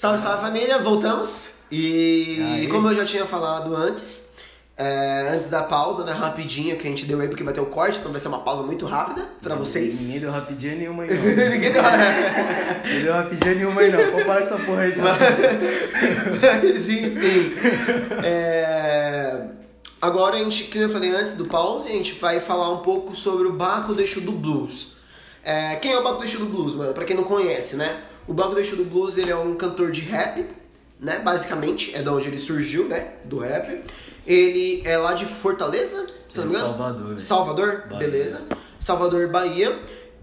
Salve, 0.00 0.18
salve 0.18 0.40
família, 0.40 0.78
voltamos. 0.78 1.56
E 1.70 2.42
Aí. 2.42 2.68
como 2.68 2.88
eu 2.88 2.96
já 2.96 3.04
tinha 3.04 3.26
falado 3.26 3.76
antes, 3.76 4.30
é, 4.74 5.28
antes 5.30 5.48
da 5.48 5.62
pausa, 5.62 6.04
né, 6.04 6.12
rapidinha 6.12 6.74
que 6.74 6.86
a 6.86 6.90
gente 6.90 7.04
deu 7.04 7.20
aí, 7.20 7.28
porque 7.28 7.44
vai 7.44 7.52
ter 7.52 7.60
o 7.60 7.66
corte, 7.66 7.98
então 7.98 8.10
vai 8.10 8.18
ser 8.18 8.28
uma 8.28 8.38
pausa 8.38 8.62
muito 8.62 8.86
rápida 8.86 9.28
pra 9.42 9.54
vocês. 9.56 10.00
Ninguém 10.00 10.20
deu 10.20 10.30
rapidinha 10.30 10.74
nenhuma 10.74 11.02
aí, 11.02 11.10
não. 11.10 11.20
Ninguém 11.50 11.70
deu 11.70 11.82
Ninguém 12.82 13.02
deu 13.04 13.12
rapidinha 13.12 13.54
nenhuma 13.56 13.80
aí, 13.82 13.92
não. 13.92 14.10
Vou 14.12 14.24
parar 14.24 14.40
com 14.40 14.46
essa 14.46 14.58
porra 14.64 14.80
aí 14.80 14.92
de 14.92 15.00
Mas 15.00 16.88
enfim. 16.88 17.54
é, 18.24 19.48
Agora 20.00 20.36
a 20.36 20.38
gente, 20.38 20.64
como 20.64 20.82
eu 20.82 20.88
falei 20.88 21.14
antes 21.14 21.34
do 21.34 21.44
pause, 21.44 21.90
a 21.90 21.92
gente 21.92 22.14
vai 22.14 22.40
falar 22.40 22.70
um 22.70 22.78
pouco 22.78 23.14
sobre 23.14 23.46
o 23.46 23.52
Baco 23.52 23.92
Deixo 23.92 24.22
do 24.22 24.32
Blues. 24.32 24.94
É, 25.44 25.76
Quem 25.76 25.92
é 25.92 25.98
o 25.98 26.02
Baco 26.02 26.20
Deixo 26.20 26.38
do 26.38 26.46
Blues, 26.46 26.72
mano? 26.72 26.94
Pra 26.94 27.04
quem 27.04 27.14
não 27.14 27.24
conhece, 27.24 27.76
né? 27.76 28.04
O 28.30 28.54
Deixo 28.54 28.76
do 28.76 28.84
Blues, 28.84 29.18
ele 29.18 29.30
é 29.30 29.36
um 29.36 29.54
cantor 29.56 29.90
de 29.90 30.00
rap, 30.02 30.46
né? 31.00 31.18
Basicamente, 31.18 31.94
é 31.94 32.02
da 32.02 32.12
onde 32.12 32.28
ele 32.28 32.38
surgiu, 32.38 32.86
né? 32.88 33.14
Do 33.24 33.38
rap. 33.38 33.82
Ele 34.26 34.82
é 34.84 34.96
lá 34.98 35.14
de 35.14 35.24
Fortaleza, 35.26 36.06
se 36.28 36.38
não 36.38 36.44
me 36.44 36.50
de 36.50 36.56
engano? 36.56 36.72
Salvador, 36.72 37.06
velho. 37.08 37.18
Salvador, 37.20 37.82
Bahia. 37.90 37.98
beleza. 38.08 38.40
Salvador, 38.78 39.28
Bahia. 39.28 39.76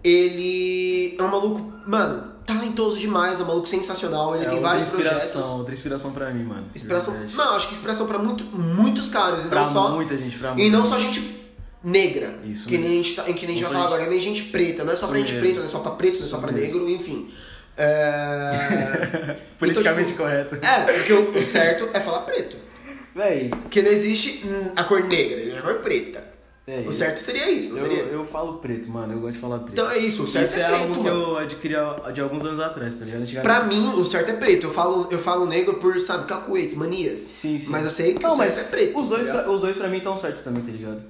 Ele 0.03 1.15
é 1.19 1.23
um 1.23 1.27
maluco, 1.27 1.73
mano, 1.85 2.31
talentoso 2.45 2.97
demais, 2.97 3.39
é 3.39 3.43
um 3.43 3.47
maluco 3.47 3.67
sensacional. 3.67 4.35
Ele 4.35 4.45
É 4.45 4.49
tem 4.49 4.61
vários 4.61 4.87
inspiração, 4.87 5.31
projetos. 5.41 5.59
outra 5.59 5.73
inspiração 5.73 6.11
pra 6.11 6.29
mim, 6.29 6.43
mano. 6.43 6.63
de 6.73 6.79
Inspiração. 6.79 7.13
Não, 7.33 7.55
acho 7.55 7.67
que 7.67 7.73
inspiração 7.73 8.07
pra 8.07 8.19
muito, 8.19 8.43
muitos 8.45 9.09
caras. 9.09 9.43
E 9.43 9.47
Pra 9.49 9.63
não 9.65 9.73
só, 9.73 9.89
muita 9.91 10.15
gente, 10.17 10.37
pra 10.37 10.51
e 10.51 10.55
muita 10.55 10.77
não 10.77 10.85
só 10.85 10.97
gente. 10.97 11.19
gente 11.19 11.37
negra. 11.83 12.39
Isso 12.45 12.67
que 12.69 12.77
mesmo. 12.77 12.89
nem 12.89 12.99
a 12.99 13.03
gente, 13.03 13.15
tá, 13.15 13.23
que 13.23 13.31
nem 13.45 13.55
a 13.55 13.59
gente 13.59 13.63
vai 13.63 13.71
falar 13.73 13.83
gente- 13.83 13.93
agora, 13.95 14.09
nem 14.09 14.19
gente 14.21 14.43
preta. 14.43 14.83
Não 14.85 14.93
é 14.93 14.95
só 14.95 15.07
pra 15.07 15.19
Isso 15.19 15.27
gente 15.27 15.35
mesmo. 15.41 15.47
preta, 15.47 15.59
não 15.59 15.67
é 15.67 15.71
só 15.71 15.79
pra 15.79 15.91
preto, 15.91 16.19
não 16.19 16.25
é 16.25 16.29
só 16.29 16.37
pra 16.37 16.51
mesmo. 16.53 16.65
negro, 16.79 16.89
enfim. 16.89 17.29
É... 17.77 19.35
Politicamente 19.59 20.13
então, 20.13 20.25
correto. 20.25 20.55
É, 20.55 20.93
porque 20.93 21.13
o, 21.13 21.29
o 21.37 21.43
certo 21.43 21.89
é 21.93 21.99
falar 21.99 22.21
preto. 22.21 22.57
Véi, 23.15 23.49
Porque 23.49 23.81
não 23.81 23.89
existe 23.91 24.45
hum, 24.45 24.71
a 24.75 24.83
cor 24.83 25.03
negra, 25.03 25.39
existe 25.39 25.57
a 25.57 25.61
cor 25.61 25.75
preta. 25.75 26.23
É, 26.67 26.83
o 26.85 26.91
certo 26.91 27.17
seria 27.19 27.49
isso, 27.49 27.69
não 27.73 27.77
eu, 27.77 27.87
seria? 27.87 28.03
eu 28.03 28.25
falo 28.25 28.55
preto, 28.57 28.89
mano. 28.91 29.13
Eu 29.13 29.19
gosto 29.21 29.35
de 29.35 29.39
falar 29.39 29.59
preto. 29.59 29.71
Então 29.71 29.89
é 29.89 29.97
isso, 29.97 30.23
o 30.23 30.27
certo 30.27 30.45
Isso 30.47 30.59
é 30.59 30.63
é, 30.63 30.67
preto, 30.67 30.81
algo 30.81 30.93
que 30.95 31.09
mano. 31.09 31.21
eu 31.23 31.37
adquiri 31.37 31.75
de 32.13 32.21
alguns 32.21 32.43
anos 32.43 32.59
atrás, 32.59 32.93
tá 32.95 33.05
ligado? 33.05 33.21
Antigamente- 33.21 33.55
Pra 33.57 33.65
mim, 33.65 33.87
o 33.87 34.05
certo 34.05 34.31
é 34.31 34.33
preto. 34.33 34.65
Eu 34.67 34.71
falo, 34.71 35.07
eu 35.09 35.17
falo 35.17 35.45
negro 35.45 35.75
por, 35.75 35.99
sabe, 36.01 36.25
cacuetes, 36.27 36.75
manias. 36.75 37.21
Sim, 37.21 37.57
sim. 37.57 37.71
Mas 37.71 37.83
eu 37.85 37.89
sei 37.89 38.13
que 38.15 38.21
não, 38.21 38.33
o 38.33 38.35
certo 38.35 38.49
mas 38.49 38.59
é 38.59 38.63
preto. 38.65 38.99
Os 38.99 39.07
dois, 39.07 39.25
tá 39.27 39.33
pra, 39.33 39.49
os 39.49 39.61
dois 39.61 39.77
pra 39.77 39.87
mim 39.87 39.97
estão 39.97 40.17
certos 40.17 40.43
também, 40.43 40.61
tá 40.61 40.71
ligado? 40.71 41.01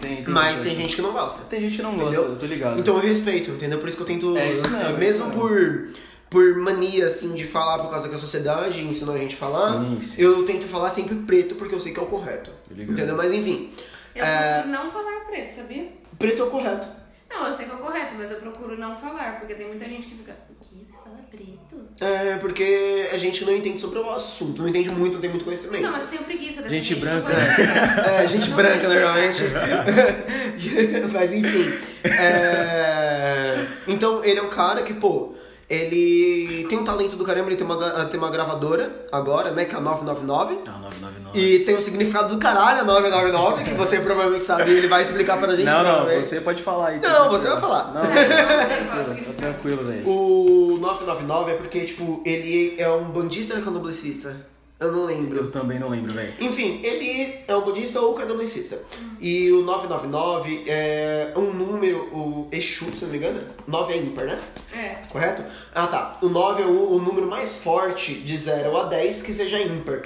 Tem, 0.00 0.16
tem 0.24 0.34
Mas 0.34 0.56
gente 0.56 0.62
tem 0.68 0.76
gente 0.76 0.96
que 0.96 1.02
não 1.02 1.12
gosta. 1.12 1.42
Tem 1.44 1.60
gente 1.60 1.76
que 1.76 1.82
não 1.82 1.92
gosta, 1.96 2.06
Entendeu? 2.10 2.30
eu 2.32 2.38
tô 2.38 2.46
ligado. 2.46 2.78
Então 2.80 2.96
eu 2.96 3.00
respeito, 3.02 3.50
entendeu? 3.50 3.78
Por 3.78 3.88
isso 3.88 3.96
que 3.96 4.02
eu 4.02 4.06
tento. 4.06 4.36
É 4.36 4.52
isso 4.52 4.62
mesmo, 4.68 4.76
é 4.86 4.92
mesmo 4.92 5.26
isso 5.26 5.36
mesmo. 5.36 5.40
por, 5.40 5.88
por 6.30 6.56
mania, 6.58 7.06
assim, 7.06 7.34
de 7.34 7.44
falar 7.44 7.78
por 7.78 7.90
causa 7.90 8.08
que 8.08 8.14
a 8.14 8.18
sociedade 8.18 8.82
ensinou 8.84 9.14
a 9.14 9.18
gente 9.18 9.34
a 9.34 9.38
falar, 9.38 9.72
Sim, 9.80 10.00
sim. 10.00 10.22
eu 10.22 10.44
tento 10.44 10.66
falar 10.66 10.90
sempre 10.90 11.14
preto 11.16 11.54
porque 11.54 11.74
eu 11.74 11.80
sei 11.80 11.92
que 11.92 11.98
é 11.98 12.02
o 12.02 12.06
correto. 12.06 12.50
Entendeu? 12.70 13.16
Mas 13.16 13.32
enfim, 13.32 13.72
Eu 14.14 14.24
É. 14.24 14.54
procuro 14.62 14.72
não 14.72 14.90
falar 14.90 15.20
preto, 15.26 15.52
sabia? 15.54 15.88
preto 16.18 16.42
é 16.42 16.44
o 16.44 16.50
correto. 16.50 16.88
Não, 17.30 17.46
eu 17.46 17.52
sei 17.52 17.66
que 17.66 17.72
é 17.72 17.74
o 17.74 17.78
correto, 17.78 18.14
mas 18.16 18.30
eu 18.30 18.38
procuro 18.38 18.76
não 18.78 18.96
falar, 18.96 19.38
porque 19.38 19.54
tem 19.54 19.68
muita 19.68 19.84
gente 19.84 20.06
que 20.08 20.16
fica. 20.16 20.34
Quê? 20.60 20.76
Você 20.86 20.96
fala 21.02 21.18
preto? 21.30 21.58
É 22.00 22.36
porque 22.38 23.08
a 23.12 23.18
gente 23.18 23.44
não 23.44 23.54
entende 23.56 23.80
sobre 23.80 23.98
o 23.98 24.10
assunto, 24.10 24.60
não 24.62 24.68
entende 24.68 24.90
muito, 24.90 25.14
não 25.14 25.20
tem 25.20 25.30
muito 25.30 25.44
conhecimento. 25.44 25.82
Não, 25.82 25.90
mas 25.92 26.02
eu 26.04 26.08
tenho 26.10 26.22
preguiça 26.24 26.62
dessa 26.62 26.74
Gente 26.74 26.94
branca. 26.96 27.32
conhece. 27.32 28.22
É, 28.22 28.26
gente 28.26 28.48
Não 28.50 28.56
branca 28.56 28.88
normalmente. 28.88 29.42
Mas 31.12 31.32
enfim. 31.32 31.72
é, 32.04 33.66
Então, 33.86 34.24
ele 34.24 34.38
é 34.38 34.42
um 34.42 34.50
cara 34.50 34.82
que, 34.82 34.94
pô, 34.94 35.34
ele 35.68 36.66
tem 36.68 36.78
um 36.78 36.84
talento 36.84 37.14
do 37.16 37.24
caramba, 37.24 37.48
ele 37.48 37.56
tem 37.56 37.64
uma, 37.66 37.76
gra- 37.76 38.04
tem 38.06 38.18
uma 38.18 38.30
gravadora 38.30 39.04
agora, 39.12 39.50
né? 39.50 39.64
Que 39.66 39.74
é 39.74 39.78
a 39.78 39.80
999. 39.80 40.56
Tá, 40.64 40.72
999. 40.72 41.38
E 41.38 41.58
tem 41.60 41.76
o 41.76 41.80
significado 41.82 42.34
do 42.34 42.38
caralho, 42.40 42.80
a 42.80 42.84
999, 42.84 43.64
que 43.64 43.74
você 43.74 44.00
provavelmente 44.00 44.44
sabe, 44.44 44.70
ele 44.70 44.88
vai 44.88 45.02
explicar 45.02 45.36
pra 45.38 45.54
gente. 45.54 45.66
Não, 45.66 45.82
não, 45.82 46.06
você 46.22 46.40
pode 46.40 46.62
falar 46.62 46.88
aí. 46.88 47.00
tá 47.00 47.08
Não, 47.08 47.14
tranquilo. 47.28 47.38
você 47.38 47.48
vai 47.48 47.60
falar. 47.60 47.84
Não, 47.92 48.02
Não, 48.02 48.02
não 48.02 48.14
sei 48.14 48.24
é 48.24 48.42
o 48.42 48.96
tranquilo, 48.96 49.24
tá 49.26 49.32
tranquilo, 49.42 49.82
velho. 49.84 50.08
O 50.08 50.78
999 50.80 51.50
é 51.50 51.54
porque, 51.54 51.80
tipo, 51.84 52.22
ele 52.24 52.74
é 52.78 52.88
um 52.90 53.04
bandista 53.10 53.54
ou 53.54 53.60
é 53.60 53.62
candomblessista? 53.62 54.36
Eu 54.80 54.92
não 54.92 55.02
lembro. 55.02 55.38
Eu 55.38 55.50
também 55.50 55.78
não 55.78 55.88
lembro, 55.88 56.12
velho. 56.12 56.32
Enfim, 56.38 56.80
ele 56.84 57.40
é 57.48 57.56
um 57.56 57.62
budista 57.62 58.00
ou 58.00 58.14
candomblessista. 58.14 58.78
E 59.20 59.50
o 59.50 59.62
999 59.62 60.64
é 60.68 61.32
um 61.36 61.52
número, 61.52 61.98
o 62.12 62.48
Exu, 62.52 62.92
se 62.92 63.04
não 63.04 63.10
me 63.10 63.16
engano. 63.16 63.40
9 63.66 63.92
é 63.92 63.96
ímpar, 63.96 64.26
né? 64.26 64.40
É. 64.72 65.06
Correto? 65.10 65.42
Ah, 65.74 65.88
tá. 65.88 66.18
O 66.22 66.28
9 66.28 66.62
é 66.62 66.66
o, 66.66 66.92
o 66.92 67.00
número 67.00 67.26
mais 67.26 67.56
forte 67.56 68.14
de 68.14 68.38
0 68.38 68.76
a 68.76 68.84
10 68.84 69.22
que 69.22 69.34
seja 69.34 69.60
ímpar. 69.60 70.02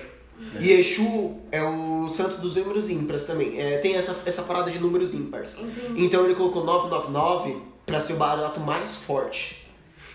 E 0.58 0.72
Exu 0.72 1.38
é 1.50 1.62
o 1.62 2.08
santo 2.08 2.38
dos 2.38 2.56
números 2.56 2.90
ímpares 2.90 3.24
também. 3.24 3.60
É, 3.60 3.78
tem 3.78 3.94
essa, 3.94 4.16
essa 4.24 4.42
parada 4.42 4.70
de 4.70 4.78
números 4.78 5.14
ímpares. 5.14 5.58
Entendi. 5.60 6.04
Então 6.04 6.24
ele 6.24 6.34
colocou 6.34 6.64
999 6.64 7.60
pra 7.84 8.00
ser 8.00 8.14
o 8.14 8.16
barato 8.16 8.58
mais 8.58 8.96
forte. 8.96 9.66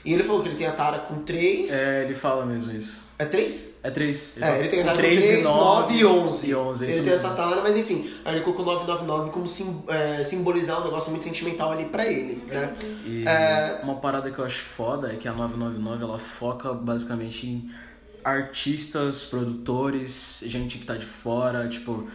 E 0.04 0.14
ele 0.14 0.24
falou 0.24 0.42
que 0.42 0.50
ele 0.50 0.58
tem 0.58 0.68
a 0.68 0.72
tara 0.72 1.00
com 1.00 1.22
3. 1.24 1.72
É, 1.72 2.04
ele 2.06 2.14
fala 2.14 2.46
mesmo 2.46 2.72
isso. 2.72 3.07
É 3.20 3.26
3? 3.26 3.80
É 3.82 3.90
3. 3.90 4.36
É, 4.42 4.60
ele 4.60 4.68
tem 4.68 4.82
a 4.82 4.86
tara 4.86 4.96
com 4.98 5.02
3, 5.04 5.44
9 5.44 5.96
e 5.96 6.06
11. 6.06 6.50
E 6.50 6.56
11, 6.56 6.84
é 6.84 6.88
ele 6.88 6.94
isso 6.96 7.04
tem 7.04 7.12
mesmo. 7.12 7.28
essa 7.28 7.36
tara, 7.36 7.62
mas 7.62 7.76
enfim. 7.76 8.08
Aí 8.24 8.36
ele 8.36 8.44
colocou 8.44 8.64
999 8.64 9.32
como 9.32 9.48
sim, 9.48 9.82
é, 9.88 10.24
simbolizar 10.24 10.82
um 10.82 10.84
negócio 10.84 11.10
muito 11.10 11.24
sentimental 11.24 11.72
ali 11.72 11.86
pra 11.86 12.06
ele, 12.06 12.44
né? 12.48 12.76
E 13.06 13.24
É. 13.28 13.80
uma 13.82 13.96
parada 13.96 14.30
que 14.30 14.38
eu 14.38 14.46
acho 14.46 14.60
foda 14.60 15.12
é 15.12 15.16
que 15.16 15.28
a 15.28 15.34
999 15.34 16.04
ela 16.04 16.20
foca 16.20 16.74
basicamente 16.74 17.48
em 17.48 17.72
artistas, 18.24 19.26
produtores, 19.26 20.42
gente 20.46 20.78
que 20.78 20.86
tá 20.86 20.96
de 20.96 21.06
fora, 21.06 21.68
tipo, 21.68 22.08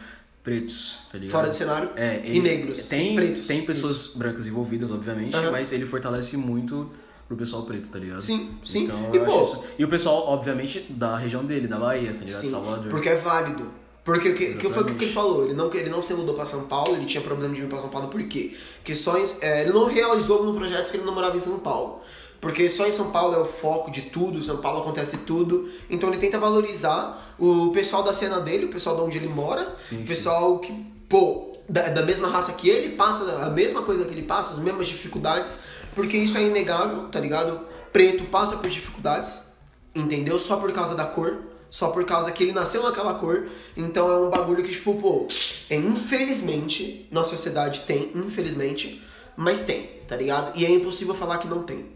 pretos, 0.45 1.01
tá 1.11 1.19
ligado? 1.19 1.33
Fora 1.33 1.49
do 1.49 1.55
cenário. 1.57 1.91
É, 1.97 2.21
E 2.25 2.41
negros, 2.41 2.85
Tem, 2.87 3.15
pretos, 3.17 3.47
Tem 3.47 3.65
pessoas 3.65 4.09
brancas 4.15 4.47
envolvidas, 4.47 4.91
obviamente, 4.91 5.35
Aham. 5.35 5.51
mas 5.51 5.73
ele 5.73 5.87
fortalece 5.87 6.37
muito 6.37 6.91
pro 7.33 7.37
pessoal 7.37 7.63
preto, 7.63 7.89
tá 7.91 7.99
ligado? 7.99 8.21
Sim, 8.21 8.51
sim. 8.65 8.85
Então, 8.85 9.11
E, 9.13 9.19
pô, 9.19 9.43
isso- 9.43 9.65
E 9.79 9.85
o 9.85 9.89
pessoal, 9.89 10.29
obviamente, 10.29 10.81
da 10.91 11.17
região 11.17 11.45
dele, 11.45 11.67
da 11.67 11.79
Bahia, 11.79 12.13
tá 12.13 12.25
ligado? 12.25 12.41
Sim, 12.41 12.51
Salvador. 12.51 12.89
porque 12.91 13.09
é 13.09 13.17
válido. 13.17 13.71
Porque 14.05 14.31
o 14.31 14.35
que, 14.35 14.55
que 14.55 14.69
foi 14.69 14.83
o 14.83 14.87
que 14.87 15.05
ele 15.05 15.13
falou? 15.13 15.45
Ele 15.45 15.55
não, 15.55 15.73
ele 15.73 15.89
não 15.89 16.03
se 16.03 16.13
mudou 16.13 16.35
pra 16.35 16.45
São 16.45 16.63
Paulo, 16.65 16.97
ele 16.97 17.05
tinha 17.07 17.23
problema 17.23 17.55
de 17.55 17.61
vir 17.61 17.69
pra 17.69 17.81
São 17.81 17.89
Paulo, 17.89 18.09
por 18.09 18.21
quê? 18.25 18.53
Porque 18.79 18.97
só 18.97 19.17
em, 19.17 19.25
é, 19.41 19.61
ele 19.63 19.73
não 19.73 19.87
realizou 19.87 20.45
no 20.45 20.55
projeto 20.55 20.91
que 20.91 20.97
ele 20.97 21.05
não 21.05 21.15
morava 21.15 21.37
em 21.37 21.41
São 21.41 21.59
Paulo. 21.61 22.01
Porque 22.41 22.69
só 22.69 22.85
em 22.85 22.91
São 22.91 23.13
Paulo 23.13 23.37
é 23.37 23.39
o 23.39 23.45
foco 23.45 23.93
de 23.93 24.03
tudo, 24.03 24.43
São 24.43 24.57
Paulo 24.57 24.81
acontece 24.81 25.19
tudo. 25.19 25.69
Então 25.89 26.09
ele 26.09 26.19
tenta 26.19 26.37
valorizar 26.41 27.33
o 27.39 27.71
pessoal 27.71 28.03
da 28.03 28.13
cena 28.13 28.41
dele, 28.41 28.65
o 28.65 28.69
pessoal 28.69 28.97
de 28.97 29.03
onde 29.03 29.17
ele 29.19 29.29
mora, 29.29 29.73
Sim, 29.77 30.03
o 30.03 30.07
pessoal 30.07 30.59
que, 30.59 30.73
pô, 31.09 31.53
da, 31.69 31.83
da 31.83 32.03
mesma 32.03 32.27
raça 32.29 32.53
que 32.55 32.69
ele, 32.69 32.97
passa 32.97 33.45
a 33.47 33.51
mesma 33.51 33.83
coisa 33.83 34.05
que 34.05 34.11
ele 34.13 34.25
passa, 34.25 34.55
as 34.55 34.59
mesmas 34.59 34.89
dificuldades, 34.89 35.63
porque 35.95 36.17
isso 36.17 36.37
é 36.37 36.43
inegável, 36.43 37.09
tá 37.09 37.21
ligado? 37.21 37.67
Preto 37.93 38.25
passa 38.25 38.57
por 38.57 38.69
dificuldades, 38.71 39.53
entendeu? 39.95 40.39
Só 40.39 40.57
por 40.57 40.73
causa 40.73 40.95
da 40.95 41.05
cor, 41.05 41.39
só 41.71 41.89
por 41.89 42.05
causa 42.05 42.31
que 42.33 42.43
ele 42.43 42.53
nasceu 42.53 42.83
naquela 42.83 43.15
cor. 43.15 43.49
Então 43.77 44.11
é 44.11 44.17
um 44.17 44.31
bagulho 44.31 44.63
que, 44.63 44.73
tipo, 44.73 44.95
pô, 45.01 45.29
é, 45.69 45.77
infelizmente, 45.77 47.09
na 47.11 47.25
sociedade 47.25 47.81
tem, 47.83 48.11
infelizmente, 48.15 49.03
mas 49.37 49.65
tem, 49.65 49.87
tá 50.07 50.17
ligado? 50.17 50.57
E 50.59 50.65
é 50.65 50.71
impossível 50.71 51.15
falar 51.15 51.39
que 51.39 51.49
não 51.49 51.63
tem. 51.63 51.87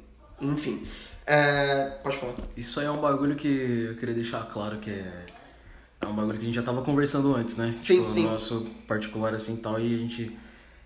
Enfim. 0.40 0.82
É, 1.26 1.98
pode 2.02 2.16
falar. 2.16 2.34
Isso 2.56 2.78
aí 2.78 2.86
é 2.86 2.90
um 2.90 3.00
bagulho 3.00 3.34
que 3.34 3.86
eu 3.90 3.96
queria 3.96 4.14
deixar 4.14 4.42
claro 4.46 4.78
que 4.78 4.90
é. 4.90 5.26
É 6.00 6.06
um 6.06 6.14
bagulho 6.14 6.36
que 6.38 6.42
a 6.42 6.46
gente 6.46 6.54
já 6.54 6.62
tava 6.62 6.82
conversando 6.82 7.34
antes, 7.34 7.56
né? 7.56 7.74
Sim, 7.80 7.96
tipo, 7.96 8.10
sim. 8.10 8.24
No 8.24 8.32
nosso 8.32 8.66
particular 8.86 9.34
assim 9.34 9.54
e 9.54 9.56
tal, 9.56 9.80
e 9.80 9.94
a 9.94 9.98
gente 9.98 10.36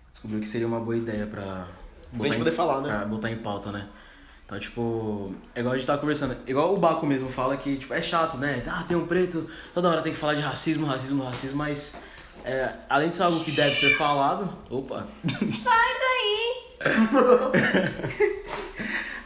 descobriu 0.09 0.39
que 0.39 0.47
seria 0.47 0.67
uma 0.67 0.79
boa 0.79 0.97
ideia 0.97 1.27
pra. 1.27 1.67
Pra 2.17 2.27
gente 2.27 2.37
poder 2.37 2.51
falar, 2.51 2.81
né? 2.81 2.89
Pra 2.89 3.05
botar 3.05 3.29
em 3.31 3.37
pauta, 3.37 3.71
né? 3.71 3.87
Então, 4.45 4.59
tipo, 4.59 5.33
é 5.55 5.61
igual 5.61 5.73
a 5.73 5.77
gente 5.77 5.87
tava 5.87 5.99
conversando, 5.99 6.35
igual 6.45 6.73
o 6.73 6.77
Baco 6.77 7.05
mesmo 7.05 7.29
fala 7.29 7.55
que, 7.55 7.77
tipo, 7.77 7.93
é 7.93 8.01
chato, 8.01 8.35
né? 8.37 8.61
Ah, 8.67 8.83
tem 8.85 8.97
um 8.97 9.07
preto, 9.07 9.47
toda 9.73 9.89
hora 9.89 10.01
tem 10.01 10.11
que 10.11 10.19
falar 10.19 10.33
de 10.33 10.41
racismo, 10.41 10.85
racismo, 10.85 11.23
racismo, 11.23 11.55
mas 11.57 12.01
é, 12.43 12.69
além 12.89 13.09
de 13.09 13.15
ser 13.15 13.23
algo 13.23 13.43
que 13.45 13.51
deve 13.51 13.73
ser 13.75 13.95
falado. 13.97 14.49
Opa! 14.69 15.05
Sai 15.05 15.89
daí! 16.01 16.51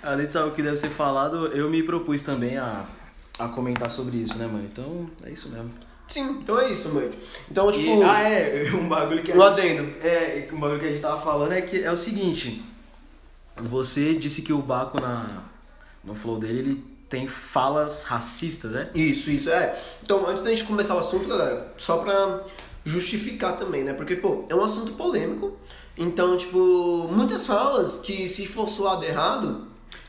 Além 0.04 0.28
de 0.28 0.32
ser 0.34 0.38
algo 0.40 0.56
que 0.56 0.62
deve 0.62 0.76
ser 0.76 0.90
falado, 0.90 1.48
eu 1.48 1.68
me 1.70 1.82
propus 1.82 2.22
também 2.22 2.58
a, 2.58 2.86
a 3.40 3.48
comentar 3.48 3.90
sobre 3.90 4.18
isso, 4.18 4.38
né, 4.38 4.46
mano? 4.46 4.66
Então, 4.72 5.10
é 5.24 5.32
isso 5.32 5.50
mesmo. 5.50 5.72
Sim, 6.08 6.42
então 6.44 6.60
é 6.60 6.70
isso, 6.72 6.94
mano. 6.94 7.10
Então, 7.50 7.72
tipo. 7.72 7.88
E- 7.88 8.04
ah, 8.04 8.22
é, 8.22 8.70
um 8.76 8.88
bagulho 8.88 9.24
que 9.24 9.32
a 9.32 9.36
Um 9.36 9.42
gente- 9.42 9.60
adendo. 9.62 9.94
É, 10.04 10.48
um 10.54 10.60
bagulho 10.60 10.80
que 10.80 10.86
a 10.86 10.90
gente 10.90 11.02
tava 11.02 11.20
falando 11.20 11.54
é 11.54 11.62
que 11.62 11.84
é 11.84 11.92
o 11.92 11.98
seguinte. 11.98 12.64
Você 13.58 14.16
disse 14.16 14.42
que 14.42 14.52
o 14.52 14.62
Baco 14.62 15.00
na, 15.00 15.44
no 16.04 16.14
flow 16.14 16.38
dele, 16.38 16.60
ele 16.60 16.96
tem 17.08 17.28
falas 17.28 18.04
racistas, 18.04 18.72
né? 18.72 18.90
Isso, 18.94 19.30
isso, 19.30 19.50
é. 19.50 19.80
Então, 20.04 20.28
antes 20.28 20.44
da 20.44 20.50
gente 20.50 20.64
começar 20.66 20.96
o 20.96 21.00
assunto, 21.00 21.28
galera, 21.28 21.74
só 21.78 21.98
pra 21.98 22.44
justificar 22.84 23.56
também, 23.58 23.84
né? 23.84 23.94
Porque, 23.94 24.16
pô, 24.16 24.46
é 24.50 24.56
um 24.56 24.64
assunto 24.64 24.94
polêmico. 24.94 25.58
Então, 25.98 26.36
tipo, 26.36 27.08
muitas 27.10 27.46
falas 27.46 28.00
que 28.00 28.28
se 28.28 28.46
for 28.46 28.68
suado 28.68 29.06
errado, 29.06 29.68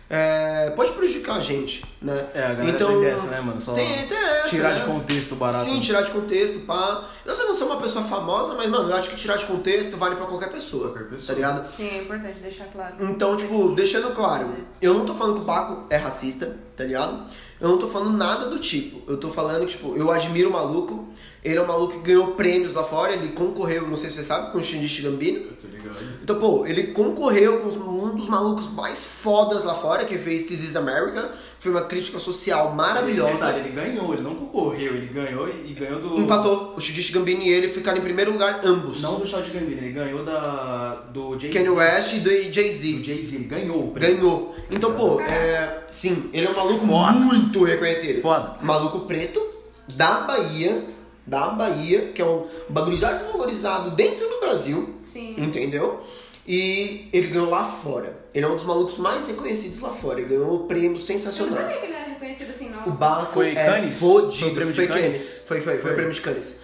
é, 0.09 0.71
pode 0.71 0.93
prejudicar 0.93 1.37
a 1.37 1.41
gente, 1.41 1.85
né? 2.01 2.29
É, 2.33 2.47
a 2.47 2.55
galera 2.55 2.79
tem 2.79 3.01
dessa, 3.01 3.27
né, 3.29 3.41
mano? 3.41 3.61
Só 3.61 3.73
tem, 3.73 4.07
tem 4.07 4.17
essa, 4.17 4.49
tirar 4.49 4.69
né? 4.71 4.75
de 4.77 4.85
contexto 4.85 5.35
barato. 5.35 5.65
Sim, 5.65 5.81
tirar 5.81 6.03
de 6.03 6.13
contexto, 6.13 6.61
pá. 6.61 7.09
Eu 7.25 7.35
sei 7.35 7.45
não 7.45 7.55
sou 7.55 7.67
uma 7.67 7.81
pessoa 7.81 8.05
famosa, 8.05 8.55
mas, 8.55 8.69
mano, 8.69 8.89
eu 8.89 8.95
acho 8.95 9.11
que 9.11 9.17
tirar 9.17 9.37
de 9.37 9.47
contexto 9.47 9.97
vale 9.97 10.15
pra 10.15 10.27
qualquer 10.27 10.51
pessoa. 10.51 10.91
Qualquer 10.91 11.09
pessoa. 11.09 11.27
Tá 11.27 11.35
ligado? 11.35 11.67
Sim, 11.69 11.89
é 11.89 12.03
importante 12.03 12.39
deixar 12.39 12.67
claro. 12.67 12.95
Então, 13.01 13.37
tipo, 13.37 13.75
deixando 13.75 14.15
claro, 14.15 14.49
eu 14.81 14.95
não 14.95 15.05
tô 15.05 15.13
falando 15.13 15.35
que 15.37 15.41
o 15.41 15.45
Baco 15.45 15.87
é 15.91 15.97
racista, 15.97 16.57
tá 16.77 16.85
ligado? 16.85 17.27
Eu 17.61 17.69
não 17.71 17.79
tô 17.79 17.89
falando 17.89 18.17
nada 18.17 18.47
do 18.47 18.61
tipo. 18.61 19.03
Eu 19.11 19.17
tô 19.17 19.31
falando 19.31 19.67
que, 19.67 19.73
tipo, 19.73 19.97
eu 19.97 20.11
admiro 20.13 20.51
o 20.51 20.53
maluco. 20.53 21.09
Ele 21.47 21.59
é 21.59 21.63
um 21.63 21.67
maluco 21.67 21.95
que 21.95 22.01
ganhou 22.01 22.33
prêmios 22.33 22.75
lá 22.75 22.83
fora. 22.83 23.13
Ele 23.13 23.29
concorreu, 23.29 23.87
não 23.87 23.97
sei 23.97 24.11
se 24.11 24.17
você 24.17 24.25
sabe, 24.25 24.51
com 24.51 24.59
o 24.59 24.63
Shinji 24.63 25.03
Gambino. 25.03 25.39
Eu 25.39 25.53
tô 25.53 25.69
ligado. 25.69 26.05
Então, 26.23 26.41
pô, 26.41 26.67
ele 26.67 26.89
concorreu 26.89 27.61
com 27.61 27.69
um 27.69 28.15
dos 28.15 28.29
malucos 28.29 28.69
mais 28.73 29.05
fodas 29.05 29.63
lá 29.63 29.75
fora, 29.75 30.05
que 30.05 30.19
fez 30.19 30.43
This 30.43 30.65
is 30.65 30.77
America. 30.77 31.31
Foi 31.59 31.71
uma 31.71 31.83
crítica 31.83 32.19
social 32.19 32.75
maravilhosa. 32.75 33.33
Detalhe, 33.33 33.61
ele 33.61 33.69
ganhou, 33.71 34.13
ele 34.13 34.23
não 34.23 34.35
concorreu, 34.35 34.95
ele 34.95 35.07
ganhou 35.07 35.49
e 35.49 35.73
ganhou 35.73 36.01
do. 36.01 36.21
Empatou. 36.21 36.75
O 36.77 36.81
Shinji 36.81 37.13
Gambino 37.13 37.43
e 37.43 37.49
ele 37.49 37.69
ficaram 37.69 37.99
em 37.99 38.03
primeiro 38.03 38.33
lugar, 38.33 38.61
ambos. 38.65 39.01
Não 39.01 39.19
do 39.19 39.27
Shot 39.27 39.49
Gambino, 39.51 39.81
ele 39.81 39.93
ganhou 39.93 40.25
da. 40.25 41.07
do 41.13 41.39
Jay-Z. 41.39 41.57
Kanye 41.57 41.71
West 41.71 42.13
e 42.15 42.19
do 42.21 42.31
Do 42.31 42.53
Jay-Z. 42.53 43.05
Jay-Z, 43.05 43.37
ele 43.37 43.45
ganhou 43.45 43.89
o 43.89 43.91
prêmio. 43.93 44.17
Ganhou. 44.17 44.55
Então, 44.71 44.95
pô, 44.95 45.21
é... 45.21 45.85
sim, 45.91 46.29
ele 46.33 46.47
é 46.47 46.51
um 46.51 46.55
maluco 46.55 46.87
Foda. 46.87 47.13
muito 47.13 47.63
reconhecido. 47.63 48.21
Foda. 48.21 48.57
Maluco 48.63 49.01
preto, 49.01 49.41
da 49.95 50.23
Bahia, 50.23 50.85
da 51.27 51.49
Bahia, 51.49 52.13
que 52.15 52.23
é 52.23 52.25
um 52.25 52.47
bagulho 52.69 52.97
já 52.97 53.13
desvalorizado 53.13 53.91
dentro 53.97 54.29
do 54.29 54.41
Brasil, 54.41 54.95
Sim. 55.03 55.35
entendeu? 55.39 56.01
E 56.47 57.09
ele 57.13 57.27
ganhou 57.29 57.51
lá 57.51 57.65
fora. 57.65 58.17
Ele 58.33 58.45
é 58.45 58.49
um 58.49 58.55
dos 58.55 58.65
malucos 58.65 58.99
mais 58.99 59.27
reconhecidos 59.27 59.81
lá 59.81 59.93
fora. 59.93 60.21
Ele 60.21 60.29
ganhou 60.29 60.61
prêmios 60.67 61.09
Eu 61.09 61.15
não 61.15 61.21
sensacionais. 61.21 61.55
sabia 61.57 61.77
que 61.81 61.87
ele 61.87 61.95
era 61.95 62.09
reconhecido 62.11 62.51
assim, 62.51 62.69
não. 62.69 62.87
O 62.87 62.91
Baco 62.93 63.33
Foi 63.33 63.51
é 63.57 63.65
Cannes? 63.67 63.99
fodido. 63.99 64.33
Foi 64.39 64.49
o 64.51 64.55
prêmio 64.55 64.73
de 64.73 64.77
Foi 64.79 64.87
Cannes? 64.87 65.03
Cannes. 65.03 65.45
Foi, 65.49 65.61
foi, 65.61 65.73
foi, 65.73 65.83
Foi. 65.83 65.91
o 65.91 65.95
prêmio 65.95 66.13
de 66.15 66.21
Cannes. 66.21 66.61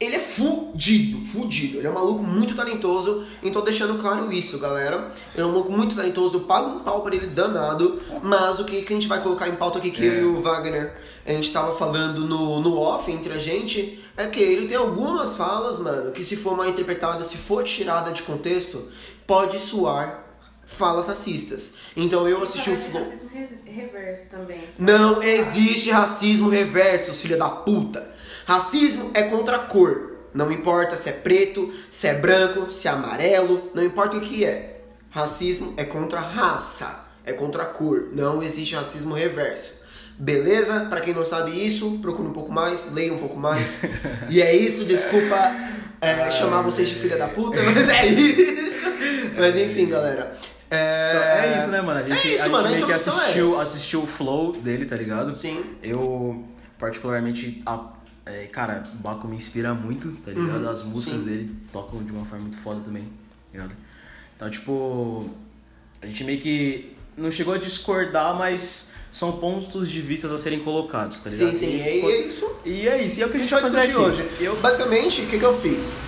Ele 0.00 0.16
é 0.16 0.18
fudido, 0.18 1.20
fudido. 1.26 1.76
Ele 1.76 1.86
é 1.86 1.90
um 1.90 1.94
maluco 1.94 2.22
muito 2.22 2.54
talentoso. 2.54 3.22
Então, 3.42 3.62
deixando 3.62 3.98
claro 4.00 4.32
isso, 4.32 4.58
galera. 4.58 5.12
Ele 5.34 5.42
é 5.42 5.44
um 5.46 5.50
maluco 5.50 5.70
muito 5.70 5.94
talentoso. 5.94 6.38
Eu 6.38 6.40
pago 6.40 6.70
um 6.76 6.80
pau 6.80 7.02
pra 7.02 7.14
ele 7.14 7.26
danado. 7.26 8.00
Mas 8.22 8.58
o 8.58 8.64
que, 8.64 8.80
que 8.80 8.92
a 8.92 8.96
gente 8.96 9.06
vai 9.06 9.22
colocar 9.22 9.46
em 9.48 9.56
pauta 9.56 9.78
aqui, 9.78 9.90
que 9.90 10.02
É. 10.02 10.06
eu 10.06 10.20
e 10.22 10.24
o 10.24 10.40
Wagner, 10.40 10.96
a 11.26 11.32
gente 11.32 11.52
tava 11.52 11.72
falando 11.76 12.20
no, 12.26 12.60
no 12.60 12.78
off 12.78 13.12
entre 13.12 13.34
a 13.34 13.38
gente, 13.38 14.02
é 14.16 14.26
que 14.26 14.40
ele 14.40 14.66
tem 14.66 14.76
algumas 14.78 15.36
falas, 15.36 15.78
mano, 15.80 16.12
que 16.12 16.24
se 16.24 16.34
for 16.34 16.56
mal 16.56 16.66
interpretada, 16.66 17.22
se 17.22 17.36
for 17.36 17.62
tirada 17.62 18.10
de 18.10 18.22
contexto, 18.22 18.88
pode 19.26 19.58
soar 19.58 20.24
falas 20.66 21.08
racistas. 21.08 21.74
Então, 21.94 22.26
eu 22.26 22.42
assisti 22.42 22.70
o 22.70 22.76
Flow. 22.76 23.02
racismo 23.02 23.28
reverso 23.66 24.30
também. 24.30 24.62
Não 24.78 25.22
existe 25.22 25.90
racismo 25.90 26.48
reverso, 26.48 27.12
filha 27.12 27.36
da 27.36 27.50
puta. 27.50 28.08
Racismo 28.50 29.12
é 29.14 29.22
contra 29.22 29.54
a 29.54 29.58
cor. 29.60 30.10
Não 30.34 30.50
importa 30.50 30.96
se 30.96 31.08
é 31.08 31.12
preto, 31.12 31.72
se 31.88 32.08
é 32.08 32.14
branco, 32.14 32.68
se 32.72 32.88
é 32.88 32.90
amarelo, 32.90 33.70
não 33.72 33.84
importa 33.84 34.16
o 34.16 34.20
que 34.20 34.44
é. 34.44 34.82
Racismo 35.08 35.72
é 35.76 35.84
contra 35.84 36.18
a 36.18 36.28
raça, 36.28 37.06
é 37.24 37.32
contra 37.32 37.62
a 37.62 37.66
cor. 37.66 38.08
Não 38.12 38.42
existe 38.42 38.74
racismo 38.74 39.14
reverso. 39.14 39.74
Beleza? 40.18 40.86
Pra 40.90 41.00
quem 41.00 41.14
não 41.14 41.24
sabe 41.24 41.52
isso, 41.64 42.00
procure 42.02 42.26
um 42.26 42.32
pouco 42.32 42.50
mais, 42.50 42.92
leia 42.92 43.14
um 43.14 43.18
pouco 43.18 43.38
mais. 43.38 43.84
E 44.28 44.42
é 44.42 44.52
isso, 44.52 44.84
desculpa 44.84 45.36
é, 46.00 46.28
chamar 46.32 46.62
vocês 46.62 46.88
de 46.88 46.96
filha 46.96 47.16
da 47.16 47.28
puta, 47.28 47.62
mas 47.62 47.88
é 47.88 48.06
isso. 48.10 48.86
Mas 49.38 49.56
enfim, 49.56 49.88
galera. 49.88 50.36
É, 50.68 51.10
Então, 51.10 51.22
é 51.22 51.56
isso, 51.56 51.68
né, 51.68 51.80
mano? 51.82 52.00
A 52.00 52.02
gente, 52.02 52.28
é 52.28 52.34
isso, 52.34 52.42
a 52.42 52.46
gente 52.46 52.52
mano, 52.52 52.66
a 52.66 52.70
meio 52.70 52.84
que 52.84 52.92
introdução 52.92 53.14
é 53.14 53.22
assistiu, 53.22 53.60
assistiu 53.60 54.02
o 54.02 54.06
flow 54.08 54.52
dele, 54.54 54.86
tá 54.86 54.96
ligado? 54.96 55.36
Sim. 55.36 55.62
Eu, 55.80 56.44
particularmente, 56.76 57.62
a, 57.64 57.99
é, 58.30 58.46
cara, 58.46 58.84
o 58.92 58.96
Baco 58.96 59.26
me 59.28 59.36
inspira 59.36 59.74
muito, 59.74 60.10
tá 60.24 60.30
ligado? 60.30 60.68
As 60.68 60.82
músicas 60.82 61.20
Uhum, 61.20 61.24
sim. 61.24 61.30
dele 61.30 61.56
tocam 61.72 62.02
de 62.02 62.12
uma 62.12 62.24
forma 62.24 62.42
muito 62.44 62.58
foda 62.58 62.80
também, 62.80 63.02
tá 63.02 63.08
ligado? 63.52 63.74
Então, 64.36 64.48
tipo, 64.50 65.28
a 66.00 66.06
gente 66.06 66.24
meio 66.24 66.40
que 66.40 66.96
não 67.16 67.30
chegou 67.30 67.54
a 67.54 67.58
discordar, 67.58 68.34
mas 68.36 68.90
são 69.12 69.32
pontos 69.32 69.90
de 69.90 70.00
vista 70.00 70.32
a 70.32 70.38
serem 70.38 70.60
colocados, 70.60 71.20
tá 71.20 71.28
ligado? 71.30 71.50
Sim, 71.52 71.56
sim, 71.56 71.76
E, 71.76 71.78
e 71.78 71.82
é 72.12 72.26
isso. 72.26 72.56
E 72.64 72.88
é 72.88 73.02
isso, 73.02 73.20
e 73.20 73.22
é 73.22 73.26
o 73.26 73.30
que 73.30 73.36
a 73.36 73.40
gente 73.40 73.50
vai 73.50 73.62
discutir 73.62 73.90
aqui. 73.90 73.96
hoje. 73.96 74.28
Eu, 74.40 74.56
Basicamente, 74.60 75.22
o 75.22 75.26
que, 75.26 75.38
que 75.38 75.44
eu 75.44 75.58
fiz? 75.58 75.98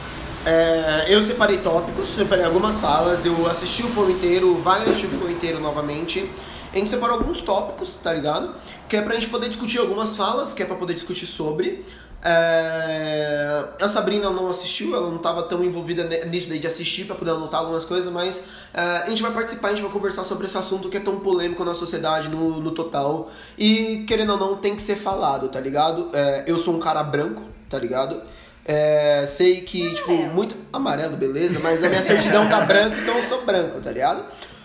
É, 0.44 1.06
eu 1.08 1.22
separei 1.22 1.58
tópicos, 1.58 2.08
separei 2.08 2.44
algumas 2.44 2.78
falas, 2.78 3.24
eu 3.24 3.46
assisti 3.48 3.82
o 3.84 3.88
flow 3.88 4.10
inteiro, 4.10 4.48
o 4.48 4.60
Wagner 4.60 4.88
assistiu 4.88 5.08
o 5.10 5.12
flow 5.12 5.30
inteiro 5.30 5.60
novamente. 5.60 6.28
A 6.72 6.76
gente 6.78 6.88
separou 6.88 7.18
alguns 7.18 7.40
tópicos, 7.40 7.96
tá 7.96 8.14
ligado? 8.14 8.54
Que 8.88 8.96
é 8.96 9.02
pra 9.02 9.14
gente 9.14 9.28
poder 9.28 9.48
discutir 9.48 9.78
algumas 9.78 10.16
falas, 10.16 10.54
que 10.54 10.62
é 10.62 10.66
pra 10.66 10.74
poder 10.76 10.94
discutir 10.94 11.26
sobre. 11.26 11.84
É, 12.24 13.64
A 13.80 13.88
Sabrina 13.88 14.30
não 14.30 14.48
assistiu, 14.48 14.94
ela 14.94 15.08
não 15.10 15.18
tava 15.18 15.42
tão 15.44 15.62
envolvida 15.64 16.04
nisso 16.26 16.48
daí 16.48 16.58
de 16.58 16.66
assistir 16.66 17.04
pra 17.04 17.14
poder 17.16 17.32
anotar 17.32 17.60
algumas 17.60 17.84
coisas, 17.84 18.12
mas 18.12 18.42
é, 18.72 18.80
a 18.80 19.06
gente 19.08 19.22
vai 19.22 19.32
participar, 19.32 19.68
a 19.68 19.70
gente 19.72 19.82
vai 19.82 19.90
conversar 19.90 20.24
sobre 20.24 20.46
esse 20.46 20.56
assunto 20.56 20.88
que 20.88 20.96
é 20.96 21.00
tão 21.00 21.18
polêmico 21.20 21.64
na 21.64 21.74
sociedade, 21.74 22.28
no, 22.28 22.60
no 22.60 22.70
total. 22.70 23.28
E 23.58 24.04
querendo 24.06 24.30
ou 24.34 24.38
não, 24.38 24.56
tem 24.56 24.76
que 24.76 24.82
ser 24.82 24.96
falado, 24.96 25.48
tá 25.48 25.60
ligado? 25.60 26.10
É, 26.12 26.44
eu 26.46 26.58
sou 26.58 26.74
um 26.74 26.78
cara 26.78 27.02
branco, 27.02 27.42
tá 27.68 27.78
ligado? 27.78 28.20
É, 28.64 29.24
sei 29.26 29.60
que, 29.62 29.92
tipo, 29.94 30.12
muito. 30.12 30.54
Amarelo, 30.72 31.16
beleza, 31.16 31.58
mas 31.60 31.82
a 31.82 31.88
minha 31.88 32.02
certidão 32.02 32.48
tá 32.48 32.60
branco, 32.60 32.96
então 33.02 33.16
eu 33.16 33.22
sou 33.22 33.42
branco, 33.44 33.80
tá 33.80 33.90
ligado? 33.90 34.24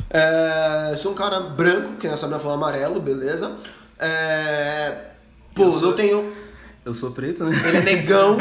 É, 0.09 0.95
sou 0.97 1.11
um 1.11 1.15
cara 1.15 1.39
branco, 1.39 1.93
que 1.97 2.07
nessa 2.07 2.27
minha 2.27 2.39
falou 2.39 2.53
amarelo, 2.55 2.99
beleza? 3.01 3.51
É, 3.99 4.95
pô, 5.55 5.63
Eu 5.63 5.71
sou- 5.71 5.89
não 5.89 5.95
tenho. 5.97 6.46
Eu 6.87 6.93
sou 6.93 7.11
preto, 7.11 7.43
né? 7.43 7.51
Ele 7.67 7.77
é 7.77 7.81
negão, 7.81 8.37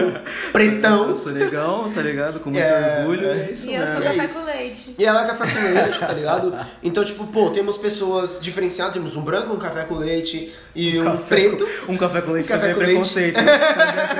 pretão. 0.52 1.08
Eu 1.08 1.14
sou 1.16 1.32
negão, 1.32 1.90
tá 1.92 2.00
ligado? 2.00 2.38
Com 2.38 2.50
muito 2.50 2.62
É, 2.62 3.00
orgulho. 3.00 3.28
é 3.28 3.50
isso 3.50 3.66
E 3.68 3.74
eu 3.74 3.84
sou 3.86 3.96
É 3.96 4.00
café 4.02 4.24
isso. 4.24 4.38
com 4.38 4.44
leite. 4.46 4.94
E 4.96 5.04
ela 5.04 5.24
é 5.24 5.26
café 5.26 5.46
com 5.52 5.74
leite, 5.74 5.98
tá 5.98 6.12
ligado? 6.12 6.54
Então, 6.82 7.04
tipo, 7.04 7.26
pô, 7.26 7.50
temos 7.50 7.76
pessoas 7.76 8.38
diferenciadas, 8.40 8.94
temos 8.94 9.16
um 9.16 9.22
branco, 9.22 9.52
um 9.52 9.58
café 9.58 9.82
com 9.82 9.96
leite 9.96 10.52
e 10.76 10.98
um 11.00 11.04
Café 11.04 11.22
preto. 11.26 11.66
com- 11.86 11.92
um 11.92 11.96
café 11.96 12.20
com 12.20 12.30
leite 12.30 12.48
Café 12.48 12.72
também 12.72 12.74
com 12.76 12.82
é 12.82 12.86
leite. 12.86 12.98
preconceito. 13.00 13.34
também 13.34 13.54
é 13.54 13.58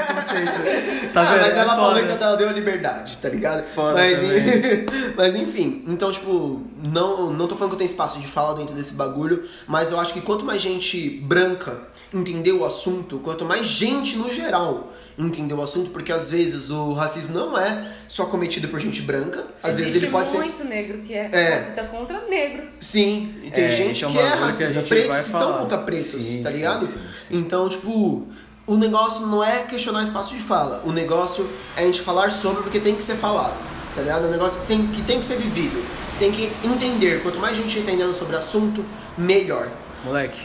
preconceito. 0.05 1.07
Tá 1.17 1.23
ah, 1.23 1.25
vendo? 1.25 1.41
mas 1.41 1.49
É 1.57 1.59
ela 1.61 1.65
foda. 1.71 1.77
falou 1.81 1.99
então 2.01 2.17
ela 2.29 2.37
deu 2.37 2.49
a 2.49 2.53
liberdade, 2.53 3.17
tá 3.19 3.29
ligado? 3.29 3.63
Foda 3.75 3.95
mas, 3.95 4.17
também. 4.19 4.87
mas 5.17 5.35
enfim, 5.37 5.85
então, 5.87 6.11
tipo, 6.13 6.63
não, 6.83 7.31
não 7.33 7.47
tô 7.47 7.55
falando 7.57 7.71
que 7.71 7.75
eu 7.77 7.79
tenho 7.79 7.89
espaço 7.89 8.19
de 8.19 8.27
fala 8.27 8.57
dentro 8.59 8.75
desse 8.75 8.93
bagulho, 8.95 9.45
mas 9.67 9.91
eu 9.91 9.99
acho 10.01 10.13
que 10.13 10.21
quanto 10.21 10.45
mais 10.45 10.61
gente 10.61 11.09
branca 11.25 11.79
entender 12.15 12.53
o 12.53 12.65
assunto, 12.65 13.19
quanto 13.19 13.45
mais 13.45 13.67
gente 13.67 14.17
no 14.17 14.31
geral 14.31 14.93
entender 15.19 15.55
o 15.55 15.63
assunto, 15.63 15.91
porque 15.91 16.13
às 16.13 16.31
vezes 16.31 16.69
o 16.71 16.93
racismo 16.93 17.35
não 17.35 17.57
é 17.59 17.91
só 18.07 18.27
cometido 18.27 18.69
por 18.69 18.79
gente 18.79 19.01
branca, 19.03 19.47
às 19.63 19.77
vezes 19.79 19.95
ele 19.95 20.09
pode 20.09 20.29
ser. 20.29 20.39
muito 20.39 20.63
negro 20.65 20.99
que 21.03 21.15
é, 21.15 21.31
É. 21.33 21.55
racista 21.59 21.85
contra 21.85 22.21
negro. 22.29 22.65
Sim, 22.79 23.35
e 23.43 23.51
tem 23.51 23.65
É, 23.65 23.71
gente 23.71 24.05
é 24.05 24.09
que 24.09 24.19
é 24.19 24.23
que 24.23 24.37
racista, 24.39 24.73
gente 24.73 24.89
pretos 24.89 25.17
que 25.21 25.31
falar. 25.31 25.45
são 25.53 25.59
contra 25.63 25.79
pretos, 25.79 26.05
Sim, 26.05 26.43
tá 26.43 26.51
sim, 26.51 26.57
ligado? 26.57 26.87
sim, 26.87 26.99
sim. 27.15 27.37
Então, 27.39 27.67
tipo, 27.69 28.29
o 28.67 28.77
negócio 28.77 29.27
não 29.27 29.43
é 29.43 29.61
questionar 29.63 30.03
espaço 30.03 30.35
de 30.35 30.41
fala, 30.43 30.83
o 30.85 30.93
negócio 30.93 31.49
é 31.77 31.83
a 31.83 31.87
gente 31.87 32.03
falar 32.03 32.31
sobre 32.31 32.63
porque 32.63 32.79
tem 32.79 32.95
que 32.95 33.03
ser 33.03 33.17
falado, 33.17 33.57
tá 33.95 34.03
ligado? 34.03 34.25
É 34.27 34.29
um 34.29 34.33
negócio 34.33 34.61
que 34.61 34.67
tem 34.67 34.87
que, 34.89 35.03
tem 35.03 35.19
que 35.19 35.25
ser 35.25 35.39
vivido, 35.39 35.83
tem 36.19 36.31
que 36.31 36.53
entender. 36.63 37.23
Quanto 37.23 37.39
mais 37.39 37.57
gente 37.57 37.79
entendendo 37.79 38.15
sobre 38.15 38.37
o 38.37 38.39
assunto, 38.39 38.85
melhor. 39.17 39.71
Moleque, 40.05 40.39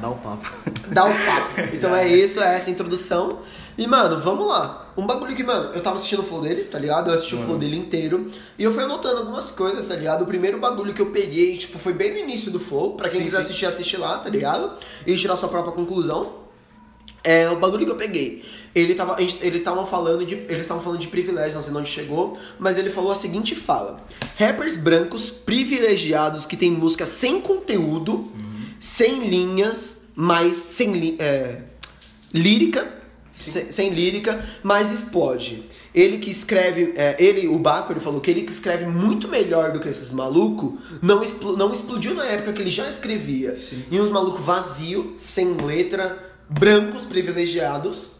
dá 0.00 0.08
o 0.08 0.16
papo. 0.16 0.52
Dá 0.88 1.04
o 1.04 1.08
papo. 1.08 1.60
Então 1.74 1.94
é 1.94 2.06
isso, 2.06 2.40
é 2.40 2.54
essa 2.54 2.70
introdução. 2.70 3.40
E, 3.76 3.86
mano, 3.86 4.20
vamos 4.20 4.46
lá. 4.46 4.92
Um 4.96 5.06
bagulho 5.06 5.34
que, 5.34 5.42
mano, 5.42 5.72
eu 5.74 5.82
tava 5.82 5.96
assistindo 5.96 6.20
o 6.20 6.22
flow 6.22 6.40
dele, 6.40 6.64
tá 6.64 6.78
ligado? 6.78 7.10
Eu 7.10 7.14
assisti 7.14 7.34
o 7.34 7.38
flow 7.38 7.58
dele 7.58 7.76
inteiro. 7.76 8.30
E 8.58 8.62
eu 8.62 8.72
fui 8.72 8.84
anotando 8.84 9.18
algumas 9.18 9.50
coisas, 9.50 9.86
tá 9.86 9.94
ligado? 9.94 10.22
O 10.22 10.26
primeiro 10.26 10.58
bagulho 10.58 10.94
que 10.94 11.02
eu 11.02 11.06
peguei, 11.10 11.58
tipo, 11.58 11.78
foi 11.78 11.92
bem 11.92 12.12
no 12.12 12.18
início 12.18 12.50
do 12.50 12.60
flow. 12.60 12.94
Pra 12.94 13.08
quem 13.08 13.18
Sim, 13.18 13.24
quiser 13.24 13.38
sim. 13.38 13.44
assistir, 13.44 13.66
assiste 13.66 13.96
lá, 13.96 14.18
tá 14.18 14.30
ligado? 14.30 14.72
E 15.06 15.16
tirar 15.16 15.36
sua 15.36 15.48
própria 15.48 15.72
conclusão. 15.72 16.46
É 17.22 17.50
o 17.50 17.56
bagulho 17.56 17.84
que 17.84 17.90
eu 17.90 17.96
peguei. 17.96 18.44
Ele 18.72 18.94
tava, 18.94 19.20
eles 19.20 19.40
estavam 19.42 19.84
falando 19.84 20.24
de, 20.24 20.34
eles 20.34 20.60
estavam 20.60 20.82
falando 20.82 21.00
de 21.00 21.08
privilégio, 21.08 21.56
não 21.56 21.62
sei 21.62 21.72
de 21.72 21.78
onde 21.78 21.90
chegou, 21.90 22.38
mas 22.58 22.78
ele 22.78 22.88
falou 22.88 23.10
a 23.10 23.16
seguinte 23.16 23.54
fala: 23.54 24.04
rappers 24.38 24.76
brancos 24.76 25.28
privilegiados 25.28 26.46
que 26.46 26.56
têm 26.56 26.70
música 26.70 27.04
sem 27.04 27.40
conteúdo, 27.40 28.30
sem 28.80 29.28
linhas, 29.28 30.06
mas 30.14 30.66
sem 30.70 30.92
li- 30.92 31.16
é, 31.18 31.62
lírica, 32.32 32.94
sem, 33.30 33.70
sem 33.70 33.90
lírica, 33.90 34.44
mas 34.62 34.90
explode. 34.90 35.64
Ele 35.94 36.18
que 36.18 36.30
escreve, 36.30 36.94
é, 36.96 37.16
ele, 37.18 37.48
o 37.48 37.58
Baco, 37.58 37.92
ele 37.92 38.00
falou 38.00 38.20
que 38.20 38.30
ele 38.30 38.42
que 38.42 38.52
escreve 38.52 38.86
muito 38.86 39.28
melhor 39.28 39.72
do 39.72 39.80
que 39.80 39.88
esses 39.88 40.10
malucos, 40.12 40.72
não, 41.02 41.22
explo- 41.22 41.56
não 41.56 41.72
explodiu 41.72 42.14
na 42.14 42.24
época 42.24 42.52
que 42.52 42.62
ele 42.62 42.70
já 42.70 42.88
escrevia. 42.88 43.54
Sim. 43.56 43.84
E 43.90 44.00
uns 44.00 44.10
malucos 44.10 44.40
vazios, 44.44 45.20
sem 45.20 45.54
letra, 45.54 46.34
brancos 46.48 47.04
privilegiados, 47.04 48.16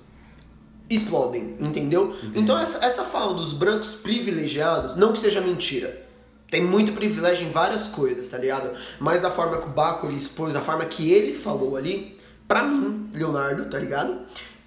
explodem, 0.89 1.57
entendeu? 1.61 2.15
Então 2.35 2.57
essa, 2.59 2.85
essa 2.85 3.03
fala 3.05 3.35
dos 3.35 3.53
brancos 3.53 3.95
privilegiados, 3.95 4.95
não 4.97 5.13
que 5.13 5.19
seja 5.19 5.41
mentira, 5.41 6.06
tem 6.51 6.63
muito 6.63 6.93
privilégio 6.93 7.47
em 7.47 7.51
várias 7.51 7.89
coisas, 7.89 8.29
tá 8.29 8.39
ligado? 8.39 8.71
Mas 9.01 9.21
da 9.21 9.31
forma 9.31 9.59
que 9.59 9.69
o 9.69 9.71
Baco 9.71 10.07
ele 10.07 10.17
expôs, 10.17 10.53
da 10.53 10.61
forma 10.61 10.85
que 10.85 11.13
ele 11.13 11.35
falou 11.35 11.77
ali, 11.77 12.19
pra 12.47 12.63
mim, 12.63 13.11
Leonardo, 13.13 13.67
tá 13.67 13.79
ligado? 13.79 14.19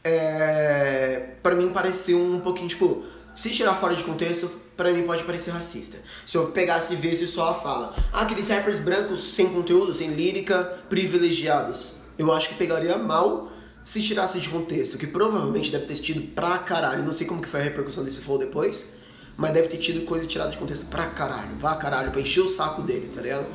É, 0.03 1.31
pra 1.41 1.55
mim 1.55 1.69
pareceu 1.69 2.19
um 2.19 2.39
pouquinho, 2.39 2.67
tipo, 2.67 3.03
se 3.35 3.49
tirar 3.51 3.75
fora 3.75 3.95
de 3.95 4.03
contexto, 4.03 4.51
pra 4.75 4.91
mim 4.91 5.03
pode 5.03 5.23
parecer 5.23 5.51
racista. 5.51 5.97
Se 6.25 6.37
eu 6.37 6.47
pegasse 6.47 6.93
e 6.93 6.97
visse 6.97 7.27
só 7.27 7.51
a 7.51 7.53
fala, 7.53 7.95
ah, 8.11 8.21
aqueles 8.21 8.47
rappers 8.49 8.79
brancos 8.79 9.33
sem 9.33 9.47
conteúdo, 9.49 9.93
sem 9.93 10.11
lírica, 10.11 10.79
privilegiados. 10.89 11.95
Eu 12.17 12.31
acho 12.33 12.49
que 12.49 12.55
pegaria 12.55 12.97
mal 12.97 13.49
se 13.83 14.01
tirasse 14.01 14.39
de 14.39 14.49
contexto, 14.49 14.97
que 14.97 15.07
provavelmente 15.07 15.71
deve 15.71 15.85
ter 15.85 15.95
tido 15.95 16.21
pra 16.33 16.57
caralho. 16.59 17.03
Não 17.03 17.13
sei 17.13 17.25
como 17.25 17.41
que 17.41 17.47
foi 17.47 17.61
a 17.61 17.63
repercussão 17.63 18.03
desse 18.03 18.19
flow 18.19 18.37
depois, 18.37 18.93
mas 19.39 19.53
deve 19.53 19.69
ter 19.69 19.77
tido 19.77 20.05
coisa 20.05 20.25
tirada 20.25 20.51
de 20.51 20.57
contexto 20.57 20.87
pra 20.87 21.05
caralho, 21.07 21.55
pra 21.61 21.73
caralho, 21.75 22.11
pra 22.11 22.19
encher 22.19 22.41
o 22.41 22.49
saco 22.49 22.81
dele, 22.81 23.09
tá 23.15 23.21
ligado? 23.21 23.47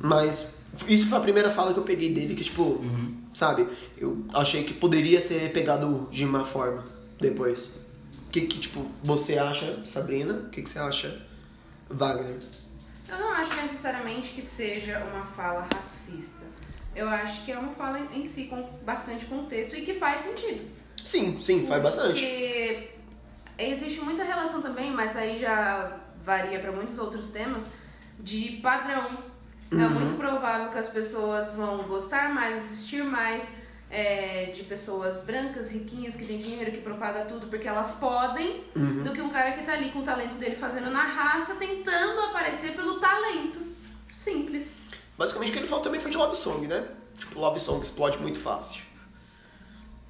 Mas 0.00 0.64
isso 0.88 1.06
foi 1.06 1.16
a 1.16 1.20
primeira 1.20 1.48
fala 1.48 1.72
que 1.72 1.78
eu 1.78 1.84
peguei 1.84 2.12
dele, 2.12 2.34
que 2.34 2.42
tipo, 2.42 2.84
sabe, 3.32 3.68
eu 3.96 4.24
achei 4.34 4.64
que 4.64 4.74
poderia 4.74 5.20
ser 5.20 5.52
pegado 5.52 6.08
de 6.10 6.24
uma 6.24 6.44
forma 6.44 6.84
depois. 7.20 7.78
O 8.26 8.30
que, 8.30 8.42
que, 8.42 8.58
tipo, 8.58 8.84
você 9.02 9.38
acha, 9.38 9.80
Sabrina? 9.86 10.34
O 10.34 10.50
que, 10.50 10.60
que 10.60 10.68
você 10.68 10.80
acha, 10.80 11.24
Wagner? 11.88 12.40
Eu 13.08 13.18
não 13.18 13.30
acho 13.30 13.54
necessariamente 13.54 14.30
que 14.30 14.42
seja 14.42 14.98
uma 14.98 15.24
fala 15.24 15.68
racista. 15.72 16.42
Eu 16.96 17.08
acho 17.08 17.44
que 17.44 17.52
é 17.52 17.58
uma 17.58 17.74
fala 17.74 18.00
em 18.12 18.26
si 18.26 18.46
com 18.46 18.60
bastante 18.84 19.24
contexto 19.26 19.76
e 19.76 19.82
que 19.82 19.94
faz 19.94 20.22
sentido. 20.22 20.66
Sim, 21.02 21.40
sim, 21.40 21.64
faz 21.64 21.80
bastante. 21.80 22.20
Porque 22.20 22.97
existe 23.58 24.00
muita 24.00 24.22
relação 24.24 24.62
também, 24.62 24.92
mas 24.92 25.16
aí 25.16 25.38
já 25.38 25.96
varia 26.24 26.58
para 26.60 26.72
muitos 26.72 26.98
outros 26.98 27.28
temas, 27.30 27.70
de 28.18 28.58
padrão. 28.62 29.08
É 29.70 29.74
Uhum. 29.74 29.90
muito 29.90 30.14
provável 30.16 30.70
que 30.70 30.78
as 30.78 30.88
pessoas 30.88 31.54
vão 31.54 31.82
gostar 31.84 32.32
mais, 32.32 32.54
assistir 32.56 33.02
mais 33.04 33.52
é, 33.90 34.46
de 34.54 34.64
pessoas 34.64 35.16
brancas, 35.24 35.70
riquinhas, 35.70 36.14
que 36.14 36.26
têm 36.26 36.40
dinheiro, 36.40 36.70
que 36.70 36.78
propaga 36.82 37.24
tudo 37.24 37.46
porque 37.48 37.66
elas 37.68 37.92
podem, 37.92 38.64
Uhum. 38.76 39.02
do 39.02 39.12
que 39.12 39.20
um 39.22 39.30
cara 39.30 39.52
que 39.52 39.62
tá 39.62 39.72
ali 39.72 39.90
com 39.90 40.00
o 40.00 40.04
talento 40.04 40.36
dele 40.36 40.56
fazendo 40.56 40.90
na 40.90 41.02
raça, 41.02 41.54
tentando 41.56 42.20
aparecer 42.20 42.74
pelo 42.74 42.98
talento. 43.00 43.60
Simples. 44.12 44.76
Basicamente 45.16 45.50
o 45.50 45.52
que 45.52 45.58
ele 45.60 45.66
falou 45.66 45.82
também 45.82 46.00
foi 46.00 46.10
de 46.10 46.16
love 46.16 46.36
song, 46.36 46.66
né? 46.66 46.86
Tipo, 47.18 47.40
love 47.40 47.58
song 47.58 47.80
explode 47.82 48.18
muito 48.18 48.38
fácil. 48.38 48.82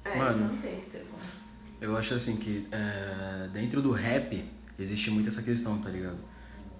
É, 0.05 0.15
Mano. 0.17 0.53
não 0.53 0.57
tem 0.57 0.81
bom. 1.11 1.17
Eu 1.81 1.95
acho 1.95 2.13
assim 2.13 2.35
que 2.35 2.67
é, 2.71 3.47
dentro 3.53 3.81
do 3.81 3.91
rap 3.91 4.43
existe 4.77 5.09
muito 5.11 5.27
essa 5.27 5.41
questão, 5.41 5.77
tá 5.77 5.89
ligado? 5.89 6.19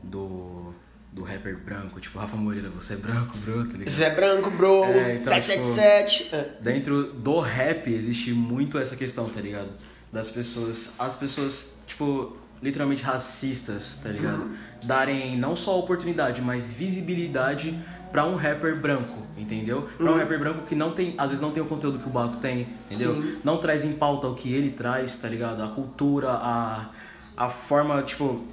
Do, 0.04 0.74
do 1.12 1.24
rapper 1.24 1.58
branco, 1.58 2.00
tipo, 2.00 2.18
Rafa 2.20 2.38
Moreira, 2.38 2.70
você 2.70 2.94
é 2.94 2.98
branco, 2.98 3.38
bro, 3.38 3.66
tá 3.66 3.78
ligado? 3.78 3.94
Zé 3.94 4.06
é 4.06 4.16
branco, 4.16 4.50
bro. 4.52 4.84
É, 4.86 5.16
então, 5.16 5.34
777. 5.34 6.36
É. 6.36 6.50
Dentro 6.62 7.14
do 7.14 7.40
rap 7.40 7.92
existe 7.92 8.32
muito 8.34 8.78
essa 8.78 8.96
questão, 8.96 9.30
tá 9.30 9.42
ligado? 9.42 9.70
Das 10.12 10.30
pessoas, 10.30 10.94
as 10.98 11.16
pessoas, 11.16 11.80
tipo, 11.86 12.38
literalmente 12.62 13.04
racistas, 13.04 14.00
tá 14.02 14.10
ligado? 14.10 14.52
Darem 14.84 15.38
não 15.38 15.56
só 15.56 15.80
oportunidade, 15.80 16.42
mas 16.42 16.72
visibilidade 16.72 17.78
pra 18.12 18.26
um 18.26 18.36
rapper 18.36 18.80
branco, 18.80 19.28
entendeu? 19.38 19.88
Pra 19.98 20.12
um 20.12 20.18
rapper 20.18 20.40
branco 20.40 20.66
que 20.66 20.76
não 20.76 20.92
tem, 20.92 21.14
às 21.18 21.30
vezes 21.30 21.42
não 21.42 21.52
tem 21.52 21.62
o 21.62 21.66
conteúdo 21.66 22.00
que 22.00 22.08
o 22.08 22.10
Baco 22.10 22.38
tem, 22.38 22.68
entendeu? 22.90 23.14
Sim. 23.14 23.38
Não 23.44 23.58
traz 23.58 23.84
em 23.84 23.94
pauta 23.94 24.28
o 24.28 24.36
que 24.36 24.54
ele 24.54 24.72
traz, 24.72 25.16
tá 25.16 25.28
ligado? 25.28 25.62
A 25.62 25.68
cultura, 25.68 26.32
a, 26.32 26.90
a 27.38 27.50
forma, 27.50 28.02
tipo, 28.02 28.44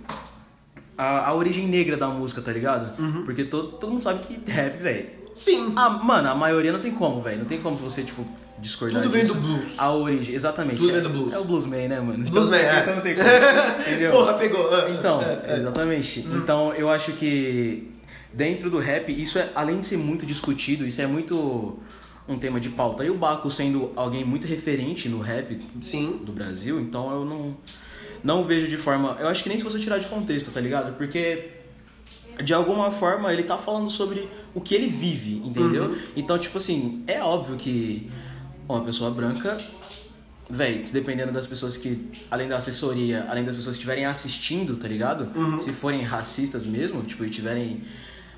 a, 0.96 1.28
a 1.28 1.34
origem 1.34 1.66
negra 1.66 1.96
da 1.96 2.08
música, 2.08 2.40
tá 2.42 2.52
ligado? 2.52 2.96
Porque 3.24 3.44
todo, 3.44 3.72
todo 3.72 3.90
mundo 3.90 4.02
sabe 4.02 4.20
que 4.20 4.50
rap, 4.50 4.78
velho, 4.78 5.08
Sim. 5.34 5.72
ah, 5.76 5.90
mano, 5.90 6.30
a 6.30 6.34
maioria 6.34 6.72
não 6.72 6.80
tem 6.80 6.92
como, 6.92 7.20
velho. 7.20 7.38
Não 7.38 7.44
tem 7.44 7.60
como 7.60 7.76
você, 7.76 8.02
tipo, 8.02 8.26
discordar 8.58 9.02
Tudo 9.02 9.12
vem 9.12 9.22
disso. 9.22 9.34
do 9.34 9.40
blues. 9.40 9.78
A 9.78 9.92
origem, 9.92 10.34
exatamente. 10.34 10.78
Tudo 10.78 10.90
é, 10.90 10.94
vem 10.94 11.02
do 11.02 11.10
blues. 11.10 11.34
É 11.34 11.38
o 11.38 11.44
bluesman, 11.44 11.88
né, 11.88 12.00
mano? 12.00 12.24
Bluesman, 12.24 12.58
então, 12.58 12.74
é. 12.74 12.80
Então 12.80 12.94
não 12.94 13.02
tem 13.02 13.14
como, 13.14 13.28
entendeu? 13.80 14.12
Porra, 14.16 14.34
pegou. 14.34 14.88
Então, 14.90 15.22
é, 15.22 15.42
é. 15.46 15.56
exatamente. 15.56 16.20
Então, 16.20 16.72
eu 16.72 16.88
acho 16.88 17.12
que 17.12 17.95
dentro 18.36 18.68
do 18.68 18.78
rap, 18.78 19.10
isso 19.10 19.38
é, 19.38 19.50
além 19.54 19.80
de 19.80 19.86
ser 19.86 19.96
muito 19.96 20.26
discutido, 20.26 20.86
isso 20.86 21.00
é 21.00 21.06
muito 21.06 21.78
um 22.28 22.38
tema 22.38 22.60
de 22.60 22.68
pauta. 22.68 23.02
E 23.02 23.08
o 23.08 23.16
Baco 23.16 23.48
sendo 23.48 23.92
alguém 23.96 24.24
muito 24.24 24.46
referente 24.46 25.08
no 25.08 25.20
rap 25.20 25.58
Sim. 25.80 26.20
do 26.22 26.32
Brasil, 26.32 26.78
então 26.78 27.10
eu 27.10 27.24
não, 27.24 27.56
não 28.22 28.44
vejo 28.44 28.68
de 28.68 28.76
forma. 28.76 29.16
Eu 29.18 29.28
acho 29.28 29.42
que 29.42 29.48
nem 29.48 29.56
se 29.56 29.64
você 29.64 29.78
tirar 29.78 29.98
de 29.98 30.06
contexto, 30.06 30.50
tá 30.50 30.60
ligado? 30.60 30.96
Porque 30.98 31.50
de 32.44 32.52
alguma 32.52 32.90
forma 32.90 33.32
ele 33.32 33.42
tá 33.42 33.56
falando 33.56 33.88
sobre 33.88 34.28
o 34.54 34.60
que 34.60 34.74
ele 34.74 34.88
vive, 34.88 35.36
entendeu? 35.42 35.84
Uhum. 35.84 35.98
Então, 36.14 36.38
tipo 36.38 36.58
assim, 36.58 37.02
é 37.06 37.22
óbvio 37.22 37.56
que 37.56 38.10
uma 38.68 38.84
pessoa 38.84 39.10
branca, 39.10 39.56
véi, 40.50 40.84
dependendo 40.92 41.32
das 41.32 41.46
pessoas 41.46 41.78
que, 41.78 42.10
além 42.30 42.48
da 42.48 42.58
assessoria, 42.58 43.24
além 43.30 43.44
das 43.44 43.54
pessoas 43.54 43.76
que 43.76 43.80
estiverem 43.80 44.04
assistindo, 44.04 44.76
tá 44.76 44.86
ligado? 44.86 45.30
Uhum. 45.34 45.58
Se 45.58 45.72
forem 45.72 46.02
racistas 46.02 46.66
mesmo, 46.66 47.02
tipo, 47.02 47.24
e 47.24 47.30
estiverem 47.30 47.82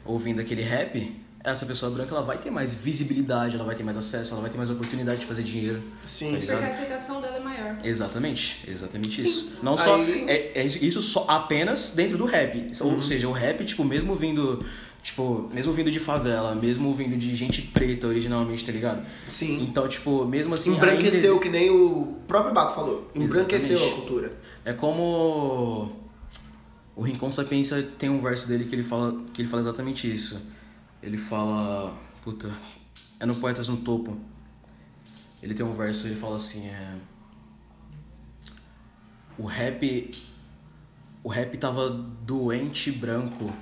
ouvindo 0.09 0.41
aquele 0.41 0.63
rap, 0.63 1.15
essa 1.45 1.65
pessoa 1.65 1.91
branca 1.93 2.13
ela 2.13 2.23
vai 2.23 2.39
ter 2.39 2.51
mais 2.51 2.75
visibilidade, 2.75 3.55
ela 3.55 3.65
vai 3.65 3.75
ter 3.77 3.85
mais 3.85 3.97
acesso, 3.97 4.33
ela 4.33 4.41
vai 4.41 4.51
ter 4.51 4.57
mais 4.59 4.71
oportunidade 4.71 5.21
de 5.21 5.27
fazer 5.27 5.43
dinheiro. 5.43 5.81
Sim, 6.03 6.35
tá 6.35 6.41
sim. 6.41 6.47
Porque 6.49 6.65
a 6.65 6.69
aceitação 6.69 7.21
dela 7.21 7.37
é 7.37 7.41
maior. 7.41 7.77
Exatamente, 7.85 8.69
exatamente 8.69 9.21
Sim. 9.21 9.29
isso. 9.29 9.53
Não 9.63 9.77
só. 9.77 9.95
Aí- 9.95 10.25
É, 10.27 10.61
é 10.61 10.67
isso, 10.67 10.85
isso 10.85 11.01
só 11.01 11.25
apenas 11.29 11.93
dentro 11.95 12.19
do 12.19 12.25
rap. 12.25 12.57
Uhum. 12.81 12.95
Ou 12.97 13.03
seja, 13.03 13.29
o 13.29 13.33
rap, 13.33 13.65
tipo, 13.65 13.85
mesmo 13.85 14.15
vindo. 14.15 14.65
Tipo, 15.01 15.49
mesmo 15.55 15.73
vindo 15.73 15.91
de 15.93 16.01
favela, 16.01 16.55
mesmo 16.57 16.93
vindo 16.93 17.17
de 17.17 17.35
gente 17.35 17.63
preta 17.63 18.07
originalmente, 18.09 18.65
tá 18.65 18.73
ligado? 18.73 19.07
Sim. 19.29 19.63
Então, 19.63 19.87
tipo, 19.89 20.25
mesmo 20.25 20.55
assim. 20.55 20.75
Embranqueceu, 20.75 21.35
ainda 21.35 21.43
que 21.45 21.49
nem 21.49 21.71
o 21.71 22.17
próprio 22.27 22.53
Baco 22.53 22.75
falou. 22.75 23.11
Embranqueceu 23.15 23.77
Exatamente. 23.77 23.93
a 23.93 23.97
cultura. 24.01 24.33
É 24.65 24.73
como. 24.73 25.93
O 26.99 27.03
Rincon 27.03 27.31
Sapiência 27.31 27.81
tem 27.97 28.11
um 28.11 28.21
verso 28.21 28.49
dele 28.49 28.65
que 28.65 28.75
ele 28.75 28.83
fala, 28.83 29.23
que 29.33 29.41
ele 29.41 29.49
fala 29.49 29.63
exatamente 29.63 30.13
isso. 30.13 30.51
Ele 31.01 31.17
fala. 31.17 31.97
Puta. 32.25 32.51
É 33.21 33.25
no 33.25 33.37
Poetas 33.37 33.69
no 33.69 33.77
Topo. 33.77 34.19
Ele 35.41 35.55
tem 35.55 35.65
um 35.65 35.75
verso, 35.77 36.09
ele 36.09 36.17
fala 36.17 36.35
assim, 36.35 36.67
é. 36.67 36.97
O 39.39 39.47
rap. 39.47 40.11
O 41.23 41.29
rap 41.29 41.57
tava 41.59 41.91
doente 41.91 42.91
branco, 42.91 43.53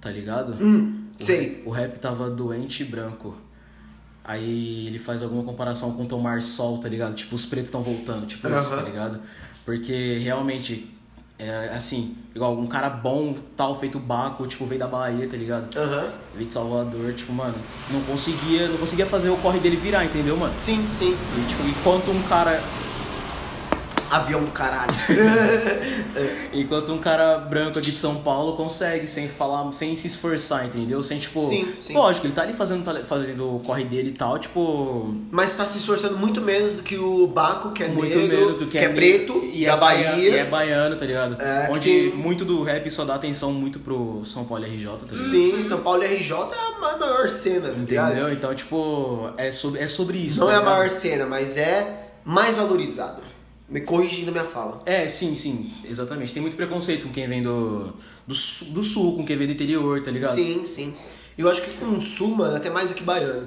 tá 0.00 0.10
ligado? 0.10 0.52
Hum, 0.62 1.06
O 1.18 1.22
sei. 1.22 1.40
rap- 1.40 1.62
O 1.66 1.70
rap 1.70 1.98
tava 1.98 2.30
doente 2.30 2.84
branco. 2.84 3.36
Aí 4.22 4.86
ele 4.86 4.98
faz 4.98 5.22
alguma 5.22 5.42
comparação 5.42 5.94
com 5.94 6.06
tomar 6.06 6.42
sol, 6.42 6.78
tá 6.78 6.88
ligado? 6.88 7.14
Tipo, 7.14 7.34
os 7.34 7.46
pretos 7.46 7.68
estão 7.68 7.82
voltando, 7.82 8.26
tipo 8.26 8.46
isso, 8.46 8.56
Aham. 8.72 8.76
tá 8.76 8.82
ligado? 8.82 9.20
Porque 9.64 10.18
realmente, 10.18 10.94
é 11.38 11.72
assim, 11.76 12.16
igual 12.34 12.58
um 12.58 12.66
cara 12.66 12.90
bom, 12.90 13.34
tal, 13.56 13.78
feito 13.78 13.98
Baco, 13.98 14.46
tipo, 14.46 14.66
veio 14.66 14.80
da 14.80 14.88
Bahia, 14.88 15.28
tá 15.28 15.36
ligado? 15.36 15.76
Aham. 15.76 16.10
Veio 16.34 16.48
de 16.48 16.52
Salvador, 16.52 17.14
tipo, 17.14 17.32
mano, 17.32 17.54
não 17.90 18.00
conseguia, 18.02 18.66
não 18.66 18.78
conseguia 18.78 19.06
fazer 19.06 19.30
o 19.30 19.36
corre 19.36 19.60
dele 19.60 19.76
virar, 19.76 20.04
entendeu, 20.04 20.36
mano? 20.36 20.52
Sim, 20.56 20.84
sim. 20.92 21.16
E, 21.36 21.48
tipo, 21.48 21.62
enquanto 21.68 22.10
um 22.10 22.22
cara. 22.24 22.60
Avião 24.10 24.42
do 24.44 24.50
caralho. 24.50 24.92
Enquanto 26.52 26.92
um 26.92 26.98
cara 26.98 27.38
branco 27.38 27.78
aqui 27.78 27.90
de 27.90 27.98
São 27.98 28.16
Paulo 28.16 28.54
consegue, 28.56 29.06
sem 29.06 29.28
falar, 29.28 29.72
sem 29.72 29.94
se 29.96 30.06
esforçar, 30.06 30.66
entendeu? 30.66 31.02
Sem, 31.02 31.18
tipo. 31.18 31.40
Sim, 31.42 31.68
sim. 31.80 31.94
Lógico, 31.94 32.26
ele 32.26 32.32
tá 32.34 32.42
ali 32.42 32.52
fazendo, 32.52 32.84
fazendo 33.04 33.56
o 33.56 33.60
corre 33.60 33.84
dele 33.84 34.10
e 34.10 34.12
tal, 34.12 34.38
tipo. 34.38 35.14
Mas 35.30 35.54
tá 35.54 35.64
se 35.66 35.78
esforçando 35.78 36.16
muito 36.16 36.40
menos 36.40 36.76
do 36.76 36.82
que 36.82 36.96
o 36.96 37.26
Baco, 37.26 37.72
que 37.72 37.84
é 37.84 37.88
muito 37.88 38.16
negro, 38.16 38.36
menos 38.36 38.56
do 38.58 38.66
que, 38.66 38.78
que, 38.78 38.84
é, 38.84 38.88
preto, 38.88 39.44
e 39.52 39.66
da 39.66 39.72
é 39.72 39.76
Bahia. 39.76 40.16
E 40.16 40.34
é 40.36 40.44
baiano, 40.44 40.96
tá 40.96 41.04
ligado? 41.04 41.40
É, 41.40 41.68
Onde 41.70 41.88
que- 42.10 42.12
muito 42.16 42.44
do 42.44 42.62
rap 42.62 42.90
só 42.90 43.04
dá 43.04 43.14
atenção 43.14 43.52
muito 43.52 43.78
pro 43.80 44.22
São 44.24 44.44
Paulo 44.44 44.64
e 44.64 44.68
RJ, 44.74 44.86
tá 44.90 44.96
ligado? 45.10 45.28
Sim, 45.30 45.62
São 45.62 45.80
Paulo 45.80 46.02
e 46.02 46.06
RJ 46.06 46.32
é 46.34 46.76
a 46.76 46.80
ma- 46.80 46.96
maior 46.96 47.28
cena, 47.28 47.68
tá 47.68 47.74
ligado? 47.74 48.12
Entendeu? 48.12 48.32
Então, 48.32 48.54
tipo, 48.54 49.30
é 49.36 49.50
sobre, 49.50 49.80
é 49.80 49.88
sobre 49.88 50.18
isso. 50.18 50.40
Não 50.40 50.46
tá 50.48 50.54
é 50.54 50.56
a 50.56 50.62
maior 50.62 50.88
cena, 50.90 51.26
mas 51.26 51.56
é 51.56 52.08
mais 52.24 52.56
valorizado. 52.56 53.27
Me 53.68 53.80
corrigindo 53.82 54.30
a 54.30 54.32
minha 54.32 54.44
fala. 54.44 54.80
É, 54.86 55.06
sim, 55.08 55.34
sim, 55.36 55.72
exatamente. 55.84 56.32
Tem 56.32 56.40
muito 56.40 56.56
preconceito 56.56 57.02
com 57.06 57.12
quem 57.12 57.28
vem 57.28 57.42
do, 57.42 57.92
do, 58.26 58.34
do 58.70 58.82
sul, 58.82 59.16
com 59.16 59.26
quem 59.26 59.36
vem 59.36 59.46
do 59.46 59.52
interior, 59.52 60.00
tá 60.02 60.10
ligado? 60.10 60.34
Sim, 60.34 60.64
sim. 60.66 60.94
Eu 61.36 61.48
acho 61.50 61.62
que 61.62 61.70
com 61.76 61.86
o 61.90 62.00
Sul, 62.00 62.34
mano, 62.34 62.56
até 62.56 62.70
mais 62.70 62.88
do 62.88 62.94
que 62.94 63.02
baiano. 63.02 63.46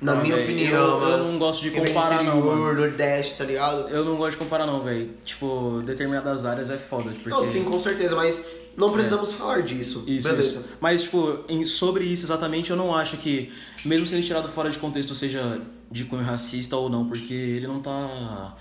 Na 0.00 0.14
Não, 0.14 0.22
minha 0.22 0.34
véi, 0.36 0.44
opinião, 0.44 1.02
eu- 1.02 1.08
eu 1.08 1.24
não 1.24 1.38
gosto 1.38 1.62
de 1.62 1.70
comparar, 1.72 2.22
não, 2.22 2.38
interior, 2.38 2.56
mano. 2.56 2.74
Nordeste, 2.80 3.36
tá 3.36 3.44
ligado? 3.44 3.88
Eu 3.88 4.04
não 4.04 4.16
gosto 4.16 4.32
de 4.32 4.36
comparar, 4.44 4.64
não, 4.66 4.82
velho. 4.82 5.10
Tipo, 5.24 5.82
determinadas 5.84 6.44
áreas 6.46 6.70
é 6.70 6.76
foda. 6.76 7.10
Porque... 7.10 7.28
Não, 7.28 7.42
sim, 7.42 7.64
com 7.64 7.78
certeza, 7.78 8.14
mas 8.16 8.46
não 8.76 8.92
precisamos 8.92 9.32
falar 9.32 9.62
disso. 9.62 10.04
Isso, 10.06 10.28
Beleza. 10.28 10.48
isso. 10.60 10.68
Mas, 10.80 11.02
tipo, 11.02 11.40
em- 11.48 11.64
sobre 11.66 12.04
isso 12.04 12.24
exatamente, 12.24 12.70
eu 12.70 12.76
não 12.76 12.94
acho 12.94 13.16
que, 13.18 13.52
mesmo 13.84 14.06
sendo 14.06 14.22
tirado 14.24 14.48
fora 14.48 14.70
de 14.70 14.78
contexto, 14.78 15.14
seja 15.14 15.60
de 15.90 16.04
cunho 16.04 16.22
racista 16.22 16.76
ou 16.76 16.88
não, 16.88 17.06
porque 17.08 17.34
ele 17.34 17.66
não 17.66 17.80
tá. 17.82 18.56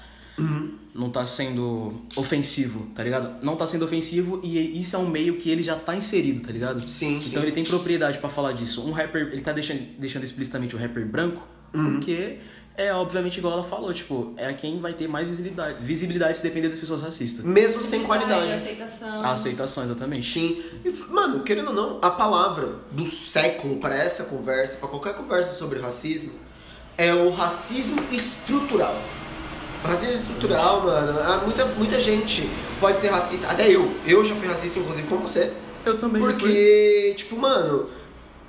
Não 0.93 1.10
tá 1.10 1.25
sendo 1.25 2.01
ofensivo, 2.15 2.88
tá 2.96 3.03
ligado? 3.03 3.43
Não 3.43 3.55
tá 3.55 3.65
sendo 3.67 3.86
ofensivo 3.86 4.39
e 4.43 4.79
isso 4.79 4.96
é 4.96 5.00
um 5.00 5.08
meio 5.08 5.38
que 5.38 5.50
ele 5.50 5.62
já 5.63 5.75
tá 5.75 5.96
inserido, 5.96 6.41
tá 6.46 6.51
ligado? 6.51 6.88
Sim, 6.89 7.17
Então 7.17 7.29
sim. 7.31 7.38
ele 7.39 7.51
tem 7.51 7.63
propriedade 7.63 8.17
pra 8.17 8.29
falar 8.29 8.51
disso. 8.53 8.86
Um 8.88 8.91
rapper, 8.91 9.29
ele 9.31 9.41
tá 9.41 9.51
deixando, 9.53 9.81
deixando 9.98 10.24
explicitamente 10.24 10.75
o 10.75 10.79
rapper 10.79 11.05
branco, 11.05 11.41
Uhum. 11.74 11.93
porque 11.93 12.38
é 12.75 12.91
obviamente 12.93 13.38
igual 13.38 13.53
ela 13.53 13.63
falou, 13.63 13.93
tipo, 13.93 14.34
é 14.38 14.51
quem 14.53 14.79
vai 14.79 14.93
ter 14.93 15.08
mais 15.08 15.27
visibilidade, 15.27 15.84
visibilidade 15.84 16.38
se 16.38 16.43
depender 16.43 16.69
das 16.69 16.79
pessoas 16.79 17.01
racistas. 17.01 17.46
Mesmo 17.46 17.84
sem 17.84 18.03
qualidade. 18.03 18.51
Aceitação. 18.51 19.22
A 19.22 19.31
aceitação, 19.34 19.84
exatamente. 19.84 20.31
Sim. 20.31 20.62
E, 20.84 20.89
mano, 21.12 21.43
querendo 21.43 21.67
ou 21.67 21.74
não, 21.74 22.00
a 22.01 22.10
palavra 22.10 22.75
do 22.91 23.05
século 23.05 23.77
para 23.77 23.96
essa 23.96 24.24
conversa, 24.25 24.77
para 24.77 24.88
qualquer 24.89 25.13
conversa 25.15 25.53
sobre 25.53 25.79
racismo, 25.79 26.31
é 26.98 27.13
o 27.13 27.29
racismo 27.31 27.98
estrutural. 28.12 28.96
Racismo 29.83 30.13
estrutural, 30.13 30.83
mano, 30.83 31.19
há 31.21 31.38
muita, 31.38 31.65
muita 31.65 32.00
gente 32.00 32.50
pode 32.81 33.00
ser 33.00 33.07
racista, 33.07 33.48
até 33.48 33.69
eu. 33.69 33.93
Eu 34.05 34.25
já 34.25 34.36
fui 34.36 34.48
racista, 34.48 34.79
inclusive, 34.79 35.07
com 35.07 35.17
você. 35.17 35.53
Eu 35.86 35.98
também. 35.98 36.21
Porque, 36.21 37.13
tipo, 37.15 37.38
mano, 37.38 37.89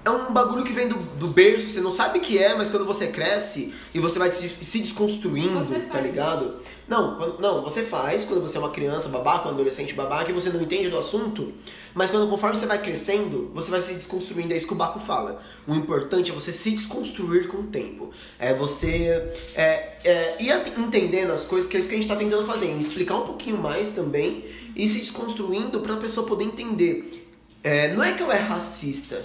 é 0.04 0.11
um 0.11 0.33
bagulho 0.33 0.64
que 0.64 0.73
vem 0.73 0.88
do, 0.88 0.95
do 1.19 1.28
berço, 1.28 1.69
você 1.69 1.80
não 1.80 1.90
sabe 1.90 2.19
o 2.19 2.21
que 2.23 2.38
é, 2.38 2.54
mas 2.54 2.71
quando 2.71 2.87
você 2.87 3.09
cresce 3.09 3.75
e 3.95 3.99
você 3.99 4.19
vai 4.19 4.30
se, 4.30 4.49
se 4.62 4.78
desconstruindo, 4.78 5.62
tá 5.92 6.00
ligado? 6.00 6.57
Não, 6.88 7.16
quando- 7.16 7.38
não, 7.40 7.62
você 7.62 7.83
faz 7.83 8.25
quando 8.25 8.40
você 8.40 8.57
é 8.57 8.61
uma 8.61 8.71
criança 8.71 9.09
babaca, 9.09 9.47
um 9.49 9.52
adolescente 9.52 9.92
babaca, 9.95 10.30
e 10.30 10.33
você 10.35 10.49
não 10.50 10.62
entende 10.62 10.88
do 10.88 10.99
assunto, 10.99 11.52
mas 11.95 12.11
quando 12.11 12.28
conforme 12.30 12.57
você 12.57 12.66
vai 12.66 12.80
crescendo, 12.80 13.50
você 13.54 13.71
vai 13.71 13.80
se 13.80 13.92
desconstruindo, 13.92 14.52
é 14.54 14.57
isso 14.57 14.66
que 14.66 14.73
o 14.73 14.76
Baco 14.76 14.99
fala. 14.99 15.40
O 15.69 15.75
importante 15.75 16.30
é 16.30 16.35
você 16.35 16.52
se 16.52 16.71
desconstruir 16.71 17.47
com 17.49 17.59
o 17.59 17.62
tempo. 17.64 18.11
É 18.38 18.54
você 18.54 19.33
é, 19.54 19.99
é, 20.02 20.37
ir 20.40 20.50
entendendo 20.78 21.30
as 21.30 21.45
coisas, 21.45 21.71
que 21.71 21.76
é 21.76 21.80
isso 21.80 21.88
que 21.88 21.95
a 21.95 21.99
gente 21.99 22.09
tá 22.09 22.16
tentando 22.16 22.47
fazer, 22.47 22.66
explicar 22.76 23.16
um 23.16 23.26
pouquinho 23.26 23.59
mais 23.59 23.90
também 23.90 24.45
e 24.75 24.88
se 24.88 24.99
desconstruindo 24.99 25.80
pra 25.80 25.97
pessoa 25.97 26.26
poder 26.26 26.45
entender. 26.45 27.28
É, 27.62 27.92
não 27.95 28.02
é 28.02 28.14
que 28.14 28.23
ela 28.23 28.35
é 28.35 28.38
racista, 28.40 29.23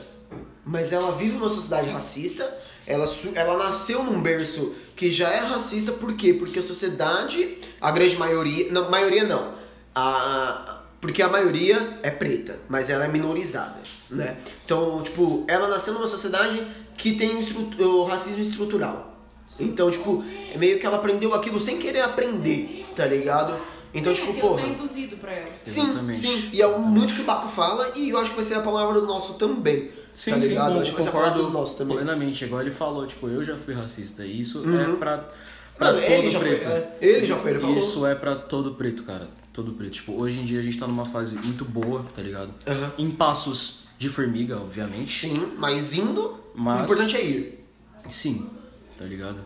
mas 0.65 0.91
ela 0.91 1.11
vive 1.11 1.37
numa 1.37 1.49
sociedade 1.49 1.89
racista, 1.89 2.43
ela, 2.87 3.05
ela 3.35 3.57
nasceu 3.69 4.03
num 4.03 4.21
berço 4.21 4.75
que 4.95 5.11
já 5.11 5.29
é 5.29 5.39
racista, 5.39 5.91
por 5.91 6.15
quê? 6.15 6.33
Porque 6.33 6.59
a 6.59 6.63
sociedade, 6.63 7.59
a 7.79 7.91
grande 7.91 8.17
maioria, 8.17 8.71
não, 8.71 8.89
maioria 8.89 9.23
não, 9.23 9.53
a, 9.93 10.81
porque 10.99 11.21
a 11.21 11.29
maioria 11.29 11.77
é 12.01 12.09
preta, 12.09 12.59
mas 12.67 12.89
ela 12.89 13.05
é 13.05 13.07
minorizada, 13.07 13.81
né? 14.09 14.37
Então, 14.65 15.03
tipo, 15.03 15.45
ela 15.47 15.67
nasceu 15.67 15.93
numa 15.93 16.07
sociedade 16.07 16.65
que 16.97 17.13
tem 17.13 17.39
o 17.79 18.03
racismo 18.05 18.41
estrutural. 18.41 19.13
Então, 19.59 19.91
tipo, 19.91 20.23
é 20.51 20.57
meio 20.57 20.79
que 20.79 20.85
ela 20.85 20.97
aprendeu 20.97 21.33
aquilo 21.33 21.61
sem 21.61 21.77
querer 21.77 22.01
aprender, 22.01 22.85
tá 22.95 23.05
ligado? 23.05 23.59
Então, 23.95 24.13
Sim, 24.13 24.21
tipo, 24.21 24.31
aquilo 24.33 24.49
porra... 24.49 24.61
tá 24.63 24.67
induzido 24.67 25.17
pra 25.17 25.31
ela. 25.31 25.49
Sim, 25.63 25.83
Exatamente. 25.83 26.19
sim. 26.19 26.49
E 26.51 26.61
é 26.61 26.67
o 26.67 26.79
muito 26.79 27.13
que 27.13 27.21
o 27.21 27.23
Baco 27.23 27.47
fala, 27.47 27.91
e 27.95 28.09
eu 28.09 28.17
acho 28.19 28.29
que 28.31 28.35
vai 28.35 28.43
ser 28.43 28.55
a 28.55 28.61
palavra 28.61 28.99
do 28.99 29.07
nosso 29.07 29.35
também. 29.35 29.89
Sim, 30.13 30.31
tá 30.31 30.41
sim, 30.41 30.47
ligado? 30.49 30.73
con- 30.73 30.79
acho 30.81 30.89
que 30.91 30.95
vai 30.95 31.03
ser 31.03 31.09
a 31.09 31.11
palavra 31.11 31.41
do 31.43 31.49
nosso 31.49 31.77
também. 31.77 31.95
plenamente. 31.97 32.43
Igual 32.45 32.61
ele 32.61 32.71
falou, 32.71 33.07
tipo, 33.07 33.27
eu 33.27 33.43
já 33.43 33.55
fui 33.57 33.73
racista. 33.73 34.25
E 34.25 34.39
isso 34.39 34.59
Uhum. 34.59 34.79
é 34.79 34.95
pra, 34.97 35.17
pra 35.77 35.87
Mano, 35.93 36.01
todo 36.01 36.11
ele 36.11 36.29
já 36.31 36.39
foi, 36.39 36.49
preto. 36.55 36.67
é, 36.67 36.97
ele 37.01 37.25
já 37.25 37.37
foi, 37.37 37.51
ele 37.51 37.59
falou. 37.59 37.77
Isso 37.77 38.05
é 38.05 38.15
pra 38.15 38.35
todo 38.35 38.75
preto, 38.75 39.03
cara. 39.03 39.29
Todo 39.53 39.71
preto. 39.73 39.93
Tipo, 39.93 40.13
hoje 40.13 40.39
em 40.41 40.45
dia 40.45 40.59
a 40.59 40.61
gente 40.63 40.77
tá 40.77 40.85
numa 40.87 41.05
fase 41.05 41.37
muito 41.37 41.63
boa, 41.65 42.05
tá 42.13 42.21
ligado? 42.21 42.53
Aham. 42.67 42.91
Em 42.97 43.09
passos 43.11 43.79
de 43.97 44.09
formiga, 44.09 44.57
obviamente. 44.57 45.09
Sim, 45.27 45.53
mas 45.57 45.93
indo, 45.93 46.37
Mas- 46.53 46.81
o 46.81 46.83
importante 46.83 47.15
é 47.15 47.23
ir. 47.25 47.65
Sim, 48.09 48.49
tá 48.97 49.05
ligado? 49.05 49.39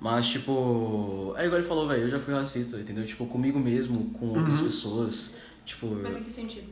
Mas, 0.00 0.28
tipo, 0.28 1.34
é 1.36 1.44
igual 1.44 1.60
ele 1.60 1.68
falou, 1.68 1.86
velho, 1.86 2.04
eu 2.04 2.08
já 2.08 2.18
fui 2.18 2.32
racista, 2.32 2.78
entendeu? 2.78 3.04
Tipo, 3.04 3.26
comigo 3.26 3.60
mesmo, 3.60 4.10
com 4.18 4.28
outras 4.28 4.58
Uhum. 4.58 4.64
pessoas. 4.64 5.36
Tipo, 5.64 5.86
Mas 6.02 6.16
em 6.16 6.22
que 6.22 6.30
sentido? 6.30 6.68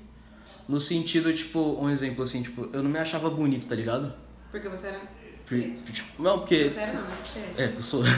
no 0.67 0.81
sentido, 0.81 1.33
tipo, 1.35 1.61
um 1.81 1.91
exemplo 1.91 2.23
assim, 2.25 2.43
tipo, 2.43 2.69
eu 2.73 2.83
não 2.83 2.91
me 2.91 2.99
achava 2.99 3.29
bonito, 3.29 3.67
tá 3.67 3.75
ligado? 3.75 4.13
Porque 4.51 4.69
você 4.69 4.87
era 4.89 5.01
tipo, 5.47 6.23
não, 6.23 6.39
porque. 6.41 6.69
Você 6.71 6.81
era 6.81 6.93
não, 6.95 7.03
né? 7.03 7.17
É. 7.57 7.63
É, 7.65 7.73
eu 7.77 7.83
sou. 7.83 8.03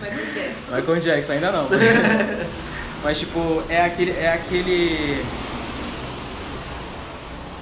Michael 0.00 0.34
Jackson. 0.34 0.72
Michael 0.76 1.00
Jackson, 1.00 1.32
ainda 1.32 1.52
não. 1.52 1.68
Mas 3.02 3.18
tipo, 3.20 3.62
é 3.68 3.84
aquele. 3.84 4.10
É 4.12 4.32
aquele. 4.34 5.22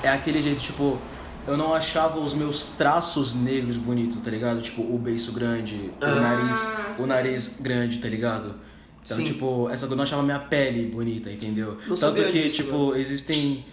É 0.03 0.09
aquele 0.09 0.41
jeito, 0.43 0.61
tipo, 0.61 0.99
eu 1.47 1.57
não 1.57 1.75
achava 1.75 2.19
os 2.21 2.35
meus 2.35 2.65
traços 2.67 3.35
negros 3.35 3.77
bonitos, 3.77 4.17
tá 4.23 4.31
ligado? 4.31 4.61
Tipo, 4.61 4.83
o 4.83 4.99
beiço 4.99 5.33
grande, 5.33 5.91
Ah, 6.01 6.07
o 6.13 6.21
nariz. 6.21 6.57
sim. 6.57 7.03
O 7.03 7.07
nariz 7.07 7.57
grande, 7.61 7.99
tá 7.99 8.09
ligado? 8.09 8.55
Então, 9.03 9.17
Sim. 9.17 9.25
tipo, 9.25 9.69
essa 9.71 9.87
eu 9.87 9.97
não 9.97 10.03
achava 10.03 10.23
minha 10.23 10.39
pele 10.39 10.87
bonita, 10.87 11.31
entendeu? 11.33 11.79
Não 11.89 11.97
Tanto 11.97 12.23
que, 12.23 12.33
disso, 12.43 12.57
tipo, 12.57 12.95
existem 12.95 13.65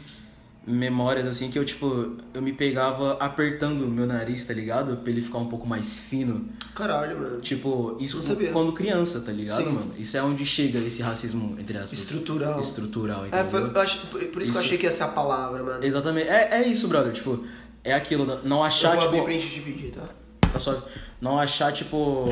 memórias 0.67 1.25
assim 1.25 1.49
que 1.49 1.58
eu, 1.58 1.63
tipo, 1.63 2.17
eu 2.34 2.41
me 2.41 2.51
pegava 2.51 3.13
apertando 3.21 3.84
o 3.84 3.88
meu 3.88 4.06
nariz, 4.06 4.45
tá 4.45 4.53
ligado? 4.53 4.97
Pra 4.97 5.10
ele 5.12 5.21
ficar 5.21 5.38
um 5.38 5.45
pouco 5.47 5.65
mais 5.65 5.97
fino. 5.97 6.49
Caralho, 6.75 7.17
mano. 7.19 7.39
Tipo, 7.41 7.95
isso 7.99 8.21
quando 8.51 8.73
criança, 8.73 9.21
tá 9.21 9.32
ligado, 9.32 9.63
Sim. 9.63 9.69
mano? 9.71 9.93
Isso 9.97 10.17
é 10.17 10.21
onde 10.21 10.45
chega 10.45 10.80
esse 10.80 11.01
racismo, 11.01 11.56
entre 11.58 11.77
aspas. 11.77 11.97
Estrutural. 11.99 12.60
Estrutural, 12.60 13.23
É, 13.23 13.27
entendeu? 13.30 13.45
foi, 13.49 13.62
eu 13.62 13.82
acho, 13.82 14.08
por, 14.08 14.19
por 14.25 14.41
isso, 14.41 14.51
que 14.51 14.58
eu 14.58 14.62
Isso. 14.62 14.67
achei 14.67 14.77
que 14.77 14.86
ia 14.86 14.91
ser 14.91 15.03
a 15.03 15.08
palavra, 15.08 15.63
mano. 15.63 15.84
Exatamente. 15.84 16.27
É, 16.27 16.49
é 16.51 16.67
isso, 16.67 16.88
brother. 16.89 17.13
Tipo, 17.13 17.43
é 17.84 17.93
aquilo, 17.93 18.25
não- 18.25 18.43
não 18.43 18.58
Eu 18.58 18.63
achar, 18.63 18.91
vou 18.91 18.99
tipo... 19.06 19.21
abrir 19.21 19.23
print 19.39 19.49
dividir, 19.53 19.91
tá? 19.91 20.03
Tá 20.51 20.60
só- 20.60 20.86
não 21.21 21.39
achar, 21.39 21.71
tipo... 21.71 22.25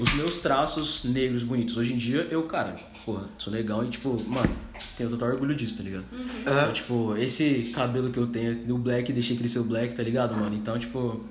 Os 0.00 0.14
meus 0.14 0.38
traços 0.38 1.04
negros 1.04 1.42
bonitos. 1.42 1.76
Hoje 1.76 1.92
em 1.94 1.96
dia, 1.96 2.26
eu, 2.30 2.42
cara, 2.44 2.76
porra, 3.04 3.28
sou 3.38 3.52
legal 3.52 3.84
e, 3.84 3.88
tipo, 3.88 4.20
mano, 4.28 4.50
tenho 4.96 5.10
total 5.10 5.28
orgulho 5.30 5.54
disso, 5.54 5.76
tá 5.76 5.82
ligado? 5.82 6.04
Então, 6.40 6.52
Aham. 6.54 6.72
tipo, 6.72 7.16
esse 7.16 7.70
cabelo 7.74 8.10
que 8.10 8.18
eu 8.18 8.26
tenho, 8.26 8.54
do 8.64 8.78
black, 8.78 9.12
deixei 9.12 9.36
crescer 9.36 9.58
o 9.58 9.64
black, 9.64 9.94
tá 9.94 10.02
ligado, 10.02 10.34
mano? 10.36 10.54
Então, 10.54 10.78
tipo, 10.78 11.24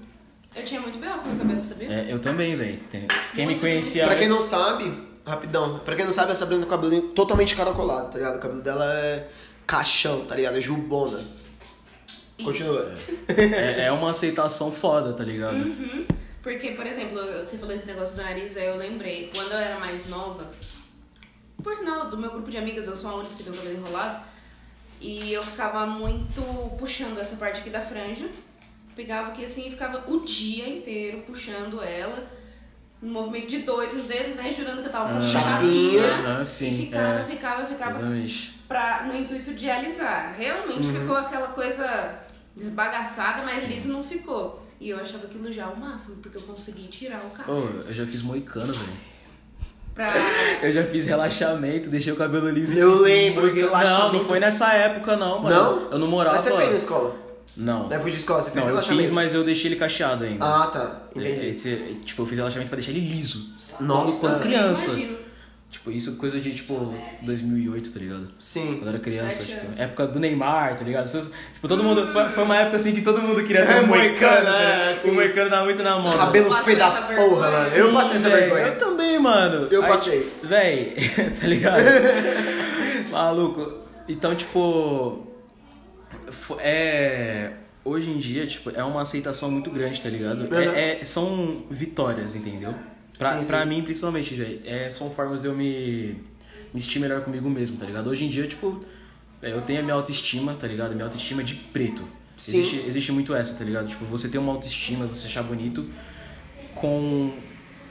Eu 0.55 0.65
tinha 0.65 0.81
muito 0.81 0.97
belo 0.99 1.21
com 1.21 1.31
o 1.33 1.35
cabelo, 1.37 1.63
sabia? 1.63 1.87
é, 1.91 2.07
eu 2.13 2.19
também, 2.19 2.55
velho. 2.55 2.79
Tem- 2.91 3.07
Quem 3.35 3.45
me 3.45 3.53
Muito 3.53 3.61
conhecia 3.61 4.05
Pra 4.05 4.15
quem 4.15 4.27
não 4.27 4.35
antes- 4.37 4.47
sabe, 4.49 4.91
rapidão, 5.25 5.79
pra 5.79 5.95
quem 5.95 6.05
não 6.05 6.11
sabe, 6.13 6.31
a 6.31 6.35
Sabrina 6.35 6.61
tem 6.61 6.67
o 6.67 6.75
cabelo 6.75 7.01
totalmente 7.09 7.55
caracolado, 7.55 8.11
tá 8.11 8.17
ligado? 8.17 8.37
O 8.37 8.39
cabelo 8.39 8.61
dela 8.61 8.85
é 8.93 9.27
caixão, 9.65 10.25
tá 10.25 10.35
ligado? 10.35 10.57
É 10.57 10.61
jubona. 10.61 11.19
Continua. 12.43 12.93
É, 13.27 13.85
é 13.87 13.91
uma 13.91 14.11
aceitação 14.11 14.71
foda, 14.71 15.11
tá 15.13 15.23
ligado? 15.23 15.55
Uhum. 15.57 16.05
Porque, 16.49 16.71
por 16.71 16.87
exemplo, 16.87 17.19
você 17.37 17.59
falou 17.59 17.75
esse 17.75 17.85
negócio 17.85 18.15
do 18.15 18.23
nariz, 18.23 18.57
aí 18.57 18.65
eu 18.65 18.75
lembrei, 18.75 19.29
quando 19.31 19.51
eu 19.51 19.57
era 19.59 19.77
mais 19.79 20.07
nova, 20.07 20.47
por 21.63 21.75
sinal, 21.77 22.09
do 22.09 22.17
meu 22.17 22.31
grupo 22.31 22.49
de 22.49 22.57
amigas, 22.57 22.87
eu 22.87 22.95
sou 22.95 23.11
a 23.11 23.15
única 23.17 23.35
que 23.35 23.43
tem 23.43 23.53
o 23.53 23.55
cabelo 23.55 23.77
enrolado, 23.77 24.23
e 24.99 25.31
eu 25.31 25.43
ficava 25.43 25.85
muito 25.85 26.41
puxando 26.79 27.19
essa 27.19 27.35
parte 27.35 27.59
aqui 27.59 27.69
da 27.69 27.81
franja, 27.81 28.27
pegava 28.95 29.27
aqui 29.29 29.45
assim 29.45 29.67
e 29.67 29.69
ficava 29.69 30.03
o 30.11 30.21
dia 30.21 30.67
inteiro 30.67 31.19
puxando 31.27 31.83
ela, 31.83 32.27
no 32.99 33.11
movimento 33.13 33.47
de 33.49 33.59
dois 33.59 33.93
nos 33.93 34.05
dedos, 34.05 34.33
né, 34.33 34.51
jurando 34.51 34.81
que 34.81 34.87
eu 34.87 34.91
tava 34.91 35.13
fazendo 35.19 35.37
Ah. 35.37 35.41
chapinha, 35.51 36.01
Aham, 36.03 36.45
sim, 36.45 36.73
e 36.73 36.85
ficava, 36.87 37.19
é. 37.19 37.25
ficava, 37.25 37.67
ficava, 37.67 37.91
Exatamente. 37.91 38.59
pra, 38.67 39.03
no 39.03 39.15
intuito 39.15 39.53
de 39.53 39.69
alisar. 39.69 40.33
Realmente 40.35 40.87
Uhum. 40.87 40.99
ficou 41.01 41.15
aquela 41.15 41.49
coisa 41.49 42.19
desbagaçada, 42.55 43.43
mas 43.45 43.65
liso 43.65 43.89
não 43.93 44.03
ficou. 44.03 44.58
E 44.79 44.89
eu 44.89 44.97
achava 44.99 45.25
aquilo 45.25 45.51
já 45.51 45.67
o 45.67 45.77
máximo, 45.79 46.17
porque 46.17 46.37
eu 46.37 46.41
consegui 46.43 46.87
tirar 46.87 47.21
o 47.25 47.29
cabelo. 47.31 47.81
Ô, 47.83 47.87
eu 47.87 47.93
já 47.93 48.05
fiz 48.07 48.21
moicano, 48.21 48.73
velho. 48.73 49.09
Pra... 49.93 50.13
Eu 50.63 50.71
já 50.71 50.83
fiz 50.85 51.05
relaxamento, 51.07 51.89
deixei 51.89 52.13
o 52.13 52.15
cabelo 52.15 52.49
liso 52.49 52.73
e 52.73 52.79
Eu 52.79 53.01
lembro, 53.01 53.41
moicano. 53.41 53.67
relaxamento. 53.67 54.13
Não, 54.13 54.13
não 54.13 54.23
foi 54.25 54.39
nessa 54.39 54.71
época 54.73 55.17
não, 55.17 55.41
mano. 55.41 55.55
Não? 55.55 55.91
Eu 55.91 55.99
não 55.99 56.07
morava. 56.07 56.35
Mas 56.37 56.45
você 56.45 56.55
fez 56.55 56.69
na 56.69 56.75
escola? 56.77 57.15
Não. 57.57 57.89
Na 57.89 57.95
época 57.95 58.11
de 58.11 58.17
escola, 58.17 58.41
você 58.41 58.51
fez 58.51 58.55
Não, 58.63 58.69
eu 58.69 58.75
relaxamento? 58.75 59.01
fiz, 59.01 59.11
mas 59.11 59.33
eu 59.33 59.43
deixei 59.43 59.71
ele 59.71 59.75
cacheado 59.79 60.23
ainda. 60.23 60.45
Ah, 60.45 60.67
tá. 60.67 61.01
Entendi. 61.13 61.47
Esse- 61.47 61.97
tipo, 62.05 62.21
eu 62.21 62.25
fiz 62.25 62.37
relaxamento 62.37 62.69
pra 62.69 62.77
deixar 62.77 62.91
ele 62.91 63.01
liso. 63.01 63.53
Nossa, 63.81 64.17
quando 64.19 64.33
eu 64.35 64.39
criança. 64.39 64.91
Imagino. 64.91 65.17
Tipo, 65.71 65.91
isso 65.91 66.15
coisa 66.17 66.39
de, 66.39 66.51
tipo, 66.53 66.95
2008, 67.21 67.91
tá 67.93 67.99
ligado? 67.99 68.27
Sim. 68.39 68.77
Quando 68.77 68.83
eu 68.83 68.89
era 68.89 68.99
criança, 68.99 69.43
tipo, 69.43 69.67
anos. 69.67 69.79
época 69.79 70.07
do 70.07 70.19
Neymar, 70.19 70.75
tá 70.75 70.83
ligado? 70.83 71.07
Tipo, 71.53 71.67
todo 71.67 71.83
mundo. 71.83 72.07
Foi, 72.11 72.27
foi 72.29 72.43
uma 72.43 72.57
época 72.57 72.77
assim 72.77 72.93
que 72.95 73.01
todo 73.03 73.21
mundo 73.21 73.43
queria 73.43 73.63
ter 73.63 73.73
É, 73.73 73.81
um 73.81 73.85
moicano, 73.85 74.09
moicano, 74.17 74.49
né? 74.49 74.97
O 75.05 75.13
moicano 75.13 75.49
tava 75.49 75.65
muito 75.65 75.83
na 75.83 75.99
moda. 75.99 76.17
Cabelo 76.17 76.53
feio 76.55 76.77
da 76.77 76.89
porra, 76.89 77.51
mano. 77.51 77.75
Eu 77.75 77.93
passei 77.93 78.17
essa 78.17 78.29
vergonha. 78.31 78.65
Eu 78.65 78.77
também, 78.79 79.19
mano. 79.19 79.67
Eu 79.69 79.83
Aí, 79.83 79.89
passei. 79.89 80.19
tipo, 80.21 80.47
Véi, 80.47 80.95
tá 81.39 81.47
ligado? 81.47 81.83
Maluco. 83.11 83.77
Então, 84.07 84.33
tipo. 84.35 85.27
É. 86.59 87.51
Hoje 87.85 88.09
em 88.11 88.17
dia, 88.17 88.45
tipo, 88.45 88.71
é 88.75 88.83
uma 88.83 89.01
aceitação 89.03 89.49
muito 89.49 89.69
grande, 89.71 90.01
tá 90.01 90.09
ligado? 90.09 90.41
Uhum. 90.51 90.59
É, 90.59 90.99
é- 91.01 91.05
são 91.05 91.63
vitórias, 91.71 92.35
entendeu? 92.35 92.73
Pra, 93.19 93.37
Sim, 93.37 93.45
pra 93.45 93.63
sim. 93.63 93.69
mim, 93.69 93.81
principalmente, 93.83 94.33
velho. 94.33 94.61
É, 94.65 94.89
são 94.89 95.11
formas 95.11 95.41
de 95.41 95.47
eu 95.47 95.53
me, 95.53 96.15
me 96.73 96.79
sentir 96.79 96.99
melhor 96.99 97.21
comigo 97.21 97.49
mesmo, 97.49 97.77
tá 97.77 97.85
ligado? 97.85 98.09
Hoje 98.09 98.23
em 98.23 98.29
dia, 98.29 98.47
tipo, 98.47 98.83
é, 99.41 99.51
eu 99.51 99.61
tenho 99.61 99.81
a 99.81 99.83
minha 99.83 99.93
autoestima, 99.93 100.53
tá 100.53 100.65
ligado? 100.65 100.93
Minha 100.93 101.03
autoestima 101.03 101.41
é 101.41 101.43
de 101.43 101.55
preto. 101.55 102.01
Sim. 102.37 102.59
Existe, 102.59 102.87
existe 102.87 103.11
muito 103.11 103.35
essa, 103.35 103.53
tá 103.55 103.65
ligado? 103.65 103.87
Tipo, 103.89 104.05
você 104.05 104.29
ter 104.29 104.37
uma 104.37 104.53
autoestima, 104.53 105.05
você 105.05 105.27
achar 105.27 105.43
bonito 105.43 105.85
com 106.75 107.33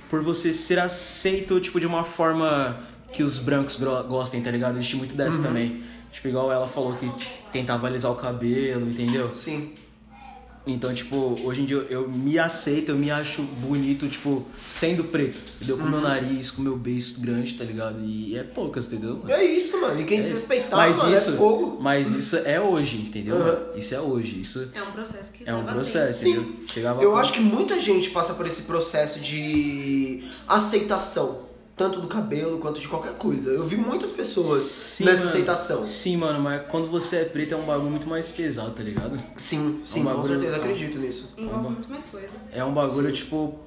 por 0.08 0.22
você 0.22 0.52
ser 0.54 0.78
aceito, 0.78 1.60
tipo, 1.60 1.78
de 1.78 1.86
uma 1.86 2.02
forma 2.02 2.82
que 3.12 3.22
os 3.22 3.38
brancos 3.38 3.76
gostem, 4.08 4.40
tá 4.40 4.50
ligado? 4.50 4.76
Existe 4.76 4.96
muito 4.96 5.14
dessa 5.14 5.42
também. 5.42 5.82
Tipo, 6.10 6.28
igual 6.28 6.50
ela 6.50 6.66
falou 6.66 6.96
que 6.96 7.06
tentava 7.52 7.86
alisar 7.86 8.10
o 8.10 8.16
cabelo, 8.16 8.88
entendeu? 8.88 9.34
Sim. 9.34 9.74
Então, 10.72 10.92
tipo, 10.92 11.38
hoje 11.44 11.62
em 11.62 11.64
dia 11.64 11.76
eu, 11.76 12.02
eu 12.02 12.08
me 12.08 12.38
aceito, 12.38 12.90
eu 12.90 12.96
me 12.96 13.10
acho 13.10 13.42
bonito, 13.42 14.08
tipo, 14.08 14.44
sendo 14.66 15.04
preto. 15.04 15.40
Entendeu? 15.56 15.78
Com 15.78 15.84
meu 15.84 16.00
nariz, 16.00 16.50
com 16.50 16.62
meu 16.62 16.76
beiço 16.76 17.20
grande, 17.20 17.54
tá 17.54 17.64
ligado? 17.64 18.00
E 18.04 18.36
é 18.36 18.42
poucas, 18.42 18.86
entendeu? 18.86 19.22
É 19.28 19.44
isso, 19.44 19.80
mano. 19.80 20.00
E 20.00 20.04
quem 20.04 20.20
desrespeitar, 20.20 20.78
mas 20.78 20.98
mano, 20.98 21.14
isso, 21.14 21.30
é 21.30 21.32
fogo. 21.34 21.78
Mas 21.80 22.10
isso 22.10 22.36
é 22.36 22.60
hoje, 22.60 22.98
entendeu? 22.98 23.36
Uhum. 23.36 23.42
mano? 23.42 23.58
Isso 23.76 23.94
é 23.94 24.00
hoje. 24.00 24.40
Isso 24.40 24.70
É 24.74 24.82
um 24.82 24.92
processo 24.92 25.32
que 25.32 25.48
é 25.48 25.54
um 25.54 25.64
processo, 25.64 26.20
Sim. 26.20 26.30
entendeu? 26.30 26.56
Chegava 26.68 27.02
Eu 27.02 27.16
acho 27.16 27.32
que 27.32 27.40
muita 27.40 27.80
gente 27.80 28.10
passa 28.10 28.34
por 28.34 28.46
esse 28.46 28.62
processo 28.62 29.20
de 29.20 30.22
aceitação. 30.46 31.47
Tanto 31.78 32.00
do 32.00 32.08
cabelo 32.08 32.58
quanto 32.58 32.80
de 32.80 32.88
qualquer 32.88 33.14
coisa. 33.14 33.50
Eu 33.50 33.64
vi 33.64 33.76
muitas 33.76 34.10
pessoas 34.10 34.60
Sim, 34.60 35.04
nessa 35.04 35.18
mano. 35.24 35.30
aceitação. 35.30 35.86
Sim, 35.86 36.16
mano, 36.16 36.40
mas 36.40 36.66
quando 36.66 36.88
você 36.88 37.18
é 37.18 37.24
preto 37.24 37.54
é 37.54 37.56
um 37.56 37.64
bagulho 37.64 37.90
muito 37.90 38.08
mais 38.08 38.30
pesado, 38.32 38.72
tá 38.72 38.82
ligado? 38.82 39.16
Sim, 39.36 39.80
sim, 39.84 40.00
um 40.00 40.02
com 40.04 40.10
bagulho- 40.10 40.26
certeza 40.34 40.56
acredito 40.56 40.98
nisso. 40.98 41.32
Envolve 41.38 41.68
muito 41.70 41.88
mais 41.88 42.04
coisa. 42.06 42.34
É 42.52 42.64
um 42.64 42.74
bagulho, 42.74 43.12
tipo. 43.12 43.58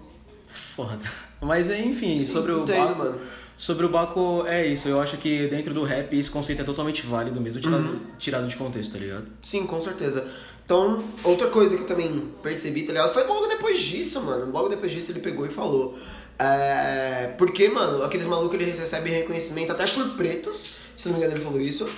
Foda. 0.76 1.00
Mas 1.42 1.70
enfim, 1.70 2.18
Sim, 2.18 2.26
sobre 2.26 2.52
o 2.52 2.62
entendo, 2.64 2.88
Baco. 2.90 3.00
mano. 3.00 3.18
Sobre 3.58 3.86
o 3.86 3.90
Baco, 3.90 4.44
é 4.48 4.66
isso. 4.68 4.88
Eu 4.90 5.00
acho 5.00 5.18
que 5.18 5.48
dentro 5.48 5.74
do 5.74 5.84
rap 5.84 6.14
esse 6.18 6.30
conceito 6.30 6.62
é 6.62 6.66
totalmente 6.66 7.06
válido, 7.06 7.40
mesmo 7.40 7.62
tirado, 7.62 7.84
Uhum. 7.84 8.00
tirado 8.20 8.48
de 8.48 8.56
contexto, 8.56 8.92
tá 8.94 9.00
ligado? 9.00 9.26
Sim, 9.42 9.66
com 9.66 9.80
certeza. 9.80 10.28
Então, 10.66 11.04
outra 11.24 11.48
coisa 11.48 11.76
que 11.76 11.82
eu 11.84 11.88
também 11.88 12.28
percebi, 12.42 12.84
tá 12.84 12.92
ligado? 12.94 13.14
Foi 13.14 13.24
logo 13.26 13.46
depois 13.48 13.80
disso, 13.80 14.22
mano. 14.24 14.52
Logo 14.52 14.68
depois 14.68 14.92
disso 14.92 15.12
ele 15.12 15.20
pegou 15.20 15.46
e 15.46 15.50
falou. 15.50 15.98
É... 16.40 17.34
Porque, 17.38 17.70
mano, 17.70 18.04
aqueles 18.04 18.26
malucos 18.26 18.60
eles 18.60 18.78
recebem 18.78 19.14
reconhecimento 19.14 19.72
até 19.72 19.88
por 19.88 20.10
pretos. 20.16 20.78
Se 20.98 21.08
não 21.08 21.14
me 21.14 21.20
engano, 21.20 21.36
ele 21.38 21.44
falou 21.44 21.60
isso. 21.62 21.90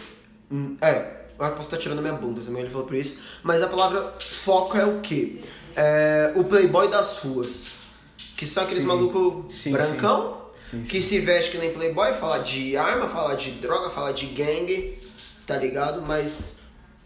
Hum, 0.52 0.78
É, 0.82 1.24
eu 1.40 1.50
posso 1.52 1.62
estar 1.62 1.78
tirando 1.78 2.00
a 2.00 2.02
minha 2.02 2.14
bunda 2.14 2.42
também, 2.42 2.62
ele 2.62 2.70
falou 2.70 2.86
por 2.86 2.96
isso. 2.96 3.18
Mas 3.42 3.62
a 3.62 3.68
palavra 3.68 4.14
foco 4.20 4.78
é 4.78 4.86
o 4.86 5.00
quê? 5.02 5.42
É 5.76 6.32
o 6.36 6.44
playboy 6.44 6.88
das 6.90 7.18
ruas. 7.18 7.66
Que 8.38 8.46
são 8.46 8.64
aqueles 8.64 8.84
Sim. 8.84 8.88
malucos 8.88 9.54
Sim, 9.56 9.72
brancão, 9.72 10.48
sim. 10.56 10.82
que 10.84 11.02
se 11.02 11.20
veste 11.20 11.52
que 11.52 11.58
nem 11.58 11.72
playboy, 11.74 12.14
fala 12.14 12.40
de 12.40 12.76
arma, 12.76 13.08
fala 13.08 13.36
de 13.36 13.52
droga, 13.52 13.90
fala 13.90 14.12
de 14.12 14.26
gangue, 14.28 15.00
tá 15.48 15.58
ligado? 15.58 16.04
Mas 16.06 16.54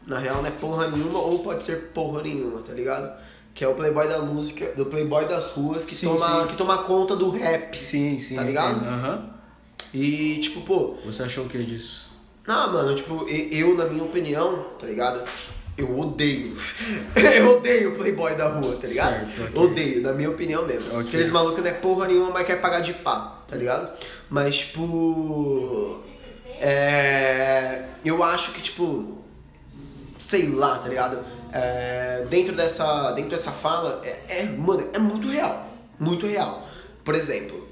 na 0.06 0.20
real 0.20 0.38
não 0.38 0.48
é 0.48 0.52
porra 0.52 0.90
nenhuma 0.90 1.20
ou 1.20 1.40
pode 1.40 1.64
ser 1.64 1.90
porra 1.94 2.24
nenhuma, 2.24 2.62
tá 2.62 2.74
ligado? 2.74 3.12
Que 3.58 3.64
é 3.64 3.68
o 3.68 3.74
playboy 3.74 4.08
da 4.08 4.20
música, 4.20 4.72
do 4.76 4.86
playboy 4.86 5.26
das 5.26 5.50
ruas 5.50 5.84
que, 5.84 5.96
Sim, 5.96 6.10
toma, 6.10 6.42
sim. 6.42 6.48
que 6.50 6.56
toma 6.56 6.78
conta 6.84 7.16
do 7.16 7.32
rap. 7.32 7.76
Sim, 7.76 8.20
sim. 8.20 8.36
Tá 8.36 8.44
ligado? 8.44 8.86
Aham. 8.86 9.30
E 9.92 10.38
tipo, 10.40 10.62
pô, 10.62 10.96
Você 11.04 11.24
achou 11.24 11.46
o 11.46 11.50
que 11.50 11.64
disso? 11.64 12.08
ah, 12.48 12.68
mano, 12.68 12.94
tipo, 12.96 13.26
eu, 13.28 13.76
na 13.76 13.86
minha 13.86 14.04
opinião, 14.04 14.64
tá 14.80 14.86
ligado? 14.86 15.28
Eu 15.76 15.98
odeio. 16.00 16.56
eu 17.36 17.58
odeio 17.58 17.94
o 17.94 17.96
playboy 17.96 18.36
da 18.36 18.48
rua, 18.48 18.76
tá 18.76 18.86
ligado? 18.86 19.26
Certo, 19.36 19.50
ok. 19.50 19.64
Odeio, 19.64 20.02
na 20.04 20.14
minha 20.14 20.30
opinião 20.30 20.64
mesmo. 20.64 20.90
Ok. 20.90 21.08
Aqueles 21.08 21.32
malucos 21.32 21.60
não 21.64 21.68
é 21.72 21.74
porra 21.74 22.06
nenhuma, 22.08 22.30
mas 22.30 22.46
quer 22.46 22.62
pagar 22.62 22.82
de 22.82 22.94
pá, 22.94 23.42
tá 23.48 23.56
ligado? 23.56 23.92
Mas, 24.30 24.56
tipo. 24.56 26.00
É. 26.60 27.86
Eu 28.06 28.24
acho 28.24 28.52
que, 28.52 28.62
tipo. 28.62 29.18
Sei 30.20 30.48
lá, 30.50 30.78
tá 30.78 30.90
ligado? 30.90 31.24
É, 31.58 32.26
dentro, 32.30 32.56
dessa, 32.56 33.12
dentro 33.12 33.32
dessa 33.32 33.52
fala, 33.52 34.00
é, 34.04 34.42
é, 34.42 34.44
mano, 34.44 34.88
é 34.94 35.00
muito 35.00 35.28
real. 35.28 35.68
Muito 36.00 36.28
real. 36.28 36.68
Por 37.04 37.16
exemplo, 37.16 37.68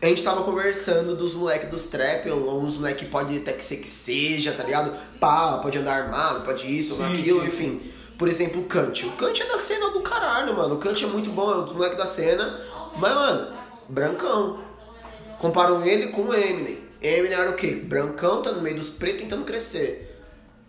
a 0.00 0.06
gente 0.06 0.22
tava 0.22 0.44
conversando 0.44 1.16
dos 1.16 1.34
moleques 1.34 1.68
dos 1.68 1.86
trap, 1.86 2.30
uns 2.30 2.76
moleque 2.76 3.06
pode 3.06 3.36
até 3.38 3.52
que 3.52 3.64
ser 3.64 3.78
que 3.78 3.88
seja, 3.88 4.52
tá 4.52 4.62
ligado? 4.62 4.92
Pá, 5.18 5.58
pode 5.58 5.76
andar 5.76 6.04
armado, 6.04 6.44
pode 6.44 6.66
isso, 6.66 6.96
Sim, 6.96 7.18
aquilo, 7.18 7.40
sim, 7.40 7.46
enfim. 7.48 7.92
Por 8.16 8.28
exemplo, 8.28 8.60
o 8.60 8.64
Kant. 8.64 9.06
O 9.06 9.12
Kant 9.12 9.42
é 9.42 9.46
da 9.46 9.58
cena 9.58 9.90
do 9.90 10.00
caralho, 10.00 10.54
mano. 10.54 10.76
O 10.76 10.78
Kant 10.78 11.02
é 11.02 11.08
muito 11.08 11.30
bom, 11.30 11.50
é 11.50 11.56
um 11.56 11.64
dos 11.64 11.74
moleques 11.74 11.98
da 11.98 12.06
cena. 12.06 12.60
Mas, 12.96 13.12
mano, 13.12 13.56
brancão. 13.88 14.62
Comparam 15.40 15.84
ele 15.84 16.08
com 16.08 16.22
o 16.22 16.34
Eminem. 16.34 16.78
Eminem 17.02 17.36
era 17.36 17.50
o 17.50 17.54
quê? 17.54 17.72
Brancão, 17.72 18.40
tá 18.40 18.52
no 18.52 18.62
meio 18.62 18.76
dos 18.76 18.88
pretos 18.88 19.22
tentando 19.22 19.44
crescer. 19.44 20.13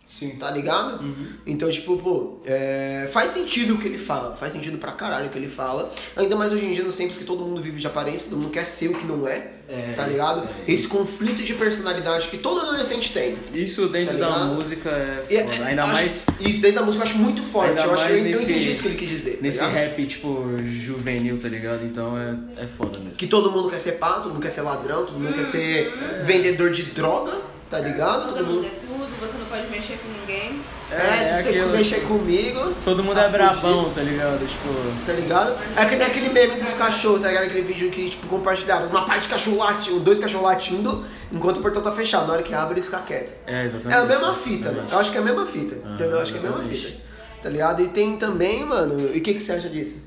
Sim. 0.05 0.35
Tá 0.37 0.51
ligado? 0.51 1.03
Então, 1.47 1.69
tipo, 1.71 1.97
pô, 1.97 2.37
é, 2.45 3.07
faz 3.11 3.31
sentido 3.31 3.73
o 3.73 3.77
que 3.79 3.87
ele 3.87 3.97
fala. 3.97 4.35
Faz 4.35 4.53
sentido 4.53 4.77
pra 4.77 4.91
caralho 4.91 5.27
o 5.27 5.29
que 5.29 5.37
ele 5.37 5.49
fala. 5.49 5.91
Ainda 6.15 6.35
mais 6.35 6.51
hoje 6.51 6.63
em 6.65 6.71
dia, 6.73 6.83
nos 6.83 6.95
tempos 6.95 7.17
que 7.17 7.23
todo 7.23 7.43
mundo 7.43 7.59
vive 7.61 7.79
de 7.79 7.87
aparência, 7.87 8.27
todo 8.29 8.37
mundo 8.39 8.51
quer 8.51 8.65
ser 8.65 8.89
o 8.89 8.93
que 8.93 9.05
não 9.05 9.27
é. 9.27 9.53
É, 9.67 9.93
tá 9.95 10.05
ligado? 10.05 10.47
é. 10.67 10.71
Esse 10.71 10.87
conflito 10.87 11.41
de 11.41 11.55
personalidade 11.55 12.27
que 12.27 12.37
todo 12.37 12.61
adolescente 12.61 13.11
tem. 13.11 13.35
Isso 13.51 13.87
dentro 13.87 14.15
Tá 14.19 14.29
da 14.29 14.43
música 14.45 14.91
é 14.91 15.25
E, 15.27 15.39
foda. 15.43 15.55
é, 15.55 15.63
Ainda 15.69 15.81
acho- 15.85 15.93
mais 15.93 16.25
Isso 16.39 16.61
dentro 16.61 16.75
da 16.75 16.81
música 16.83 17.03
eu 17.03 17.09
acho 17.09 17.17
muito 17.17 17.41
forte. 17.41 17.69
Ainda 17.71 17.81
eu 17.81 17.93
acho 17.95 18.07
eu 18.09 18.23
nesse- 18.23 18.43
entendi 18.43 18.71
isso 18.71 18.81
que 18.83 18.87
ele 18.89 18.95
quis 18.97 19.09
dizer. 19.09 19.31
tá 19.31 19.39
nesse 19.41 19.57
ligado? 19.57 19.73
rap, 19.73 20.05
tipo, 20.05 20.45
juvenil, 20.61 21.39
tá 21.39 21.47
ligado? 21.47 21.83
Então 21.83 22.15
é, 22.15 22.37
é 22.63 22.67
foda 22.67 22.99
mesmo. 22.99 23.17
Que 23.17 23.25
todo 23.25 23.51
mundo 23.51 23.71
quer 23.71 23.79
ser 23.79 23.93
pá, 23.93 24.19
todo 24.19 24.33
mundo 24.33 24.41
quer 24.43 24.51
ser 24.51 24.61
ladrão, 24.61 25.03
todo 25.03 25.17
mundo 25.19 25.33
quer 25.33 25.45
ser 25.45 25.91
vendedor 26.23 26.69
de 26.69 26.83
droga, 26.83 27.33
tá 27.69 27.79
ligado? 27.79 28.27
Todo 28.27 28.37
Todo 28.37 28.45
mundo 28.47 28.55
mundo. 28.55 28.65
é 28.67 28.69
tudo, 28.69 29.19
você 29.19 29.37
não 29.37 29.45
pode 29.45 29.67
mexer 29.69 29.97
com 29.97 30.07
ninguém. 30.19 30.61
É, 30.91 30.97
se 31.37 31.43
você 31.43 31.49
aquilo- 31.49 31.69
mexer 31.71 32.01
comigo. 32.01 32.73
Todo 32.85 33.03
mundo 33.03 33.15
tá 33.15 33.23
é 33.23 33.29
brabão, 33.29 33.91
tá 33.91 34.01
ligado? 34.01 34.45
Tipo. 34.47 34.69
Tá 35.05 35.13
ligado? 35.13 35.57
É 35.75 35.85
que 35.85 35.95
nem 35.95 36.05
aquele 36.07 36.29
meme 36.29 36.61
dos 36.61 36.73
cachorros, 36.73 37.21
tá 37.21 37.27
ligado? 37.29 37.45
Aquele 37.45 37.63
vídeo 37.63 37.89
que, 37.89 38.09
tipo, 38.09 38.27
compartilharam 38.27 38.87
uma 38.87 39.05
parte 39.05 39.23
de 39.23 39.29
cachorro 39.29 39.57
latindo, 39.57 39.99
dois 40.01 40.19
cachorros 40.19 40.45
latindo, 40.45 41.03
enquanto 41.31 41.57
o 41.57 41.61
portão 41.61 41.81
tá 41.81 41.91
fechado. 41.91 42.27
Na 42.27 42.33
hora 42.33 42.43
que 42.43 42.53
abre, 42.53 42.75
eles 42.75 42.85
ficam 42.85 43.01
quietos. 43.03 43.33
É, 43.47 43.65
exatamente. 43.65 43.97
É 43.97 44.01
a 44.01 44.05
mesma 44.05 44.33
fita, 44.35 44.55
exatamente. 44.55 44.77
mano. 44.83 44.89
Eu 44.91 44.99
acho 44.99 45.11
que 45.11 45.17
é 45.17 45.21
a 45.21 45.23
mesma 45.23 45.45
fita. 45.47 45.75
Ah, 45.83 45.93
entendeu? 45.95 46.11
Eu 46.17 46.21
acho 46.21 46.31
que 46.33 46.37
é 46.37 46.41
a 46.41 46.51
mesma 46.51 46.63
fita. 46.71 46.97
Tá 47.41 47.49
ligado? 47.49 47.81
E 47.81 47.87
tem 47.87 48.17
também, 48.17 48.63
mano. 48.65 48.99
E 49.01 49.17
o 49.17 49.21
que, 49.23 49.33
que 49.33 49.39
você 49.41 49.53
acha 49.53 49.69
disso? 49.69 50.05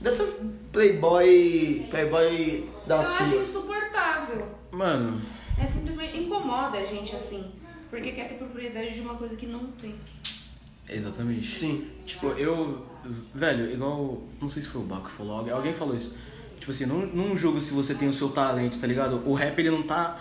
Dessa 0.00 0.24
Playboy. 0.72 1.86
Playboy 1.90 2.68
Eu 2.82 2.88
das 2.88 3.20
acho 3.20 3.36
insuportável. 3.36 4.46
Mano, 4.70 5.20
É 5.60 5.66
simplesmente 5.66 6.16
incomoda 6.50 6.78
a 6.78 6.84
gente 6.84 7.14
assim. 7.14 7.44
Porque 7.88 8.12
quer 8.12 8.28
ter 8.28 8.34
propriedade 8.34 8.94
de 8.94 9.00
uma 9.00 9.14
coisa 9.14 9.34
que 9.36 9.46
não 9.46 9.66
tem. 9.72 9.94
exatamente. 10.88 11.46
Sim. 11.54 11.86
Tipo, 12.04 12.28
eu. 12.28 12.86
Velho, 13.34 13.72
igual. 13.72 14.22
Não 14.40 14.48
sei 14.48 14.62
se 14.62 14.68
foi 14.68 14.80
o 14.80 14.84
Baco 14.84 15.06
que 15.06 15.10
falou, 15.10 15.38
alguém, 15.38 15.52
alguém 15.52 15.72
falou 15.72 15.96
isso. 15.96 16.16
Tipo 16.58 16.70
assim, 16.70 16.86
não, 16.86 17.06
não 17.06 17.36
julgo 17.36 17.60
se 17.60 17.72
você 17.72 17.94
tem 17.94 18.08
o 18.08 18.12
seu 18.12 18.28
talento, 18.30 18.78
tá 18.78 18.86
ligado? 18.86 19.22
O 19.26 19.32
rap 19.34 19.58
ele 19.58 19.70
não 19.70 19.82
tá 19.82 20.20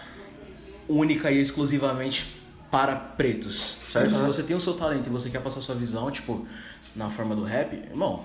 única 0.88 1.30
e 1.30 1.40
exclusivamente 1.40 2.26
para 2.72 2.96
pretos, 2.96 3.78
certo? 3.88 4.14
Se 4.14 4.20
Aham. 4.22 4.28
você 4.28 4.44
tem 4.44 4.56
o 4.56 4.60
seu 4.60 4.74
talento 4.74 5.08
e 5.08 5.10
você 5.10 5.30
quer 5.30 5.42
passar 5.42 5.60
sua 5.60 5.76
visão, 5.76 6.10
tipo, 6.10 6.48
na 6.96 7.10
forma 7.10 7.36
do 7.36 7.44
rap, 7.44 7.74
irmão, 7.76 8.24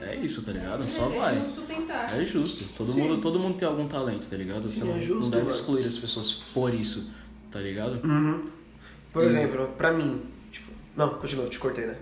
é 0.00 0.14
isso, 0.16 0.42
tá 0.42 0.52
ligado? 0.52 0.84
Só 0.84 1.08
Mas 1.08 1.14
vai. 1.16 1.36
É 1.36 1.40
justo 1.40 1.62
tentar. 1.62 2.18
É 2.20 2.24
justo. 2.24 2.64
Todo 2.76 2.86
Sim. 2.90 3.02
mundo, 3.02 3.20
todo 3.22 3.38
mundo 3.38 3.56
tem 3.56 3.66
algum 3.66 3.88
talento, 3.88 4.28
tá 4.28 4.36
ligado? 4.36 4.68
Sim, 4.68 4.80
Você 4.80 4.84
não, 4.84 4.96
é 4.96 5.00
justo, 5.00 5.22
não 5.22 5.30
deve 5.30 5.48
excluir 5.48 5.86
as 5.86 5.96
pessoas 5.96 6.32
por 6.52 6.74
isso, 6.74 7.10
tá 7.54 7.60
ligado? 7.60 8.00
Uhum. 8.04 8.42
Por 9.12 9.22
E- 9.22 9.26
exemplo, 9.28 9.68
pra 9.78 9.92
mim. 9.92 10.20
Tipo. 10.50 10.72
Não, 10.96 11.10
continua, 11.14 11.46
te 11.48 11.58
cortei, 11.58 11.86
né? 11.86 11.94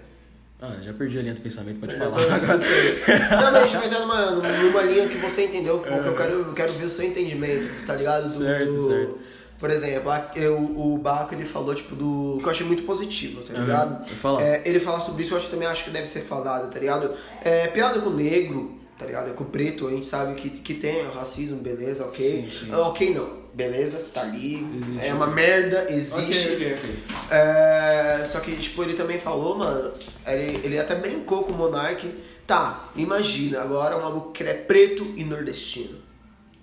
Ah, 0.61 0.77
já 0.81 0.93
perdi 0.93 1.19
a 1.19 1.23
linha 1.23 1.35
do 1.35 1.41
pensamento, 1.41 1.79
pode 1.81 1.95
É, 1.95 1.99
falar. 1.99 2.17
Não, 2.23 3.53
mas 3.53 3.55
a 3.57 3.63
gente 3.65 3.77
vai 3.77 3.87
entrar 3.87 4.01
numa, 4.01 4.31
numa 4.31 4.83
linha 4.83 5.09
que 5.09 5.19
você 5.19 5.45
entendeu, 5.47 5.79
porque 5.81 6.09
eu 6.09 6.15
quero, 6.15 6.33
eu 6.35 6.53
quero 6.55 6.73
ver 6.73 6.85
o 6.85 6.89
seu 6.91 7.05
entendimento, 7.05 7.85
tá 7.85 7.95
ligado? 7.97 8.25
Do- 8.25 8.31
Certo, 8.39 8.89
certo. 8.89 9.19
Por 9.59 9.71
exemplo, 9.71 10.11
eu, 10.37 10.57
o 10.59 10.99
Baco 10.99 11.35
ele 11.35 11.45
falou, 11.45 11.75
tipo, 11.75 11.95
do. 11.95 12.39
que 12.41 12.47
eu 12.47 12.51
achei 12.51 12.67
muito 12.67 12.83
positivo, 12.85 13.43
tá 13.43 13.53
Aham, 13.55 13.63
ligado? 13.63 14.09
falar. 14.15 14.43
É, 14.43 14.63
ele 14.65 14.81
falar 14.81 15.01
sobre 15.01 15.23
isso, 15.25 15.35
eu 15.35 15.39
acho, 15.39 15.51
também 15.51 15.67
acho 15.69 15.85
que 15.85 15.91
deve 15.91 16.09
ser 16.09 16.21
falado, 16.23 16.71
tá 16.73 16.79
ligado? 16.79 17.13
É, 17.45 17.67
piada 17.69 18.01
com 18.01 18.11
o 18.11 18.15
negro, 18.15 18.73
tá 18.99 19.05
ligado? 19.07 19.33
Com 19.35 19.45
o 19.45 19.47
preto, 19.49 19.87
a 19.89 19.91
gente 19.91 20.07
sabe 20.07 20.35
que, 20.35 20.49
que 20.49 20.75
tem 20.75 21.05
racismo, 21.09 21.57
beleza, 21.59 22.05
ok? 22.05 22.25
Sim, 22.25 22.49
sim. 22.51 22.69
Ah, 22.73 22.89
Ok, 22.89 23.13
não, 23.15 23.42
beleza, 23.55 24.07
tá 24.13 24.23
ali. 24.23 24.67
Existe. 24.77 25.07
É 25.07 25.15
uma 25.15 25.27
merda, 25.27 25.87
existe. 25.91 26.55
Ok, 26.55 26.55
ok, 26.55 26.75
ok. 26.79 26.99
É, 27.31 28.25
só 28.25 28.41
que, 28.41 28.57
tipo, 28.57 28.83
ele 28.83 28.95
também 28.95 29.19
falou, 29.19 29.57
mano, 29.57 29.93
ele, 30.27 30.61
ele 30.65 30.79
até 30.79 30.95
brincou 30.95 31.45
com 31.45 31.53
o 31.53 31.57
Monark. 31.57 32.13
Tá, 32.47 32.91
imagina, 32.97 33.61
agora 33.61 33.97
um 33.97 34.03
maluco 34.03 34.33
que 34.33 34.43
é 34.43 34.55
preto 34.55 35.13
e 35.17 35.25
nordestino. 35.25 35.99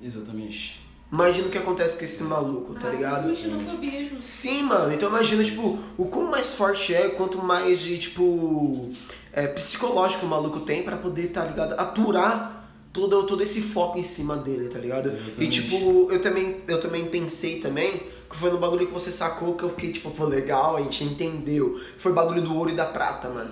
Exatamente. 0.02 0.80
Imagina 1.12 1.47
o 1.47 1.49
que 1.49 1.58
acontece 1.58 1.97
com 1.97 2.06
esse 2.06 2.21
maluco, 2.21 2.75
tá 2.75 2.89
ligado? 2.89 3.32
E 3.32 3.36
xenofobia 3.36 4.06
junto. 4.06 4.23
Sim, 4.23 4.63
mano, 4.63 4.93
então 4.93 5.10
imagina, 5.10 5.43
tipo, 5.43 5.80
o 5.97 6.06
quão 6.06 6.30
mais 6.30 6.54
forte 6.54 6.93
é, 6.93 7.10
quanto 7.10 7.39
mais 7.39 7.80
de, 7.80 7.97
tipo, 7.97 8.89
é, 9.34 9.47
psicológico 9.47 10.25
o 10.25 10.30
maluco 10.30 10.60
tem 10.60 10.84
pra 10.84 10.97
poder, 10.97 11.30
tá 11.30 11.43
ligado? 11.43 11.73
Aturar 11.80 12.59
todo, 12.93 13.23
todo 13.25 13.41
esse 13.43 13.62
foco 13.62 13.97
em 13.97 14.04
cima 14.04 14.36
dele, 14.38 14.67
tá 14.67 14.80
ligado? 14.80 15.10
E, 15.10 15.13
Exatamente. 15.13 15.62
tipo, 15.62 16.08
eu 16.12 16.21
também, 16.21 16.62
eu 16.67 16.80
também 16.80 17.06
pensei 17.08 17.60
também, 17.60 18.04
que 18.30 18.36
foi 18.36 18.52
no 18.52 18.58
bagulho 18.60 18.86
que 18.88 18.93
você 18.93 19.12
sacou, 19.12 19.56
que 19.56 19.63
eu 19.63 19.69
fiquei, 19.69 19.91
tipo, 19.91 20.12
pô, 20.12 20.25
legal, 20.25 20.75
a 20.78 20.82
gente 20.82 21.04
entendeu. 21.04 21.80
Foi 21.97 22.12
o 22.12 22.15
bagulho 22.15 22.41
do 22.41 22.56
ouro 22.56 22.69
e 22.69 22.73
da 22.73 22.86
prata, 22.86 23.30
mano. 23.30 23.52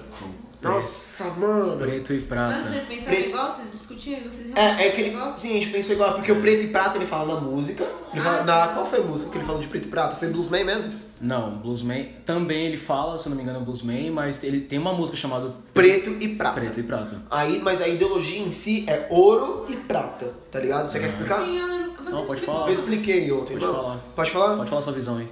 Nossa, 0.62 1.26
mano. 1.36 1.78
Preto 1.78 2.13
e 2.13 2.19
prata. 2.21 2.56
Mas 2.56 2.65
vocês 2.65 2.84
pensaram 2.86 3.15
Preto. 3.15 3.30
igual? 3.30 3.56
Vocês 3.56 3.71
discutiam 3.71 4.19
e 4.19 4.23
vocês 4.23 4.47
É, 4.56 4.88
é 4.88 4.91
que 4.91 5.02
ele. 5.02 5.10
igual? 5.12 5.38
Sim, 5.38 5.52
a 5.52 5.54
gente 5.54 5.69
pensou 5.69 5.93
igual, 5.93 6.13
porque 6.15 6.32
o 6.32 6.41
preto 6.41 6.63
e 6.63 6.67
prata 6.69 6.97
ele 6.97 7.06
fala 7.06 7.36
na 7.36 7.39
música. 7.41 7.88
Ele 8.12 8.21
fala. 8.21 8.39
Ah. 8.39 8.43
Na, 8.43 8.67
qual 8.69 8.84
foi 8.86 9.00
a 9.00 9.04
música 9.04 9.30
que 9.30 9.38
ele 9.38 9.45
falou 9.45 9.62
de 9.62 9.67
preto 9.67 9.86
e 9.88 9.91
prata? 9.91 10.15
Foi 10.15 10.28
Bluesman 10.30 10.63
mesmo? 10.63 10.93
Não, 11.19 11.58
Bluesman 11.58 12.06
também 12.25 12.65
ele 12.67 12.77
fala, 12.77 13.17
se 13.17 13.27
eu 13.27 13.32
não 13.32 13.38
me 13.38 13.43
engano, 13.43 13.62
Bluesman, 13.65 14.12
mas 14.12 14.43
ele 14.43 14.62
tem 14.62 14.77
uma 14.77 14.93
música 14.93 15.17
chamada 15.17 15.53
Preto 15.73 16.12
e 16.19 16.27
prata. 16.30 16.60
Preto 16.60 16.80
e 16.80 16.84
Prata. 16.84 17.21
Aí, 17.30 17.60
mas 17.60 17.82
a 17.82 17.88
ideologia 17.88 18.39
em 18.39 18.51
si 18.51 18.86
é 18.88 19.08
ouro 19.10 19.65
e 19.69 19.75
prata, 19.75 20.34
tá 20.51 20.60
ligado? 20.60 20.88
Você 20.88 20.99
quer 20.99 21.08
explicar? 21.08 21.41
Sim, 21.41 21.58
eu 21.60 21.67
lembro. 21.67 22.03
Você 22.03 22.12
Não, 22.12 22.25
pode 22.25 22.41
falar. 22.41 22.67
Eu 22.67 22.73
expliquei 22.73 23.32
ontem. 23.32 23.53
Pode 23.53 23.65
não? 23.65 23.73
falar. 23.73 23.97
Pode 24.15 24.32
falar? 24.32 24.58
Pode 24.58 24.69
falar 24.69 24.82
sua 24.82 24.93
visão 24.93 25.17
aí. 25.17 25.27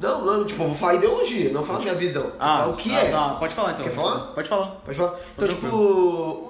Não, 0.00 0.24
não, 0.24 0.44
tipo, 0.44 0.62
eu 0.62 0.66
vou 0.68 0.76
falar 0.76 0.94
ideologia, 0.94 1.50
não 1.50 1.60
falar 1.62 1.80
minha 1.80 1.94
visão. 1.94 2.30
Falar 2.38 2.68
o 2.68 2.76
que 2.76 2.88
ah, 2.94 3.00
é. 3.00 3.10
tá, 3.10 3.28
pode 3.30 3.52
falar 3.52 3.72
então. 3.72 3.84
Quer 3.84 3.90
falar? 3.90 4.18
Pode 4.32 4.48
falar. 4.48 4.66
Pode 4.84 4.96
falar? 4.96 5.18
Então, 5.34 5.48
tipo, 5.48 5.66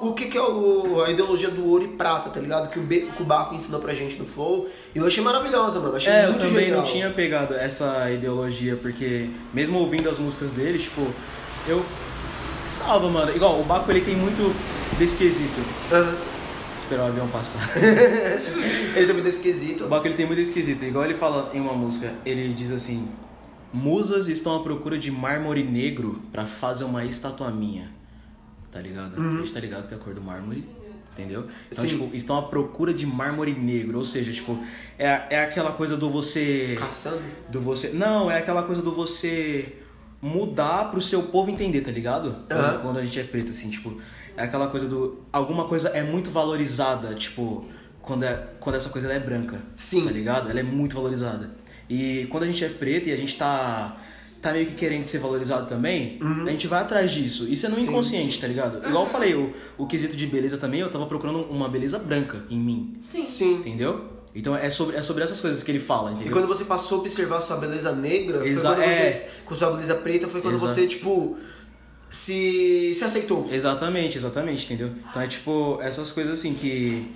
o 0.02 0.12
que, 0.14 0.26
que 0.26 0.36
é 0.36 0.42
o- 0.42 1.02
a 1.02 1.10
ideologia 1.10 1.48
do 1.50 1.66
ouro 1.66 1.82
e 1.84 1.88
prata, 1.88 2.28
tá 2.28 2.38
ligado? 2.40 2.68
Que 2.68 2.78
o, 2.78 2.82
Be, 2.82 3.10
que 3.16 3.22
o 3.22 3.24
Baco 3.24 3.54
ensinou 3.54 3.80
pra 3.80 3.94
gente 3.94 4.16
no 4.18 4.26
Flow. 4.26 4.68
E 4.94 4.98
eu 4.98 5.06
achei 5.06 5.22
maravilhosa, 5.24 5.80
mano. 5.80 5.96
Achei 5.96 6.12
É, 6.12 6.24
eu 6.24 6.30
muito 6.32 6.40
também 6.40 6.60
genial. 6.60 6.76
não 6.78 6.84
tinha 6.84 7.08
pegado 7.08 7.54
essa 7.54 8.10
ideologia, 8.10 8.76
porque 8.76 9.30
mesmo 9.54 9.78
ouvindo 9.78 10.10
as 10.10 10.18
músicas 10.18 10.50
dele, 10.52 10.78
tipo, 10.78 11.06
eu. 11.66 11.82
Salva, 12.66 13.08
mano. 13.08 13.34
Igual, 13.34 13.58
o 13.60 13.64
Baco 13.64 13.90
ele 13.90 14.02
tem 14.02 14.14
muito 14.14 14.54
desse 14.98 15.16
quesito. 15.16 15.58
Aham. 15.90 16.14
Esperar 16.76 17.04
o 17.04 17.06
avião 17.08 17.26
passar. 17.28 17.68
Ele 18.94 19.06
também 19.06 19.22
desse 19.22 19.40
quesito. 19.40 19.84
O 19.84 19.88
Baco 19.88 20.06
ele 20.06 20.14
tem 20.14 20.24
muito 20.24 20.38
desse 20.38 20.52
quesito. 20.52 20.84
Igual 20.84 21.04
ele 21.04 21.14
fala 21.14 21.50
em 21.52 21.60
uma 21.60 21.72
música, 21.72 22.12
ele 22.24 22.52
diz 22.54 22.70
assim: 22.70 23.08
Musas 23.72 24.28
estão 24.28 24.56
à 24.56 24.62
procura 24.62 24.98
de 24.98 25.10
mármore 25.10 25.62
negro 25.62 26.22
pra 26.32 26.46
fazer 26.46 26.84
uma 26.84 27.04
estátua 27.04 27.50
minha. 27.50 27.90
Tá 28.70 28.80
ligado? 28.80 29.20
A 29.20 29.36
gente 29.38 29.52
tá 29.52 29.60
ligado 29.60 29.88
que 29.88 29.94
é 29.94 29.96
a 29.96 30.00
cor 30.00 30.14
do 30.14 30.22
mármore. 30.22 30.64
Entendeu? 31.12 31.48
Então, 31.70 31.84
Sim. 31.84 31.98
tipo, 31.98 32.14
estão 32.14 32.38
à 32.38 32.42
procura 32.42 32.94
de 32.94 33.04
mármore 33.04 33.52
negro. 33.52 33.98
Ou 33.98 34.04
seja, 34.04 34.32
tipo, 34.32 34.56
é, 34.96 35.24
é 35.30 35.42
aquela 35.42 35.72
coisa 35.72 35.96
do 35.96 36.08
você. 36.08 36.76
Caçando. 36.78 37.20
Do 37.48 37.60
você. 37.60 37.88
Não, 37.88 38.30
é 38.30 38.38
aquela 38.38 38.62
coisa 38.62 38.80
do 38.80 38.92
você 38.92 39.76
mudar 40.22 40.90
pro 40.90 41.02
seu 41.02 41.24
povo 41.24 41.50
entender, 41.50 41.80
tá 41.80 41.90
ligado? 41.90 42.36
Quando, 42.46 42.60
Aham. 42.60 42.78
quando 42.82 42.98
a 42.98 43.04
gente 43.04 43.18
é 43.18 43.24
preto, 43.24 43.50
assim, 43.50 43.68
tipo, 43.68 44.00
é 44.36 44.44
aquela 44.44 44.68
coisa 44.68 44.86
do. 44.86 45.18
Alguma 45.32 45.66
coisa 45.66 45.88
é 45.88 46.04
muito 46.04 46.30
valorizada, 46.30 47.12
tipo, 47.16 47.66
quando, 48.00 48.22
é, 48.22 48.46
quando 48.60 48.76
essa 48.76 48.88
coisa 48.90 49.12
é 49.12 49.18
branca. 49.18 49.60
Sim. 49.74 50.04
Tá 50.04 50.12
ligado? 50.12 50.48
Ela 50.48 50.60
é 50.60 50.62
muito 50.62 50.94
valorizada. 50.94 51.50
E 51.88 52.26
quando 52.30 52.42
a 52.44 52.46
gente 52.46 52.64
é 52.64 52.68
preto 52.68 53.08
e 53.08 53.12
a 53.12 53.16
gente 53.16 53.36
tá. 53.36 53.96
Tá 54.40 54.52
meio 54.52 54.66
que 54.66 54.74
querendo 54.74 55.04
ser 55.08 55.18
valorizado 55.18 55.68
também, 55.68 56.16
a 56.46 56.50
gente 56.50 56.68
vai 56.68 56.80
atrás 56.80 57.10
disso. 57.10 57.48
Isso 57.52 57.66
é 57.66 57.68
no 57.68 57.74
Uhum. 57.74 57.80
Sim, 57.82 57.88
inconsciente, 57.88 58.34
sim. 58.36 58.40
tá 58.40 58.46
ligado? 58.46 58.86
Igual 58.86 59.02
eu 59.04 59.10
falei, 59.10 59.34
o, 59.34 59.52
o 59.76 59.84
quesito 59.84 60.14
de 60.16 60.26
beleza 60.28 60.56
também, 60.56 60.78
eu 60.78 60.88
tava 60.88 61.06
procurando 61.06 61.40
uma 61.50 61.68
beleza 61.68 61.98
branca 61.98 62.44
em 62.48 62.56
mim. 62.56 62.94
Sim. 63.02 63.26
Sim. 63.26 63.54
Entendeu? 63.54 64.04
Então 64.32 64.54
é 64.54 64.70
sobre, 64.70 64.94
é 64.94 65.02
sobre 65.02 65.24
essas 65.24 65.40
coisas 65.40 65.60
que 65.64 65.70
ele 65.72 65.80
fala, 65.80 66.10
E 66.10 66.14
entendeu? 66.14 66.32
quando 66.34 66.46
você 66.46 66.64
passou 66.66 66.98
a 66.98 67.00
observar 67.00 67.40
sua 67.40 67.56
beleza 67.56 67.90
negra, 67.90 68.46
Exa- 68.46 68.60
foi 68.68 68.76
quando 68.76 68.82
é. 68.88 69.10
você. 69.10 69.30
Com 69.44 69.56
sua 69.56 69.70
beleza 69.72 69.94
preta, 69.96 70.28
foi 70.28 70.40
quando 70.40 70.54
Exato. 70.54 70.70
você, 70.72 70.86
tipo. 70.86 71.36
Se. 72.08 72.94
se 72.94 73.04
aceitou. 73.04 73.48
Exatamente, 73.52 74.16
exatamente, 74.16 74.64
entendeu? 74.64 74.92
Então 75.10 75.20
é 75.20 75.26
tipo, 75.26 75.78
essas 75.82 76.10
coisas 76.12 76.34
assim 76.38 76.54
que. 76.54 77.06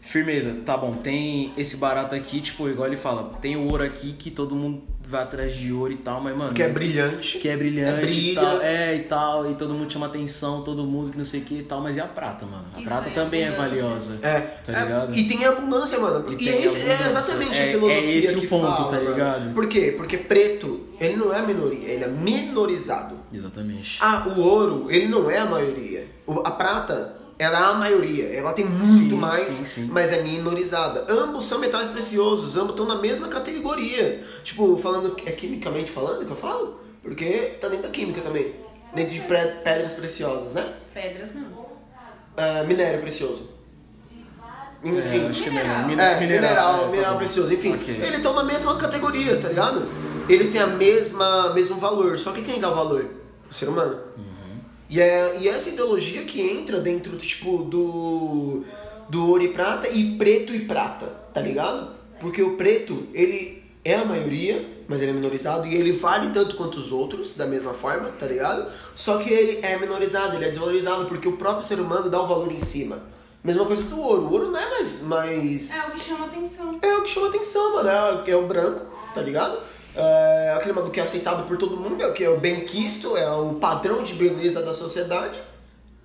Firmeza, 0.00 0.56
tá 0.64 0.76
bom, 0.76 0.94
tem 0.94 1.52
esse 1.56 1.76
barato 1.76 2.14
aqui, 2.14 2.40
tipo, 2.40 2.68
igual 2.68 2.88
ele 2.88 2.96
fala, 2.96 3.30
tem 3.40 3.56
o 3.56 3.68
ouro 3.70 3.82
aqui 3.84 4.12
que 4.12 4.30
todo 4.30 4.56
mundo 4.56 4.82
vai 5.06 5.22
atrás 5.24 5.54
de 5.54 5.72
ouro 5.72 5.92
e 5.92 5.96
tal, 5.96 6.20
mas, 6.20 6.36
mano. 6.36 6.54
Que 6.54 6.62
é 6.62 6.68
brilhante. 6.68 7.38
que 7.38 7.48
é 7.48 7.56
brilhante 7.56 7.92
É 7.92 8.06
brilha. 8.06 8.30
e 8.30 8.34
tal. 8.34 8.60
É, 8.62 8.94
e 8.94 8.98
tal, 9.00 9.50
e 9.50 9.54
todo 9.54 9.74
mundo 9.74 9.92
chama 9.92 10.06
atenção, 10.06 10.62
todo 10.62 10.84
mundo 10.84 11.10
que 11.10 11.18
não 11.18 11.24
sei 11.24 11.40
o 11.40 11.44
que 11.44 11.58
e 11.58 11.62
tal, 11.64 11.80
mas 11.80 11.96
e 11.96 12.00
a 12.00 12.06
prata, 12.06 12.46
mano? 12.46 12.64
A 12.74 12.78
Isso 12.78 12.88
prata 12.88 13.08
é 13.08 13.12
também 13.12 13.42
é 13.42 13.48
abundância. 13.48 13.68
valiosa. 13.82 14.18
É, 14.22 14.40
Tá 14.40 14.72
é, 14.72 14.82
ligado? 14.84 15.16
e 15.18 15.24
tem 15.28 15.44
abundância, 15.44 15.98
mano. 15.98 16.30
E 16.30 16.34
E, 16.34 16.36
tem 16.36 16.48
é, 16.48 16.56
isso- 16.64 16.76
é 16.76 16.80
abundância. 16.94 17.06
exatamente 17.08 17.58
É- 17.58 17.62
a 17.62 17.72
filosofia 17.72 18.00
é 18.00 18.14
esse 18.16 18.34
o 18.36 18.40
que 18.40 18.46
ponto, 18.46 18.66
fala, 18.76 18.88
tá 18.90 18.96
mano. 18.96 19.10
ligado? 19.10 19.54
Por 19.54 19.66
quê? 19.68 19.94
Porque 19.96 20.16
preto, 20.16 20.80
ele 21.00 21.16
não 21.16 21.34
é 21.34 21.42
minoria, 21.42 21.88
ele 21.88 22.04
é 22.04 22.08
minorizado. 22.08 23.16
Exatamente. 23.32 23.98
Ah, 24.00 24.26
o 24.34 24.40
ouro, 24.40 24.86
ele 24.90 25.06
não 25.08 25.30
é 25.30 25.38
a 25.38 25.44
maioria. 25.46 26.06
A 26.44 26.50
prata, 26.52 27.16
ela 27.40 27.58
é 27.58 27.62
a 27.70 27.74
maioria. 27.74 28.26
Ela 28.34 28.52
tem 28.52 28.64
muito 28.64 28.84
Sim, 28.84 29.12
mais, 29.14 29.40
sim, 29.44 29.64
sim. 29.64 29.88
mas 29.90 30.12
é 30.12 30.22
minorizada. 30.22 31.06
Ambos 31.08 31.44
são 31.46 31.58
metais 31.58 31.88
preciosos, 31.88 32.56
ambos 32.56 32.70
estão 32.70 32.86
na 32.86 32.96
mesma 32.96 33.28
categoria. 33.28 34.22
Tipo, 34.44 34.76
falando, 34.76 35.16
é 35.24 35.32
quimicamente 35.32 35.90
falando 35.90 36.24
que 36.24 36.30
eu 36.30 36.36
falo? 36.36 36.80
Porque 37.02 37.56
tá 37.60 37.68
dentro 37.68 37.84
da 37.84 37.88
química 37.90 38.20
também. 38.20 38.54
Dentro 38.94 39.14
de 39.14 39.20
pedras 39.20 39.94
preciosas, 39.94 40.52
né? 40.54 40.74
Pedras 40.92 41.34
não. 41.34 41.66
Ah, 42.36 42.62
minério 42.64 43.00
precioso. 43.00 43.48
Enfim. 44.82 45.24
É, 45.26 45.28
acho 45.28 45.42
que 45.42 45.48
é 45.48 45.52
Mineral. 45.52 45.86
melhor. 45.86 46.02
É, 46.02 46.20
mineral, 46.20 46.74
é, 46.76 46.80
tá 46.80 46.86
mineral 46.88 47.12
bom. 47.12 47.18
precioso, 47.18 47.52
enfim. 47.52 47.74
Ok. 47.74 47.94
Eles 47.96 48.16
estão 48.16 48.34
na 48.34 48.42
mesma 48.44 48.76
categoria, 48.76 49.36
tá 49.36 49.48
ligado? 49.48 49.86
Eles 50.28 50.50
têm 50.52 50.60
a 50.60 50.66
mesma 50.66 51.52
mesmo 51.52 51.76
valor, 51.76 52.18
só 52.18 52.32
que 52.32 52.40
quem 52.42 52.60
dá 52.60 52.70
o 52.70 52.74
valor? 52.74 53.06
O 53.50 53.52
ser 53.52 53.68
humano. 53.68 53.98
Uhum. 54.16 54.24
E, 54.90 55.00
é, 55.00 55.38
e 55.40 55.48
essa 55.48 55.68
ideologia 55.68 56.24
que 56.24 56.42
entra 56.42 56.80
dentro, 56.80 57.16
tipo, 57.16 57.58
do, 57.58 58.64
do 59.08 59.28
ouro 59.28 59.42
e 59.42 59.48
prata 59.48 59.88
e 59.88 60.16
preto 60.16 60.52
e 60.52 60.64
prata, 60.64 61.06
tá 61.32 61.40
ligado? 61.40 61.92
Porque 62.18 62.42
o 62.42 62.56
preto, 62.56 63.06
ele 63.14 63.62
é 63.84 63.94
a 63.94 64.04
maioria, 64.04 64.68
mas 64.88 65.00
ele 65.00 65.12
é 65.12 65.14
minorizado 65.14 65.68
e 65.68 65.76
ele 65.76 65.92
vale 65.92 66.30
tanto 66.34 66.56
quanto 66.56 66.78
os 66.80 66.90
outros, 66.90 67.36
da 67.36 67.46
mesma 67.46 67.72
forma, 67.72 68.10
tá 68.10 68.26
ligado? 68.26 68.68
Só 68.96 69.18
que 69.18 69.32
ele 69.32 69.64
é 69.64 69.78
minorizado, 69.78 70.34
ele 70.34 70.46
é 70.46 70.48
desvalorizado 70.48 71.06
porque 71.06 71.28
o 71.28 71.36
próprio 71.36 71.64
ser 71.64 71.78
humano 71.78 72.10
dá 72.10 72.20
o 72.20 72.26
valor 72.26 72.50
em 72.50 72.58
cima. 72.60 73.00
Mesma 73.44 73.64
coisa 73.64 73.82
do 73.84 73.98
ouro. 73.98 74.22
O 74.22 74.32
ouro 74.32 74.50
não 74.50 74.60
é 74.60 74.70
mais. 74.70 75.02
mais... 75.02 75.72
É 75.72 75.86
o 75.86 75.90
que 75.92 76.00
chama 76.00 76.26
atenção. 76.26 76.78
É 76.82 76.94
o 76.96 77.02
que 77.02 77.10
chama 77.10 77.28
atenção, 77.28 77.74
mano. 77.74 77.88
É, 77.88 78.30
é 78.32 78.36
o 78.36 78.46
branco, 78.46 78.84
tá 79.14 79.22
ligado? 79.22 79.69
É 79.94 80.52
aquele 80.56 80.72
bagulho 80.72 80.92
que 80.92 81.00
é 81.00 81.02
aceitado 81.02 81.46
por 81.46 81.56
todo 81.56 81.76
mundo, 81.76 82.02
é 82.02 82.06
o 82.06 82.12
que 82.12 82.22
é 82.24 82.30
o 82.30 82.38
bem 82.38 82.60
quisto, 82.60 83.16
é 83.16 83.28
o 83.30 83.54
padrão 83.54 84.02
de 84.02 84.14
beleza 84.14 84.62
da 84.62 84.72
sociedade. 84.72 85.38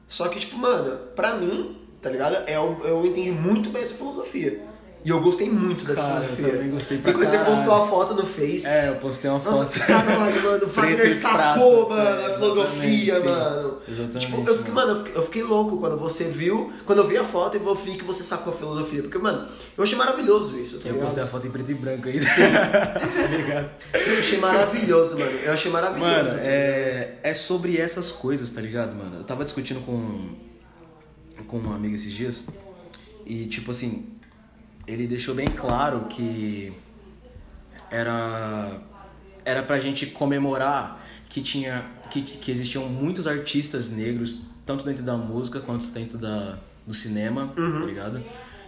Só 0.07 0.27
que, 0.27 0.39
tipo, 0.39 0.57
mano, 0.57 0.97
pra 1.15 1.35
mim, 1.35 1.77
tá 2.01 2.09
ligado? 2.09 2.35
É, 2.47 2.59
o- 2.59 2.79
eu 2.83 3.05
entendi 3.05 3.31
muito 3.31 3.69
bem 3.69 3.81
essa 3.81 3.95
filosofia. 3.95 4.61
E 5.05 5.09
eu 5.11 5.21
gostei 5.21 5.47
muito 5.47 5.85
dessa 5.85 6.01
Cara, 6.01 6.15
eu 6.15 6.21
filosofia. 6.29 6.51
também 6.53 6.69
gostei 6.71 6.97
pra 6.97 7.11
E 7.11 7.13
quando 7.13 7.29
você 7.29 7.37
caralho. 7.37 7.55
postou 7.55 7.73
a 7.75 7.87
foto 7.87 8.13
no 8.15 8.25
Face. 8.25 8.65
É, 8.65 8.89
eu 8.89 8.95
postei 8.95 9.29
uma 9.29 9.39
foto. 9.39 9.57
Nossa, 9.59 9.79
caralho, 9.81 10.41
mano. 10.43 10.65
O 10.65 10.67
Fagner 10.67 11.21
sacou, 11.21 11.89
mano, 11.89 12.01
É, 12.01 12.25
a 12.25 12.33
filosofia, 12.33 13.13
exatamente, 13.13 13.21
sim. 13.21 13.29
mano. 13.29 13.77
Exatamente, 13.87 14.25
Tipo, 14.25 14.49
eu 14.49 14.57
fiquei, 14.57 14.73
mano. 14.73 14.91
eu 14.91 14.95
fiquei, 14.97 15.15
eu 15.15 15.21
fiquei 15.23 15.43
louco 15.43 15.77
quando 15.77 15.95
você 15.99 16.23
viu, 16.23 16.73
quando 16.87 16.99
eu 16.99 17.07
vi 17.07 17.17
a 17.17 17.23
foto 17.23 17.55
e 17.55 17.63
eu 17.63 17.75
vi 17.75 17.91
que 17.97 18.03
você 18.03 18.23
sacou 18.23 18.51
a 18.51 18.55
filosofia. 18.55 19.03
Porque, 19.03 19.19
mano, 19.19 19.47
eu 19.77 19.83
achei 19.83 19.95
maravilhoso 19.95 20.57
isso, 20.57 20.79
tá 20.79 20.87
Eu 20.89 20.93
ligado? 20.93 21.05
postei 21.05 21.23
a 21.23 21.27
foto 21.27 21.45
em 21.45 21.51
preto 21.51 21.69
e 21.71 21.75
branco 21.75 22.07
ainda. 22.07 22.25
tá 22.25 23.27
ligado? 23.37 23.69
Eu 23.93 24.19
achei 24.19 24.39
maravilhoso, 24.39 25.19
mano. 25.19 25.31
Eu 25.31 25.53
achei 25.53 25.71
maravilhoso. 25.71 26.11
Mano, 26.13 26.29
tá 26.31 26.39
é, 26.43 27.19
é 27.21 27.33
sobre 27.35 27.77
essas 27.77 28.11
coisas, 28.11 28.49
tá 28.49 28.59
ligado, 28.59 28.95
mano? 28.95 29.17
Eu 29.17 29.23
tava 29.23 29.45
discutindo 29.45 29.81
com, 29.85 30.29
com 31.45 31.57
uma 31.57 31.75
amiga 31.75 31.93
esses 31.93 32.11
dias 32.11 32.47
e, 33.23 33.45
tipo 33.45 33.69
assim, 33.69 34.14
ele 34.87 35.07
deixou 35.07 35.35
bem 35.35 35.47
claro 35.47 36.05
que 36.09 36.73
era, 37.89 38.79
era 39.43 39.63
pra 39.63 39.79
gente 39.79 40.07
comemorar 40.07 41.03
que 41.29 41.41
tinha 41.41 41.85
que, 42.09 42.21
que 42.21 42.51
existiam 42.51 42.87
muitos 42.87 43.27
artistas 43.27 43.89
negros, 43.89 44.41
tanto 44.65 44.85
dentro 44.85 45.03
da 45.03 45.17
música 45.17 45.59
quanto 45.59 45.89
dentro 45.89 46.17
da, 46.17 46.57
do 46.85 46.93
cinema, 46.93 47.51
tá 47.55 47.85
ligado? 47.85 48.23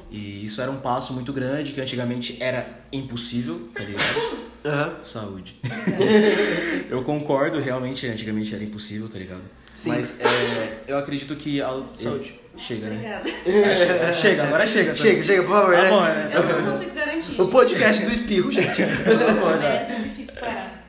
E 0.10 0.43
isso 0.43 0.62
era 0.62 0.71
um 0.71 0.77
passo 0.77 1.13
muito 1.13 1.32
grande, 1.34 1.73
que 1.73 1.82
antigamente 1.82 2.38
era 2.41 2.82
impossível, 2.91 3.69
tá 3.73 3.84
ligado? 3.84 4.47
Aham. 4.65 5.03
Saúde. 5.03 5.60
eu 6.89 7.03
concordo, 7.03 7.60
realmente, 7.60 8.08
antigamente 8.08 8.53
era 8.56 8.63
impossível, 8.63 9.08
tá 9.10 9.17
ligado? 9.17 9.43
Sim. 9.78 9.90
Mas 9.92 10.20
é, 10.20 10.80
eu 10.88 10.98
acredito 10.98 11.36
que. 11.36 11.62
A... 11.62 11.84
Saúde. 11.94 12.34
Chega, 12.58 12.90
né? 12.90 12.96
Obrigada. 13.22 13.30
É, 13.70 13.76
chega, 13.76 14.13
chega, 14.13 14.44
agora 14.44 14.66
chega. 14.66 14.90
tá? 14.90 14.96
Chega, 14.96 15.24
chega, 15.24 15.44
por 15.44 15.52
favor, 15.52 15.76
Tá 15.76 15.84
né? 15.84 15.90
bom, 15.90 16.02
né? 16.02 16.32
Eu 16.34 16.44
não 16.63 16.72
consigo 16.72 16.96
garantir. 16.96 17.42
O 17.42 17.48
podcast 17.48 18.06
do 18.06 18.12
espirro, 18.12 18.52
gente. 18.52 18.82
Tá 18.82 19.58
né? 19.58 19.82
É 19.82 19.84
sempre 19.84 20.10
difícil 20.10 20.34
parar. 20.40 20.84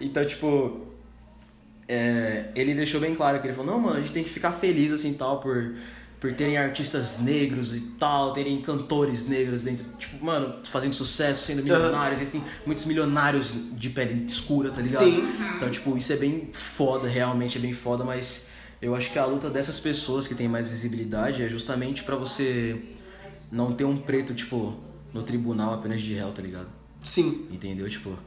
Então, 0.00 0.24
tipo, 0.24 0.88
é, 1.88 2.46
ele 2.56 2.74
deixou 2.74 3.00
bem 3.00 3.14
claro 3.14 3.38
que 3.40 3.46
ele 3.46 3.54
falou, 3.54 3.72
não, 3.72 3.80
mano, 3.80 3.96
a 3.96 4.00
gente 4.00 4.10
tem 4.12 4.24
que 4.24 4.30
ficar 4.30 4.50
feliz 4.50 4.92
assim 4.92 5.14
tal 5.14 5.38
por, 5.40 5.76
por 6.24 6.32
terem 6.32 6.56
artistas 6.56 7.18
negros 7.18 7.76
e 7.76 7.80
tal, 7.98 8.32
terem 8.32 8.58
cantores 8.62 9.28
negros 9.28 9.62
dentro, 9.62 9.84
tipo, 9.98 10.24
mano, 10.24 10.54
fazendo 10.64 10.94
sucesso, 10.94 11.44
sendo 11.44 11.62
milionários, 11.62 12.18
existem 12.18 12.42
muitos 12.64 12.86
milionários 12.86 13.52
de 13.72 13.90
pele 13.90 14.24
escura, 14.24 14.70
tá 14.70 14.80
ligado? 14.80 15.04
Sim. 15.04 15.22
Então, 15.54 15.70
tipo, 15.70 15.94
isso 15.98 16.10
é 16.14 16.16
bem 16.16 16.48
foda, 16.50 17.06
realmente 17.06 17.58
é 17.58 17.60
bem 17.60 17.74
foda, 17.74 18.04
mas 18.04 18.48
eu 18.80 18.96
acho 18.96 19.12
que 19.12 19.18
a 19.18 19.26
luta 19.26 19.50
dessas 19.50 19.78
pessoas 19.78 20.26
que 20.26 20.34
têm 20.34 20.48
mais 20.48 20.66
visibilidade 20.66 21.42
é 21.42 21.48
justamente 21.50 22.02
pra 22.02 22.16
você 22.16 22.80
não 23.52 23.74
ter 23.74 23.84
um 23.84 23.98
preto, 23.98 24.32
tipo, 24.32 24.80
no 25.12 25.22
tribunal 25.24 25.74
apenas 25.74 26.00
de 26.00 26.14
réu, 26.14 26.32
tá 26.32 26.40
ligado? 26.40 26.68
Sim. 27.02 27.46
Entendeu? 27.50 27.86
Tipo, 27.86 28.18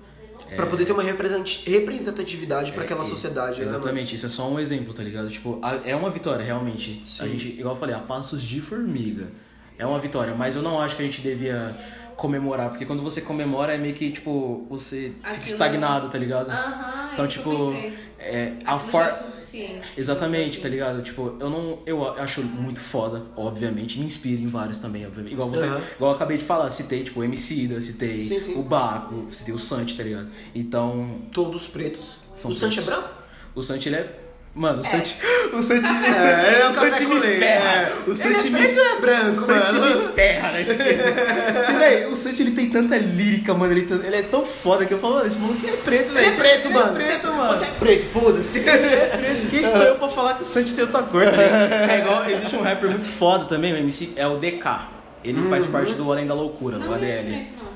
Pra 0.55 0.65
poder 0.65 0.85
ter 0.85 0.91
uma 0.93 1.03
represent- 1.03 1.65
representatividade 1.67 2.71
pra 2.71 2.83
aquela 2.83 3.03
sociedade. 3.03 3.59
né? 3.59 3.65
Exatamente, 3.65 4.15
isso 4.15 4.25
é 4.25 4.29
só 4.29 4.49
um 4.49 4.59
exemplo, 4.59 4.93
tá 4.93 5.03
ligado? 5.03 5.29
Tipo, 5.29 5.59
a- 5.61 5.79
é 5.83 5.95
uma 5.95 6.09
vitória, 6.09 6.43
realmente. 6.43 7.03
A 7.05 7.07
Sim. 7.23 7.29
gente, 7.29 7.47
igual 7.59 7.73
eu 7.75 7.79
falei, 7.79 7.95
a 7.95 7.99
passos 7.99 8.41
de 8.43 8.61
formiga. 8.61 9.27
É 9.77 9.85
uma 9.85 9.99
vitória, 9.99 10.33
mas 10.33 10.55
eu 10.55 10.61
não 10.63 10.79
acho 10.81 10.95
que 10.95 11.03
a 11.03 11.05
gente 11.05 11.21
devia 11.21 11.77
comemorar, 12.15 12.69
porque 12.69 12.85
quando 12.85 13.03
você 13.03 13.21
comemora 13.21 13.73
é 13.73 13.77
meio 13.77 13.93
que, 13.93 14.09
tipo, 14.11 14.65
você 14.69 15.11
fica 15.21 15.29
Aquilo- 15.29 15.45
estagnado, 15.45 16.09
tá 16.09 16.17
ligado? 16.17 16.49
Aham, 16.49 17.09
Então, 17.13 17.25
é 17.25 17.27
que 17.27 17.33
tipo, 17.35 17.73
é, 18.19 18.53
a 18.65 18.75
Aquilo 18.75 18.91
Exatamente, 19.97 20.51
Assim. 20.51 20.61
tá 20.61 20.69
ligado? 20.69 21.01
Tipo, 21.01 21.35
eu 21.39 21.49
não. 21.49 21.79
Eu 21.85 22.07
acho 22.19 22.41
muito 22.43 22.79
foda, 22.79 23.23
obviamente. 23.35 23.99
Me 23.99 24.05
inspira 24.05 24.41
em 24.41 24.47
vários 24.47 24.77
também, 24.77 25.05
obviamente. 25.05 25.33
Igual 25.33 25.49
você. 25.49 25.65
Aham. 25.65 25.81
Igual 25.95 26.11
eu 26.11 26.15
acabei 26.15 26.37
de 26.37 26.43
falar, 26.45 26.69
citei, 26.69 27.03
tipo, 27.03 27.19
o 27.19 27.23
MC 27.23 27.67
da, 27.67 27.79
citei 27.81 28.19
Sim, 28.19 28.39
sim. 28.39 28.53
o 28.59 28.63
Baco, 28.63 29.25
citei 29.29 29.53
o 29.53 29.59
Santi, 29.59 29.95
tá 29.95 30.03
ligado? 30.03 30.29
Então, 30.53 31.21
Todos 31.31 31.67
pretos. 31.67 32.17
São 32.35 32.51
o 32.51 32.53
Santi 32.55 32.79
é 32.79 32.81
branco? 32.83 33.09
o 33.55 33.61
Santi, 33.61 33.89
ele 33.89 33.95
é. 33.97 34.23
Mano, 34.57 34.79
o 34.79 34.83
Santi. 34.83 35.17
O 35.53 35.61
Santi, 35.61 35.87
É, 35.87 36.47
ele 36.47 36.61
é 36.63 36.65
um 36.65 36.69
o 36.69 36.73
Santi 36.73 36.89
café 36.89 36.99
me 37.01 37.05
com 37.05 37.13
leite. 37.19 37.39
ferra. 37.39 37.69
É. 37.69 37.93
O 38.07 38.15
Santi 38.15 38.47
Ele 38.47 38.49
me 38.49 38.59
é 38.59 38.63
preto 38.63 38.79
é 38.79 38.99
branco, 38.99 39.31
O 39.31 39.35
Santi 39.35 39.73
mano? 39.75 39.95
me 40.01 40.07
ferra 40.13 40.51
nesse 40.53 40.73
quesito. 40.83 41.77
Véi, 41.79 42.05
o 42.07 42.15
Santi 42.15 42.41
ele 42.41 42.51
tem 42.51 42.69
tanta 42.71 42.97
lírica, 42.97 43.53
mano. 43.53 43.71
Ele, 43.71 43.87
ele 44.03 44.15
é 44.15 44.21
tão 44.23 44.43
foda 44.45 44.83
que 44.85 44.93
eu 44.95 44.99
falo, 44.99 45.13
mano, 45.15 45.27
esse 45.27 45.37
maluco 45.37 45.67
é 45.67 45.71
preto, 45.73 46.11
velho. 46.11 46.25
Ele 46.25 46.33
é 46.35 46.37
preto, 46.39 46.65
Ele 46.69 46.73
mano. 46.73 46.99
É 46.99 47.03
preto, 47.05 47.21
você, 47.21 47.27
mano. 47.37 47.53
Você 47.53 47.63
é 47.65 47.67
preto, 47.79 48.05
foda-se. 48.07 48.59
preto. 48.61 49.49
Quem 49.51 49.63
sou 49.63 49.81
eu 49.83 49.95
pra 49.95 50.09
falar 50.09 50.33
que 50.33 50.41
o 50.41 50.45
Santos 50.45 50.71
tem 50.71 50.83
outra 50.83 51.03
cor, 51.03 51.23
tá 51.23 51.31
ligado? 51.31 51.73
É 51.91 51.99
igual, 51.99 52.29
existe 52.29 52.55
um 52.55 52.63
rapper 52.63 52.89
muito 52.89 53.05
foda 53.05 53.45
também, 53.45 53.73
o 53.73 53.77
MC, 53.77 54.13
é 54.15 54.25
o 54.25 54.37
DK. 54.37 54.65
Ele 55.23 55.47
faz 55.49 55.65
Uhum. 55.65 55.71
parte 55.71 55.93
do 55.93 56.11
Além 56.11 56.25
da 56.25 56.33
Loucura, 56.33 56.77
Não 56.77 56.87
do 56.87 56.95
me 56.95 56.95
ADL. 56.95 57.29
não, 57.29 57.67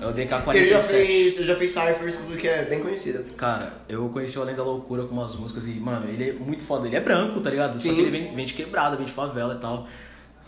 É 0.00 0.06
o 0.06 0.12
sei. 0.12 0.26
DK47. 0.26 0.54
Ele 0.56 0.68
já 0.70 0.78
fez, 0.80 1.34
já 1.46 1.56
fez 1.56 1.70
Cyphers, 1.70 2.16
tudo 2.18 2.36
que 2.36 2.46
é 2.48 2.64
bem 2.64 2.80
conhecida. 2.80 3.24
Cara, 3.36 3.72
eu 3.88 4.08
conheci 4.08 4.38
o 4.38 4.42
Além 4.42 4.54
da 4.54 4.62
Loucura 4.62 5.04
com 5.04 5.14
umas 5.14 5.34
músicas 5.36 5.66
e, 5.66 5.70
mano, 5.80 6.08
ele 6.08 6.30
é 6.30 6.32
muito 6.32 6.64
foda. 6.64 6.86
Ele 6.86 6.96
é 6.96 7.00
branco, 7.00 7.40
tá 7.40 7.50
ligado? 7.50 7.74
Só 7.80 7.88
Sim. 7.88 7.94
que 7.94 8.00
ele 8.02 8.10
vem, 8.10 8.34
vem 8.34 8.44
de 8.46 8.54
quebrada, 8.54 8.96
vem 8.96 9.06
de 9.06 9.12
favela 9.12 9.54
e 9.54 9.58
tal. 9.60 9.86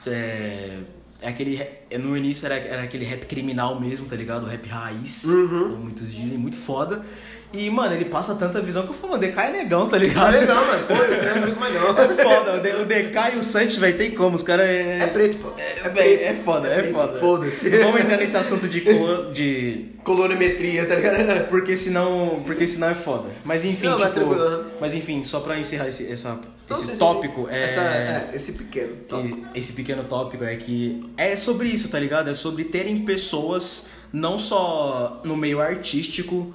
É, 0.06 0.78
é 1.20 1.28
aquele. 1.28 1.60
No 1.98 2.16
início 2.16 2.46
era, 2.46 2.56
era 2.56 2.82
aquele 2.82 3.04
rap 3.04 3.26
criminal 3.26 3.80
mesmo, 3.80 4.06
tá 4.06 4.16
ligado? 4.16 4.44
O 4.44 4.46
rap 4.48 4.66
raiz, 4.68 5.24
Uhum. 5.24 5.70
como 5.70 5.76
muitos 5.84 6.12
dizem, 6.14 6.38
muito 6.38 6.56
foda. 6.56 7.04
E, 7.52 7.70
mano, 7.70 7.94
ele 7.94 8.04
passa 8.04 8.34
tanta 8.34 8.60
visão 8.60 8.82
que 8.82 8.90
eu 8.90 8.94
falo, 8.94 9.12
mano, 9.14 9.22
DK 9.26 9.38
é 9.40 9.50
negão, 9.50 9.88
tá 9.88 9.96
ligado? 9.96 10.32
legal, 10.32 10.64
mano. 10.66 10.84
Foda-se, 10.86 11.24
não 11.24 11.30
é 11.32 11.40
branco 11.40 11.60
mais 11.60 11.74
não. 11.74 11.88
É 11.88 12.08
foda, 12.08 12.52
o 12.78 12.82
o 12.82 12.84
DK 12.84 13.34
e 13.34 13.38
o 13.38 13.42
Santos, 13.42 13.76
velho, 13.76 13.96
tem 13.96 14.10
como, 14.10 14.36
os 14.36 14.42
caras 14.42 14.66
é... 14.66 14.98
É 14.98 15.06
preto, 15.06 15.38
pô. 15.38 15.52
É, 15.58 15.88
véi, 15.88 16.14
é 16.24 16.34
foda, 16.34 16.68
é 16.68 16.82
preto, 16.82 16.92
foda. 16.92 17.14
Foda-se. 17.18 17.70
Vamos 17.70 18.00
entrar 18.02 18.18
nesse 18.18 18.36
assunto 18.36 18.68
de 18.68 18.82
cor, 18.82 19.30
de... 19.32 19.86
Colorimetria, 20.04 20.84
tá 20.86 20.94
ligado? 20.94 21.48
Porque 21.48 21.74
senão, 21.76 22.42
porque 22.44 22.66
senão 22.66 22.90
é 22.90 22.94
foda. 22.94 23.30
Mas 23.44 23.64
enfim, 23.64 23.86
Não, 23.86 23.92
mas 23.98 24.02
tipo... 24.02 24.14
tranquilo, 24.14 24.42
aham. 24.42 24.66
mas 24.80 24.94
enfim, 24.94 25.24
só 25.24 25.40
pra 25.40 25.58
encerrar 25.58 25.88
esse, 25.88 26.10
essa, 26.10 26.38
Não, 26.68 26.78
esse 26.80 26.98
tópico, 26.98 27.48
é... 27.50 27.62
Essa- 27.62 27.80
é, 27.80 28.28
esse 28.34 28.52
pequeno 28.52 28.94
tópico. 29.08 29.38
e- 29.54 29.58
esse 29.58 29.72
pequeno 29.72 30.04
tópico 30.04 30.44
é 30.44 30.54
que 30.56 31.02
é 31.16 31.34
sobre 31.34 31.68
isso, 31.68 31.88
tá 31.88 31.98
ligado? 31.98 32.28
É 32.28 32.34
sobre 32.34 32.64
terem 32.64 33.04
pessoas, 33.06 33.86
não 34.12 34.38
só 34.38 35.20
no 35.24 35.34
meio 35.36 35.60
artístico, 35.60 36.54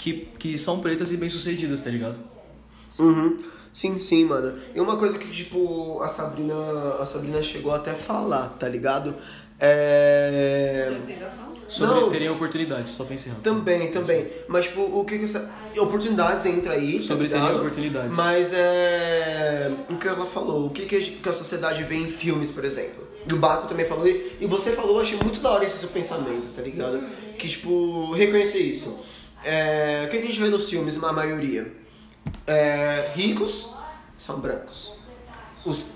que, 0.00 0.28
que 0.38 0.56
são 0.56 0.80
pretas 0.80 1.12
e 1.12 1.16
bem-sucedidas, 1.18 1.82
tá 1.82 1.90
ligado? 1.90 2.18
Uhum. 2.98 3.38
Sim, 3.70 4.00
sim, 4.00 4.24
mano. 4.24 4.58
E 4.74 4.80
uma 4.80 4.96
coisa 4.96 5.18
que, 5.18 5.30
tipo, 5.30 6.00
a 6.00 6.08
Sabrina, 6.08 6.54
a 6.98 7.04
Sabrina 7.04 7.42
chegou 7.42 7.74
até 7.74 7.90
a 7.90 7.94
falar, 7.94 8.56
tá 8.58 8.66
ligado? 8.66 9.14
É... 9.60 10.90
Sobre 11.68 12.00
Não. 12.00 12.10
terem 12.10 12.30
oportunidades, 12.30 12.92
só 12.92 13.04
encerrar. 13.10 13.36
Também, 13.42 13.92
também. 13.92 14.26
Mas, 14.48 14.64
tipo, 14.64 14.80
o 14.80 15.04
que 15.04 15.18
que 15.18 15.24
essa... 15.24 15.48
Oportunidades 15.78 16.46
entra 16.46 16.72
aí, 16.72 17.00
Sobre 17.00 17.28
tá 17.28 17.38
terem 17.38 17.58
oportunidades. 17.58 18.16
Mas 18.16 18.52
é... 18.54 19.70
O 19.88 19.96
que 19.98 20.08
ela 20.08 20.26
falou, 20.26 20.66
o 20.66 20.70
que 20.70 20.86
que 20.86 21.28
a, 21.28 21.32
sociedade 21.32 21.84
vê 21.84 21.96
em 21.96 22.08
filmes, 22.08 22.50
por 22.50 22.64
exemplo. 22.64 23.06
E 23.28 23.32
o 23.34 23.36
Baco 23.36 23.68
também 23.68 23.84
falou, 23.84 24.08
e 24.08 24.38
e 24.40 24.46
você 24.46 24.72
falou, 24.72 24.96
eu 24.96 25.02
achei 25.02 25.18
muito 25.22 25.40
da 25.40 25.50
hora 25.50 25.64
esse 25.64 25.76
seu 25.76 25.90
pensamento, 25.90 26.48
tá 26.56 26.62
ligado? 26.62 27.00
Que, 27.38 27.46
tipo, 27.46 28.12
reconhecer 28.12 28.60
isso. 28.60 28.98
É... 29.44 30.04
O 30.06 30.10
que 30.10 30.18
a 30.18 30.22
gente 30.22 30.38
vê 30.40 30.48
nos 30.48 30.68
filmes, 30.68 30.96
na 30.96 31.12
maioria? 31.12 31.72
É... 32.46 33.12
Ricos 33.14 33.74
são 34.18 34.38
brancos. 34.40 34.94
Os 35.64 35.92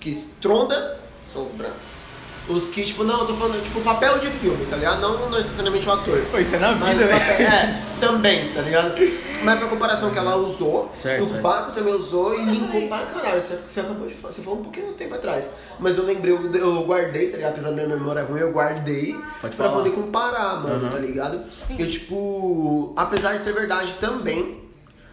que 0.00 0.10
estronda 0.10 1.00
são 1.22 1.42
os 1.42 1.50
brancos. 1.50 2.15
Os 2.48 2.68
que, 2.68 2.84
tipo, 2.84 3.02
não, 3.02 3.20
eu 3.22 3.26
tô 3.26 3.34
falando, 3.34 3.60
tipo, 3.64 3.80
papel 3.80 4.20
de 4.20 4.28
filme, 4.30 4.64
tá 4.66 4.76
ligado? 4.76 5.00
Não 5.00 5.28
necessariamente 5.30 5.88
o 5.88 5.92
ator. 5.92 6.20
Pô, 6.30 6.38
isso 6.38 6.54
é 6.54 6.58
na 6.60 6.70
vida, 6.72 7.04
velho. 7.06 7.42
é, 7.42 7.82
também, 7.98 8.52
tá 8.52 8.60
ligado? 8.62 8.94
Mas 9.42 9.58
foi 9.58 9.66
a 9.66 9.70
comparação 9.70 10.10
que 10.10 10.18
ela 10.18 10.36
usou, 10.36 10.88
Certo, 10.92 11.24
o 11.24 11.26
certo. 11.26 11.42
Baco 11.42 11.72
também 11.72 11.92
usou 11.92 12.38
e 12.38 12.44
linkou 12.44 12.86
pra 12.88 12.98
caralho. 13.06 13.42
Você, 13.42 13.56
você 13.66 13.80
acabou 13.80 14.06
de 14.06 14.14
falar, 14.14 14.32
você 14.32 14.42
falou 14.42 14.60
um 14.60 14.62
pouquinho 14.62 14.92
tempo 14.94 15.14
atrás. 15.16 15.50
Mas 15.80 15.96
eu 15.98 16.04
lembrei, 16.04 16.32
eu, 16.32 16.52
eu 16.54 16.84
guardei, 16.84 17.30
tá 17.30 17.36
ligado? 17.36 17.50
Apesar 17.52 17.70
da 17.70 17.74
minha 17.74 17.88
memória 17.88 18.22
ruim, 18.22 18.38
eu 18.40 18.52
guardei 18.52 19.12
Pode 19.40 19.56
pra 19.56 19.66
falar. 19.66 19.78
poder 19.78 19.90
comparar, 19.90 20.62
mano, 20.62 20.84
Uhum. 20.84 20.90
tá 20.90 20.98
ligado? 20.98 21.42
E 21.76 21.84
tipo, 21.86 22.92
apesar 22.96 23.36
de 23.36 23.42
ser 23.42 23.52
verdade 23.54 23.94
também, 24.00 24.62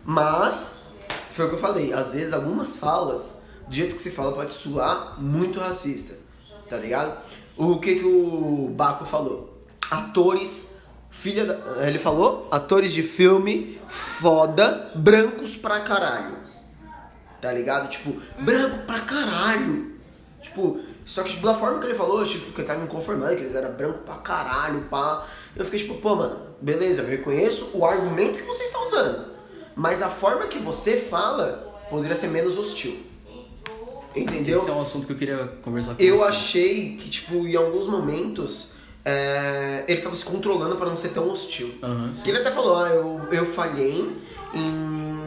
mas 0.05 0.75
foi 1.31 1.45
o 1.45 1.49
que 1.49 1.55
eu 1.55 1.59
falei, 1.59 1.91
às 1.93 2.13
vezes 2.13 2.31
algumas 2.31 2.75
falas, 2.75 3.39
do 3.67 3.73
jeito 3.75 3.95
que 3.95 4.01
se 4.01 4.11
fala, 4.11 4.33
pode 4.33 4.53
soar 4.53 5.15
muito 5.19 5.59
racista, 5.59 6.13
tá 6.73 6.79
ligado? 6.79 7.21
O 7.55 7.79
que 7.79 7.95
que 7.99 8.05
o 8.05 8.71
Baco 8.75 9.05
falou? 9.05 9.63
Atores, 9.91 10.69
filha 11.11 11.45
da... 11.45 11.87
Ele 11.87 11.99
falou? 11.99 12.47
Atores 12.49 12.91
de 12.91 13.03
filme 13.03 13.79
foda, 13.87 14.91
brancos 14.95 15.55
pra 15.55 15.81
caralho. 15.81 16.35
Tá 17.39 17.51
ligado? 17.51 17.89
Tipo, 17.89 18.19
branco 18.39 18.87
pra 18.87 19.01
caralho. 19.01 19.93
Tipo, 20.41 20.79
só 21.05 21.21
que 21.21 21.29
tipo, 21.29 21.45
da 21.45 21.53
forma 21.53 21.79
que 21.79 21.85
ele 21.85 21.93
falou, 21.93 22.23
tipo, 22.25 22.51
que 22.51 22.61
ele 22.61 22.67
tava 22.67 22.79
me 22.79 22.87
conformando, 22.87 23.35
que 23.35 23.43
eles 23.43 23.53
eram 23.53 23.73
branco 23.73 23.99
pra 23.99 24.15
caralho, 24.15 24.81
pá. 24.89 25.23
Eu 25.55 25.63
fiquei 25.63 25.79
tipo, 25.79 25.95
pô, 25.95 26.15
mano, 26.15 26.39
beleza, 26.59 27.01
eu 27.01 27.07
reconheço 27.07 27.69
o 27.75 27.85
argumento 27.85 28.39
que 28.39 28.47
você 28.47 28.63
está 28.63 28.81
usando. 28.81 29.25
Mas 29.75 30.01
a 30.01 30.09
forma 30.09 30.47
que 30.47 30.57
você 30.57 30.97
fala 30.97 31.71
poderia 31.87 32.15
ser 32.15 32.29
menos 32.29 32.57
hostil. 32.57 33.12
Entendeu? 34.15 34.59
Esse 34.61 34.69
é 34.69 34.73
um 34.73 34.81
assunto 34.81 35.07
que 35.07 35.13
eu 35.13 35.17
queria 35.17 35.49
conversar 35.61 35.95
com 35.95 36.03
Eu 36.03 36.17
você. 36.17 36.29
achei 36.29 36.97
que, 36.97 37.09
tipo, 37.09 37.47
em 37.47 37.55
alguns 37.55 37.87
momentos, 37.87 38.73
é, 39.03 39.83
ele 39.87 40.01
tava 40.01 40.15
se 40.15 40.23
controlando 40.25 40.75
pra 40.75 40.87
não 40.89 40.97
ser 40.97 41.09
tão 41.09 41.29
hostil. 41.29 41.73
Sim. 42.13 42.23
Que 42.23 42.29
ele 42.29 42.39
até 42.39 42.51
falou, 42.51 42.77
ah, 42.77 42.89
eu, 42.89 43.21
eu 43.31 43.45
falhei 43.45 44.09
em 44.53 44.71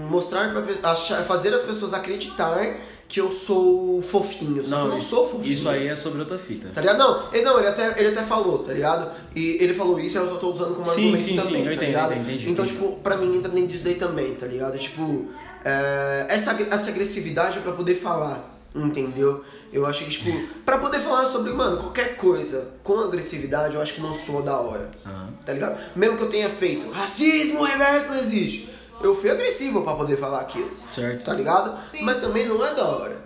mostrar, 0.08 0.52
pra, 0.52 0.90
achar- 0.90 1.22
fazer 1.24 1.52
as 1.52 1.62
pessoas 1.62 1.92
acreditar 1.92 2.76
que 3.08 3.20
eu 3.20 3.30
sou 3.30 4.00
fofinho. 4.02 4.64
Só 4.64 4.76
que 4.80 4.82
eu 4.82 4.88
não 4.88 4.96
isso, 4.96 5.08
sou 5.10 5.26
fofinho. 5.28 5.52
Isso 5.52 5.68
aí 5.68 5.86
é 5.88 5.94
sobre 5.94 6.20
outra 6.20 6.38
fita. 6.38 6.68
Tá 6.72 6.80
ligado? 6.80 6.98
Não, 6.98 7.32
ele, 7.32 7.42
não 7.44 7.58
ele, 7.58 7.68
até, 7.68 7.94
ele 7.98 8.08
até 8.08 8.22
falou, 8.22 8.60
tá 8.60 8.72
ligado? 8.72 9.10
E 9.34 9.58
ele 9.60 9.72
falou 9.74 9.98
isso 10.00 10.16
e 10.16 10.20
eu 10.20 10.28
só 10.28 10.36
tô 10.36 10.50
usando 10.50 10.74
como 10.74 10.86
Sim, 10.86 11.12
argumento 11.12 11.18
sim, 11.18 11.30
sim, 11.30 11.36
também, 11.36 11.60
eu 11.60 11.66
tá 11.66 11.72
entendo, 11.74 11.86
ligado? 11.86 12.12
entendi, 12.14 12.50
então, 12.50 12.64
entendi. 12.64 12.80
tipo, 12.80 12.96
pra 13.00 13.16
mim 13.16 13.36
entra 13.36 13.50
nem 13.52 13.66
dizer 13.66 13.94
também, 13.96 14.34
tá 14.34 14.46
ligado? 14.46 14.76
Tipo, 14.78 15.26
é, 15.64 16.26
essa, 16.28 16.56
essa 16.70 16.88
agressividade 16.88 17.58
é 17.58 17.60
pra 17.60 17.72
poder 17.72 17.94
falar, 17.94 18.55
entendeu? 18.84 19.42
Eu 19.72 19.86
acho 19.86 20.04
que, 20.04 20.10
tipo, 20.10 20.30
pra 20.64 20.78
poder 20.78 21.00
falar 21.00 21.26
sobre, 21.26 21.52
mano, 21.52 21.78
qualquer 21.78 22.16
coisa 22.16 22.68
com 22.82 23.00
agressividade, 23.00 23.74
eu 23.74 23.80
acho 23.80 23.94
que 23.94 24.00
não 24.00 24.12
soa 24.12 24.42
da 24.42 24.58
hora. 24.58 24.90
Aham. 25.04 25.28
Tá 25.44 25.52
ligado? 25.52 25.78
Mesmo 25.94 26.16
que 26.16 26.24
eu 26.24 26.28
tenha 26.28 26.50
feito 26.50 26.90
racismo 26.90 27.62
reverso 27.62 28.08
não 28.08 28.18
existe. 28.18 28.68
Eu 29.00 29.14
fui 29.14 29.30
agressivo 29.30 29.82
pra 29.82 29.94
poder 29.94 30.16
falar 30.16 30.40
aquilo. 30.40 30.70
Certo. 30.82 31.24
Tá 31.24 31.34
ligado? 31.34 31.78
Sim. 31.90 32.02
Mas 32.02 32.20
também 32.20 32.46
não 32.46 32.64
é 32.64 32.74
da 32.74 32.84
hora. 32.84 33.16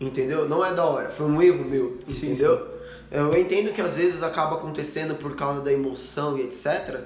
Entendeu? 0.00 0.48
Não 0.48 0.64
é 0.64 0.72
da 0.72 0.84
hora. 0.84 1.10
Foi 1.10 1.26
um 1.26 1.40
erro 1.42 1.64
meu. 1.64 1.98
Sim, 2.06 2.32
entendeu? 2.32 2.76
Eu 3.10 3.36
entendo 3.38 3.72
que 3.72 3.80
às 3.80 3.96
vezes 3.96 4.22
acaba 4.22 4.56
acontecendo 4.56 5.14
por 5.14 5.34
causa 5.36 5.60
da 5.60 5.72
emoção 5.72 6.36
e 6.36 6.42
etc. 6.42 7.00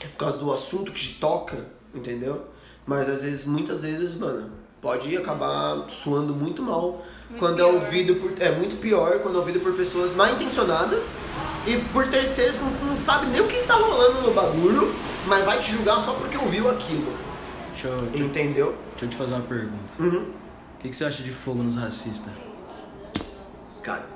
Por 0.00 0.18
causa 0.18 0.38
do 0.38 0.52
assunto 0.52 0.92
que 0.92 1.00
te 1.00 1.18
toca, 1.20 1.64
entendeu? 1.94 2.44
Mas 2.86 3.08
às 3.08 3.22
vezes, 3.22 3.44
muitas 3.44 3.82
vezes, 3.82 4.14
mano, 4.14 4.50
pode 4.80 5.16
acabar 5.16 5.88
suando 5.88 6.34
muito 6.34 6.62
mal 6.62 7.02
Muito 7.34 7.38
quando 7.38 7.56
pior. 7.56 7.68
é 7.68 7.72
ouvido 7.72 8.14
por. 8.16 8.32
É 8.40 8.50
muito 8.52 8.76
pior 8.76 9.18
quando 9.20 9.34
é 9.36 9.38
ouvido 9.38 9.60
por 9.60 9.72
pessoas 9.74 10.14
mal 10.14 10.28
intencionadas 10.32 11.20
e 11.66 11.76
por 11.92 12.06
terceiros 12.08 12.58
que 12.58 12.64
não, 12.64 12.70
não 12.90 12.96
sabem 12.96 13.30
nem 13.30 13.40
o 13.40 13.46
que 13.48 13.58
tá 13.64 13.74
rolando 13.74 14.22
no 14.22 14.32
bagulho, 14.32 14.94
mas 15.26 15.44
vai 15.44 15.58
te 15.58 15.72
julgar 15.72 16.00
só 16.00 16.12
porque 16.14 16.36
ouviu 16.36 16.70
aquilo. 16.70 17.12
Deixa 17.72 17.88
eu, 17.88 18.02
deixa, 18.02 18.24
Entendeu? 18.26 18.76
deixa 18.92 19.04
eu 19.04 19.08
te 19.10 19.16
fazer 19.16 19.34
uma 19.34 19.42
pergunta. 19.42 19.94
Uhum. 19.98 20.30
O 20.78 20.78
que, 20.80 20.88
que 20.90 20.96
você 20.96 21.04
acha 21.04 21.22
de 21.22 21.32
fogo 21.32 21.62
nos 21.62 21.76
racistas? 21.76 22.32
Cara, 23.82 24.06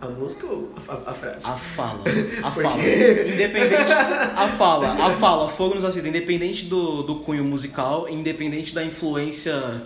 a 0.00 0.06
música 0.06 0.46
ou 0.46 0.72
a, 0.88 1.10
a- 1.10 1.14
frase? 1.14 1.46
A 1.46 1.52
fala. 1.52 2.00
A 2.42 2.50
Por 2.50 2.62
fala. 2.62 2.78
Independente. 2.82 3.92
A 4.36 4.48
fala. 4.48 4.92
A 5.06 5.10
fala. 5.10 5.48
Fogo 5.48 5.74
nos 5.76 5.84
racistas. 5.84 6.08
Independente 6.08 6.66
do, 6.66 7.02
do 7.02 7.16
cunho 7.20 7.44
musical, 7.44 8.08
independente 8.08 8.74
da 8.74 8.84
influência 8.84 9.82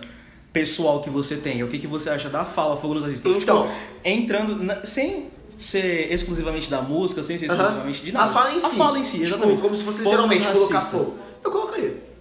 pessoal 0.53 1.01
que 1.01 1.09
você 1.09 1.35
tem. 1.35 1.63
O 1.63 1.67
que, 1.67 1.79
que 1.79 1.87
você 1.87 2.09
acha 2.09 2.29
da 2.29 2.45
fala 2.45 2.77
Fogo 2.77 2.93
nos 2.93 3.03
racistas? 3.03 3.29
Então. 3.43 3.63
Tipo, 3.63 3.73
entrando. 4.05 4.63
na- 4.63 4.85
sem 4.85 5.31
ser 5.57 6.11
exclusivamente 6.13 6.69
da 6.69 6.81
música, 6.81 7.21
sem 7.23 7.37
ser 7.37 7.45
exclusivamente 7.47 8.05
de 8.05 8.11
nada. 8.11 8.25
A 8.25 8.33
fala 8.33 8.51
em 8.53 8.59
si. 8.59 8.65
A 8.65 8.69
fala 8.69 8.99
em 8.99 9.03
si, 9.03 9.11
Tipo, 9.19 9.23
exatamente. 9.23 9.61
como 9.61 9.75
se 9.75 9.83
fosse 9.83 9.97
Fogo 9.97 10.09
literalmente 10.09 10.47
colocar 10.47 10.79
fogo. 10.81 11.17
Eu 11.43 11.51
colocaria 11.51 12.13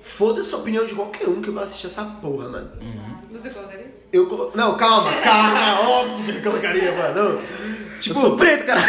foda-se 0.00 0.54
a 0.54 0.58
opinião 0.58 0.86
de 0.86 0.94
qualquer 0.94 1.28
um 1.28 1.40
que 1.42 1.50
vai 1.50 1.64
assistir 1.64 1.88
essa 1.88 2.04
porra, 2.04 2.48
mano. 2.48 2.70
Você 3.32 3.50
colocaria? 3.50 3.92
Eu 4.12 4.26
colo... 4.28 4.52
Não, 4.54 4.76
calma, 4.76 5.12
calma, 5.20 5.80
óbvio 5.88 6.32
que 6.40 6.46
eu 6.46 6.52
colocaria, 6.52 6.92
mano. 6.96 7.40
Tipo, 8.00 8.16
eu 8.18 8.20
sou 8.22 8.36
preto, 8.36 8.64
cara. 8.64 8.80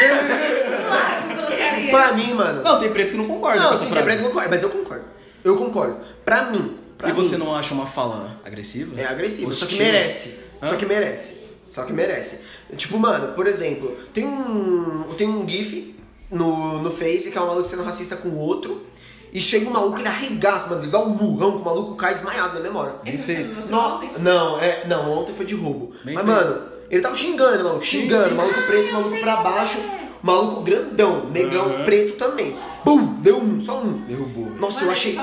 Claro 0.88 1.28
que 1.28 1.34
eu 1.34 1.38
colocaria. 1.38 1.92
pra 1.92 2.14
mim, 2.14 2.34
mano. 2.34 2.64
Não, 2.64 2.80
tem 2.80 2.92
preto 2.92 3.12
que 3.12 3.18
não 3.18 3.26
concorda 3.28 3.60
Não, 3.62 3.76
sim, 3.78 3.88
tem 3.90 4.04
preto 4.04 4.20
que 4.22 4.28
concorda, 4.30 4.50
mas 4.50 4.64
eu 4.64 4.70
concordo. 4.70 5.06
Eu 5.44 5.58
concordo. 5.58 5.98
Pra 6.24 6.44
mim. 6.52 6.78
Pra 6.98 7.10
E 7.10 7.14
você 7.14 7.38
mim, 7.38 7.44
não 7.46 7.56
acha 7.56 7.74
uma 7.74 7.86
fala 7.86 8.40
agressiva? 8.44 9.00
É 9.00 9.06
agressivo, 9.06 9.54
só 9.54 9.66
que 9.66 9.74
Hostil? 9.74 9.86
merece. 9.94 10.40
Só 10.62 10.74
Hã? 10.74 10.78
que 10.78 10.86
merece. 10.86 11.38
Só 11.70 11.84
que 11.84 11.94
merece. 11.94 12.42
Tipo, 12.76 12.98
mano, 12.98 13.34
por 13.34 13.46
exemplo, 13.46 13.96
tem 14.14 14.26
um. 14.26 15.04
Tem 15.18 15.28
um 15.28 15.48
GIF 15.48 15.96
no, 16.32 16.80
no 16.82 16.92
Face 16.92 17.30
que 17.30 17.38
é 17.38 17.42
um 17.42 17.48
maluco 17.48 17.68
sendo 17.68 17.84
racista 17.84 18.16
com 18.16 18.30
o 18.30 18.38
outro. 18.40 18.84
E 19.32 19.42
chega 19.42 19.68
um 19.70 19.74
maluco, 19.74 20.00
ele 20.00 20.08
arregaça, 20.08 20.70
mano, 20.70 20.84
ele 20.84 20.90
dá 20.92 21.00
um 21.00 21.10
murrão 21.10 21.52
que 21.52 21.58
o 21.58 21.66
maluco 21.66 21.96
cai 21.96 22.14
desmaiado 22.14 22.56
na 22.56 22.62
memória. 22.62 22.96
É 23.06 23.12
Bem 23.12 23.18
você 23.18 23.24
feito. 23.36 23.76
ontem. 23.76 24.10
não, 24.20 24.58
é, 24.60 24.88
não, 24.88 25.12
ontem 25.12 25.34
foi 25.34 25.46
de 25.46 25.54
roubo. 25.54 25.92
Bem 26.04 26.16
Mas, 26.16 26.26
feito. 26.26 26.28
mano, 26.46 26.62
ele 26.90 27.02
tava 27.02 27.16
xingando, 27.18 27.64
maluco, 27.66 27.86
Sim, 27.86 28.02
xingando, 28.04 28.30
sim. 28.30 28.36
maluco 28.36 28.62
preto, 28.64 28.94
maluco 28.94 29.20
pra 29.20 29.36
baixo, 29.38 29.78
maluco 30.24 30.62
grandão, 30.62 31.30
negão 31.30 31.66
Aham. 31.66 31.84
preto 31.84 32.14
também. 32.18 32.58
Bum, 32.88 33.22
deu 33.22 33.38
um, 33.38 33.60
só 33.60 33.84
um. 33.84 34.06
Derrubou. 34.06 34.52
Nossa, 34.52 34.84
eu 34.84 34.92
achei. 34.92 35.18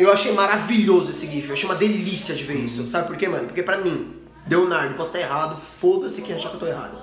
Eu 0.00 0.10
achei 0.10 0.32
maravilhoso 0.32 1.10
esse 1.10 1.26
GIF, 1.26 1.48
eu 1.48 1.52
achei 1.52 1.68
uma 1.68 1.74
delícia 1.76 2.34
de 2.34 2.42
ver 2.42 2.58
isso. 2.58 2.86
Sabe 2.86 3.06
por 3.06 3.16
quê, 3.16 3.28
mano? 3.28 3.46
Porque 3.46 3.62
pra 3.62 3.78
mim, 3.78 4.14
Leonardo, 4.48 4.94
posso 4.94 5.10
estar 5.10 5.20
errado, 5.20 5.56
foda-se 5.56 6.22
quem 6.22 6.34
achar 6.34 6.48
que 6.48 6.56
eu 6.56 6.60
tô 6.60 6.66
errado. 6.66 6.96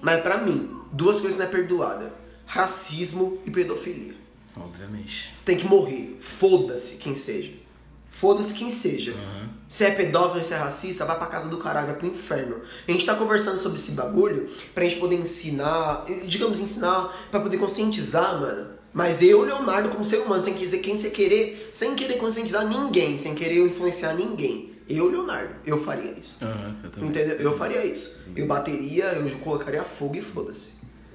Mas 0.00 0.22
pra 0.22 0.38
mim, 0.38 0.70
duas 0.92 1.20
coisas 1.20 1.36
não 1.38 1.44
é 1.44 1.48
perdoada: 1.48 2.12
racismo 2.46 3.38
e 3.44 3.50
pedofilia. 3.50 4.14
Obviamente. 4.56 5.32
Tem 5.44 5.56
que 5.56 5.66
morrer. 5.66 6.16
Foda-se 6.20 6.96
quem 6.96 7.14
seja. 7.14 7.52
Foda-se 8.08 8.52
quem 8.54 8.70
seja. 8.70 9.14
Se 9.66 9.84
é 9.84 9.90
pedófilo, 9.90 10.44
se 10.44 10.52
é 10.52 10.56
racista, 10.56 11.04
vai 11.04 11.16
pra 11.16 11.26
casa 11.26 11.48
do 11.48 11.58
caralho, 11.58 11.86
vai 11.86 11.96
pro 11.96 12.06
inferno. 12.06 12.56
A 12.86 12.92
gente 12.92 13.06
tá 13.06 13.14
conversando 13.14 13.58
sobre 13.58 13.78
esse 13.78 13.92
bagulho 13.92 14.48
pra 14.74 14.84
gente 14.84 14.96
poder 14.96 15.16
ensinar, 15.16 16.04
digamos, 16.26 16.58
ensinar, 16.58 17.12
pra 17.30 17.40
poder 17.40 17.56
conscientizar, 17.56 18.38
mano. 18.40 18.79
Mas 18.92 19.22
eu, 19.22 19.42
Leonardo, 19.42 19.88
como 19.88 20.04
ser 20.04 20.18
humano, 20.18 20.42
sem 20.42 20.54
dizer 20.54 20.78
quem 20.78 20.96
você 20.96 21.10
querer, 21.10 21.70
sem 21.72 21.94
querer 21.94 22.18
conscientizar 22.18 22.66
ninguém, 22.66 23.16
sem 23.18 23.34
querer 23.34 23.64
influenciar 23.64 24.14
ninguém. 24.14 24.72
Eu, 24.88 25.08
Leonardo, 25.08 25.54
eu 25.64 25.78
faria 25.78 26.10
isso. 26.18 26.44
Aham, 26.44 26.76
eu. 26.96 27.04
Entendeu? 27.04 27.36
Eu 27.36 27.56
faria 27.56 27.84
isso. 27.84 28.20
Eu 28.34 28.46
bateria, 28.46 29.04
eu 29.04 29.38
colocaria 29.38 29.84
fogo 29.84 30.16
e 30.16 30.20
foda-se. 30.20 30.70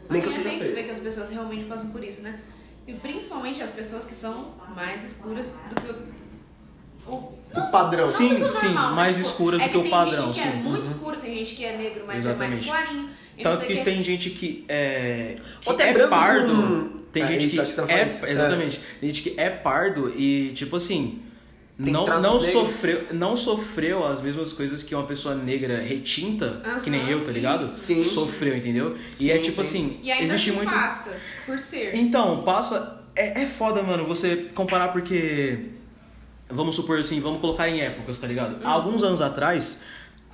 Nem 0.09 0.21
que 0.21 0.28
eu 0.28 0.32
Mas 0.32 0.39
é 0.39 0.43
seja 0.49 0.63
bem 0.63 0.73
ver 0.73 0.84
que 0.86 0.91
as 0.91 0.99
pessoas 0.99 1.30
realmente 1.30 1.65
passam 1.65 1.89
por 1.89 2.01
isso, 2.01 2.21
né? 2.21 2.39
E 2.88 2.93
principalmente 2.93 3.61
as 3.61 3.71
pessoas 3.71 4.05
que 4.05 4.13
são 4.13 4.53
mais 4.73 5.03
escuras 5.03 5.47
do 5.69 5.82
que 5.82 5.91
o. 7.09 7.11
o 7.11 7.34
O 7.59 7.71
padrão. 7.71 8.07
Sim, 8.07 8.30
do 8.30 8.36
que 8.36 8.43
o 8.43 8.51
sim, 8.51 8.65
normal, 8.67 8.86
mas, 8.88 8.95
mais 8.95 9.19
escuras 9.19 9.61
é 9.61 9.65
do 9.65 9.71
que 9.71 9.78
o 9.78 9.82
tem 9.82 9.91
padrão, 9.91 10.26
gente 10.28 10.41
que 10.41 10.47
é 10.47 10.51
sim. 10.51 10.57
muito 10.59 10.88
escuro, 10.91 11.17
tem 11.17 11.36
gente 11.39 11.55
que 11.55 11.65
é 11.65 11.78
negro, 11.78 12.03
mas 12.07 12.15
é 12.26 12.30
Exatamente. 12.30 12.67
mais 12.67 12.84
clarinho. 12.86 13.09
E 13.38 13.43
Tanto 13.43 13.65
que 13.65 13.73
o 13.73 13.77
quê. 13.77 13.83
tem 13.83 14.01
gente 14.03 14.29
que 14.29 14.63
é. 14.67 15.36
Que 15.61 15.69
Ou 15.69 15.75
até 15.75 15.89
é 15.89 15.93
branco 15.93 16.09
pardo. 16.09 16.53
com- 16.55 16.95
Tem 17.11 17.23
É, 17.23 17.27
gente 17.27 17.47
isso, 17.47 17.81
que 17.81 17.88
que 17.88 17.93
é. 17.93 18.01
É. 18.01 18.31
Exatamente. 18.31 18.79
Tem 18.99 19.09
gente 19.09 19.21
que 19.21 19.39
é 19.39 19.49
pardo 19.49 20.13
e, 20.17 20.51
tipo 20.53 20.75
assim. 20.75 21.19
Tem 21.81 21.91
Não, 21.91 22.05
não, 22.05 22.15
negros. 22.36 22.45
sofreu, 22.45 23.05
não 23.11 23.36
sofreu 23.36 24.05
as 24.07 24.21
mesmas 24.21 24.53
coisas 24.53 24.81
que 24.81 24.95
uma 24.95 25.03
pessoa 25.05 25.36
negra 25.36 25.81
retinta, 25.81 26.61
que 26.83 26.89
nem 26.89 27.09
eu, 27.09 27.21
tá 27.25 27.31
ligado? 27.33 27.77
Sim. 27.77 28.01
Sofreu, 28.05 28.55
entendeu? 28.55 28.95
Sim, 29.13 29.25
e 29.25 29.31
é 29.31 29.38
tipo 29.39 29.55
sim. 29.55 29.61
assim, 29.61 29.99
E 30.01 30.09
ainda 30.11 30.33
existe 30.33 30.49
assim 30.51 30.57
muito. 30.57 30.73
passa 30.73 31.17
por 31.45 31.59
ser. 31.59 31.93
Então, 31.95 32.43
passa. 32.43 33.01
É, 33.13 33.41
é 33.43 33.45
foda, 33.45 33.81
mano, 33.83 34.05
você 34.05 34.47
comparar 34.55 34.89
porque. 34.93 35.65
Vamos 36.49 36.75
supor 36.75 36.99
assim, 36.99 37.19
vamos 37.19 37.41
colocar 37.41 37.67
em 37.67 37.81
épocas, 37.81 38.17
tá 38.19 38.27
ligado? 38.27 38.61
Uhum. 38.61 38.69
Alguns 38.69 39.03
anos 39.03 39.19
atrás, 39.21 39.81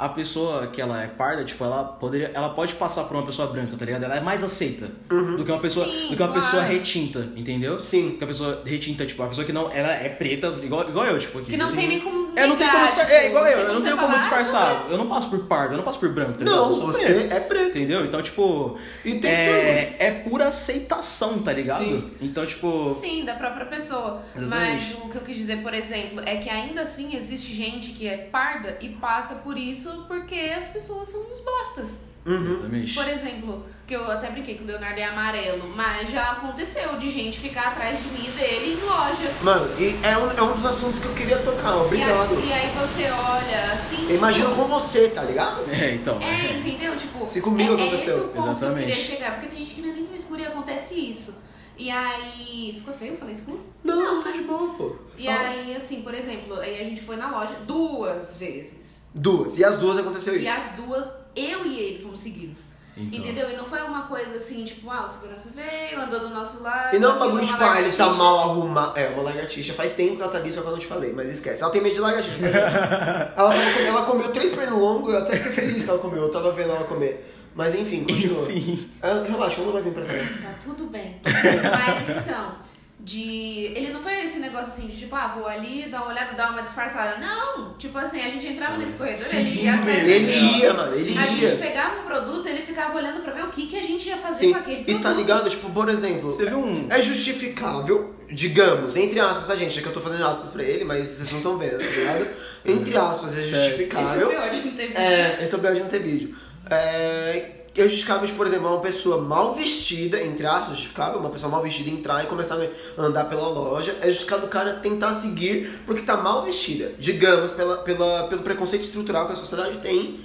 a 0.02 0.10
pessoa 0.10 0.66
que 0.66 0.82
ela 0.82 1.04
é 1.04 1.06
parda, 1.06 1.46
tipo, 1.46 1.64
ela 1.64 1.84
poderia. 1.84 2.32
Ela 2.34 2.50
pode 2.50 2.74
passar 2.74 3.04
por 3.04 3.16
uma 3.16 3.24
pessoa 3.24 3.48
branca, 3.48 3.78
tá 3.78 3.86
ligado? 3.86 4.04
Ela 4.04 4.16
é 4.16 4.20
mais 4.20 4.44
aceita 4.44 4.88
do 5.08 5.46
que 5.46 5.52
uma 5.52 5.62
pessoa. 5.62 5.86
Sim, 5.86 6.10
do 6.10 6.16
que 6.18 6.24
uma 6.24 6.30
claro. 6.30 6.34
pessoa 6.34 6.64
retinta, 6.64 7.30
entendeu? 7.36 7.78
Sim. 7.78 8.16
Que 8.18 8.24
a 8.24 8.28
pessoa 8.28 8.64
retinta, 8.66 9.06
tipo, 9.06 9.22
a 9.22 9.28
pessoa 9.28 9.46
que 9.46 9.54
não. 9.54 9.72
Ela 9.72 9.94
é 9.94 10.10
preta, 10.10 10.48
igual, 10.64 10.90
igual 10.90 11.06
eu, 11.06 11.20
tipo, 11.20 11.38
aqui. 11.38 11.52
Que 11.52 11.58
não 11.58 11.70
Sim. 11.70 11.76
tem 11.76 11.88
nem 11.88 12.00
como. 12.00 12.32
É, 12.36 12.48
não 12.48 12.56
tem 12.56 12.68
como 12.68 12.86
disfarçar. 12.88 13.06
tipo, 13.06 13.18
É 13.18 13.28
igual 13.28 13.46
eu, 13.48 13.60
eu 13.60 13.74
não 13.76 13.82
tenho 13.84 13.98
como 13.98 14.18
disfarçar. 14.18 14.88
Eu 14.90 14.98
não 14.98 15.08
passo 15.08 15.30
por 15.30 15.46
pardo, 15.46 15.74
eu 15.74 15.78
não 15.78 15.84
passo 15.84 16.00
por 16.00 16.10
branco, 16.10 16.34
tá 16.34 16.46
ligado? 16.46 16.56
Não, 16.56 16.68
Eu 16.70 16.74
sou 16.74 16.88
você 16.88 17.14
preto. 17.14 17.34
é 17.34 17.40
preto. 17.40 17.78
Entendeu? 17.78 18.04
Então, 18.06 18.22
tipo. 18.24 18.80
E 19.06 19.12
tem 19.12 19.20
que 19.22 19.28
é, 19.28 19.96
é 20.00 20.12
pura 20.12 20.48
aceitação, 20.48 21.40
tá 21.44 21.54
ligado? 21.54 21.84
Sim. 21.84 22.12
Então, 22.20 22.44
tipo. 22.44 22.96
Sim, 23.00 23.24
da 23.24 23.36
própria 23.36 23.68
pessoa. 23.68 24.24
Exatamente. 24.36 24.94
Mas 24.96 25.04
o 25.06 25.10
que 25.10 25.16
eu 25.18 25.22
quis 25.22 25.38
dizer, 25.38 25.62
por 25.62 25.76
exemplo, 25.76 26.22
é 26.26 26.38
que 26.38 26.50
ainda 26.50 26.82
assim 26.82 27.16
existe 27.16 27.54
gente 27.54 27.92
que 27.92 28.08
é 28.08 28.18
parda 28.18 28.78
e 28.82 28.90
passa 28.90 29.36
por 29.36 29.58
isso 29.60 29.91
porque 30.08 30.36
as 30.58 30.68
pessoas 30.70 31.10
são 31.10 31.22
uns 31.22 31.40
bostas. 31.40 32.12
Exatamente. 32.26 32.94
Por 32.94 33.08
exemplo, 33.08 33.66
que 33.88 33.96
eu 33.96 34.10
até 34.10 34.30
brinquei 34.30 34.56
que 34.56 34.64
o 34.64 34.68
Leonardo 34.68 35.00
é 35.00 35.06
amarelo, 35.06 35.68
mas 35.76 36.10
já 36.12 36.34
aconteceu 36.34 36.96
de 36.98 37.10
gente 37.10 37.40
ficar 37.40 37.70
atrás 37.70 37.98
de 37.98 38.08
mim 38.10 38.28
e 38.28 38.32
dele 38.32 38.74
em 38.74 38.86
loja. 38.86 39.34
Mano, 39.42 39.68
e 39.80 40.00
é 40.06 40.18
um, 40.18 40.32
é 40.32 40.42
um 40.44 40.56
dos 40.56 40.66
assuntos 40.66 41.00
que 41.00 41.08
eu 41.08 41.14
queria 41.16 41.40
tocar, 41.40 41.76
E 41.76 41.82
obrigado. 41.82 42.38
aí, 42.38 42.48
e 42.48 42.54
aí 42.54 42.70
você 42.70 43.10
olha 43.10 43.74
assim. 43.74 44.08
Eu 44.08 44.18
imagino 44.18 44.50
tipo, 44.50 44.62
com 44.62 44.68
você, 44.68 45.10
tá 45.10 45.24
ligado? 45.24 45.62
É, 45.72 45.96
então. 45.96 46.22
É, 46.22 46.58
entendeu? 46.60 46.96
Tipo, 46.96 47.26
Se 47.26 47.42
comigo 47.42 47.72
é, 47.72 47.76
aconteceu. 47.76 48.14
É 48.14 48.18
esse 48.18 48.26
o 48.26 48.30
ponto 48.30 48.32
que 48.34 48.38
eu 48.38 48.52
Exatamente. 48.52 48.86
queria 48.88 48.96
chegar, 48.96 49.32
porque 49.40 49.48
tem 49.48 49.60
gente 49.60 49.76
que 49.76 49.82
não 49.82 49.90
é 49.90 49.94
nem 49.94 50.06
tão 50.06 50.16
escura 50.16 50.42
e 50.42 50.46
acontece 50.46 50.94
isso. 50.94 51.44
E 51.76 51.90
aí. 51.90 52.76
Ficou 52.78 52.94
feio? 52.94 53.18
Falei 53.18 53.34
escuro? 53.34 53.66
Não, 53.84 54.22
tá 54.22 54.30
né? 54.30 54.38
de 54.38 54.44
boa, 54.44 54.74
pô. 54.76 54.96
E 55.18 55.26
Fala. 55.26 55.40
aí, 55.40 55.76
assim, 55.76 56.04
por 56.04 56.14
exemplo, 56.14 56.56
aí 56.60 56.80
a 56.80 56.84
gente 56.84 57.02
foi 57.02 57.16
na 57.16 57.32
loja 57.32 57.56
duas 57.66 58.38
vezes. 58.38 59.01
Duas. 59.14 59.58
E 59.58 59.64
as 59.66 59.78
duas 59.78 59.98
aconteceu 59.98 60.36
E 60.36 60.46
isso. 60.46 60.54
as 60.58 60.72
duas, 60.76 61.08
eu 61.36 61.66
e 61.66 61.78
ele 61.80 62.04
fomos 62.04 62.20
seguidos. 62.20 62.72
Então. 62.96 63.20
Entendeu? 63.20 63.50
E 63.50 63.56
não 63.56 63.66
foi 63.66 63.82
uma 63.84 64.02
coisa 64.04 64.36
assim, 64.36 64.66
tipo, 64.66 64.90
ah, 64.92 65.06
o 65.06 65.10
segurança 65.10 65.48
veio, 65.56 66.00
andou 66.02 66.20
do 66.20 66.30
nosso 66.30 66.62
lado. 66.62 66.94
E 66.96 67.00
não 67.00 67.12
é 67.12 67.14
um 67.14 67.20
bagulho 67.20 67.46
tipo, 67.46 67.64
ah, 67.64 67.80
ele 67.82 67.92
tá 67.94 68.08
mal 68.12 68.40
arrumado. 68.40 69.00
É, 69.00 69.08
uma 69.10 69.24
lagartixa. 69.24 69.74
Faz 69.74 69.94
tempo 69.94 70.18
que 70.18 70.22
ela 70.22 70.32
tá 70.32 70.38
ali, 70.38 70.52
só 70.52 70.62
que 70.62 70.68
eu 70.68 70.72
não 70.74 70.78
te 70.80 70.88
falei, 70.88 71.14
mas 71.14 71.32
esquece. 71.32 71.64
Ela 71.64 71.72
tem 71.72 71.82
medo 71.82 71.96
de 71.96 72.02
lagartixa. 72.02 72.36
gente? 72.36 72.52
ela, 72.58 73.34
tava 73.36 73.54
comendo- 73.54 73.80
ela 73.88 74.06
comeu 74.06 74.32
três 74.32 74.54
pernilongos, 74.54 75.14
eu 75.14 75.20
até 75.20 75.36
fiquei 75.38 75.52
feliz 75.54 75.84
que 75.84 75.90
ela 75.90 76.00
comeu. 76.00 76.24
Eu 76.24 76.30
tava 76.32 76.52
vendo 76.52 76.72
ela 76.72 76.84
comer. 76.84 77.34
Mas 77.56 77.74
enfim, 77.76 78.04
continua. 78.04 78.52
Enfim. 78.52 78.90
Ah, 79.02 79.24
relaxa, 79.28 79.58
ela 79.58 79.66
não 79.68 79.74
vai 79.74 79.82
vir 79.82 79.94
pra 79.94 80.06
cá. 80.06 80.14
Tá 80.42 80.54
tudo 80.62 80.86
bem. 80.88 81.20
Mas 81.24 82.18
então, 82.18 82.56
de. 83.04 83.72
Ele 83.76 83.92
não 83.92 84.02
foi 84.02 84.24
esse 84.26 84.40
negócio 84.40 84.68
assim 84.68 84.88
de 84.88 84.98
tipo, 84.98 85.16
ah, 85.16 85.34
vou 85.36 85.48
ali, 85.48 85.88
dar 85.90 86.02
uma 86.04 86.12
olhada, 86.12 86.34
dar 86.36 86.52
uma 86.52 86.62
disfarçada. 86.62 87.18
Não! 87.20 87.74
Tipo 87.78 87.98
assim, 87.98 88.20
a 88.22 88.30
gente 88.30 88.46
entrava 88.48 88.78
nesse 88.78 88.94
corredor, 88.94 89.26
ele 89.36 89.62
ia 89.64 89.76
mesmo. 89.78 90.10
Ele 90.10 90.60
ia, 90.60 90.74
mano, 90.74 90.94
ele 90.96 91.18
A 91.18 91.22
ia. 91.22 91.28
gente 91.28 91.58
pegava 91.62 92.02
um 92.02 92.06
produto, 92.06 92.48
ele 92.48 92.60
ficava 92.62 92.96
olhando 92.96 93.22
pra 93.24 93.34
ver 93.34 93.44
o 93.44 93.50
que, 93.50 93.68
que 93.68 93.78
a 93.78 93.82
gente 93.82 94.08
ia 94.08 94.18
fazer 94.18 94.46
Sim, 94.46 94.54
com 94.54 94.60
aquele 94.60 94.82
e 94.82 94.84
produto. 94.86 95.02
tá 95.04 95.14
ligado? 95.14 95.50
Tipo, 95.50 95.70
por 95.72 95.90
exemplo, 95.90 96.32
Você 96.32 96.46
viu 96.46 96.60
um. 96.60 96.88
é 96.90 97.02
justificável, 97.02 98.14
digamos, 98.32 98.96
entre 98.96 99.20
aspas, 99.20 99.50
a 99.50 99.56
gente, 99.56 99.80
é 99.80 99.82
que 99.82 99.88
eu 99.88 99.94
tô 99.94 100.02
fazendo 100.02 100.26
aspas 100.26 100.52
pra 100.52 100.64
ele, 100.64 100.84
mas 100.84 101.08
vocês 101.08 101.32
não 101.32 101.38
estão 101.40 101.58
vendo, 101.58 101.78
tá 101.80 101.86
ligado? 101.90 102.28
Entre 102.66 102.98
aspas, 102.98 103.38
é 103.38 103.42
Certo. 103.42 103.48
Esse 103.48 103.56
é 103.56 103.64
justificável. 103.70 104.28
o 104.28 104.30
pior 104.30 104.50
de 104.50 104.58
não 104.66 104.72
ter 104.74 104.88
visto. 104.88 104.98
É, 105.00 105.40
esse 105.44 105.54
é 105.54 105.58
o 105.58 105.62
pior 105.62 105.74
de 105.74 105.80
não 105.82 105.88
ter 105.88 106.00
vídeo. 106.00 106.36
É, 106.70 107.52
justificável, 107.76 108.28
de, 108.28 108.34
por 108.34 108.46
exemplo, 108.46 108.68
uma 108.68 108.82
pessoa 108.82 109.22
mal 109.22 109.54
vestida, 109.54 110.22
entre 110.22 110.46
aspas, 110.46 110.76
justificável, 110.76 111.20
uma 111.20 111.30
pessoa 111.30 111.50
mal 111.50 111.62
vestida 111.62 111.90
entrar 111.90 112.24
e 112.24 112.28
começar 112.28 112.58
a 112.58 113.02
andar 113.02 113.26
pela 113.26 113.48
loja. 113.48 113.98
É 114.02 114.10
justificado 114.10 114.46
o 114.46 114.50
cara 114.50 114.74
tentar 114.74 115.14
seguir 115.14 115.82
porque 115.86 116.02
tá 116.02 116.18
mal 116.18 116.44
vestida. 116.44 116.92
Digamos, 117.00 117.52
pela, 117.52 117.78
pela, 117.78 118.28
pelo 118.28 118.42
preconceito 118.42 118.84
estrutural 118.84 119.28
que 119.28 119.34
a 119.34 119.38
sociedade 119.38 119.78
tem, 119.78 120.20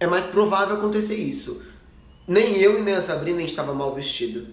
é 0.00 0.06
mais 0.06 0.26
provável 0.26 0.76
acontecer 0.76 1.16
isso. 1.16 1.62
Nem 2.26 2.58
eu 2.58 2.78
e 2.78 2.82
nem 2.82 2.94
a 2.94 3.02
Sabrina 3.02 3.38
a 3.38 3.40
gente 3.42 3.54
tava 3.54 3.74
mal 3.74 3.94
vestido. 3.94 4.48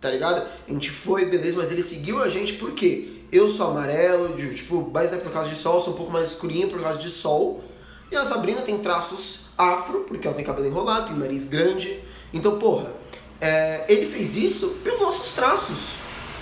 Tá 0.00 0.10
ligado? 0.10 0.46
A 0.66 0.72
gente 0.72 0.90
foi, 0.90 1.26
beleza, 1.26 1.56
mas 1.56 1.70
ele 1.70 1.82
seguiu 1.82 2.22
a 2.22 2.28
gente 2.28 2.54
por 2.54 2.72
quê? 2.72 3.24
Eu 3.32 3.50
sou 3.50 3.68
amarelo, 3.70 4.34
tipo, 4.52 4.90
mas 4.92 5.12
é 5.12 5.16
por 5.16 5.30
causa 5.30 5.50
de 5.50 5.56
sol, 5.56 5.80
sou 5.80 5.92
um 5.92 5.96
pouco 5.96 6.10
mais 6.10 6.28
escurinho 6.28 6.68
por 6.68 6.80
causa 6.80 6.98
de 6.98 7.10
sol. 7.10 7.62
E 8.10 8.16
a 8.16 8.24
Sabrina 8.24 8.62
tem 8.62 8.78
traços 8.78 9.49
afro, 9.60 10.00
porque 10.00 10.26
ela 10.26 10.36
tem 10.36 10.44
cabelo 10.44 10.66
enrolado, 10.66 11.08
tem 11.08 11.16
nariz 11.16 11.44
grande. 11.44 12.00
Então, 12.32 12.58
porra, 12.58 12.92
é, 13.40 13.84
ele 13.88 14.06
fez 14.06 14.36
isso 14.36 14.78
pelos 14.82 15.00
nossos 15.00 15.32
traços. 15.32 15.96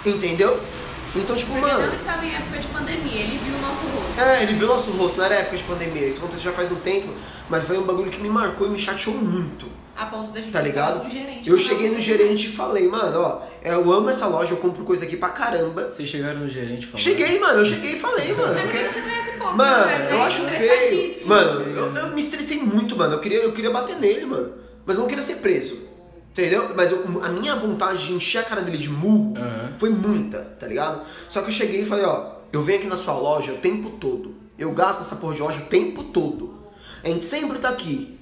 Entendeu? 0.07 0.59
Então, 1.17 1.35
tipo, 1.35 1.53
Porque 1.53 1.67
mano. 1.67 1.87
não 1.87 1.95
estava 1.95 2.25
em 2.25 2.35
época 2.35 2.59
de 2.59 2.67
pandemia, 2.69 3.23
ele 3.23 3.39
viu 3.39 3.55
o 3.55 3.61
nosso 3.61 3.87
rosto. 3.87 4.21
É, 4.21 4.43
ele 4.43 4.53
viu 4.53 4.67
nosso 4.67 4.91
rosto, 4.93 5.17
não 5.17 5.25
era 5.25 5.35
época 5.37 5.57
de 5.57 5.63
pandemia. 5.65 6.07
Isso 6.07 6.19
aconteceu 6.19 6.51
já 6.51 6.53
faz 6.53 6.71
um 6.71 6.77
tempo, 6.77 7.09
mas 7.49 7.65
foi 7.67 7.79
um 7.79 7.83
bagulho 7.83 8.11
que 8.11 8.21
me 8.21 8.29
marcou 8.29 8.67
e 8.67 8.71
me 8.71 8.79
chateou 8.79 9.17
muito. 9.17 9.67
A 9.99 10.07
ponto 10.07 10.31
da 10.31 10.41
gente 10.41 10.53
Tá 10.53 10.61
ligado? 10.61 11.11
gerente. 11.11 11.49
Eu 11.51 11.59
cheguei 11.59 11.91
no 11.91 11.99
gerente 11.99 12.47
e 12.47 12.51
falei, 12.51 12.87
mano, 12.87 13.19
ó, 13.21 13.43
eu 13.63 13.93
amo 13.93 14.09
essa 14.09 14.27
loja, 14.29 14.53
eu 14.53 14.57
compro 14.59 14.85
coisa 14.85 15.05
aqui 15.05 15.17
pra 15.17 15.31
caramba. 15.31 15.91
Vocês 15.91 16.09
chegaram 16.09 16.39
no 16.41 16.49
gerente 16.49 16.87
falando. 16.87 17.03
Cheguei, 17.03 17.39
mano, 17.41 17.59
eu 17.61 17.65
cheguei 17.65 17.93
e 17.95 17.97
falei, 17.97 18.33
mano. 18.33 18.57
É 18.57 18.63
porque 18.63 18.79
você 18.89 19.01
conhece 19.03 19.31
pouco. 19.39 19.57
mano, 19.57 19.87
né? 19.87 20.09
eu 20.13 20.19
É 20.19 20.23
acho 20.23 20.43
feio. 20.43 20.71
estressadíssimo. 21.11 21.29
Mano, 21.29 21.61
eu, 21.77 21.95
eu 21.97 22.09
me 22.15 22.21
estressei 22.21 22.59
muito, 22.63 22.97
mano. 22.97 23.15
Eu 23.15 23.19
queria, 23.19 23.39
eu 23.43 23.53
queria 23.53 23.71
bater 23.73 23.97
nele, 23.97 24.25
mano. 24.25 24.53
Mas 24.87 24.97
eu 24.97 25.03
não 25.03 25.09
queria 25.09 25.25
ser 25.25 25.37
preso. 25.37 25.89
Entendeu? 26.31 26.71
Mas 26.77 26.93
eu- 26.93 27.05
a 27.23 27.29
minha 27.31 27.57
vontade 27.57 28.07
de 28.07 28.13
encher 28.13 28.39
a 28.39 28.43
cara 28.45 28.61
dele 28.63 28.79
de 28.79 28.89
murro 28.89 29.35
Aham. 29.37 29.73
foi 29.79 29.91
muita, 29.91 30.39
tá 30.61 30.69
ligado? 30.69 31.03
Só 31.29 31.43
que 31.43 31.49
eu 31.49 31.53
cheguei 31.53 31.83
e 31.83 31.85
falei, 31.85 32.05
ó, 32.05 32.35
eu 32.53 32.63
venho 32.63 32.79
aqui 32.79 32.87
na 32.87 32.97
sua 32.97 33.15
loja 33.15 33.51
o 33.53 33.57
tempo 33.59 33.91
todo. 33.99 34.37
Eu 34.57 34.71
gasto 34.71 35.01
essa 35.01 35.17
porra 35.17 35.35
de 35.35 35.43
loja 35.43 35.59
o 35.59 35.65
tempo 35.65 36.05
todo. 36.05 36.57
A 37.03 37.09
gente 37.09 37.27
sempre 37.27 37.59
tá 37.59 37.69
aqui. 37.71 38.17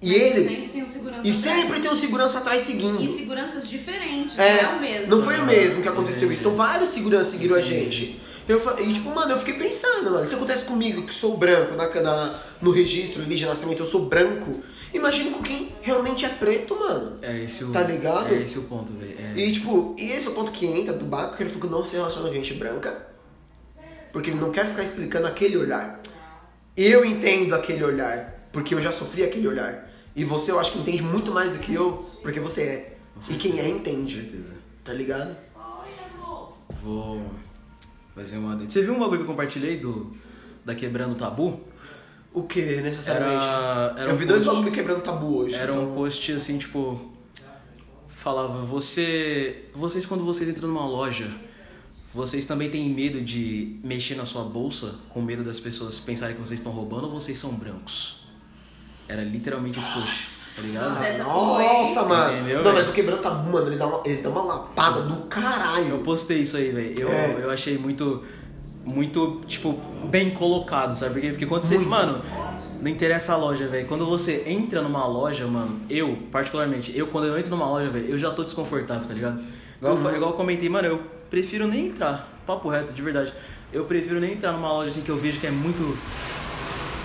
E 0.00 0.08
Mas 0.10 0.16
ele. 0.20 0.48
Sempre 0.48 0.68
tem 0.68 0.84
um 0.84 0.88
segurança 0.88 1.16
E 1.26 1.30
atrás. 1.30 1.36
sempre 1.36 1.80
tem 1.80 1.90
um 1.90 1.96
segurança 1.96 2.38
atrás 2.38 2.62
seguindo. 2.62 3.02
E 3.02 3.16
seguranças 3.18 3.68
diferentes, 3.68 4.38
É, 4.38 4.62
não 4.62 4.70
é 4.70 4.76
o 4.76 4.80
mesmo. 4.80 5.06
não 5.16 5.22
foi 5.22 5.38
o 5.40 5.44
mesmo 5.46 5.82
que 5.82 5.88
aconteceu 5.88 6.30
isso. 6.32 6.40
Então 6.42 6.54
vários 6.54 6.90
seguranças 6.90 7.32
seguiram 7.32 7.56
a 7.56 7.60
gente. 7.60 8.20
Eu, 8.48 8.58
e 8.78 8.94
tipo, 8.94 9.10
mano, 9.14 9.32
eu 9.32 9.38
fiquei 9.38 9.54
pensando, 9.54 10.10
mano, 10.10 10.24
se 10.24 10.34
acontece 10.34 10.64
comigo, 10.64 11.02
que 11.02 11.12
sou 11.14 11.36
branco, 11.36 11.74
na, 11.74 11.86
na- 12.00 12.34
no 12.62 12.70
registro 12.70 13.22
ali 13.22 13.34
de 13.36 13.44
nascimento 13.44 13.80
eu 13.80 13.86
sou 13.86 14.06
branco, 14.06 14.60
imagine 14.94 15.30
com 15.30 15.42
quem 15.42 15.74
realmente 15.82 16.24
é 16.24 16.28
preto, 16.30 16.74
mano. 16.78 17.18
É 17.20 17.40
esse 17.44 17.64
o. 17.64 17.72
Tá 17.72 17.82
ligado? 17.82 18.32
É 18.34 18.40
esse 18.40 18.58
o 18.58 18.62
ponto, 18.62 18.92
velho. 18.94 19.14
É. 19.18 19.38
E 19.38 19.52
tipo, 19.52 19.94
e 19.98 20.12
esse 20.12 20.28
é 20.28 20.30
o 20.30 20.32
ponto 20.32 20.50
que 20.52 20.64
entra 20.64 20.94
do 20.94 21.04
Baco, 21.04 21.36
que 21.36 21.42
ele 21.42 21.50
falou 21.50 21.66
que 21.68 21.74
não 21.74 21.84
se 21.84 21.96
relaciona 21.96 22.28
com 22.28 22.34
gente 22.34 22.54
branca, 22.54 23.06
porque 24.12 24.30
ele 24.30 24.40
não 24.40 24.50
quer 24.50 24.66
ficar 24.66 24.82
explicando 24.84 25.26
aquele 25.26 25.56
olhar. 25.58 26.00
Eu 26.80 27.04
entendo 27.04 27.54
aquele 27.54 27.82
olhar, 27.84 28.48
porque 28.52 28.72
eu 28.74 28.80
já 28.80 28.92
sofri 28.92 29.24
aquele 29.24 29.48
olhar. 29.48 29.90
E 30.14 30.24
você 30.24 30.50
eu 30.52 30.58
acho 30.60 30.72
que 30.72 30.78
entende 30.78 31.02
muito 31.02 31.30
mais 31.32 31.52
do 31.52 31.58
que 31.58 31.74
eu, 31.74 32.08
porque 32.22 32.38
você 32.40 32.62
é. 32.62 32.98
E 33.28 33.34
quem 33.34 33.58
é 33.58 33.64
Com 33.64 33.68
entende. 33.68 34.14
certeza. 34.14 34.52
Tá 34.84 34.92
ligado? 34.92 35.36
Vou 36.82 37.22
fazer 38.14 38.36
uma. 38.36 38.56
Você 38.56 38.82
viu 38.82 38.94
um 38.94 38.98
bagulho 38.98 39.18
que 39.18 39.22
eu 39.24 39.26
compartilhei 39.26 39.76
do. 39.78 40.12
Da 40.64 40.74
Quebrando 40.74 41.14
Tabu? 41.14 41.60
O 42.32 42.42
que, 42.42 42.60
necessariamente? 42.82 43.44
Era- 43.44 43.94
era 43.98 44.10
eu 44.10 44.14
um 44.14 44.16
vi 44.16 44.26
dois 44.26 44.42
post- 44.42 44.54
bagulho 44.56 44.72
quebrando 44.74 45.00
tabu 45.02 45.38
hoje. 45.38 45.54
Era 45.56 45.72
então... 45.72 45.90
um 45.90 45.94
post 45.94 46.32
assim, 46.32 46.58
tipo. 46.58 47.10
Falava, 48.08 48.62
você. 48.64 49.64
Vocês 49.74 50.04
quando 50.04 50.24
vocês 50.24 50.48
entram 50.48 50.68
numa 50.68 50.86
loja, 50.86 51.30
vocês 52.14 52.44
também 52.44 52.70
têm 52.70 52.88
medo 52.88 53.20
de 53.20 53.78
mexer 53.84 54.14
na 54.14 54.24
sua 54.24 54.42
bolsa 54.44 54.94
com 55.10 55.20
medo 55.20 55.44
das 55.44 55.60
pessoas 55.60 55.98
pensarem 55.98 56.34
que 56.34 56.40
vocês 56.40 56.58
estão 56.60 56.72
roubando 56.72 57.04
ou 57.06 57.12
vocês 57.20 57.36
são 57.38 57.52
brancos? 57.52 58.16
Era 59.06 59.22
literalmente 59.22 59.78
esse 59.78 59.88
post, 59.88 60.56
tá 60.56 61.00
ligado? 61.00 61.24
Nossa, 61.24 62.02
mano. 62.04 62.34
Entendeu, 62.36 62.56
não, 62.58 62.64
velho? 62.64 62.76
mas 62.76 62.88
o 62.88 62.92
quebrando 62.92 63.20
tabu, 63.22 63.50
mano, 63.52 63.66
eles 63.68 63.78
dão 63.78 63.88
uma, 63.88 64.02
eles 64.04 64.22
dão 64.22 64.32
uma 64.32 64.42
lapada 64.42 65.00
do 65.02 65.16
caralho. 65.28 65.88
Eu 65.90 65.98
postei 65.98 66.40
isso 66.40 66.56
aí, 66.58 66.70
velho. 66.70 67.00
Eu, 67.00 67.08
É. 67.08 67.38
eu 67.42 67.50
achei 67.50 67.78
muito, 67.78 68.22
muito, 68.84 69.40
tipo, 69.46 69.78
bem 70.10 70.30
colocado, 70.30 70.94
sabe? 70.94 71.14
Porque, 71.14 71.30
porque 71.30 71.46
quando 71.46 71.62
você. 71.64 71.76
Muito. 71.76 71.88
Mano, 71.88 72.22
não 72.82 72.90
interessa 72.90 73.32
a 73.32 73.36
loja, 73.36 73.66
velho. 73.66 73.88
Quando 73.88 74.04
você 74.04 74.44
entra 74.46 74.82
numa 74.82 75.06
loja, 75.06 75.46
mano, 75.46 75.80
eu, 75.88 76.18
particularmente, 76.30 76.96
eu, 76.96 77.06
quando 77.06 77.26
eu 77.28 77.38
entro 77.38 77.50
numa 77.50 77.66
loja, 77.68 77.88
velho, 77.90 78.08
eu 78.10 78.18
já 78.18 78.30
tô 78.30 78.44
desconfortável, 78.44 79.08
tá 79.08 79.14
ligado? 79.14 79.42
Igual, 79.78 79.94
Uhum. 79.94 80.14
igual 80.16 80.30
eu 80.32 80.36
comentei, 80.36 80.68
mano, 80.68 80.86
eu 80.86 81.00
prefiro 81.30 81.66
nem 81.66 81.86
entrar. 81.86 82.28
Papo 82.46 82.68
reto, 82.68 82.92
de 82.92 83.02
verdade. 83.02 83.32
Eu 83.72 83.84
prefiro 83.84 84.18
nem 84.20 84.32
entrar 84.32 84.52
numa 84.52 84.72
loja 84.72 84.90
assim 84.90 85.02
que 85.02 85.10
eu 85.10 85.16
vejo 85.16 85.38
que 85.40 85.46
é 85.46 85.50
muito. 85.50 85.96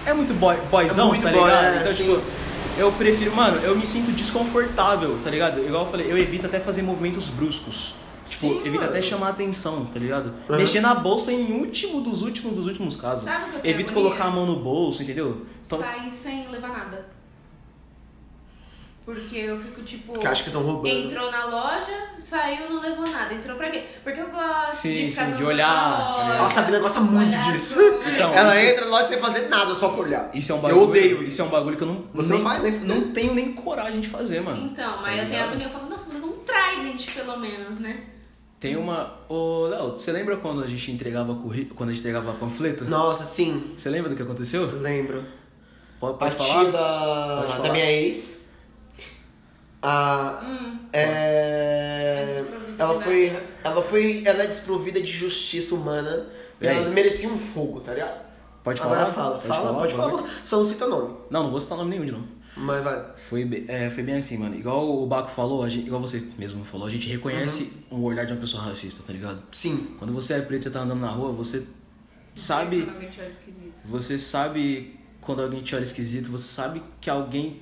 É 0.06 0.14
muito 0.14 0.34
boy, 0.34 0.58
boyzão, 0.70 1.06
É 1.08 1.10
muito 1.10 1.24
tá 1.24 1.32
boy, 1.32 1.42
ligado? 1.44 1.64
é, 1.66 1.80
então, 1.82 1.94
sim. 1.94 2.04
tipo, 2.04 2.22
eu 2.78 2.92
prefiro, 2.94 3.36
mano, 3.36 3.58
eu 3.62 3.76
me 3.76 3.86
sinto 3.86 4.12
desconfortável, 4.12 5.18
tá 5.24 5.30
ligado? 5.30 5.60
Igual 5.66 5.86
eu 5.86 5.92
falei, 5.92 6.12
eu 6.12 6.18
evito 6.18 6.46
até 6.46 6.60
fazer 6.60 6.82
movimentos 6.82 7.30
bruscos. 7.30 7.96
Tipo, 8.26 8.40
Sim, 8.40 8.58
evito 8.60 8.76
mano. 8.78 8.88
até 8.90 9.02
chamar 9.02 9.30
atenção, 9.30 9.84
tá 9.86 10.00
ligado? 10.00 10.34
Uhum. 10.48 10.56
Mexer 10.56 10.80
na 10.80 10.96
bolsa 10.96 11.30
em 11.34 11.52
último 11.60 12.00
dos 12.00 12.22
últimos 12.22 12.56
dos 12.56 12.66
últimos 12.68 12.96
casos. 12.96 13.26
Sabe 13.26 13.44
o 13.48 13.50
que 13.50 13.56
eu 13.58 13.62
tenho 13.62 13.74
Evito 13.74 13.92
agonia? 13.92 14.10
colocar 14.12 14.30
a 14.30 14.32
mão 14.32 14.46
no 14.46 14.56
bolso, 14.62 15.04
entendeu? 15.04 15.46
Então, 15.66 15.78
Sair 15.80 16.10
sem 16.10 16.50
levar 16.50 16.70
nada. 16.70 17.06
Porque 19.06 19.36
eu 19.36 19.60
fico 19.60 19.82
tipo. 19.84 20.18
Que 20.18 20.26
acha 20.26 20.44
que 20.44 20.50
estão 20.50 20.64
roubando. 20.64 20.88
Entrou 20.88 21.30
na 21.30 21.46
loja, 21.46 22.10
saiu, 22.20 22.70
não 22.70 22.82
levou 22.82 23.06
nada. 23.06 23.34
Entrou 23.34 23.58
pra 23.58 23.70
quê? 23.70 23.84
Porque 24.02 24.22
eu 24.22 24.30
gosto 24.30 24.76
Sim, 24.78 25.06
de 25.08 25.12
ficar 25.12 25.26
sim, 25.28 25.36
de 25.36 25.44
olhar, 25.44 25.68
na 25.68 25.98
tá 25.98 26.12
loja, 26.12 26.24
ligado? 26.32 26.46
A 26.46 26.50
Sabrina 26.50 26.80
gosta 26.80 27.00
muito 27.02 27.38
disso. 27.52 27.76
Então, 28.14 28.34
Ela 28.34 28.56
isso- 28.58 28.66
entra 28.74 28.86
na 28.86 28.92
loja 28.92 29.08
sem 29.10 29.18
fazer 29.20 29.50
nada, 29.50 29.76
só 29.76 29.90
por 29.90 30.06
olhar. 30.06 30.30
isso 30.34 30.52
é 30.54 30.56
um 30.56 30.60
bagulho. 30.60 30.82
Eu 30.82 30.88
odeio 30.90 31.24
Isso 31.24 31.42
é 31.42 31.46
um 31.46 31.50
bagulho 31.50 31.76
que 31.76 31.84
eu 31.84 31.88
não. 31.88 32.06
Você 32.14 32.30
nem, 32.34 32.42
não 32.42 32.50
faz, 32.50 32.64
nem. 32.64 32.80
Não 32.88 33.12
tenho 33.12 33.34
nem 33.34 33.52
coragem 33.54 34.00
de 34.00 34.08
fazer, 34.08 34.40
mano. 34.42 34.58
Então, 34.72 34.94
Tá 34.94 35.02
mas 35.02 35.20
eu 35.22 35.30
tenho 35.30 35.44
agonia. 35.44 35.66
Eu 35.68 35.72
falo, 35.72 35.90
nossa, 35.90 36.06
mas 36.12 36.24
um 36.24 36.32
trident 36.46 37.14
pelo 37.14 37.38
menos, 37.40 37.80
né? 37.80 38.04
Tem 38.60 38.78
uma. 38.78 39.16
Ô, 39.28 39.68
Léo, 39.68 39.92
você 40.00 40.14
lembra 40.14 40.38
quando 40.38 40.64
a 40.64 40.68
gente 40.68 40.90
entregava 40.90 41.36
currículo, 41.36 41.76
quando 41.76 41.90
a 41.90 41.92
gente 41.92 42.00
entregava 42.00 42.32
panfleto? 42.32 42.86
Nossa, 42.86 43.26
sim. 43.26 43.74
Você 43.76 43.90
lembra 43.90 44.10
do 44.10 44.16
que 44.16 44.22
aconteceu? 44.22 44.62
Eu 44.62 44.80
lembro. 44.80 45.26
Pode, 46.00 46.14
A 46.16 46.18
pode 46.18 46.36
falar? 46.36 46.64
da, 46.72 47.36
Pode 47.42 47.48
da 47.48 47.58
falar. 47.58 47.74
minha 47.74 47.92
ex. 47.92 48.43
A, 49.84 50.42
Hum. 50.44 50.80
é, 50.94 52.40
É 52.40 52.46
ela 52.80 52.96
foi. 53.00 53.32
Ela 53.64 53.82
foi. 53.82 54.24
Ela 54.26 54.44
é 54.44 54.48
desprovida 54.48 55.00
de 55.02 55.12
justiça 55.12 55.76
humana. 55.76 56.26
E 56.62 56.66
ela 56.68 56.90
merecia 56.90 57.28
um 57.30 57.38
fogo, 57.38 57.82
tá 57.82 57.94
ligado? 57.94 58.24
Pode 58.64 58.80
falar? 58.80 58.96
Agora 59.02 59.12
fala, 59.12 59.36
Pode 59.36 59.48
fala, 59.48 59.62
falar, 59.68 59.80
pode 59.80 59.94
pode 59.94 60.12
falar. 60.12 60.30
Só 60.46 60.58
não 60.58 60.66
cita 60.66 60.88
nome. 60.88 61.16
Não, 61.30 61.44
não 61.44 61.52
vou 61.52 61.60
citar 61.60 61.78
nome 61.78 61.90
nenhum 61.90 62.06
de 62.06 62.12
novo. 62.14 62.26
Mas 62.56 62.84
vai. 62.84 63.04
Foi, 63.30 63.66
é, 63.68 63.90
foi 63.90 64.04
bem 64.04 64.16
assim, 64.16 64.38
mano. 64.38 64.56
Igual 64.56 65.04
o 65.04 65.06
Baco 65.06 65.30
falou, 65.30 65.64
a 65.64 65.68
gente- 65.70 65.88
igual 65.88 66.00
você 66.00 66.24
mesmo 66.38 66.64
falou, 66.64 66.88
a 66.88 66.90
gente 66.90 67.10
reconhece 67.10 67.74
Uhum. 67.92 68.00
o 68.00 68.04
olhar 68.04 68.26
de 68.26 68.32
uma 68.32 68.40
pessoa 68.40 68.64
racista, 68.64 69.04
tá 69.06 69.12
ligado? 69.12 69.42
Sim. 69.52 69.88
Quando 70.00 70.14
você 70.14 70.36
é 70.36 70.42
preto, 70.42 70.64
você 70.64 70.70
tá 70.70 70.80
andando 70.82 71.02
na 71.02 71.10
rua, 71.10 71.32
você 71.34 71.64
sabe. 72.36 72.84
Quando 72.84 72.94
alguém 72.94 73.10
te 73.10 73.20
olha 73.20 73.28
esquisito. 73.28 73.74
Você 73.86 74.18
sabe 74.20 74.98
quando 75.20 75.42
alguém 75.42 75.62
te 75.62 75.76
olha 75.76 75.84
esquisito, 75.84 76.32
você 76.32 76.48
sabe 76.48 76.82
que 77.02 77.10
alguém 77.10 77.60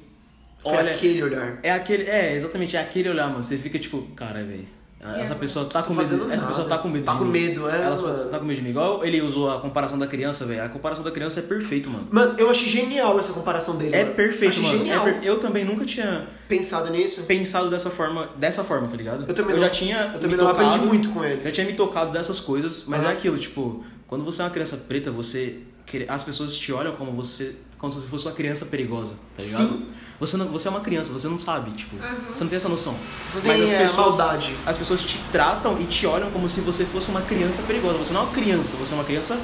Foi 0.61 0.73
olha. 0.73 0.91
aquele 0.91 1.23
olhar. 1.23 1.57
É 1.63 1.71
aquele. 1.71 2.03
É, 2.03 2.35
exatamente, 2.35 2.75
é 2.77 2.79
aquele 2.81 3.09
olhar, 3.09 3.27
mano. 3.29 3.43
Você 3.43 3.57
fica 3.57 3.77
tipo, 3.79 4.01
cara, 4.15 4.43
velho. 4.43 4.67
Essa 5.03 5.09
agora? 5.23 5.35
pessoa 5.39 5.65
tá 5.65 5.81
com 5.81 5.95
medo. 5.95 6.13
Essa 6.13 6.27
nada. 6.43 6.47
pessoa 6.47 6.67
tá 6.69 6.77
com 6.77 6.87
medo 6.87 7.05
Tá 7.05 7.15
com 7.15 7.25
medo, 7.25 7.67
é, 7.67 7.75
Ela 7.81 7.99
mano. 7.99 8.29
tá 8.29 8.37
com 8.37 8.45
medo 8.45 8.57
de 8.57 8.61
mim. 8.63 8.69
Igual 8.69 9.03
ele 9.03 9.19
usou 9.19 9.49
a 9.49 9.59
comparação 9.59 9.97
da 9.97 10.05
criança, 10.05 10.45
velho. 10.45 10.63
A 10.63 10.69
comparação 10.69 11.03
da 11.03 11.09
criança 11.09 11.39
é 11.39 11.41
perfeito, 11.41 11.89
mano. 11.89 12.07
Mano, 12.11 12.35
eu 12.37 12.47
achei 12.51 12.69
genial 12.69 13.19
essa 13.19 13.33
comparação 13.33 13.77
dele. 13.77 13.95
É 13.95 14.03
mano. 14.03 14.15
perfeito, 14.15 14.51
achei 14.59 14.61
mano. 14.63 14.77
genial. 14.77 15.07
É 15.07 15.11
perfe- 15.11 15.27
Eu 15.27 15.39
também 15.39 15.65
nunca 15.65 15.85
tinha 15.85 16.27
Pensado 16.47 16.91
nisso. 16.91 17.23
pensado 17.23 17.67
dessa 17.71 17.89
forma, 17.89 18.29
dessa 18.37 18.63
forma, 18.63 18.87
tá 18.89 18.95
ligado? 18.95 19.25
Eu 19.27 19.33
também 19.33 19.55
já 19.57 19.61
não- 19.63 19.69
tinha 19.71 20.11
eu 20.13 20.19
também 20.19 20.37
me 20.37 20.43
não 20.43 20.47
aprendi 20.51 20.73
tocado- 20.73 20.87
muito 20.87 21.09
com 21.09 21.25
ele. 21.25 21.41
Já 21.45 21.51
tinha 21.51 21.65
me 21.65 21.73
tocado 21.73 22.11
dessas 22.11 22.39
coisas, 22.39 22.83
mas 22.85 22.99
Aham. 23.01 23.09
é 23.09 23.13
aquilo, 23.13 23.39
tipo, 23.39 23.83
quando 24.07 24.23
você 24.23 24.43
é 24.43 24.45
uma 24.45 24.51
criança 24.51 24.77
preta, 24.77 25.09
você 25.09 25.61
as 26.07 26.23
pessoas 26.23 26.55
te 26.55 26.71
olham 26.71 26.93
como 26.95 27.11
você 27.11 27.53
como 27.77 27.91
se 27.91 27.99
você 27.99 28.07
fosse 28.07 28.25
uma 28.27 28.33
criança 28.33 28.67
perigosa, 28.67 29.15
tá 29.35 29.41
ligado? 29.43 29.67
Sim. 29.67 29.85
Você 30.21 30.37
não, 30.37 30.45
você 30.45 30.67
é 30.67 30.71
uma 30.71 30.81
criança, 30.81 31.11
você 31.11 31.27
não 31.27 31.39
sabe, 31.39 31.71
tipo, 31.71 31.95
você 31.95 32.43
não 32.43 32.47
tem 32.47 32.55
essa 32.55 32.69
noção. 32.69 32.95
Você 33.27 33.39
mas 33.39 33.57
tem, 33.57 33.63
as 33.63 33.71
é, 33.71 33.81
pessoas 33.81 34.17
maldade. 34.17 34.55
as 34.67 34.77
pessoas 34.77 35.03
te 35.03 35.17
tratam 35.31 35.81
e 35.81 35.85
te 35.87 36.05
olham 36.05 36.29
como 36.29 36.47
se 36.47 36.61
você 36.61 36.85
fosse 36.85 37.09
uma 37.09 37.21
criança 37.21 37.63
perigosa. 37.63 37.97
Você 37.97 38.13
não 38.13 38.21
é 38.21 38.23
uma 38.25 38.31
criança, 38.31 38.77
você 38.77 38.93
é 38.93 38.95
uma 38.95 39.03
criança 39.03 39.41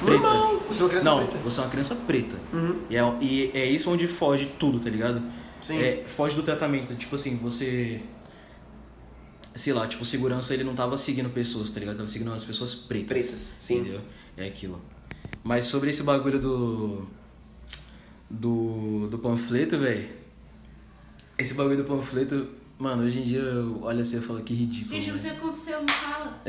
preta. 0.00 0.22
Normal. 0.22 0.62
Você 0.68 0.80
é 0.80 0.84
uma 0.84 0.88
criança 0.88 1.10
não, 1.10 1.16
preta. 1.16 1.38
você 1.38 1.58
é 1.58 1.62
uma 1.64 1.70
criança 1.70 1.94
preta. 1.96 2.36
Uhum. 2.52 2.76
E, 2.88 2.96
é, 2.96 3.14
e 3.20 3.50
é 3.54 3.66
isso 3.66 3.90
onde 3.90 4.06
foge 4.06 4.46
tudo, 4.56 4.78
tá 4.78 4.88
ligado? 4.88 5.20
Sim. 5.60 5.82
É, 5.82 6.04
foge 6.06 6.36
do 6.36 6.44
tratamento. 6.44 6.94
Tipo 6.94 7.16
assim, 7.16 7.36
você. 7.38 8.00
Sei 9.52 9.72
lá, 9.72 9.84
tipo, 9.88 10.04
segurança 10.04 10.54
ele 10.54 10.62
não 10.62 10.76
tava 10.76 10.96
seguindo 10.96 11.28
pessoas, 11.30 11.70
tá 11.70 11.80
ligado? 11.80 11.96
Tava 11.96 12.08
seguindo 12.08 12.32
as 12.32 12.44
pessoas 12.44 12.72
pretas. 12.72 13.08
Pretas, 13.08 13.56
sim. 13.58 13.80
Entendeu? 13.80 14.00
É 14.36 14.46
aquilo. 14.46 14.80
Mas 15.42 15.64
sobre 15.64 15.90
esse 15.90 16.04
bagulho 16.04 16.38
do. 16.38 17.04
Do, 18.40 19.06
do 19.08 19.18
panfleto, 19.18 19.78
velho. 19.78 20.08
Esse 21.38 21.54
bagulho 21.54 21.76
do 21.78 21.84
panfleto, 21.84 22.46
mano, 22.78 23.04
hoje 23.04 23.20
em 23.20 23.22
dia 23.24 23.38
eu 23.40 23.82
olho 23.82 24.00
assim 24.00 24.18
e 24.18 24.20
falo 24.20 24.40
que 24.42 24.54
ridículo. 24.54 24.94
Gente, 24.94 25.10
mas- 25.12 25.20
você 25.20 25.28
aconteceu, 25.28 25.80
não 25.80 25.88
fala. 25.88 26.40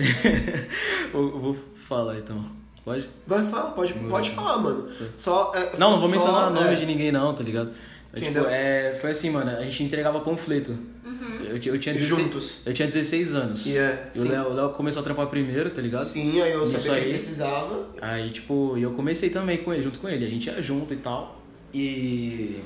eu, 1.14 1.20
eu 1.22 1.40
vou 1.40 1.58
falar 1.88 2.18
então. 2.18 2.46
Pode? 2.84 3.10
Vai, 3.26 3.44
fala, 3.44 3.72
pode, 3.72 3.94
pode 3.94 4.30
falar, 4.32 4.58
mano. 4.60 4.88
Só. 5.16 5.52
é, 5.56 5.76
Não, 5.78 5.92
não 5.92 6.00
vou 6.00 6.08
mencionar 6.10 6.52
nome 6.52 6.74
é. 6.74 6.76
de 6.76 6.86
ninguém 6.86 7.12
não, 7.12 7.34
tá 7.34 7.44
ligado? 7.44 7.72
É, 8.14 8.20
tipo, 8.20 8.32
Entendeu? 8.32 8.48
é, 8.50 8.94
foi 9.02 9.10
assim, 9.12 9.30
mano, 9.32 9.50
a 9.52 9.62
gente 9.64 9.84
entregava 9.84 10.20
panfleto. 10.20 10.78
Eu, 11.48 11.60
ti- 11.60 11.70
eu 11.70 11.80
tinha 11.80 11.94
16, 11.96 12.22
Juntos. 12.24 12.62
Eu 12.66 12.74
tinha 12.74 12.88
16 12.88 13.36
anos. 13.36 13.66
E 13.68 13.78
é, 13.78 14.12
E 14.14 14.20
o 14.20 14.22
sim. 14.22 14.28
Léo, 14.30 14.50
o 14.50 14.54
Léo 14.54 14.70
começou 14.70 15.00
a 15.02 15.04
trampar 15.04 15.28
primeiro, 15.28 15.70
tá 15.72 15.82
ligado? 15.82 16.04
Sim, 16.04 16.42
aí 16.42 16.52
eu 16.52 16.64
Isso 16.64 16.78
sabia 16.78 16.94
que 17.00 17.06
ele 17.06 17.10
precisava. 17.14 17.88
Aí, 18.02 18.30
tipo, 18.30 18.78
e 18.78 18.84
eu 18.84 18.92
comecei 18.92 19.30
também 19.30 19.58
com 19.60 19.74
ele, 19.74 19.82
junto 19.82 20.00
com 20.00 20.08
ele. 20.10 20.26
A 20.26 20.30
gente 20.30 20.48
ia 20.48 20.62
junto 20.62 20.94
e 20.94 20.98
tal. 20.98 21.42
E. 21.76 22.64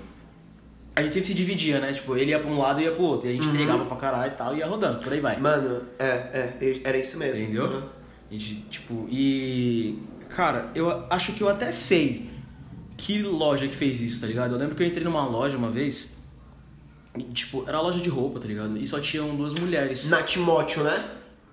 A 0.96 1.02
gente 1.02 1.14
sempre 1.14 1.28
se 1.30 1.34
dividia, 1.34 1.80
né? 1.80 1.94
Tipo, 1.94 2.16
ele 2.18 2.32
ia 2.32 2.40
pra 2.40 2.50
um 2.50 2.60
lado 2.60 2.82
e 2.82 2.84
ia 2.84 2.92
pro 2.92 3.04
outro. 3.04 3.28
E 3.28 3.32
a 3.32 3.34
gente 3.34 3.48
Uhum. 3.48 3.54
entregava 3.54 3.86
pra 3.86 3.96
caralho 3.98 4.32
e 4.32 4.36
tal, 4.36 4.54
e 4.56 4.60
ia 4.60 4.68
rodando, 4.68 5.00
por 5.02 5.12
aí 5.14 5.20
vai. 5.20 5.40
Mano, 5.40 5.82
é, 5.98 6.06
é, 6.62 6.82
era 6.84 6.98
isso 6.98 7.18
mesmo. 7.18 7.44
Entendeu? 7.46 7.66
Uhum. 7.66 7.82
A 8.30 8.34
gente, 8.34 8.56
tipo, 8.70 9.08
e. 9.10 9.98
Cara, 10.30 10.70
eu 10.76 11.06
acho 11.10 11.34
que 11.34 11.42
eu 11.42 11.50
até 11.50 11.72
sei 11.72 12.30
que 12.98 13.22
loja 13.24 13.68
que 13.68 13.76
fez 13.76 14.00
isso, 14.02 14.22
tá 14.22 14.28
ligado? 14.28 14.54
Eu 14.54 14.60
lembro 14.60 14.76
que 14.76 14.84
eu 14.84 14.88
entrei 14.88 15.04
numa 15.04 15.26
loja 15.26 15.58
uma 15.58 15.72
vez. 15.72 16.18
E, 17.18 17.24
tipo, 17.24 17.64
era 17.68 17.80
loja 17.82 18.00
de 18.00 18.10
roupa, 18.10 18.40
tá 18.40 18.48
ligado? 18.48 18.78
E 18.78 18.86
só 18.86 19.00
tinham 19.00 19.36
duas 19.36 19.54
mulheres. 19.56 20.10
Na 20.10 20.22
Timóteo, 20.22 20.84
né? 20.84 21.04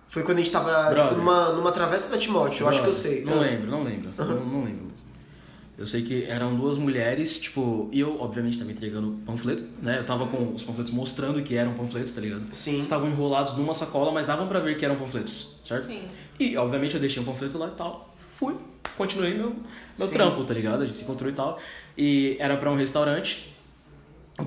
Foi 0.08 0.22
quando 0.22 0.38
a 0.38 0.40
gente 0.40 0.52
tava, 0.52 0.70
Brother. 0.90 1.04
tipo, 1.04 1.14
numa, 1.16 1.52
numa 1.54 1.72
travessa 1.72 2.08
da 2.10 2.18
Timóteo, 2.18 2.64
eu 2.64 2.68
acho 2.68 2.82
que 2.82 2.88
eu 2.88 2.92
sei. 2.92 3.24
Não 3.24 3.34
Ah. 3.38 3.40
lembro, 3.40 3.70
não 3.70 3.82
lembro. 3.82 4.10
Não, 4.18 4.26
não 4.26 4.64
lembro 4.64 4.86
mesmo. 4.86 5.06
Eu 5.78 5.86
sei 5.86 6.02
que 6.02 6.24
eram 6.24 6.56
duas 6.56 6.78
mulheres, 6.78 7.38
tipo, 7.38 7.90
e 7.92 8.00
eu, 8.00 8.18
obviamente, 8.18 8.58
tava 8.58 8.72
entregando 8.72 9.18
panfleto, 9.26 9.62
né? 9.82 9.98
Eu 9.98 10.04
tava 10.06 10.26
com 10.26 10.54
os 10.54 10.62
panfletos 10.62 10.90
mostrando 10.90 11.42
que 11.42 11.54
eram 11.54 11.74
panfletos, 11.74 12.12
tá 12.12 12.20
ligado? 12.20 12.48
Sim. 12.52 12.80
Estavam 12.80 13.10
enrolados 13.10 13.54
numa 13.58 13.74
sacola, 13.74 14.10
mas 14.10 14.26
davam 14.26 14.48
pra 14.48 14.58
ver 14.58 14.78
que 14.78 14.84
eram 14.86 14.96
panfletos, 14.96 15.60
certo? 15.66 15.86
Sim. 15.86 16.04
E, 16.40 16.56
obviamente, 16.56 16.94
eu 16.94 17.00
deixei 17.00 17.22
um 17.22 17.26
panfleto 17.26 17.58
lá 17.58 17.66
e 17.66 17.72
tal. 17.72 18.14
Fui, 18.38 18.54
continuei 18.96 19.34
meu, 19.34 19.54
meu 19.98 20.06
Sim. 20.08 20.14
trampo, 20.14 20.44
tá 20.44 20.54
ligado? 20.54 20.82
A 20.82 20.86
gente 20.86 20.96
se 20.96 21.04
encontrou 21.04 21.30
e 21.30 21.34
tal. 21.34 21.58
E 21.96 22.36
era 22.38 22.56
pra 22.56 22.70
um 22.70 22.76
restaurante. 22.76 23.54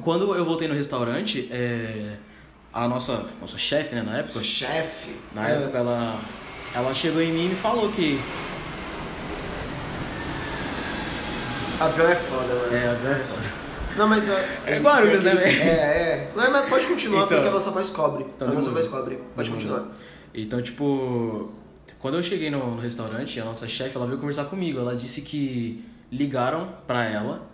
Quando 0.03 0.33
eu 0.33 0.43
voltei 0.43 0.67
no 0.67 0.73
restaurante, 0.73 1.47
é, 1.51 2.17
a 2.73 2.87
nossa, 2.87 3.27
nossa 3.39 3.57
chefe, 3.57 3.93
né, 3.95 4.01
na 4.03 4.17
época, 4.17 4.33
Sou 4.33 4.43
chefe. 4.43 5.11
na 5.33 5.47
época 5.47 5.77
ela, 5.77 6.21
ela 6.73 6.93
chegou 6.93 7.21
em 7.21 7.31
mim 7.31 7.45
e 7.45 7.49
me 7.49 7.55
falou 7.55 7.91
que. 7.91 8.19
Avião 11.79 12.07
é 12.09 12.15
foda, 12.15 12.53
mano. 12.55 12.75
É, 12.75 12.87
a 12.89 12.93
verdade. 12.93 13.23
Não, 13.97 14.07
mas 14.07 14.27
é. 14.29 14.59
É 14.65 14.79
Guarulhos, 14.79 15.23
né, 15.23 15.31
aquele- 15.31 15.45
velho? 15.55 15.61
É, 15.69 15.73
é. 15.73 16.31
Não, 16.35 16.51
mas 16.51 16.69
pode 16.69 16.87
continuar, 16.87 17.23
Então. 17.23 17.37
porque 17.37 17.47
a 17.47 17.51
nossa 17.51 17.71
voz 17.71 17.89
cobre. 17.89 18.23
Então, 18.35 18.47
a 18.47 18.51
nossa 18.53 18.69
demorou. 18.69 18.89
voz 18.89 19.01
cobre. 19.03 19.19
Pode 19.35 19.49
continuar. 19.49 19.85
Então, 20.33 20.61
tipo, 20.61 21.51
quando 21.99 22.15
eu 22.17 22.23
cheguei 22.23 22.49
no, 22.49 22.75
no 22.75 22.81
restaurante, 22.81 23.39
a 23.39 23.45
nossa 23.45 23.67
chefe, 23.67 23.95
ela 23.95 24.05
veio 24.05 24.19
conversar 24.19 24.45
comigo. 24.45 24.79
Ela 24.79 24.95
disse 24.95 25.21
que 25.21 25.83
ligaram 26.11 26.69
pra 26.85 27.05
ela, 27.05 27.47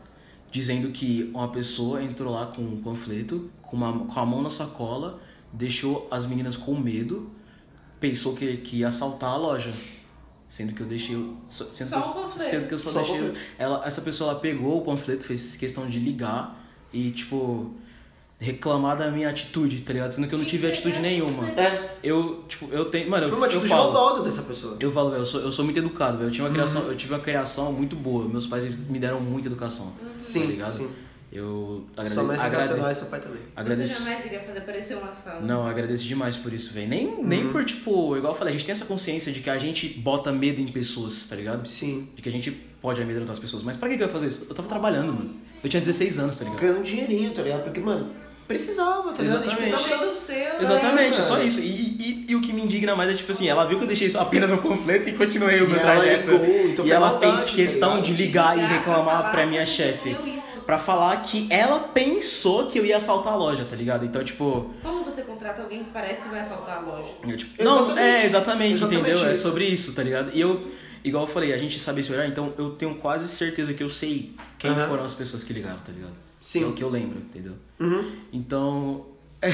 dizendo 0.52 0.90
que 0.92 1.30
uma 1.34 1.50
pessoa 1.52 2.02
entrou 2.04 2.34
lá 2.34 2.48
com 2.48 2.62
um 2.62 2.82
panfleto, 2.82 3.50
com, 3.62 3.78
uma, 3.78 4.06
com 4.06 4.20
a 4.20 4.26
mão 4.26 4.42
na 4.42 4.50
sacola, 4.50 5.20
deixou 5.54 6.08
as 6.12 6.26
meninas 6.26 6.56
com 6.58 6.76
medo, 6.76 7.30
pensou 8.00 8.36
que, 8.36 8.58
que 8.58 8.78
ia 8.78 8.88
assaltar 8.90 9.32
a 9.32 9.38
loja. 9.38 9.72
Sendo 10.48 10.74
que 10.74 10.82
eu 10.82 10.88
deixei. 10.88 11.16
o- 11.16 11.38
Sendo 11.50 11.90
Só 11.90 12.02
que 12.02 12.08
eu, 12.08 12.12
o 12.12 12.24
panfleto. 12.24 12.50
Sendo 12.50 12.68
que 12.68 12.74
eu 12.74 12.78
só, 12.78 12.90
Só 12.92 13.00
deixei. 13.02 13.34
Ela, 13.58 13.86
essa 13.86 14.02
pessoa 14.02 14.32
ela 14.32 14.40
pegou 14.40 14.78
o 14.80 14.82
panfleto, 14.86 15.26
fez 15.26 15.56
questão 15.58 15.88
de 15.88 16.00
ligar 16.00 16.64
e, 16.94 17.12
tipo, 17.12 17.72
reclamar 18.40 18.98
da 18.98 19.10
minha 19.10 19.30
atitude, 19.30 19.82
tá 19.82 19.94
ligado? 19.94 20.14
Sendo 20.14 20.28
que 20.28 20.36
eu 20.36 20.40
não 20.40 20.46
tive 20.46 20.68
atitude 20.68 21.00
nenhuma. 21.00 21.48
É. 21.50 21.96
Eu, 22.04 22.44
tipo, 22.48 22.68
eu 22.72 22.86
tenho. 22.86 23.10
Mano, 23.10 23.26
eu, 23.26 23.30
Foi 23.30 23.38
uma 23.38 23.46
eu 23.48 23.50
atitude 23.50 23.70
falo. 23.70 23.92
maldosa 23.94 24.24
dessa 24.24 24.44
pessoa. 24.44 24.78
Eu 24.80 24.92
falo, 24.92 25.10
velho, 25.10 25.22
eu 25.22 25.26
sou, 25.26 25.42
eu 25.42 25.52
sou 25.52 25.66
muito 25.66 25.78
educado, 25.80 26.18
velho. 26.18 26.28
Eu, 26.28 26.32
tinha 26.32 26.46
uma 26.46 26.54
criação, 26.54 26.82
Uhum. 26.84 26.88
eu 26.90 26.96
tive 26.98 27.14
uma 27.14 27.20
criação 27.20 27.72
muito 27.74 27.96
boa. 27.96 28.28
Meus 28.28 28.46
pais 28.46 28.78
me 28.78 29.00
deram 29.00 29.20
muita 29.20 29.48
educação. 29.48 29.94
Sim, 30.20 30.42
tá 30.42 30.46
ligado? 30.48 30.72
sim. 30.78 30.90
Eu 31.36 31.84
agrade, 31.98 32.14
Sua 32.14 32.24
mãe 32.24 32.36
agrade- 32.38 32.56
sensacional 32.64 32.92
e 32.92 32.96
seu 32.96 33.08
pai 33.08 33.20
também. 33.20 33.40
Você 33.42 33.50
agradeço. 33.56 34.00
jamais 34.04 34.26
iria 34.26 34.40
fazer 34.40 34.62
parecer 34.62 34.96
uma 34.96 35.14
sala. 35.14 35.42
Não, 35.42 35.68
agradeço 35.68 36.04
demais 36.06 36.38
por 36.38 36.54
isso, 36.54 36.74
velho. 36.74 36.88
Nem, 36.88 37.08
Uhum. 37.08 37.24
nem 37.28 37.52
por, 37.52 37.66
tipo, 37.66 38.16
igual 38.16 38.34
eu 38.34 38.38
falei, 38.38 38.52
a 38.52 38.58
gente 38.58 38.66
tem 38.66 38.72
essa 38.74 38.86
consciência 38.86 39.32
de 39.34 39.42
que 39.42 39.50
a 39.50 39.58
gente 39.58 39.88
bota 39.90 40.32
medo 40.32 40.62
em 40.62 40.68
pessoas, 40.68 41.28
tá 41.28 41.36
ligado? 41.36 41.68
Sim. 41.68 42.08
De 42.16 42.22
que 42.22 42.30
a 42.30 42.32
gente 42.32 42.52
pode 42.82 43.02
amedrontar 43.02 43.34
as 43.34 43.40
pessoas. 43.40 43.64
Mas 43.64 43.76
pra 43.76 43.90
que 43.90 43.98
que 43.98 44.04
eu 44.04 44.08
ia 44.08 44.14
fazer 44.14 44.28
isso? 44.28 44.46
Eu 44.50 44.56
tava 44.56 44.68
trabalhando, 44.70 45.12
mano. 45.12 45.36
Eu 45.64 45.70
tinha 45.70 45.82
16 45.82 46.20
anos, 46.20 46.38
tá 46.38 46.46
ligado? 46.46 46.60
Ganhando 46.62 46.80
um 46.80 46.84
dinheirinho, 46.84 47.32
tá 47.32 47.42
ligado? 47.42 47.64
Porque, 47.64 47.80
mano, 47.80 48.12
precisava, 48.48 49.12
tá 49.12 49.24
ligado? 49.24 49.40
A 49.48 49.50
gente 49.50 49.62
Exatamente. 49.64 49.72
precisava. 49.74 50.06
Medo 50.06 50.16
seu. 50.16 50.62
Exatamente, 50.62 51.18
É, 51.18 51.22
só 51.22 51.42
isso. 51.42 51.60
E, 51.60 51.66
e, 51.66 52.26
e 52.30 52.36
o 52.36 52.42
que 52.42 52.54
me 52.54 52.62
indigna 52.62 52.96
mais 52.96 53.10
é 53.10 53.14
tipo 53.16 53.32
assim, 53.32 53.48
ela 53.48 53.66
viu 53.66 53.78
que 53.80 53.84
eu 53.84 53.88
deixei 53.88 54.08
isso 54.08 54.20
apenas 54.20 54.52
um 54.52 54.58
panfleto 54.58 55.10
e 55.10 55.14
continuei 55.14 55.62
o 55.62 55.66
E 55.66 55.68
meu 55.68 55.80
ela 55.80 55.96
trajeto. 56.02 56.30
ligou, 56.32 56.68
então 56.70 56.86
e 56.86 56.92
ela 56.92 57.10
maldade, 57.10 57.36
fez 57.38 57.50
tá 57.50 57.56
questão 57.56 57.90
ligado? 57.96 58.06
de 58.06 58.14
ligar 58.14 58.52
e 58.58 58.62
Ligar 58.62 58.68
pra 58.70 58.78
reclamar 58.78 59.32
pra 59.32 59.46
minha 59.48 59.66
chefe. 59.66 60.16
Isso. 60.66 60.68
Pra 60.68 60.78
falar 60.78 61.18
que 61.22 61.48
ela 61.50 61.80
pensou 61.80 62.68
que 62.68 62.80
eu 62.80 62.86
ia 62.86 62.98
assaltar 62.98 63.34
a 63.34 63.36
loja, 63.36 63.66
tá 63.66 63.76
ligado? 63.76 64.06
Então, 64.06 64.24
tipo. 64.24 64.72
Como 64.82 65.04
você 65.06 65.22
contrata 65.24 65.62
alguém 65.62 65.84
que 65.84 65.92
parece 65.92 66.24
que 66.24 66.30
vai 66.30 66.40
assaltar 66.40 66.78
a 66.78 66.82
loja? 66.82 67.10
eu, 67.28 67.38
tipo 67.38 67.64
não, 67.64 67.98
é 67.98 68.26
exatamente, 68.26 68.74
Exatamente 68.74 68.84
entendeu? 68.84 69.26
É 69.28 69.34
isso. 69.34 69.42
sobre 69.44 69.66
isso, 69.66 69.94
tá 69.94 70.04
ligado? 70.04 70.32
E 70.34 70.42
eu, 70.42 70.66
igual 71.04 71.24
eu 71.26 71.28
falei, 71.28 71.54
a 71.54 71.58
gente 71.58 71.78
sabe 71.80 72.02
esse 72.02 72.12
olhar, 72.12 72.28
então 72.28 72.54
eu 72.58 72.72
tenho 72.72 72.96
quase 72.96 73.28
certeza 73.28 73.74
que 73.74 73.84
eu 73.84 73.90
sei 73.90 74.34
quem 74.58 74.72
Aham. 74.72 74.88
foram 74.88 75.04
as 75.06 75.14
pessoas 75.14 75.44
que 75.44 75.54
ligaram, 75.54 75.78
tá 75.80 75.92
ligado? 75.92 76.14
Sim. 76.42 76.64
É 76.64 76.68
o 76.68 76.74
que 76.74 76.84
eu 76.84 76.90
lembro, 76.90 77.20
entendeu? 77.20 77.54
Uhum. 77.80 78.12
Então. 78.34 79.06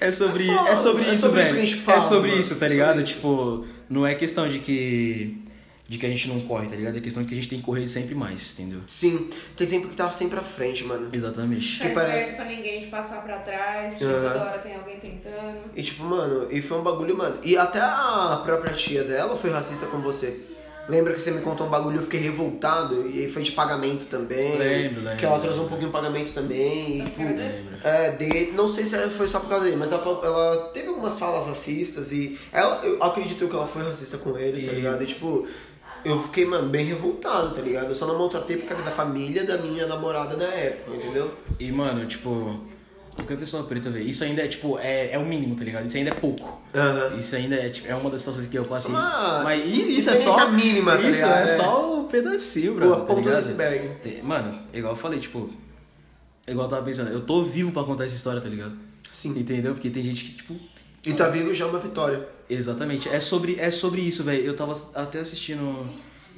É 0.00 0.10
sobre, 0.10 0.48
É 0.50 0.70
é 0.72 0.76
sobre 0.76 1.04
é 1.04 1.12
isso, 1.12 1.20
sobre 1.22 1.36
velho. 1.36 1.44
isso 1.46 1.54
que 1.54 1.60
a 1.62 1.66
gente 1.66 1.74
fala, 1.76 1.98
é 1.98 2.00
sobre 2.02 2.28
mano. 2.30 2.40
isso, 2.40 2.56
tá 2.56 2.66
É 2.66 2.68
ligado? 2.68 2.88
sobre 2.88 3.02
isso. 3.04 3.14
Tipo, 3.14 3.66
não 3.88 4.06
é 4.06 4.14
questão 4.14 4.48
de 4.48 4.58
que. 4.58 5.38
De 5.86 5.98
que 5.98 6.06
a 6.06 6.08
gente 6.08 6.28
não 6.28 6.40
corre, 6.40 6.66
tá 6.66 6.74
ligado? 6.76 6.96
É 6.96 7.00
questão 7.00 7.22
de 7.22 7.28
que 7.28 7.34
a 7.34 7.36
gente 7.36 7.48
tem 7.50 7.58
que 7.58 7.64
correr 7.64 7.86
sempre 7.88 8.14
mais, 8.14 8.52
entendeu? 8.58 8.80
Sim. 8.86 9.28
Tem 9.56 9.66
sempre 9.66 9.88
que 9.88 9.92
estar 9.94 10.10
sempre 10.12 10.38
à 10.38 10.42
frente, 10.42 10.82
mano. 10.84 11.08
Exatamente. 11.12 11.76
Ficar 11.78 11.90
parece- 11.92 12.36
pra 12.36 12.46
ninguém 12.46 12.80
te 12.80 12.86
passar 12.86 13.22
pra 13.22 13.38
trás, 13.38 14.00
Aham. 14.00 14.12
toda 14.12 14.44
hora 14.44 14.58
tem 14.60 14.74
alguém 14.76 14.98
tentando. 14.98 15.58
E 15.76 15.82
tipo, 15.82 16.04
mano, 16.04 16.48
e 16.50 16.62
foi 16.62 16.78
um 16.78 16.82
bagulho, 16.82 17.16
mano. 17.16 17.36
E 17.42 17.56
até 17.56 17.80
a 17.80 18.40
própria 18.42 18.72
tia 18.72 19.04
dela 19.04 19.36
foi 19.36 19.50
racista 19.50 19.84
com 19.86 19.98
você. 19.98 20.40
Lembra 20.86 21.14
que 21.14 21.20
você 21.20 21.30
me 21.30 21.40
contou 21.40 21.66
um 21.66 21.70
bagulho 21.70 21.94
e 21.96 21.98
eu 21.98 22.02
fiquei 22.02 22.20
revoltado? 22.20 23.08
E 23.08 23.20
aí 23.20 23.28
foi 23.30 23.42
de 23.42 23.52
pagamento 23.52 24.04
também. 24.04 24.58
Lembro, 24.58 25.00
lembro. 25.02 25.16
Que 25.16 25.24
ela 25.24 25.36
atrasou 25.38 25.64
um 25.64 25.68
pouquinho 25.68 25.88
o 25.88 25.92
pagamento 25.92 26.32
também. 26.32 26.96
E, 26.96 26.98
Só 26.98 27.04
tipo, 27.04 27.16
porque 27.16 27.32
era 27.40 27.52
Lembro. 27.56 27.76
é, 27.82 28.10
de, 28.10 28.52
não 28.52 28.68
sei 28.68 28.84
se 28.84 28.96
foi 29.10 29.26
só 29.26 29.40
por 29.40 29.48
causa 29.48 29.64
dele, 29.64 29.76
mas 29.76 29.92
ela, 29.92 30.02
ela 30.22 30.68
teve 30.74 30.88
algumas 30.88 31.18
falas 31.18 31.46
racistas 31.48 32.12
e 32.12 32.38
ela, 32.52 32.84
eu 32.84 33.02
acredito 33.02 33.48
que 33.48 33.54
ela 33.56 33.66
foi 33.66 33.82
racista 33.82 34.18
com 34.18 34.36
ele, 34.36 34.66
tá 34.66 34.72
E- 34.72 34.74
ligado? 34.74 35.02
E 35.02 35.06
tipo, 35.06 35.46
eu 36.04 36.22
fiquei, 36.22 36.44
mano, 36.46 36.68
bem 36.68 36.84
revoltado, 36.86 37.54
tá 37.54 37.60
ligado? 37.60 37.88
Eu 37.88 37.94
só 37.94 38.06
não 38.06 38.18
maltratei 38.18 38.56
porque 38.56 38.72
era 38.72 38.82
da 38.82 38.90
família 38.90 39.44
da 39.44 39.56
minha 39.58 39.86
namorada 39.86 40.36
na 40.36 40.44
época, 40.44 40.96
entendeu? 40.96 41.32
E, 41.58 41.70
mano, 41.72 42.06
tipo. 42.06 42.60
Qualquer 43.16 43.38
pessoa 43.38 43.62
preta, 43.62 43.90
velho. 43.90 44.08
Isso 44.08 44.24
ainda 44.24 44.42
é, 44.42 44.48
tipo, 44.48 44.76
é, 44.76 45.12
é 45.12 45.18
o 45.18 45.24
mínimo, 45.24 45.54
tá 45.54 45.62
ligado? 45.62 45.86
Isso 45.86 45.96
ainda 45.96 46.10
é 46.10 46.14
pouco. 46.14 46.60
Aham. 46.74 47.16
Isso 47.16 47.36
ainda 47.36 47.54
é, 47.54 47.68
tipo, 47.68 47.86
é 47.86 47.94
uma 47.94 48.10
das 48.10 48.20
situações 48.22 48.48
que 48.48 48.58
eu 48.58 48.64
passei. 48.64 48.90
Uma 48.90 49.42
Mas 49.44 49.64
isso, 49.64 49.90
isso 49.92 50.10
é 50.10 50.16
só. 50.16 50.50
mínima, 50.50 50.92
tá 50.96 50.98
Isso 50.98 51.10
ligado? 51.22 51.38
é 51.38 51.42
É. 51.44 51.46
só 51.46 52.00
o 52.00 52.04
pedacinho, 52.08 52.74
bro. 52.74 52.92
a 52.92 52.96
tá 52.96 53.04
ponta 53.04 53.30
do 53.30 53.36
iceberg. 53.36 54.20
Mano, 54.22 54.58
igual 54.72 54.94
eu 54.94 54.96
falei, 54.96 55.20
tipo. 55.20 55.48
Igual 56.46 56.66
eu 56.66 56.70
tava 56.70 56.82
pensando, 56.84 57.10
eu 57.12 57.20
tô 57.20 57.44
vivo 57.44 57.70
pra 57.70 57.84
contar 57.84 58.04
essa 58.04 58.16
história, 58.16 58.40
tá 58.40 58.48
ligado? 58.48 58.76
Sim. 59.12 59.38
Entendeu? 59.38 59.74
Porque 59.74 59.90
tem 59.90 60.02
gente 60.02 60.24
que, 60.24 60.32
tipo. 60.38 60.56
E 61.06 61.12
tá 61.12 61.28
vivo 61.28 61.52
já 61.54 61.64
é 61.66 61.68
uma 61.68 61.78
vitória. 61.78 62.26
Exatamente. 62.48 63.08
É 63.08 63.20
sobre, 63.20 63.56
é 63.58 63.70
sobre 63.70 64.00
isso, 64.00 64.22
velho. 64.24 64.44
Eu 64.44 64.56
tava 64.56 64.72
até 64.94 65.20
assistindo 65.20 65.88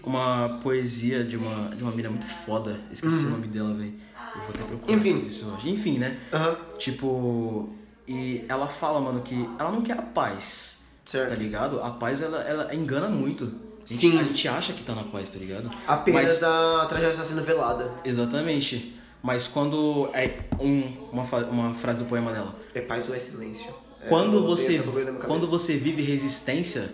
uma 0.03 0.59
poesia 0.62 1.25
de 1.25 1.37
uma, 1.37 1.69
de 1.75 1.83
uma 1.83 1.93
mina 1.93 2.11
muito 2.11 2.27
foda. 2.27 2.81
Esqueci 2.91 3.27
o 3.27 3.31
nome 3.31 3.47
dela, 3.49 3.75
velho. 3.75 3.95
Eu 4.35 4.41
vou 4.43 4.51
até 4.51 4.64
procurar 4.64 4.91
Uhum. 4.93 4.97
Enfim. 4.97 5.27
isso 5.27 5.47
hoje. 5.55 5.71
Enfim, 5.71 5.99
né? 5.99 6.19
Aham. 6.33 6.57
Tipo. 6.79 7.73
E 8.09 8.45
ela 8.49 8.69
fala, 8.69 9.01
mano, 9.01 9.23
que 9.23 9.49
ela 9.59 9.73
não 9.73 9.83
quer 9.83 9.99
a 9.99 10.03
paz. 10.03 10.85
Certo. 11.05 11.31
Tá 11.31 11.35
ligado? 11.37 11.81
A 11.81 11.91
paz, 11.91 12.21
ela, 12.21 12.41
ela 12.43 12.75
engana 12.75 13.09
muito. 13.09 13.45
A 13.45 13.49
gente, 13.89 13.95
Sim. 13.95 14.19
A 14.19 14.23
gente 14.25 14.49
acha 14.49 14.73
que 14.73 14.83
tá 14.83 14.95
na 14.95 15.05
paz, 15.05 15.31
tá 15.31 15.39
ligado? 15.39 15.71
Apenas 15.87 16.23
Mas- 16.23 16.43
a 16.43 16.87
tragédia 16.87 17.12
está 17.12 17.25
sendo 17.25 17.43
velada. 17.45 17.93
Exatamente. 18.05 18.97
Mas 19.23 19.47
quando. 19.47 20.09
É 20.12 20.41
um, 20.61 20.83
uma, 21.12 21.23
uma 21.51 21.75
frase 21.75 21.99
do 21.99 22.05
poema 22.05 22.33
dela. 22.33 22.55
É 22.75 22.81
paz 22.81 23.09
ou 23.09 23.14
é 23.14 23.19
silêncio. 23.19 23.73
É, 24.07 24.09
Quando 24.09 24.43
você, 24.45 24.83
quando 25.27 25.47
você 25.47 25.77
vive 25.77 26.01
resistência, 26.03 26.89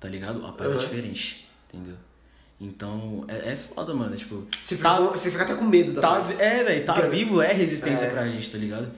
tá 0.00 0.08
ligado? 0.08 0.44
A 0.44 0.52
paz 0.52 0.70
é 0.72 0.74
Aham. 0.74 0.82
diferente, 0.84 1.48
entendeu? 1.72 1.94
Então, 2.60 3.24
é, 3.28 3.52
é 3.52 3.56
foda, 3.56 3.94
mano. 3.94 4.16
Tipo, 4.16 4.46
Você 4.60 4.76
fica, 4.76 4.88
tá, 4.88 4.96
com- 4.98 5.06
você 5.12 5.30
fica 5.30 5.42
até 5.44 5.54
com 5.54 5.64
medo 5.64 5.92
da 5.92 6.00
tá, 6.00 6.08
paz. 6.20 6.40
é, 6.40 6.64
velho, 6.64 6.84
tá 6.86 6.94
vivo 6.94 7.40
é 7.42 7.52
resistência 7.52 8.06
É. 8.06 8.10
pra 8.10 8.26
gente, 8.28 8.50
tá 8.50 8.58
ligado? 8.58 8.88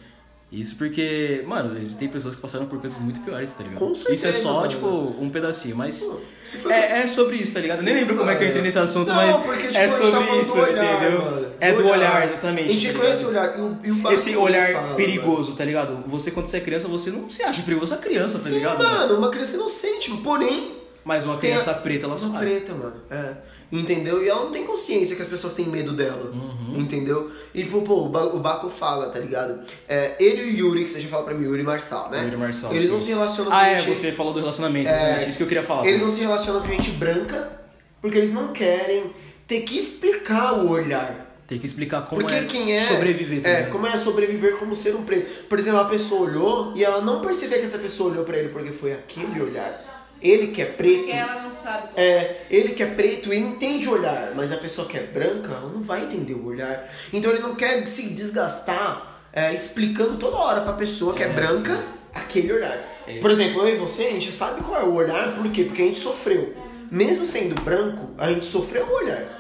Isso 0.51 0.77
porque, 0.77 1.45
mano, 1.47 1.77
existem 1.79 2.09
pessoas 2.09 2.35
que 2.35 2.41
passaram 2.41 2.65
por 2.65 2.81
coisas 2.81 2.99
muito 2.99 3.21
piores, 3.21 3.51
tá 3.51 3.63
ligado? 3.63 3.79
Com 3.81 3.93
Isso 3.93 4.11
é 4.11 4.17
certeza, 4.17 4.43
só, 4.45 4.55
mano. 4.61 4.69
tipo, 4.69 4.87
um 5.21 5.29
pedacinho, 5.29 5.77
mas. 5.77 6.03
Pô, 6.03 6.19
se 6.43 6.57
for 6.57 6.69
que- 6.73 6.79
É, 6.79 7.01
é 7.03 7.07
sobre 7.07 7.37
isso, 7.37 7.53
tá 7.53 7.61
ligado? 7.61 7.79
Sim, 7.81 7.85
Nem 7.85 7.95
lembro 7.97 8.17
como 8.17 8.31
é 8.31 8.35
que 8.35 8.45
eu 8.45 8.49
entrei 8.49 8.63
mano. 8.63 8.65
nesse 8.65 8.79
assunto, 8.79 9.09
Não, 9.09 9.15
mas 9.15 9.37
porque, 9.45 9.67
tipo, 9.67 9.77
é 9.79 9.85
a 9.85 9.89
gente 9.89 9.99
tá 9.99 10.05
sobre 10.07 10.27
falando 10.27 10.43
isso, 10.43 10.59
olhar, 10.59 10.95
entendeu? 11.03 11.21
mano. 11.23 11.49
É 11.61 11.73
do 11.75 11.87
olhar, 11.87 12.25
exatamente. 12.25 12.71
A 12.71 12.73
gente 12.73 12.93
tá 12.93 12.99
o 12.99 13.03
ligado? 13.03 13.29
olhar. 13.29 13.59
E 13.85 13.91
o, 13.91 14.11
Esse 14.13 14.37
olhar 14.37 14.73
fala, 14.73 14.95
perigoso, 14.95 15.53
tá 15.55 15.65
ligado? 15.67 16.03
Você, 16.07 16.31
quando 16.31 16.47
você 16.47 16.57
é 16.57 16.61
criança, 16.61 16.89
você 16.89 17.11
não 17.11 17.29
se 17.29 17.43
acha 17.43 17.61
perigoso, 17.63 17.93
você 17.95 18.01
é 18.01 18.03
criança, 18.03 18.39
tá 18.39 18.45
Sim, 18.49 18.55
ligado? 18.55 18.83
mano, 18.83 19.19
uma 19.19 19.29
criança 19.31 19.57
inocente, 19.57 20.11
porém, 20.25 20.77
Mas 21.05 21.25
uma 21.25 21.37
Tem 21.39 21.53
a- 21.53 21.55
criança 21.55 21.75
preta, 21.81 22.05
ela 22.05 22.15
uma 22.15 22.19
sabe. 22.19 22.39
preta, 22.39 22.75
mano. 22.75 22.97
É. 23.11 23.35
Entendeu? 23.71 24.23
E 24.25 24.29
ela 24.29 24.45
não 24.45 24.51
tem 24.51 24.65
consciência 24.65 25.15
que 25.15 25.21
as 25.21 25.29
pessoas 25.29 25.53
têm 25.53 25.67
medo 25.67 25.93
dela. 25.93 26.31
Uhum. 26.31 26.81
Entendeu? 26.81 27.31
E, 27.55 27.65
pô, 27.65 27.83
pô, 27.83 28.07
o 28.07 28.09
Ba- 28.09 28.25
o 28.25 28.39
Baco 28.39 28.71
fala, 28.71 29.09
tá 29.11 29.19
ligado? 29.19 29.61
É, 29.87 30.17
ele 30.19 30.43
e 30.43 30.63
o 30.63 30.69
Yuri, 30.69 30.85
que 30.85 30.91
você 30.91 31.01
já 31.01 31.09
fala 31.09 31.25
pra 31.25 31.35
mim, 31.35 31.45
Yuri 31.45 31.61
e 31.61 31.65
Marçal, 31.65 32.09
né? 32.11 32.23
Yuri 32.25 32.35
e 32.35 32.39
Marçal, 32.39 32.71
Eles 32.73 32.85
sim. 32.85 32.91
não 32.93 33.01
se 33.01 33.09
relacionam 33.11 33.53
Ah, 33.53 33.61
com 33.61 33.67
é, 33.67 33.79
gente... 33.79 33.97
você 33.97 34.13
falou 34.13 34.33
do 34.33 34.39
relacionamento, 34.41 34.89
É, 34.89 34.93
exatamente, 34.95 35.29
isso 35.29 35.37
que 35.39 35.43
eu 35.45 35.49
queria 35.49 35.63
falar. 35.63 35.87
Eles 35.87 36.01
não 36.01 36.11
se 36.11 36.21
relacionam 36.21 36.63
com 36.63 36.69
gente 36.73 36.91
branca 36.93 37.53
porque 38.01 38.17
eles 38.17 38.33
não 38.33 38.53
querem 38.55 39.11
ter 39.47 39.61
que 39.63 39.79
explicar 39.79 40.55
o 40.65 40.71
olhar. 40.71 41.27
Tem 41.47 41.59
que 41.59 41.67
explicar 41.67 42.03
como 42.07 42.21
Porque 42.21 42.35
é, 42.37 42.45
quem 42.45 42.77
é. 42.77 42.85
sobreviver. 42.85 43.43
tá 43.43 43.49
É, 43.49 43.63
como 43.65 43.87
é 43.87 43.97
sobreviver 43.97 44.57
como 44.59 44.77
ser 44.77 44.95
um 44.95 45.03
preto. 45.03 45.45
Por 45.47 45.59
exemplo, 45.59 45.81
a 45.81 45.85
pessoa 45.87 46.29
olhou 46.29 46.73
e 46.77 46.85
ela 46.85 47.01
não 47.03 47.21
percebeu 47.23 47.59
que 47.59 47.65
essa 47.65 47.79
pessoa 47.79 48.11
olhou 48.13 48.25
pra 48.25 48.37
ele 48.37 48.51
porque 48.51 48.71
foi 48.71 48.93
aquele 48.93 49.41
olhar. 49.41 49.98
Ele 50.21 50.49
que 50.49 50.63
é 50.63 50.65
preto. 50.65 50.99
Porque 50.99 51.13
ela 51.13 51.43
não 51.43 51.53
sabe 51.53 51.89
como 51.89 51.99
É, 52.01 52.43
ele 52.51 52.71
que 52.71 52.83
é 52.83 52.87
preto, 52.87 53.33
ele 53.33 53.43
entende 53.43 53.89
o 53.89 53.93
olhar, 53.93 54.33
mas 54.35 54.53
a 54.53 54.57
pessoa 54.57 54.89
que 54.89 54.97
é 54.97 55.03
branca, 55.03 55.53
ela 55.53 55.69
não 55.71 55.81
vai 55.81 56.05
entender 56.05 56.35
o 56.35 56.45
olhar. 56.47 56.89
Então 57.13 57.31
ele 57.31 57.41
não 57.41 57.55
quer 57.55 57.87
se 57.87 58.03
desgastar 58.09 59.07
é, 59.33 59.55
explicando 59.55 60.17
toda 60.17 60.37
hora 60.37 60.61
pra 60.63 60.73
pessoa 60.73 61.15
que 61.15 61.23
é, 61.23 61.27
É, 61.27 61.33
branca 61.33 61.77
sim. 61.77 61.83
aquele 62.15 62.53
olhar. 62.53 62.79
É. 63.07 63.21
Por 63.21 63.31
exemplo, 63.31 63.63
eu 63.63 63.75
e 63.75 63.77
você, 63.77 64.05
a 64.07 64.11
gente 64.11 64.33
sabe 64.33 64.63
qual 64.63 64.81
é 64.81 64.85
o 64.85 64.95
olhar, 64.95 65.37
por 65.37 65.51
quê? 65.53 65.65
Porque 65.65 65.83
a 65.83 65.85
gente 65.85 65.99
sofreu. 66.01 66.55
Mesmo 66.91 67.25
sendo 67.27 67.61
branco, 67.63 68.11
a 68.19 68.29
gente 68.33 68.47
sofreu 68.47 68.87
o 68.87 68.93
olhar. 68.95 69.38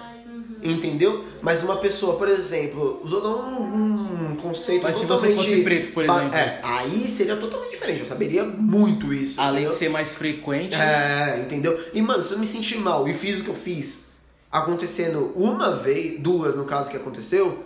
Entendeu? 0.62 1.24
Mas 1.40 1.62
uma 1.62 1.76
pessoa, 1.76 2.16
por 2.16 2.28
exemplo, 2.28 3.00
dar 3.04 3.28
um, 3.28 4.32
um 4.32 4.36
conceito 4.36 4.82
Mas 4.82 4.96
se 4.96 5.06
você 5.06 5.28
totalmente... 5.28 5.50
fosse 5.50 5.62
preto, 5.62 5.92
por 5.92 6.04
exemplo. 6.04 6.34
É, 6.34 6.61
aí 6.62 7.04
seria 7.04 7.36
totalmente 7.36 7.72
diferente. 7.72 8.00
Eu 8.00 8.06
saberia 8.06 8.44
muito 8.44 9.12
isso. 9.12 9.40
Além 9.40 9.62
entendeu? 9.62 9.70
de 9.70 9.76
ser 9.76 9.88
mais 9.88 10.14
frequente. 10.14 10.74
É, 10.74 11.40
entendeu? 11.44 11.78
E, 11.94 12.02
mano, 12.02 12.24
se 12.24 12.32
eu 12.32 12.38
me 12.38 12.46
sentir 12.46 12.78
mal 12.78 13.09
e 13.09 13.14
fiz 13.14 13.40
o 13.40 13.44
que 13.44 13.50
eu 13.50 13.54
fiz 13.54 14.09
acontecendo 14.50 15.32
uma 15.36 15.76
vez, 15.76 16.18
duas 16.20 16.56
no 16.56 16.64
caso 16.64 16.90
que 16.90 16.96
aconteceu, 16.96 17.64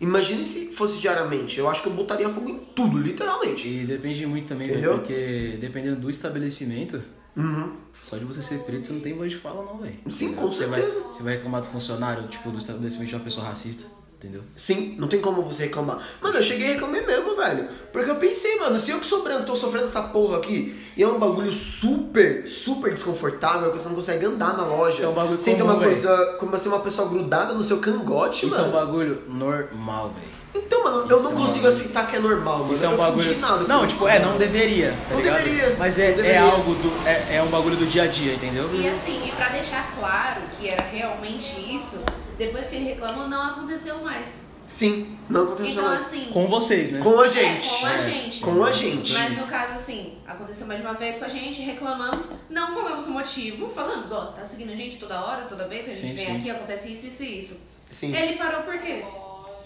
imagine 0.00 0.44
se 0.44 0.72
fosse 0.72 0.98
diariamente. 0.98 1.58
Eu 1.58 1.68
acho 1.68 1.82
que 1.82 1.88
eu 1.88 1.92
botaria 1.92 2.28
fogo 2.28 2.48
em 2.48 2.58
tudo, 2.74 2.98
literalmente. 2.98 3.68
E 3.68 3.84
depende 3.84 4.26
muito 4.26 4.48
também, 4.48 4.66
velho, 4.66 4.78
Entendeu? 4.78 4.98
porque 4.98 5.58
dependendo 5.60 6.00
do 6.00 6.10
estabelecimento, 6.10 7.02
Uhum. 7.36 7.72
só 8.00 8.16
de 8.16 8.24
você 8.24 8.42
ser 8.42 8.60
preto 8.60 8.86
você 8.86 8.92
não 8.92 9.00
tem 9.00 9.14
voz 9.16 9.30
de 9.32 9.38
fala, 9.38 9.62
não, 9.64 9.78
velho. 9.78 9.98
Sim, 10.08 10.32
com 10.34 10.46
Você 10.50 10.66
vai, 10.66 10.80
certeza. 10.80 11.04
você 11.12 11.22
vai 11.22 11.34
reclamar 11.34 11.60
do 11.60 11.66
funcionário, 11.66 12.26
tipo, 12.28 12.50
do 12.50 12.58
estabelecimento 12.58 13.08
de 13.08 13.14
uma 13.14 13.24
pessoa 13.24 13.46
racista, 13.46 13.84
entendeu? 14.16 14.42
Sim, 14.54 14.94
não 14.98 15.06
tem 15.08 15.20
como 15.20 15.42
você 15.42 15.64
reclamar. 15.64 15.98
Mano, 16.22 16.36
eu 16.36 16.42
cheguei 16.42 16.68
a 16.68 16.72
reclamar 16.74 17.04
mesmo, 17.06 17.36
velho. 17.36 17.68
Porque 17.92 18.10
eu 18.10 18.16
pensei, 18.16 18.56
mano, 18.58 18.78
se 18.78 18.90
eu 18.90 18.98
que 19.00 19.06
sou 19.06 19.22
branco 19.22 19.44
tô 19.44 19.54
sofrendo 19.56 19.84
essa 19.86 20.02
porra 20.04 20.38
aqui, 20.38 20.74
e 20.96 21.02
é 21.02 21.06
um 21.08 21.18
bagulho 21.18 21.52
super, 21.52 22.48
super 22.48 22.92
desconfortável, 22.92 23.70
que 23.72 23.78
você 23.78 23.88
não 23.88 23.96
consegue 23.96 24.24
andar 24.24 24.56
na 24.56 24.64
loja. 24.64 24.96
Isso 24.96 25.04
é 25.04 25.08
um 25.08 25.14
bagulho 25.14 25.40
sem 25.40 25.54
ter 25.56 25.62
comum, 25.62 25.74
uma 25.74 25.80
velho. 25.80 25.92
coisa, 25.92 26.36
como 26.38 26.54
assim, 26.54 26.68
uma 26.70 26.80
pessoa 26.80 27.08
grudada 27.08 27.52
no 27.54 27.62
seu 27.64 27.78
cangote, 27.78 28.46
Isso 28.46 28.54
é 28.54 28.62
um 28.62 28.70
mano. 28.70 28.72
bagulho 28.86 29.22
normal, 29.28 30.10
velho. 30.10 30.35
Então, 30.64 30.84
mano, 30.84 31.06
eu 31.08 31.16
Isso 31.16 31.22
não 31.24 31.32
é 31.32 31.34
consigo 31.34 31.66
aceitar 31.68 32.06
que 32.08 32.16
é 32.16 32.18
normal, 32.18 32.58
mano. 32.60 32.72
Isso 32.72 32.84
é 32.84 32.88
um 32.88 32.92
eu 32.92 32.96
fico 32.98 33.08
bagulho. 33.10 33.26
indignado 33.30 33.68
Não, 33.68 33.78
isso, 33.86 33.94
tipo, 33.94 34.08
é, 34.08 34.18
mano. 34.18 34.30
não 34.32 34.38
deveria. 34.38 34.90
Tá 34.92 34.96
Não 35.10 35.16
ligado? 35.18 35.36
deveria, 35.44 35.76
Mas 35.78 35.96
não 35.98 36.04
é, 36.04 36.08
deveria. 36.12 36.32
é 36.32 36.38
algo 36.38 36.74
do. 36.74 37.08
É, 37.08 37.36
é 37.36 37.42
um 37.42 37.48
bagulho 37.48 37.76
do 37.76 37.86
dia 37.86 38.02
a 38.04 38.06
dia, 38.06 38.34
entendeu? 38.34 38.68
E 38.74 38.88
assim, 38.88 39.26
e 39.26 39.32
pra 39.32 39.48
deixar 39.50 39.94
claro 39.98 40.40
que 40.58 40.68
era 40.68 40.82
realmente 40.82 41.54
isso, 41.74 41.98
depois 42.38 42.66
que 42.66 42.76
ele 42.76 42.84
reclamou, 42.86 43.28
não 43.28 43.42
aconteceu 43.50 43.98
mais. 44.02 44.46
Sim, 44.66 45.16
não 45.30 45.44
aconteceu 45.44 45.70
Então, 45.74 45.84
mais. 45.84 46.02
assim. 46.02 46.24
Com 46.32 46.48
vocês, 46.48 46.90
né? 46.90 46.98
Com 47.00 47.20
a 47.20 47.26
é, 47.26 47.28
gente. 47.28 47.68
com 47.80 47.86
a 47.86 47.92
É, 47.94 48.02
gente. 48.10 48.40
Com 48.40 48.64
a 48.64 48.72
gente. 48.72 49.12
Mas 49.14 49.38
no 49.38 49.46
caso, 49.46 49.72
assim, 49.74 50.14
aconteceu 50.26 50.66
mais 50.66 50.80
de 50.80 50.84
uma 50.86 50.94
vez 50.94 51.18
com 51.18 51.24
a 51.24 51.28
gente, 51.28 51.62
reclamamos, 51.62 52.30
não 52.50 52.74
falamos 52.74 53.06
o 53.06 53.10
motivo, 53.12 53.70
falamos, 53.70 54.10
ó, 54.10 54.26
tá 54.32 54.44
seguindo 54.44 54.72
a 54.72 54.76
gente 54.76 54.96
toda 54.98 55.20
hora, 55.20 55.42
toda 55.44 55.68
vez, 55.68 55.86
a 55.88 55.92
gente 55.92 56.00
Sim, 56.00 56.14
vem 56.14 56.26
sim. 56.26 56.36
aqui, 56.38 56.50
acontece 56.50 56.92
isso, 56.92 57.06
isso 57.06 57.22
e 57.22 57.38
isso. 57.38 57.56
Sim. 57.88 58.12
Ele 58.16 58.36
parou 58.36 58.62
por 58.64 58.76
quê? 58.80 59.04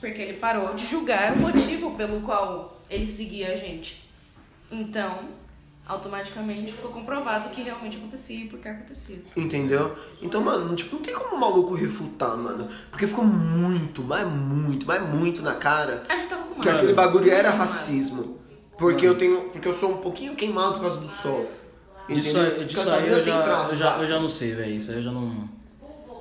Porque 0.00 0.20
ele 0.20 0.38
parou 0.38 0.74
de 0.74 0.86
julgar 0.86 1.34
o 1.34 1.38
motivo 1.38 1.94
pelo 1.94 2.20
qual 2.22 2.80
ele 2.88 3.06
seguia 3.06 3.52
a 3.52 3.56
gente. 3.56 4.08
Então, 4.70 5.28
automaticamente 5.86 6.72
ficou 6.72 6.90
comprovado 6.90 7.50
que 7.50 7.60
realmente 7.62 7.96
acontecia 7.96 8.44
e 8.44 8.48
por 8.48 8.58
que 8.60 8.68
acontecia. 8.68 9.22
Entendeu? 9.36 9.96
Então, 10.22 10.40
mano, 10.40 10.74
tipo, 10.74 10.94
não 10.96 11.02
tem 11.02 11.14
como 11.14 11.34
o 11.36 11.40
maluco 11.40 11.74
refutar, 11.74 12.36
mano. 12.36 12.68
Porque 12.90 13.06
ficou 13.06 13.24
muito, 13.24 14.02
mas 14.02 14.26
muito, 14.26 14.86
mas 14.86 15.02
muito 15.02 15.42
na 15.42 15.54
cara 15.54 16.02
A 16.08 16.16
gente 16.16 16.28
tava 16.28 16.42
com 16.44 16.60
que 16.60 16.68
uma- 16.68 16.76
aquele 16.78 16.94
bagulho 16.94 17.30
era 17.30 17.50
Muito 17.50 17.60
racismo. 17.60 18.38
Porque 18.78 19.04
eu 19.06 19.18
tenho. 19.18 19.50
Porque 19.50 19.68
eu 19.68 19.72
sou 19.74 19.92
um 19.92 19.96
pouquinho 19.98 20.34
queimado 20.34 20.74
por 20.74 20.80
causo 20.82 21.00
do 21.00 21.08
sol. 21.08 21.50
Disso, 22.08 22.30
Entendeu? 22.30 22.42
aí- 22.42 22.50
Porque 22.50 22.64
disso 22.64 22.80
essa 22.80 22.94
aí 22.96 23.02
mina 23.04 23.16
eu 23.18 23.24
tem 23.24 23.32
já, 23.34 23.42
traços 23.42 23.70
eu, 23.72 23.76
já, 23.76 23.98
eu 23.98 24.06
já 24.08 24.20
não 24.20 24.28
sei, 24.28 24.54
velho. 24.54 24.74
Isso 24.74 24.90
aí 24.90 24.96
eu 24.96 25.02
já 25.02 25.12
não. 25.12 25.48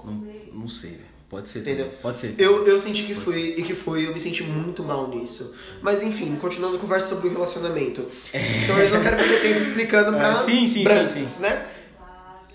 Não, 0.04 0.28
não 0.54 0.68
sei, 0.68 0.92
velho. 0.92 1.09
Pode 1.30 1.48
ser. 1.48 1.60
Entendeu? 1.60 1.86
também. 1.86 2.00
Pode 2.02 2.20
ser. 2.20 2.36
Eu, 2.38 2.66
eu 2.66 2.80
senti 2.80 3.04
que 3.04 3.14
foi 3.14 3.56
e 3.58 3.62
que 3.62 3.76
foi, 3.76 4.08
eu 4.08 4.14
me 4.14 4.20
senti 4.20 4.44
muito 4.44 4.84
mal 4.84 5.08
nisso. 5.08 5.54
Mas 5.82 6.02
enfim, 6.02 6.36
continuando 6.38 6.78
a 6.78 6.80
conversa 6.80 7.10
sobre 7.10 7.28
o 7.28 7.32
relacionamento. 7.32 8.06
Então 8.64 8.78
eles 8.80 8.92
não 8.92 9.00
querem 9.00 9.20
perder 9.20 9.42
tempo 9.48 9.60
explicando 9.60 10.18
pra 10.18 10.32
É, 10.32 10.36
sim, 10.36 10.66
sim, 10.66 10.84
brancos, 10.84 11.12
sim, 11.12 11.26
sim. 11.26 11.42
né? 11.42 11.68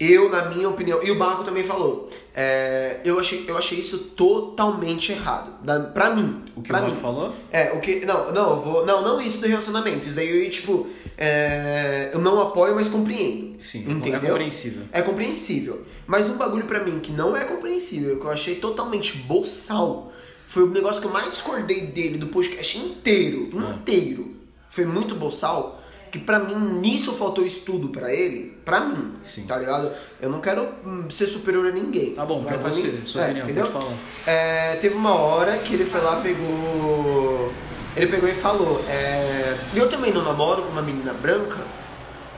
Eu, 0.00 0.28
na 0.28 0.46
minha 0.50 0.68
opinião, 0.68 1.00
e 1.04 1.10
o 1.12 1.14
Barco 1.14 1.44
também 1.44 1.62
falou, 1.62 2.10
é, 2.36 3.00
eu, 3.04 3.20
achei, 3.20 3.44
eu 3.46 3.56
achei 3.56 3.78
isso 3.78 3.96
totalmente 3.98 5.12
errado. 5.12 5.52
Da, 5.62 5.78
pra 5.78 6.10
mim. 6.10 6.42
O 6.56 6.62
que 6.62 6.72
o 6.72 6.84
mim. 6.84 6.96
falou? 6.96 7.32
É, 7.52 7.72
o 7.72 7.80
que. 7.80 8.04
Não, 8.04 8.32
não, 8.32 8.50
eu 8.50 8.58
vou. 8.58 8.84
Não, 8.84 9.02
não 9.02 9.20
isso 9.20 9.38
do 9.38 9.46
relacionamento. 9.46 10.08
Isso 10.08 10.16
daí 10.16 10.44
eu, 10.44 10.50
tipo. 10.50 10.88
é, 11.16 12.10
eu 12.12 12.18
não 12.18 12.40
apoio, 12.40 12.74
mas 12.74 12.88
compreendo. 12.88 13.54
Sim, 13.60 13.84
é 13.86 13.92
entendeu? 13.92 14.20
compreensível. 14.20 14.82
É 14.92 15.00
compreensível. 15.00 15.86
Mas 16.08 16.28
um 16.28 16.36
bagulho 16.36 16.64
pra 16.64 16.82
mim 16.82 16.98
que 16.98 17.12
não 17.12 17.36
é 17.36 17.44
compreensível, 17.44 18.18
que 18.18 18.26
eu 18.26 18.30
achei 18.30 18.56
totalmente 18.56 19.16
boçal, 19.18 20.12
foi 20.44 20.64
o 20.64 20.70
negócio 20.70 21.00
que 21.00 21.06
eu 21.06 21.12
mais 21.12 21.30
discordei 21.30 21.82
dele 21.82 22.18
do 22.18 22.26
podcast 22.26 22.76
inteiro. 22.76 23.48
Ah. 23.56 23.74
Inteiro. 23.74 24.34
Foi 24.68 24.84
muito 24.84 25.14
boçal. 25.14 25.83
Que 26.14 26.20
pra 26.20 26.38
mim, 26.38 26.54
nisso 26.78 27.12
faltou 27.14 27.44
estudo 27.44 27.88
pra 27.88 28.14
ele. 28.14 28.56
Pra 28.64 28.78
mim. 28.78 29.14
Sim. 29.20 29.48
Tá 29.48 29.56
ligado? 29.58 29.90
Eu 30.22 30.30
não 30.30 30.40
quero 30.40 30.68
hum, 30.86 31.10
ser 31.10 31.26
superior 31.26 31.66
a 31.66 31.72
ninguém. 31.72 32.14
Tá 32.14 32.24
bom, 32.24 32.40
Mas 32.40 32.56
pra 32.56 32.70
você, 32.70 33.00
sua 33.04 33.22
é, 33.22 33.24
opinião, 33.24 33.44
entendeu? 33.46 33.66
pode 33.66 33.84
falar. 33.84 33.96
É, 34.24 34.76
teve 34.76 34.94
uma 34.94 35.12
hora 35.12 35.58
que 35.58 35.74
ele 35.74 35.84
foi 35.84 36.00
lá, 36.00 36.20
pegou. 36.20 37.52
Ele 37.96 38.06
pegou 38.06 38.28
e 38.28 38.32
falou: 38.32 38.80
é, 38.88 39.58
Eu 39.74 39.88
também 39.88 40.12
não 40.12 40.22
namoro 40.22 40.62
com 40.62 40.68
uma 40.68 40.82
menina 40.82 41.12
branca 41.12 41.58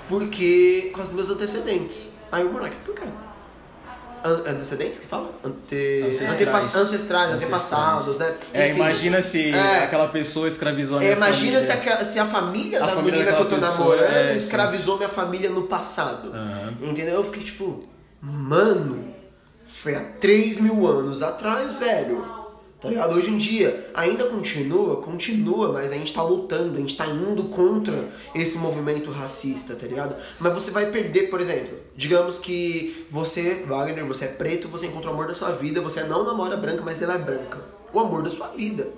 porque. 0.09 0.91
com 0.95 1.03
os 1.03 1.12
meus 1.12 1.29
antecedentes. 1.29 2.09
Aí 2.33 2.47
o 2.47 2.51
moleque, 2.51 2.77
por 2.83 2.95
quê? 2.95 3.03
An- 4.27 4.43
antecedentes 4.51 4.99
que 5.01 5.07
fala? 5.07 5.31
Ante... 5.45 6.05
Ancestrais. 6.09 6.74
ancestrais, 6.77 7.33
antepassados, 7.33 8.18
né? 8.18 8.35
É, 8.53 8.66
Enfim. 8.68 8.77
imagina 8.77 9.22
se 9.22 9.51
É. 9.53 9.85
aquela 9.85 10.09
pessoa 10.09 10.49
escravizou 10.49 10.99
a 10.99 11.01
É, 11.01 11.05
minha 11.05 11.16
imagina 11.16 11.61
se 11.62 11.68
família. 11.68 11.95
a, 11.95 12.05
se 12.05 12.18
a 12.18 12.24
família 12.27 12.79
A 12.83 12.87
da 12.87 12.93
família 12.95 13.18
menina 13.20 13.37
que 13.37 13.43
eu 13.43 13.49
tô 13.49 13.57
pessoa, 13.57 13.97
namorando 13.97 14.16
é, 14.16 14.31
sim. 14.31 14.37
escravizou 14.37 14.97
minha 14.97 15.09
família 15.09 15.51
no 15.51 15.62
passado. 15.62 16.33
Aham. 16.35 16.72
Entendeu? 16.83 17.14
Eu 17.14 17.24
fiquei 17.24 17.45
tipo, 17.45 17.85
mano, 18.20 19.14
foi 19.64 19.95
há 19.95 20.01
3 20.20 20.61
mil 20.61 20.87
anos 20.87 21.22
atrás, 21.22 21.77
velho. 21.77 22.45
Tá 22.81 22.91
ligado? 22.91 23.14
Hoje 23.14 23.31
em 23.31 23.39
dia 23.39 23.91
ainda 23.95 24.27
continua, 24.27 24.97
continua, 24.97 25.72
mas 25.72 25.91
a 25.91 25.95
gente 25.95 26.12
tá 26.12 26.22
lutando, 26.22 26.74
a 26.74 26.77
gente 26.77 26.97
tá 26.97 27.07
indo 27.07 27.45
contra 27.45 28.09
esse 28.35 28.59
movimento 28.59 29.11
racista, 29.11 29.74
tá 29.74 29.87
ligado? 29.87 30.14
Mas 30.39 30.53
você 30.53 30.70
vai 30.70 30.91
perder, 30.91 31.31
por 31.31 31.41
exemplo, 31.41 31.79
digamos 31.97 32.39
que 32.39 33.07
você, 33.11 33.64
Wagner, 33.66 34.05
você 34.05 34.27
é 34.27 34.29
preto, 34.29 34.68
você 34.68 34.87
encontra 34.87 35.11
o 35.11 35.14
amor 35.14 35.27
da 35.27 35.35
sua 35.35 35.53
vida, 35.53 35.81
você 35.81 36.03
não 36.05 36.22
namora 36.22 36.57
branca, 36.57 36.83
mas 36.85 37.01
ela 37.01 37.14
é 37.14 37.18
branca. 37.18 37.59
O 37.95 37.99
amor 37.99 38.22
da 38.22 38.31
sua 38.31 38.49
vida 38.49 38.89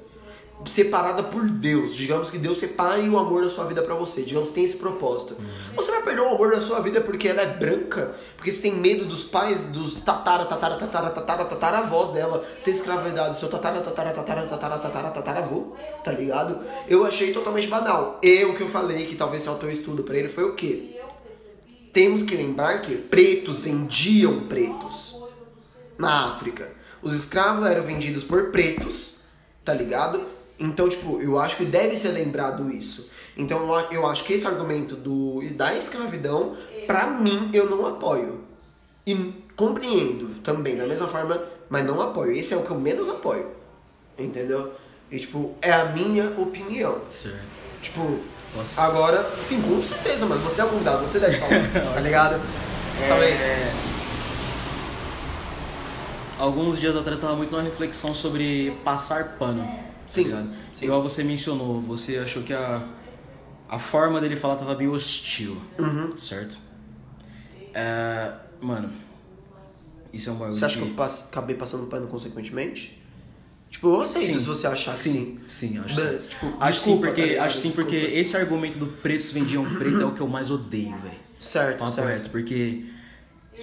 separada 0.66 1.22
por 1.22 1.48
Deus. 1.48 1.94
Digamos 1.94 2.30
que 2.30 2.38
Deus 2.38 2.59
separe 2.59 3.09
o 3.09 3.18
amor 3.18 3.44
da 3.44 3.50
sua 3.50 3.64
vida 3.64 3.82
pra 3.82 3.94
você. 3.94 4.22
Digamos 4.22 4.48
que 4.48 4.54
tem 4.56 4.64
esse 4.64 4.76
propósito. 4.76 5.36
Você 5.74 5.90
vai 5.90 6.02
perder 6.02 6.22
o 6.22 6.28
amor 6.28 6.50
da 6.50 6.61
sua 6.61 6.80
vida 6.80 7.00
porque 7.00 7.28
ela 7.28 7.42
é 7.42 7.46
branca? 7.46 8.14
Porque 8.36 8.50
você 8.50 8.61
tem 8.61 8.74
medo 8.74 9.04
dos 9.04 9.24
pais, 9.24 9.62
dos 9.62 10.00
tatara, 10.00 10.44
tatara, 10.44 10.76
tatara, 10.76 11.11
tatara, 11.11 11.44
tatara, 11.44 11.78
avós 11.78 12.11
dela 12.11 12.44
ter 12.64 12.72
escravizado 12.72 13.34
seu 13.34 13.48
tatara, 13.48 13.80
tatara, 13.80 14.12
tatara, 14.12 14.46
tatara, 14.46 14.78
tatara, 14.78 15.11
tatara, 15.11 15.38
avô, 15.40 15.76
tá 16.02 16.12
ligado? 16.12 16.61
Eu 16.88 17.04
achei 17.04 17.32
totalmente 17.32 17.68
banal. 17.68 18.20
E 18.22 18.44
o 18.44 18.54
que 18.54 18.62
eu 18.62 18.68
falei 18.68 19.06
que 19.06 19.16
talvez 19.16 19.44
faltou 19.44 19.70
estudo 19.70 20.02
pra 20.02 20.16
ele 20.16 20.28
foi 20.28 20.44
o 20.44 20.54
quê? 20.54 20.96
Temos 21.92 22.22
que 22.22 22.36
lembrar 22.36 22.82
que 22.82 22.96
pretos 22.96 23.61
vendiam 23.61 24.46
pretos 24.46 25.16
na 25.96 26.26
África. 26.26 26.70
Os 27.00 27.12
escravos 27.12 27.66
eram 27.66 27.82
vendidos 27.82 28.24
por 28.24 28.50
pretos, 28.50 29.24
tá 29.64 29.72
ligado? 29.72 30.38
Então, 30.59 30.88
tipo, 30.88 31.20
eu 31.20 31.38
acho 31.38 31.56
que 31.56 31.64
deve 31.64 31.96
ser 31.96 32.09
lembrado 32.09 32.68
isso. 32.70 33.11
Então, 33.36 33.68
eu 33.92 34.06
acho 34.06 34.24
que 34.24 34.32
esse 34.32 34.46
argumento 34.46 34.96
do, 34.96 35.40
da 35.54 35.74
escravidão, 35.76 36.56
pra 36.86 37.06
mim, 37.06 37.50
eu 37.52 37.70
não 37.70 37.86
apoio. 37.86 38.40
E 39.06 39.32
compreendo 39.54 40.40
também, 40.42 40.76
da 40.76 40.86
mesma 40.86 41.06
forma, 41.06 41.40
mas 41.70 41.84
não 41.86 42.00
apoio. 42.00 42.32
Esse 42.32 42.54
é 42.54 42.56
o 42.56 42.62
que 42.62 42.70
eu 42.70 42.78
menos 42.78 43.09
apoio. 43.09 43.46
Entendeu? 44.18 44.72
E, 45.11 45.18
tipo, 45.18 45.54
é 45.62 45.72
a 45.72 45.84
minha 45.86 46.30
opinião. 46.36 47.00
Certo. 47.06 47.56
Tipo, 47.80 48.18
Posso? 48.52 48.80
agora, 48.80 49.30
sim, 49.42 49.62
com 49.62 49.80
certeza, 49.82 50.26
mano. 50.26 50.42
Você 50.42 50.61
é 50.61 50.64
o 50.64 50.68
convidado, 50.68 51.00
você 51.00 51.20
deve 51.20 51.38
falar, 51.38 51.70
tá 51.94 52.00
ligado? 52.00 52.40
Falei. 53.09 53.30
É, 53.30 53.72
Alguns 56.38 56.78
dias 56.80 56.94
atrás 56.94 57.16
eu 57.18 57.22
tava 57.22 57.36
muito 57.36 57.50
numa 57.50 57.62
reflexão 57.62 58.14
sobre 58.14 58.70
passar 58.84 59.36
pano. 59.38 59.68
Sim, 60.09 60.30
Tá 60.30 60.46
sim. 60.72 60.86
Igual 60.86 61.02
você 61.02 61.22
mencionou, 61.22 61.80
você 61.80 62.16
achou 62.16 62.42
que 62.42 62.52
a, 62.54 62.82
a 63.68 63.78
forma 63.78 64.20
dele 64.20 64.34
falar 64.34 64.56
tava 64.56 64.74
bem 64.74 64.88
hostil. 64.88 65.56
Uhum. 65.78 66.16
Certo? 66.16 66.56
É, 67.74 68.32
mano, 68.61 68.90
isso 70.12 70.30
é 70.30 70.32
um 70.32 70.36
bagulho. 70.36 70.59
Você 70.59 70.64
acha 70.64 70.78
que 70.78 70.84
eu 70.84 71.04
acabei 71.04 71.54
passando 71.54 71.86
pano 71.86 72.09
consequentemente? 72.09 73.00
Tipo, 73.70 73.88
eu 73.88 74.00
aceito 74.00 74.32
Sim. 74.32 74.40
se 74.40 74.46
você 74.46 74.66
achar 74.66 74.92
que 74.92 74.98
sim. 74.98 75.38
sim. 75.46 75.68
Sim, 75.68 75.78
acho 75.78 75.94
Mas, 76.00 76.22
sim. 76.22 76.28
tipo, 76.28 76.46
acho 76.59 76.80
sim 76.80 76.90
desculpa, 76.90 77.06
porque, 77.09 77.34
tá 77.34 77.44
acho 77.44 77.59
sim 77.59 77.70
porque 77.72 77.96
esse 77.96 78.34
argumento 78.34 78.78
do 78.78 78.86
pretos 78.86 79.30
vendiam 79.30 79.62
preto 79.74 80.00
é 80.00 80.06
o 80.06 80.14
que 80.14 80.22
eu 80.22 80.26
mais 80.28 80.50
odeio, 80.50 80.96
velho. 80.98 81.28
Certo, 81.38 81.80
Papo 81.80 81.92
certo. 81.92 82.09
reto, 82.09 82.30
porque 82.30 82.86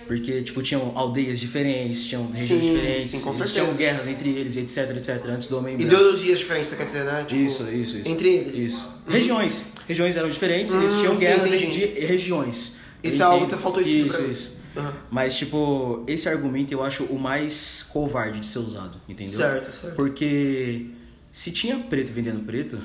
porque 0.02 0.42
tipo 0.42 0.62
tinham 0.62 0.92
aldeias 0.98 1.40
diferentes, 1.40 2.06
tinham 2.06 2.28
regiões 2.32 2.62
Sim, 2.64 2.74
diferentes, 2.74 3.06
sim, 3.10 3.20
com 3.22 3.30
eles 3.30 3.38
certeza. 3.38 3.62
tinham 3.66 3.76
guerras 3.78 4.08
entre 4.08 4.30
eles, 4.30 4.58
etc, 4.58 4.96
etc, 4.98 5.26
antes 5.28 5.48
do 5.48 5.58
homem 5.58 5.78
branco. 5.78 5.94
Ideologias 5.94 6.40
diferentes, 6.40 6.70
você 6.72 6.76
quer 6.78 6.86
dizer, 6.86 7.04
né? 7.06 7.24
Tipo, 7.28 7.42
Isso, 7.42 7.64
isso, 7.72 7.98
isso. 7.98 8.10
Entre 8.10 8.30
eles. 8.34 8.58
Isso. 8.58 8.94
Regiões. 9.08 9.72
Regiões 9.88 10.16
eram 10.18 10.30
diferentes, 10.30 10.74
eles 10.74 10.94
Hum, 10.94 11.00
tinham 11.00 11.14
sim, 11.14 11.20
guerras 11.20 11.48
entendi. 11.52 11.84
entre 11.84 12.06
regiões. 12.06 12.78
Isso 13.04 13.18
E- 13.18 13.22
é 13.22 13.26
algo 13.26 13.48
que 13.48 13.56
faltou 13.56 13.82
Isso, 13.82 14.22
isso. 14.24 14.56
Aham. 14.76 14.94
Mas, 15.10 15.38
tipo, 15.38 16.04
esse 16.08 16.28
argumento 16.28 16.72
eu 16.74 16.84
acho 16.84 17.04
o 17.06 17.18
mais 17.18 17.84
covarde 17.94 18.40
de 18.42 18.48
ser 18.48 18.60
usado, 18.60 19.00
entendeu? 19.08 19.34
Certo, 19.36 19.74
certo. 19.76 19.96
Porque 19.96 20.88
se 21.32 21.52
tinha 21.52 21.78
preto 21.78 22.12
vendendo 22.12 22.44
preto, 22.44 22.82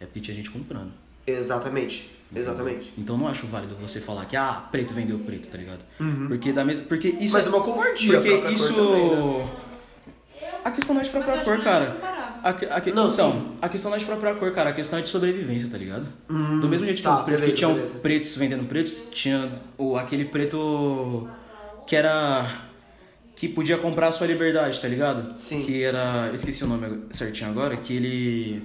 é 0.00 0.06
porque 0.06 0.18
tinha 0.20 0.34
gente 0.34 0.50
comprando. 0.50 0.90
Exatamente. 1.26 2.10
Exatamente. 2.34 2.92
Então 2.96 3.16
não 3.18 3.26
acho 3.28 3.46
válido 3.46 3.74
você 3.76 4.00
falar 4.00 4.24
que, 4.26 4.36
ah, 4.36 4.68
preto 4.70 4.94
vendeu 4.94 5.18
preto, 5.18 5.48
tá 5.50 5.58
ligado? 5.58 5.80
Porque 6.28 6.52
da 6.52 6.64
mesma. 6.64 6.84
Porque 6.86 7.08
isso 7.08 7.34
Mas 7.34 7.46
é 7.46 7.48
uma 7.50 7.60
covardia 7.60 8.20
Porque 8.20 8.34
isso. 8.52 8.72
também, 8.74 9.10
né? 9.10 9.48
A 10.64 10.70
questão 10.70 10.94
não 10.94 11.00
é 11.00 11.04
de 11.04 11.10
própria 11.10 11.32
cor, 11.38 11.42
que 11.42 11.48
não 11.50 11.54
é 11.60 11.64
cara. 11.64 12.40
A, 12.42 12.52
que- 12.54 12.64
a, 12.66 12.80
que- 12.80 12.92
Não, 12.92 13.08
então, 13.08 13.32
sim. 13.32 13.56
a 13.60 13.68
questão 13.68 13.90
não 13.90 13.96
é 13.96 13.98
de 13.98 14.06
própria 14.06 14.34
cor, 14.34 14.52
cara. 14.52 14.70
A 14.70 14.72
questão 14.72 14.98
é 14.98 15.02
de 15.02 15.08
sobrevivência, 15.08 15.68
tá 15.70 15.76
ligado? 15.78 16.06
Do 16.28 16.68
mesmo 16.68 16.84
jeito 16.86 16.98
que, 16.98 17.02
tá, 17.02 17.20
o 17.20 17.24
preto, 17.24 17.36
beleza, 17.40 17.50
que 17.52 17.56
tinham 17.58 17.74
beleza. 17.74 17.98
pretos 17.98 18.36
vendendo 18.36 18.66
pretos, 18.68 19.04
tinha 19.10 19.60
o, 19.76 19.96
aquele 19.96 20.24
preto 20.26 21.28
que 21.86 21.96
era. 21.96 22.46
que 23.34 23.48
podia 23.48 23.76
comprar 23.78 24.08
a 24.08 24.12
sua 24.12 24.26
liberdade, 24.26 24.80
tá 24.80 24.86
ligado? 24.88 25.38
Sim. 25.38 25.62
Que 25.64 25.82
era. 25.82 26.30
Esqueci 26.32 26.62
o 26.64 26.66
nome 26.68 27.00
certinho 27.10 27.50
agora, 27.50 27.76
que 27.76 27.94
ele. 27.94 28.62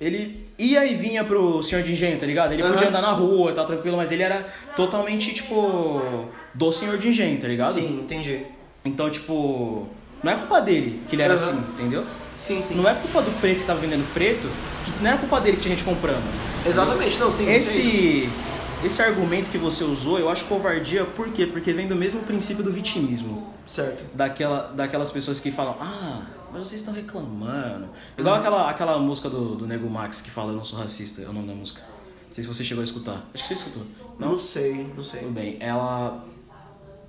Ele 0.00 0.47
ia 0.58 0.84
e 0.84 0.94
vinha 0.94 1.22
pro 1.24 1.62
senhor 1.62 1.82
de 1.84 1.92
engenho, 1.92 2.18
tá 2.18 2.26
ligado? 2.26 2.52
Ele 2.52 2.62
podia 2.62 2.78
Aham. 2.78 2.88
andar 2.88 3.02
na 3.02 3.12
rua, 3.12 3.52
tá 3.52 3.64
tranquilo, 3.64 3.96
mas 3.96 4.10
ele 4.10 4.22
era 4.22 4.46
totalmente, 4.74 5.32
tipo, 5.32 6.26
do 6.54 6.72
senhor 6.72 6.98
de 6.98 7.08
engenho, 7.08 7.38
tá 7.38 7.46
ligado? 7.46 7.74
Sim, 7.74 8.00
entendi. 8.02 8.44
Então, 8.84 9.08
tipo, 9.08 9.88
não 10.22 10.32
é 10.32 10.34
culpa 10.36 10.60
dele 10.60 11.02
que 11.06 11.14
ele 11.14 11.22
era 11.22 11.34
Aham. 11.34 11.42
assim, 11.42 11.58
entendeu? 11.74 12.04
Sim, 12.34 12.62
sim. 12.62 12.74
Não 12.74 12.88
é 12.88 12.94
culpa 12.94 13.22
do 13.22 13.30
preto 13.40 13.60
que 13.60 13.66
tava 13.66 13.80
vendendo 13.80 14.06
preto, 14.12 14.48
que 14.84 15.02
não 15.02 15.10
é 15.12 15.16
culpa 15.16 15.40
dele 15.40 15.56
que 15.56 15.62
tinha 15.62 15.74
gente 15.74 15.84
comprando. 15.84 16.22
Exatamente, 16.66 17.18
não, 17.18 17.30
sim. 17.30 17.42
entendi. 17.44 17.58
Esse 17.58 18.28
esse 18.84 19.02
argumento 19.02 19.50
que 19.50 19.58
você 19.58 19.82
usou, 19.82 20.18
eu 20.20 20.28
acho 20.28 20.44
covardia, 20.44 21.04
por 21.04 21.28
quê? 21.30 21.46
Porque 21.46 21.72
vem 21.72 21.88
do 21.88 21.96
mesmo 21.96 22.20
princípio 22.20 22.62
do 22.62 22.70
vitimismo. 22.70 23.52
Certo. 23.66 24.04
Daquela, 24.14 24.72
daquelas 24.74 25.10
pessoas 25.10 25.40
que 25.40 25.50
falam, 25.50 25.76
ah, 25.80 26.22
mas 26.52 26.68
vocês 26.68 26.80
estão 26.80 26.92
reclamando. 26.94 27.88
Igual 28.16 28.36
aquela, 28.36 28.70
aquela 28.70 28.98
música 28.98 29.28
do, 29.28 29.54
do 29.56 29.66
Nego 29.66 29.88
Max 29.88 30.20
que 30.22 30.30
fala 30.30 30.52
Eu 30.52 30.56
não 30.56 30.64
sou 30.64 30.78
racista, 30.78 31.22
é 31.22 31.28
o 31.28 31.32
nome 31.32 31.46
da 31.48 31.54
música. 31.54 31.80
Não 32.28 32.34
sei 32.34 32.42
se 32.44 32.48
você 32.48 32.62
chegou 32.64 32.82
a 32.82 32.84
escutar. 32.84 33.26
Acho 33.34 33.42
que 33.42 33.48
você 33.48 33.54
escutou. 33.54 33.82
Não, 34.18 34.36
sei, 34.38 34.86
não 34.96 35.02
sei. 35.02 35.20
Tudo 35.20 35.32
bem. 35.32 35.56
Ela. 35.60 36.24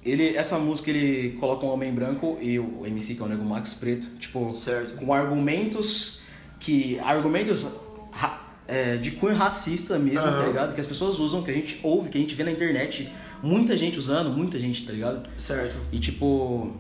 Ele, 0.04 0.36
essa 0.36 0.58
música 0.58 0.90
ele 0.90 1.38
coloca 1.40 1.66
um 1.66 1.70
homem 1.70 1.94
branco 1.94 2.38
e 2.42 2.58
o 2.58 2.86
MC, 2.86 3.16
que 3.16 3.22
é 3.22 3.26
o 3.26 3.28
Nego 3.28 3.44
Max 3.44 3.74
preto, 3.74 4.08
tipo, 4.18 4.50
Certo. 4.52 4.96
com 4.96 5.14
argumentos 5.14 6.22
que. 6.60 6.98
argumentos 7.00 7.68
ra- 8.12 8.42
é, 8.68 8.96
de 8.98 9.12
cunho 9.12 9.36
racista 9.36 9.98
mesmo, 10.00 10.20
Aham. 10.20 10.38
tá 10.42 10.48
ligado? 10.48 10.74
Que 10.74 10.80
as 10.80 10.86
pessoas 10.88 11.20
usam, 11.20 11.42
que 11.44 11.52
a 11.52 11.54
gente 11.54 11.80
ouve, 11.84 12.10
que 12.10 12.18
a 12.18 12.22
gente 12.22 12.34
vê 12.36 12.44
na 12.44 12.52
internet. 12.52 13.12
Muita 13.44 13.76
gente 13.76 13.98
usando, 14.00 14.30
muita 14.30 14.60
gente, 14.60 14.86
tá 14.86 14.92
ligado? 14.94 15.28
Certo. 15.38 15.78
E 15.92 16.00
tipo. 16.00 16.72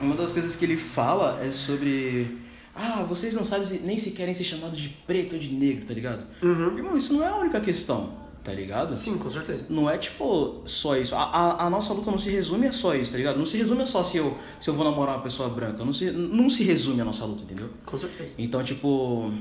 Uma 0.00 0.14
das 0.14 0.30
coisas 0.32 0.54
que 0.54 0.64
ele 0.64 0.76
fala 0.76 1.40
é 1.44 1.50
sobre. 1.50 2.38
Ah, 2.74 3.02
vocês 3.08 3.34
não 3.34 3.42
sabem 3.42 3.66
se- 3.66 3.80
nem 3.80 3.98
se 3.98 4.12
querem 4.12 4.32
ser 4.32 4.44
chamados 4.44 4.78
de 4.78 4.88
preto 4.88 5.32
ou 5.32 5.38
de 5.38 5.48
negro, 5.52 5.84
tá 5.84 5.92
ligado? 5.94 6.24
Uhum. 6.42 6.76
Irmão, 6.76 6.96
isso 6.96 7.12
não 7.12 7.24
é 7.24 7.28
a 7.28 7.36
única 7.36 7.60
questão, 7.60 8.12
tá 8.44 8.52
ligado? 8.52 8.94
Sim, 8.94 9.18
com 9.18 9.28
certeza. 9.28 9.66
Não 9.68 9.90
é 9.90 9.98
tipo 9.98 10.62
só 10.64 10.96
isso. 10.96 11.16
A, 11.16 11.24
a, 11.24 11.66
a 11.66 11.70
nossa 11.70 11.92
luta 11.92 12.10
não 12.12 12.18
se 12.18 12.30
resume 12.30 12.68
a 12.68 12.72
só 12.72 12.94
isso, 12.94 13.10
tá 13.10 13.18
ligado? 13.18 13.36
Não 13.36 13.44
se 13.46 13.56
resume 13.56 13.82
a 13.82 13.86
só 13.86 14.04
se 14.04 14.18
eu, 14.18 14.38
se 14.60 14.70
eu 14.70 14.74
vou 14.74 14.84
namorar 14.84 15.16
uma 15.16 15.22
pessoa 15.24 15.48
branca. 15.48 15.84
Não 15.84 15.92
se, 15.92 16.10
não 16.12 16.48
se 16.48 16.62
resume 16.62 17.00
a 17.00 17.04
nossa 17.04 17.24
luta, 17.24 17.42
entendeu? 17.42 17.68
Com 17.84 17.98
certeza. 17.98 18.32
Então, 18.38 18.62
tipo. 18.62 19.32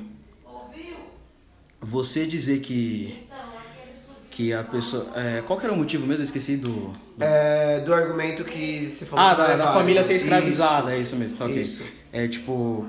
Você 1.80 2.26
dizer 2.26 2.62
que. 2.62 3.14
Que 4.38 4.54
a 4.54 4.64
pessoa. 4.64 5.08
É, 5.16 5.42
qual 5.48 5.58
que 5.58 5.66
era 5.66 5.74
o 5.74 5.76
motivo 5.76 6.06
mesmo? 6.06 6.22
Eu 6.22 6.26
esqueci 6.26 6.58
do. 6.58 6.94
É, 7.20 7.80
do 7.80 7.92
argumento 7.92 8.44
que 8.44 8.88
você 8.88 9.04
falou 9.04 9.26
Ah, 9.26 9.34
da, 9.34 9.56
da 9.56 9.74
família 9.74 10.04
ser 10.04 10.14
escravizada, 10.14 10.90
Isso. 10.90 10.90
é 10.92 11.00
isso 11.00 11.16
mesmo, 11.16 11.38
tá 11.38 11.46
ok. 11.46 11.60
Isso. 11.60 11.84
É 12.14 12.28
tipo. 12.28 12.86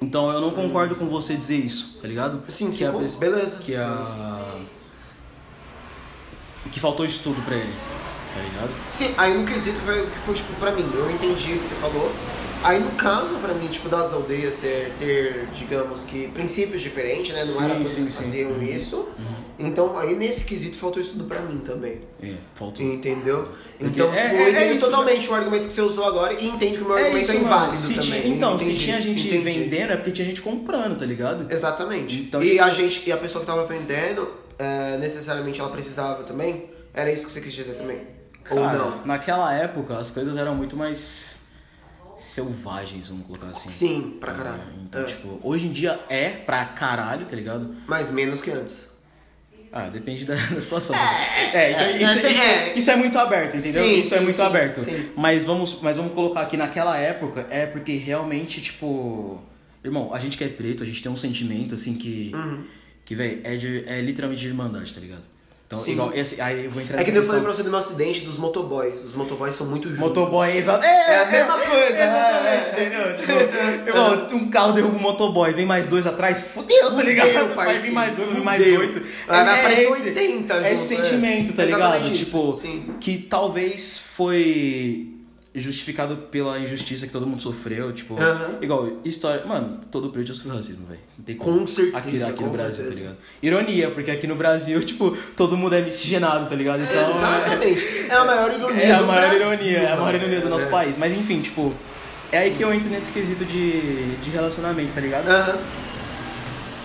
Então 0.00 0.30
eu 0.30 0.40
não 0.40 0.52
concordo 0.52 0.94
com 0.94 1.08
você 1.08 1.34
dizer 1.34 1.56
isso, 1.56 1.98
tá 2.00 2.06
ligado? 2.06 2.44
Sim, 2.46 2.68
que 2.70 2.76
sim, 2.76 2.84
a 2.84 2.92
beleza. 2.92 3.58
Que 3.58 3.74
a. 3.74 4.60
Que 6.70 6.78
faltou 6.78 7.04
estudo 7.04 7.42
pra 7.42 7.56
ele, 7.56 7.72
tá 8.32 8.40
ligado? 8.40 8.70
Sim, 8.92 9.12
aí 9.18 9.36
no 9.36 9.44
quesito 9.44 9.80
foi 9.80 10.06
foi, 10.24 10.34
tipo, 10.34 10.52
pra 10.60 10.70
mim, 10.70 10.88
eu 10.94 11.10
entendi 11.10 11.54
o 11.54 11.58
que 11.58 11.66
você 11.66 11.74
falou. 11.74 12.12
Aí 12.62 12.78
no 12.78 12.92
caso, 12.92 13.34
pra 13.40 13.52
mim, 13.52 13.66
tipo, 13.66 13.88
das 13.88 14.12
aldeias 14.12 14.54
ser, 14.54 14.92
ter, 14.96 15.48
digamos 15.52 16.02
que, 16.02 16.28
princípios 16.28 16.80
diferentes, 16.80 17.34
né? 17.34 17.40
Não 17.40 17.52
Sim, 17.52 17.64
era 17.64 17.74
todos 17.74 17.90
sim, 17.90 18.06
que 18.06 18.12
sim. 18.12 18.22
faziam 18.24 18.52
Uhum. 18.52 19.45
Isso. 19.58 19.66
Então, 19.68 19.98
aí 19.98 20.14
nesse 20.14 20.44
quesito 20.44 20.76
faltou 20.76 21.02
estudo 21.02 21.24
pra 21.24 21.40
mim 21.40 21.58
também. 21.58 22.00
É, 22.22 22.34
faltou. 22.54 22.84
Entendeu? 22.84 23.48
Então, 23.80 24.12
é- 24.12 24.16
tipo, 24.16 24.34
é- 24.34 24.40
eu 24.42 24.46
é 24.46 24.50
entendi 24.50 24.76
isso, 24.76 24.84
totalmente 24.86 25.28
o 25.30 25.34
argumento 25.34 25.66
que 25.66 25.72
você 25.72 25.80
usou 25.80 26.04
agora 26.04 26.32
e 26.34 26.46
entendo 26.48 26.76
que 26.78 26.82
o 26.82 26.86
meu 26.86 26.96
argumento 26.96 27.30
é, 27.30 27.34
mano. 27.34 27.46
inválido 27.46 27.76
Se 27.76 27.94
também. 27.94 28.22
tinha- 28.22 28.26
então, 28.36 28.58
se 28.58 28.64
Entendi, 28.64 28.80
tinha 28.80 29.00
gente 29.00 29.26
entendi. 29.28 29.44
vendendo 29.44 29.92
é 29.92 29.96
porque 29.96 30.12
tinha 30.12 30.26
gente 30.26 30.40
comprando, 30.42 30.98
tá 30.98 31.06
ligado? 31.06 31.52
Exatamente. 31.52 32.16
Então, 32.20 32.42
e 32.42 32.50
tipo- 32.50 32.62
a 32.64 32.70
gente, 32.70 33.08
e 33.08 33.12
a 33.12 33.16
pessoa 33.16 33.40
que 33.44 33.46
tava 33.50 33.64
vendendo, 33.66 34.28
é, 34.58 34.98
necessariamente 34.98 35.60
ela 35.60 35.70
precisava 35.70 36.22
também? 36.24 36.70
Era 36.94 37.10
isso 37.12 37.26
que 37.26 37.32
você 37.32 37.40
quis 37.40 37.52
dizer 37.52 37.74
também? 37.74 38.00
Ou 38.50 38.58
Cara, 38.58 38.78
não? 38.78 39.04
naquela 39.06 39.52
época 39.52 39.98
as 39.98 40.10
coisas 40.10 40.36
eram 40.36 40.54
muito 40.54 40.76
mais 40.76 41.34
selvagens, 42.16 43.08
vamos 43.08 43.26
colocar 43.26 43.48
assim. 43.48 43.68
Sim, 43.68 44.16
pra 44.20 44.32
caralho. 44.32 44.62
Então, 44.82 45.02
É. 45.02 45.04
tipo, 45.04 45.38
hoje 45.42 45.66
em 45.66 45.72
dia 45.72 46.00
é 46.08 46.30
pra 46.30 46.64
caralho, 46.64 47.26
tá 47.26 47.36
ligado? 47.36 47.74
Mas 47.86 48.10
menos 48.10 48.40
que 48.40 48.50
antes. 48.50 48.95
Ah, 49.72 49.88
depende 49.88 50.24
da, 50.24 50.34
da 50.34 50.60
situação. 50.60 50.94
É, 51.52 51.70
então 51.72 51.82
é, 51.84 52.02
isso, 52.02 52.18
essa- 52.18 52.28
isso- 52.30 52.42
é. 52.42 52.74
isso 52.78 52.90
é 52.90 52.96
muito 52.96 53.18
aberto, 53.18 53.56
entendeu? 53.56 53.84
Sim, 53.84 53.98
isso 54.00 54.14
é 54.14 54.18
sim, 54.18 54.24
muito 54.24 54.36
sim, 54.36 54.42
aberto. 54.42 54.84
sim. 54.84 55.10
Mas 55.16 55.44
vamos, 55.44 55.80
mas 55.82 55.96
vamos 55.96 56.12
colocar 56.14 56.40
aqui 56.42 56.56
naquela 56.56 56.96
época, 56.96 57.46
é 57.50 57.66
porque 57.66 57.96
realmente, 57.96 58.60
tipo. 58.62 59.42
Irmão, 59.84 60.12
a 60.12 60.18
gente 60.18 60.36
que 60.36 60.42
é 60.44 60.48
preto, 60.48 60.82
a 60.82 60.86
gente 60.86 61.02
tem 61.02 61.10
um 61.12 61.16
sentimento 61.16 61.74
assim 61.74 61.94
que. 61.94 62.32
Uhum. 62.34 62.64
Que, 63.04 63.14
velho, 63.14 63.40
é, 63.44 63.56
de- 63.56 63.84
é 63.86 64.00
literalmente 64.00 64.40
de 64.40 64.48
irmandade, 64.48 64.92
tá 64.92 65.00
ligado? 65.00 65.22
Então, 65.68 65.80
Sim. 65.80 65.92
igual, 65.92 66.12
esse, 66.14 66.40
aí 66.40 66.66
eu 66.66 66.70
vou 66.70 66.80
entrar 66.80 67.00
É 67.00 67.02
que 67.04 67.10
eu 67.10 67.24
falei 67.24 67.40
pra 67.42 67.52
você 67.52 67.64
do 67.64 67.70
meu 67.70 67.78
acidente 67.80 68.20
dos 68.20 68.36
motoboys. 68.36 69.02
Os 69.02 69.14
motoboys 69.14 69.52
são 69.56 69.66
muito 69.66 69.88
juntos. 69.88 69.98
Motoboy, 70.00 70.56
exato. 70.56 70.84
É 70.86 71.22
a 71.22 71.26
mesma 71.28 71.58
coisa, 71.58 72.04
Exatamente, 72.04 72.46
é. 72.46 72.70
entendeu? 72.72 73.14
Tipo, 73.16 73.88
irmão, 73.88 74.26
um 74.46 74.48
carro 74.48 74.72
derruba 74.74 74.96
um 74.96 75.00
motoboy, 75.00 75.52
vem 75.52 75.66
mais 75.66 75.84
dois 75.86 76.06
atrás, 76.06 76.40
fudeu, 76.40 76.94
tá 76.94 77.02
ligado? 77.02 77.30
Fudeu, 77.32 77.54
Vai 77.56 77.78
vir 77.80 77.90
mais 77.90 78.14
dois, 78.14 78.28
vai 78.28 78.36
vir 78.38 78.44
mais 78.44 78.62
oito. 78.62 79.02
Vai 79.26 79.40
aparecer 79.60 79.88
esse- 79.88 80.08
80 80.08 80.54
É 80.54 80.72
esse 80.72 80.88
junto, 80.94 81.00
é. 81.00 81.04
sentimento, 81.04 81.52
tá 81.52 81.64
ligado? 81.64 82.12
isso, 82.12 82.24
Tipo, 82.26 82.54
sim. 82.54 82.94
que 83.00 83.18
talvez 83.18 83.98
foi 83.98 85.08
justificado 85.58 86.16
pela 86.30 86.58
injustiça 86.58 87.06
que 87.06 87.12
todo 87.12 87.26
mundo 87.26 87.42
sofreu, 87.42 87.92
tipo, 87.92 88.14
igual, 88.60 88.88
história, 89.04 89.44
mano, 89.46 89.80
todo 89.90 90.10
preto 90.10 90.28
já 90.28 90.34
sofreu 90.34 90.54
racismo, 90.56 90.86
velho. 90.86 91.00
Não 91.18 91.24
tem 91.24 91.36
como. 91.36 91.60
Com 91.60 91.66
certeza, 91.66 91.96
Aqui, 91.98 92.22
aqui 92.22 92.42
no 92.42 92.50
com 92.50 92.56
Brasil, 92.56 92.74
certeza. 92.74 92.90
tá 92.94 93.00
ligado? 93.00 93.16
Ironia, 93.42 93.90
porque 93.90 94.10
aqui 94.10 94.26
no 94.26 94.34
Brasil, 94.36 94.80
tipo, 94.84 95.16
todo 95.36 95.56
mundo 95.56 95.74
é 95.74 95.80
miscigenado, 95.82 96.46
tá 96.46 96.54
ligado? 96.54 96.82
Então, 96.82 97.10
Exatamente. 97.10 98.06
É 98.08 98.14
a 98.14 98.24
maior 98.24 98.52
ironia 98.52 98.82
é 98.82 98.92
a 98.92 98.98
do 98.98 99.06
maior 99.06 99.20
Brasil, 99.20 99.40
ironia, 99.52 99.78
é 99.78 99.86
a 99.86 99.96
maior 99.96 100.00
mano. 100.12 100.18
ironia 100.18 100.40
do 100.40 100.48
nosso 100.48 100.64
É. 100.66 100.68
país. 100.68 100.96
Mas 100.96 101.12
enfim, 101.14 101.40
tipo, 101.40 101.72
é 102.30 102.38
aí 102.38 102.50
que 102.50 102.62
eu 102.62 102.74
entro 102.74 102.88
nesse 102.90 103.10
quesito 103.12 103.44
de, 103.44 104.16
de 104.16 104.30
relacionamento, 104.30 104.92
tá 104.94 105.00
ligado? 105.00 105.28
Aham. 105.28 105.56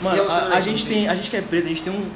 Mano, 0.01 0.23
a, 0.29 0.55
a 0.55 0.61
gente 0.61 0.81
sim. 0.83 0.87
tem. 0.87 1.07
A 1.07 1.13
gente 1.15 1.29
que 1.29 1.37
é 1.37 1.41
preto, 1.41 1.65
a 1.65 1.69
gente 1.69 1.83
tem 1.83 1.93
um, 1.93 2.09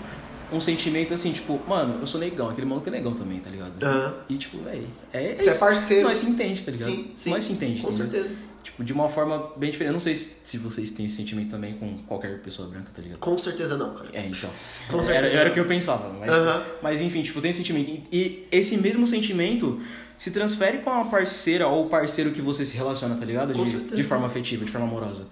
um 0.52 0.60
sentimento 0.60 1.14
assim, 1.14 1.32
tipo, 1.32 1.60
mano, 1.68 2.00
eu 2.00 2.06
sou 2.08 2.20
negão, 2.20 2.50
aquele 2.50 2.68
maluco 2.68 2.88
é 2.88 2.92
negão 2.92 3.14
também, 3.14 3.40
tá 3.40 3.50
ligado? 3.50 3.82
Aham. 3.84 4.14
E 4.30 4.38
tipo, 4.38 4.58
velho, 4.64 4.88
é. 5.12 5.36
Você 5.36 5.50
é 5.50 5.52
isso. 5.52 5.60
parceiro. 5.60 6.08
Nós 6.08 6.18
se 6.18 6.26
entende, 6.28 6.64
tá 6.64 6.72
ligado? 6.72 6.92
Sim, 6.92 7.12
sim. 7.14 7.30
Nós 7.32 7.44
se 7.44 7.52
entende, 7.54 7.82
Com 7.82 7.94
certeza. 7.94 8.30
Tipo, 8.64 8.84
de 8.84 8.92
uma 8.94 9.08
forma 9.08 9.52
bem 9.58 9.70
diferente. 9.70 9.90
Eu 9.90 9.94
não 9.94 10.00
sei 10.00 10.16
se, 10.16 10.58
vocês 10.58 10.90
têm 10.90 11.06
esse 11.06 11.16
sentimento 11.16 11.52
também 11.52 11.76
com 11.76 12.00
qualquer 12.00 12.40
pessoa 12.42 12.68
branca, 12.68 12.90
tá 12.96 13.00
ligado? 13.00 13.20
Com 13.20 13.38
certeza 13.38 13.78
não, 13.78 13.94
cara. 13.94 14.10
É, 14.12 14.26
então. 14.26 14.50
Com 14.90 14.96
era, 14.98 15.04
certeza. 15.04 15.36
era 15.38 15.50
o 15.52 15.54
que 15.54 15.60
eu 15.60 15.68
pensava. 15.68 16.12
Mas, 16.14 16.32
Aham. 16.32 16.64
mas 16.82 17.00
enfim, 17.00 17.22
tipo, 17.22 17.40
tem 17.42 17.52
esse 17.52 17.60
sentimento. 17.60 17.90
E, 18.12 18.18
e 18.18 18.48
esse 18.52 18.76
mesmo 18.78 19.06
sentimento 19.06 19.80
se 20.18 20.32
transfere 20.32 20.80
com 20.80 20.90
a 20.90 21.06
parceira 21.06 21.68
ou 21.68 21.86
o 21.86 21.90
parceiro 21.90 22.32
que 22.32 22.42
você 22.42 22.66
se 22.66 22.76
relaciona, 22.76 23.16
tá 23.16 23.24
ligado? 23.26 23.54
Com 23.54 23.64
De, 23.64 23.70
certeza. 23.70 23.96
de 23.96 24.04
forma 24.04 24.26
afetiva, 24.26 24.66
de 24.66 24.72
forma 24.72 24.88
amorosa. 24.88 25.28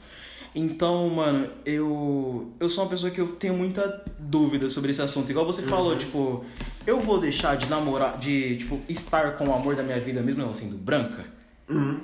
Então, 0.55 1.09
mano, 1.09 1.49
eu. 1.65 2.51
Eu 2.59 2.69
sou 2.69 2.83
uma 2.83 2.89
pessoa 2.89 3.11
que 3.11 3.19
eu 3.19 3.27
tenho 3.33 3.55
muita 3.55 4.03
dúvida 4.19 4.69
sobre 4.69 4.91
esse 4.91 5.01
assunto. 5.01 5.29
Igual 5.29 5.45
você 5.45 5.61
Uhum. 5.63 5.67
falou, 5.69 5.97
tipo, 5.97 6.45
eu 6.85 6.99
vou 6.99 7.19
deixar 7.19 7.57
de 7.57 7.65
namorar, 7.67 8.17
de, 8.19 8.57
tipo, 8.57 8.79
estar 8.87 9.35
com 9.35 9.45
o 9.47 9.53
amor 9.53 9.75
da 9.75 9.81
minha 9.81 9.99
vida, 9.99 10.21
mesmo 10.21 10.43
ela 10.43 10.53
sendo 10.53 10.77
branca? 10.77 11.25
Uhum. 11.67 11.99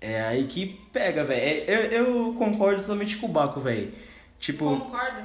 É 0.00 0.20
aí 0.22 0.44
que 0.44 0.80
pega, 0.92 1.22
velho. 1.24 1.40
É- 1.40 1.64
Eu, 1.68 2.04
eu 2.06 2.34
concordo 2.34 2.80
totalmente 2.82 3.16
com 3.16 3.26
o 3.26 3.30
Baco, 3.30 3.60
velho. 3.60 3.92
Tipo. 4.40 4.64
Concordo. 4.76 5.18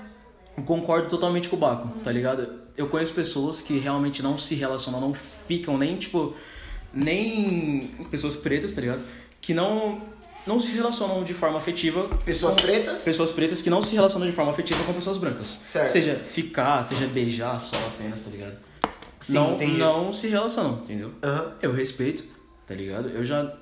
Eu 0.58 0.64
Concordo 0.64 1.08
totalmente 1.10 1.50
com 1.50 1.56
o 1.56 1.60
Baco, 1.60 1.88
tá 2.04 2.12
ligado? 2.12 2.60
Eu 2.78 2.88
conheço 2.88 3.14
pessoas 3.14 3.62
que 3.62 3.78
realmente 3.80 4.22
não 4.22 4.38
se 4.38 4.54
relacionam, 4.56 5.02
não 5.02 5.14
ficam 5.14 5.78
nem, 5.78 5.96
tipo, 5.98 6.34
nem 6.94 7.90
pessoas 8.12 8.36
pretas, 8.36 8.74
tá 8.74 8.82
ligado? 8.82 9.02
Que 9.42 9.54
não, 9.54 10.02
não 10.48 10.60
se 10.60 10.72
relacionam 10.72 11.24
de 11.24 11.34
forma 11.34 11.58
afetiva. 11.58 12.08
Pessoas 12.26 12.56
com- 12.56 12.62
pretas? 12.62 13.04
Pessoas 13.04 13.32
pretas 13.32 13.62
que 13.62 13.70
não 13.70 13.82
se 13.82 13.94
relacionam 13.96 14.26
de 14.28 14.34
forma 14.34 14.52
afetiva 14.52 14.84
com 14.84 14.94
pessoas 14.94 15.18
brancas. 15.18 15.48
Certo. 15.66 15.90
Seja 15.90 16.16
ficar, 16.16 16.84
seja 16.84 17.06
beijar 17.08 17.60
só 17.60 17.78
apenas, 17.88 18.20
tá 18.22 18.30
ligado? 18.32 18.56
Sim, 19.20 19.34
não, 19.34 19.54
entendi. 19.54 19.78
não 19.78 20.14
se 20.14 20.28
relacionam, 20.28 20.82
entendeu? 20.84 21.12
Aham. 21.22 21.54
Eu 21.62 21.74
respeito, 21.74 22.24
tá 22.66 22.74
ligado? 22.74 23.10
Eu 23.10 23.24
já 23.26 23.54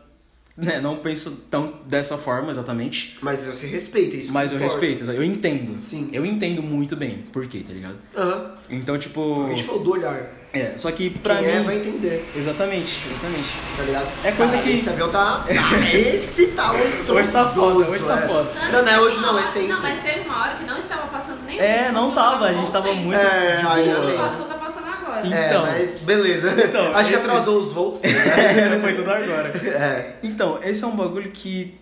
né, 0.55 0.79
não 0.79 0.97
penso 0.97 1.45
tão 1.49 1.81
dessa 1.85 2.17
forma 2.17 2.51
exatamente. 2.51 3.17
Mas 3.21 3.43
você 3.45 3.65
respeita 3.67 4.15
isso. 4.15 4.31
Mas 4.31 4.51
eu 4.51 4.57
importa. 4.57 4.79
respeito, 4.79 5.11
eu 5.11 5.23
entendo. 5.23 5.81
Sim. 5.81 6.09
Eu 6.13 6.25
entendo 6.25 6.61
muito 6.63 6.95
bem 6.95 7.23
por 7.33 7.47
quê, 7.47 7.63
tá 7.65 7.73
ligado? 7.73 7.97
Aham. 8.15 8.55
Então, 8.69 8.95
Foi 8.95 8.99
tipo. 8.99 9.21
o 9.21 9.45
que 9.45 9.53
a 9.53 9.55
gente 9.55 9.65
falou 9.67 9.83
do 9.83 9.91
olhar. 9.91 10.36
É, 10.61 10.73
só 10.77 10.91
que 10.91 11.09
pra 11.09 11.35
Quem 11.37 11.47
mim. 11.47 11.53
é 11.53 11.61
vai 11.61 11.77
entender, 11.77 12.31
Exatamente, 12.35 13.07
exatamente. 13.09 13.49
tá 13.77 13.83
ligado? 13.83 14.07
É 14.23 14.31
coisa 14.31 14.53
Cara, 14.53 14.63
que- 14.63 14.73
Esse 14.73 14.89
avião 14.89 15.09
tá. 15.09 15.45
Ah, 15.47 15.79
esse 15.95 16.47
tá 16.47 16.71
um 16.73 16.79
estrondoso. 16.87 17.13
Hoje 17.13 17.31
tá 17.31 17.47
foda, 17.49 17.89
hoje 17.89 18.03
tá 18.03 18.17
é. 18.17 18.27
foda. 18.27 18.49
Não, 18.71 18.83
não 18.83 18.91
é 18.91 18.99
hoje 18.99 19.19
não, 19.19 19.39
é 19.39 19.43
sempre. 19.45 19.67
Não, 19.69 19.81
mas 19.81 20.01
teve 20.03 20.19
uma 20.21 20.41
hora 20.41 20.55
que 20.57 20.63
não 20.65 20.77
estava 20.77 21.07
passando 21.07 21.43
nem 21.45 21.59
É, 21.59 21.83
tempo, 21.83 21.93
não 21.93 22.11
tava, 22.11 22.45
a 22.45 22.53
gente 22.53 22.71
tava 22.71 22.93
muito 22.93 23.19
É, 23.19 23.55
de 23.57 24.17
Passou, 24.17 24.45
tá 24.45 24.55
passando 24.55 24.87
agora. 24.87 25.27
É, 25.27 25.49
Então. 25.49 25.61
mas 25.65 25.99
beleza. 25.99 26.53
Então, 26.63 26.91
Acho 26.95 27.09
que 27.09 27.15
esse- 27.15 27.25
atrasou 27.29 27.59
os 27.59 27.71
voos. 27.71 27.99
tá 27.99 28.07
ligado? 28.07 28.81
Foi 28.81 28.93
tudo 28.93 29.11
agora. 29.11 29.49
é. 29.67 30.15
Então, 30.23 30.59
esse 30.63 30.83
é 30.83 30.87
um 30.87 30.95
bagulho 30.95 31.31
que 31.31 31.77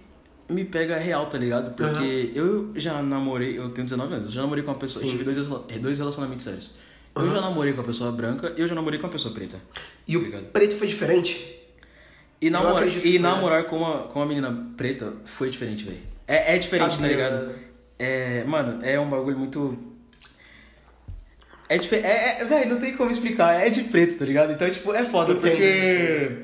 me 0.50 0.64
pega 0.64 0.98
real, 0.98 1.26
tá 1.26 1.38
ligado? 1.38 1.74
Porque 1.76 2.32
eu 2.36 2.70
já 2.76 3.02
namorei, 3.02 3.58
eu 3.58 3.70
tenho 3.70 3.86
19 3.86 4.14
anos, 4.14 4.28
eu 4.28 4.32
já 4.34 4.42
namorei 4.42 4.64
com 4.64 4.72
uma 4.72 4.78
pessoa, 4.78 5.02
Sim. 5.02 5.08
eu 5.12 5.18
tive 5.18 5.24
dois, 5.24 5.48
dois 5.82 5.98
relacionamentos 5.98 6.44
sérios. 6.46 6.76
Eu 7.16 7.22
Aham. 7.22 7.32
já 7.32 7.42
namorei 7.42 7.72
com 7.72 7.80
uma 7.80 7.88
pessoa 7.88 8.12
branca 8.12 8.54
e 8.58 8.62
eu 8.62 8.68
já 8.68 8.76
namorei 8.76 9.00
com 9.00 9.06
uma 9.08 9.12
pessoa 9.12 9.34
preta. 9.34 9.58
E 10.08 10.18
o 10.18 10.20
Obrigado. 10.20 10.52
preto 10.52 10.76
foi 10.76 10.88
diferente? 10.88 11.62
E, 12.42 12.50
namora, 12.50 12.86
e 12.86 13.18
namorar 13.18 13.64
com 13.66 13.78
uma, 13.78 14.00
com 14.04 14.20
uma 14.20 14.26
menina 14.26 14.68
preta 14.76 15.14
foi 15.24 15.50
diferente, 15.50 15.86
velho. 15.86 16.00
É, 16.28 16.56
é 16.56 16.58
diferente, 16.58 16.96
Sabia, 16.96 17.10
tá 17.10 17.16
ligado? 17.16 17.56
É, 17.98 18.44
mano, 18.44 18.86
é 18.86 19.00
um 19.00 19.10
bagulho 19.10 19.38
muito. 19.38 19.78
É 21.70 21.78
diferente. 21.78 22.06
É, 22.06 22.42
é, 22.42 22.46
velho, 22.46 22.70
não 22.72 22.80
tem 22.80 22.98
como 22.98 23.10
explicar. 23.10 23.54
É 23.54 23.70
de 23.70 23.84
preto, 23.84 24.18
tá 24.18 24.26
ligado? 24.26 24.52
Então, 24.52 24.70
tipo, 24.70 24.94
é 24.94 25.06
foda, 25.06 25.36
porque 25.36 26.42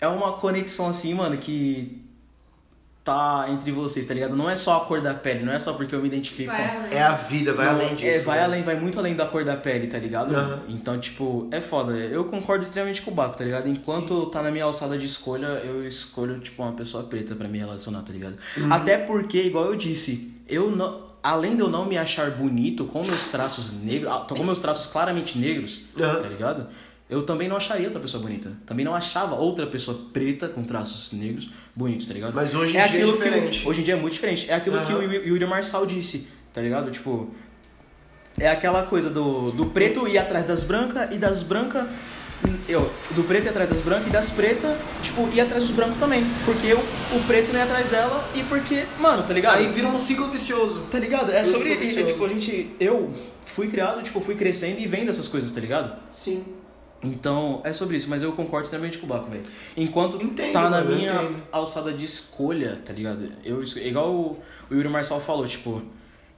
é 0.00 0.06
uma 0.06 0.34
conexão 0.34 0.88
assim, 0.88 1.12
mano, 1.14 1.36
que 1.36 2.01
tá 3.04 3.46
entre 3.48 3.72
vocês, 3.72 4.06
tá 4.06 4.14
ligado? 4.14 4.36
Não 4.36 4.48
é 4.48 4.54
só 4.54 4.76
a 4.76 4.80
cor 4.80 5.00
da 5.00 5.12
pele, 5.12 5.44
não 5.44 5.52
é 5.52 5.58
só 5.58 5.72
porque 5.72 5.94
eu 5.94 6.00
me 6.00 6.06
identifico. 6.06 6.50
Vai 6.52 6.70
com- 6.70 6.78
além. 6.78 6.94
É 6.94 7.02
a 7.02 7.12
vida, 7.14 7.52
vai 7.52 7.66
Não, 7.66 7.72
além 7.74 7.94
disso. 7.96 8.06
É, 8.06 8.18
vai 8.20 8.38
né? 8.38 8.44
além, 8.44 8.62
vai 8.62 8.76
muito 8.76 8.98
além 8.98 9.14
da 9.16 9.26
cor 9.26 9.44
da 9.44 9.56
pele, 9.56 9.88
tá 9.88 9.98
ligado? 9.98 10.34
Aham. 10.34 10.60
Então, 10.68 10.98
tipo, 11.00 11.48
é 11.50 11.60
foda. 11.60 11.92
Eu 11.92 12.24
concordo 12.26 12.62
extremamente 12.64 13.02
com 13.02 13.10
o 13.10 13.14
Baco, 13.14 13.36
tá 13.36 13.44
ligado? 13.44 13.68
Enquanto 13.68 14.26
tá 14.26 14.40
na 14.42 14.50
minha 14.52 14.64
alçada 14.64 14.96
de 14.96 15.04
escolha, 15.06 15.46
eu 15.64 15.84
escolho, 15.86 16.38
tipo, 16.38 16.62
uma 16.62 16.72
pessoa 16.72 17.02
preta 17.04 17.34
pra 17.34 17.48
me 17.48 17.58
relacionar, 17.58 18.02
tá 18.02 18.12
ligado? 18.12 18.36
Uhum. 18.56 18.72
Até 18.72 18.96
porque, 18.98 19.42
igual 19.42 19.66
eu 19.66 19.74
disse, 19.76 20.32
eu 20.48 20.70
não. 20.70 21.10
Além 21.24 21.54
de 21.54 21.62
eu 21.62 21.68
não 21.68 21.86
me 21.86 21.96
achar 21.96 22.30
bonito 22.32 22.84
com 22.84 23.02
meus 23.02 23.24
traços 23.26 23.72
negros, 23.72 24.10
ah, 24.12 24.26
com 24.28 24.42
meus 24.42 24.58
traços 24.58 24.88
claramente 24.88 25.38
negros, 25.38 25.82
Aham. 25.96 26.20
tá 26.22 26.28
ligado? 26.28 26.66
Eu 27.12 27.24
também 27.24 27.46
não 27.46 27.58
acharia 27.58 27.88
outra 27.88 28.00
pessoa 28.00 28.22
bonita. 28.22 28.50
Também 28.64 28.86
não 28.86 28.94
achava 28.94 29.34
outra 29.34 29.66
pessoa 29.66 30.00
preta 30.14 30.48
com 30.48 30.64
traços 30.64 31.12
negros 31.12 31.50
bonitos, 31.76 32.06
tá 32.06 32.14
ligado? 32.14 32.32
Mas 32.32 32.54
hoje 32.54 32.70
em 32.70 32.72
dia 32.72 32.80
é 32.80 32.84
aquilo 32.84 33.12
que 33.18 33.24
diferente. 33.24 33.68
hoje 33.68 33.80
em 33.82 33.84
dia 33.84 33.92
é 33.92 33.96
muito 33.98 34.14
diferente. 34.14 34.50
É 34.50 34.54
aquilo 34.54 34.78
que 34.78 34.92
Aham. 34.94 35.00
o 35.00 35.12
Yuri 35.12 35.44
Marçal 35.44 35.84
disse, 35.84 36.28
tá 36.54 36.62
ligado? 36.62 36.90
Tipo, 36.90 37.28
é 38.40 38.48
aquela 38.48 38.84
coisa 38.84 39.10
do, 39.10 39.50
do 39.50 39.66
preto 39.66 40.08
ir 40.08 40.16
atrás 40.16 40.46
das 40.46 40.64
brancas 40.64 41.14
e 41.14 41.18
das 41.18 41.42
brancas. 41.42 41.84
Eu, 42.66 42.90
do 43.10 43.22
preto 43.24 43.44
ir 43.44 43.50
atrás 43.50 43.68
das 43.68 43.82
brancas 43.82 44.06
e 44.06 44.10
das 44.10 44.30
pretas, 44.30 44.74
tipo, 45.02 45.28
ir 45.34 45.42
atrás 45.42 45.64
dos 45.64 45.76
brancos 45.76 45.98
também. 45.98 46.24
Porque 46.46 46.72
o, 46.72 46.78
o 46.78 47.26
preto 47.26 47.52
não 47.52 47.58
ia 47.58 47.64
atrás 47.64 47.88
dela 47.88 48.26
e 48.34 48.42
porque, 48.44 48.86
mano, 48.98 49.22
tá 49.24 49.34
ligado? 49.34 49.58
Aí 49.58 49.70
vira 49.70 49.86
um 49.86 49.98
ciclo 49.98 50.28
vicioso. 50.28 50.86
Tá 50.90 50.98
ligado? 50.98 51.30
É 51.30 51.42
Isso 51.42 51.52
sobre. 51.52 51.76
que 51.76 51.84
eu 51.84 52.06
É, 52.06 52.10
tipo, 52.10 52.24
a 52.24 52.28
gente. 52.28 52.70
Eu 52.80 53.12
fui 53.42 53.68
criado, 53.68 54.02
tipo, 54.02 54.18
fui 54.18 54.34
crescendo 54.34 54.80
e 54.80 54.86
vendo 54.86 55.10
essas 55.10 55.28
coisas, 55.28 55.52
tá 55.52 55.60
ligado? 55.60 55.94
Sim. 56.10 56.42
Então, 57.04 57.60
é 57.64 57.72
sobre 57.72 57.96
isso, 57.96 58.08
mas 58.08 58.22
eu 58.22 58.32
concordo 58.32 58.64
extremamente 58.64 58.98
com 58.98 59.06
o 59.06 59.08
Baco, 59.08 59.28
velho. 59.28 59.42
Enquanto 59.76 60.22
Entendo, 60.22 60.52
tá 60.52 60.70
na 60.70 60.82
minha 60.84 61.12
entendo. 61.12 61.42
alçada 61.50 61.92
de 61.92 62.04
escolha, 62.04 62.80
tá 62.84 62.92
ligado? 62.92 63.32
Eu, 63.44 63.62
igual 63.62 64.14
o, 64.14 64.42
o 64.70 64.74
Yuri 64.74 64.88
Marçal 64.88 65.20
falou, 65.20 65.44
tipo, 65.46 65.82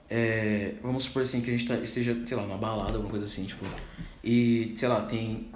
é, 0.09 0.75
vamos 0.83 1.05
supor 1.05 1.23
assim 1.23 1.43
que 1.43 1.51
a 1.51 1.53
gente 1.57 1.69
tá, 1.69 1.75
esteja, 1.77 2.17
sei 2.25 2.37
lá, 2.37 2.45
numa 2.45 2.57
balada, 2.57 2.93
alguma 2.93 3.11
coisa 3.11 3.27
assim, 3.27 3.45
tipo, 3.45 3.65
e, 4.23 4.73
sei 4.77 4.89
lá, 4.89 5.03
tem 5.03 5.49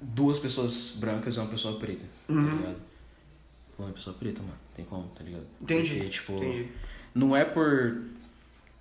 duas 0.00 0.38
pessoas 0.38 0.96
brancas 0.98 1.36
e 1.36 1.38
uma 1.40 1.48
pessoa 1.48 1.78
preta, 1.78 2.04
tá 2.26 2.32
ligado? 2.34 2.76
Pô, 3.76 3.84
uma 3.84 3.92
pessoa 3.92 4.14
preta, 4.18 4.42
mano, 4.42 4.54
tem 4.74 4.84
como, 4.84 5.04
tá 5.16 5.24
ligado? 5.24 5.46
Entendi. 5.62 5.94
Porque, 5.94 6.08
tipo, 6.10 6.32
Entendi. 6.34 6.68
não 7.14 7.34
é 7.34 7.44
por. 7.46 8.02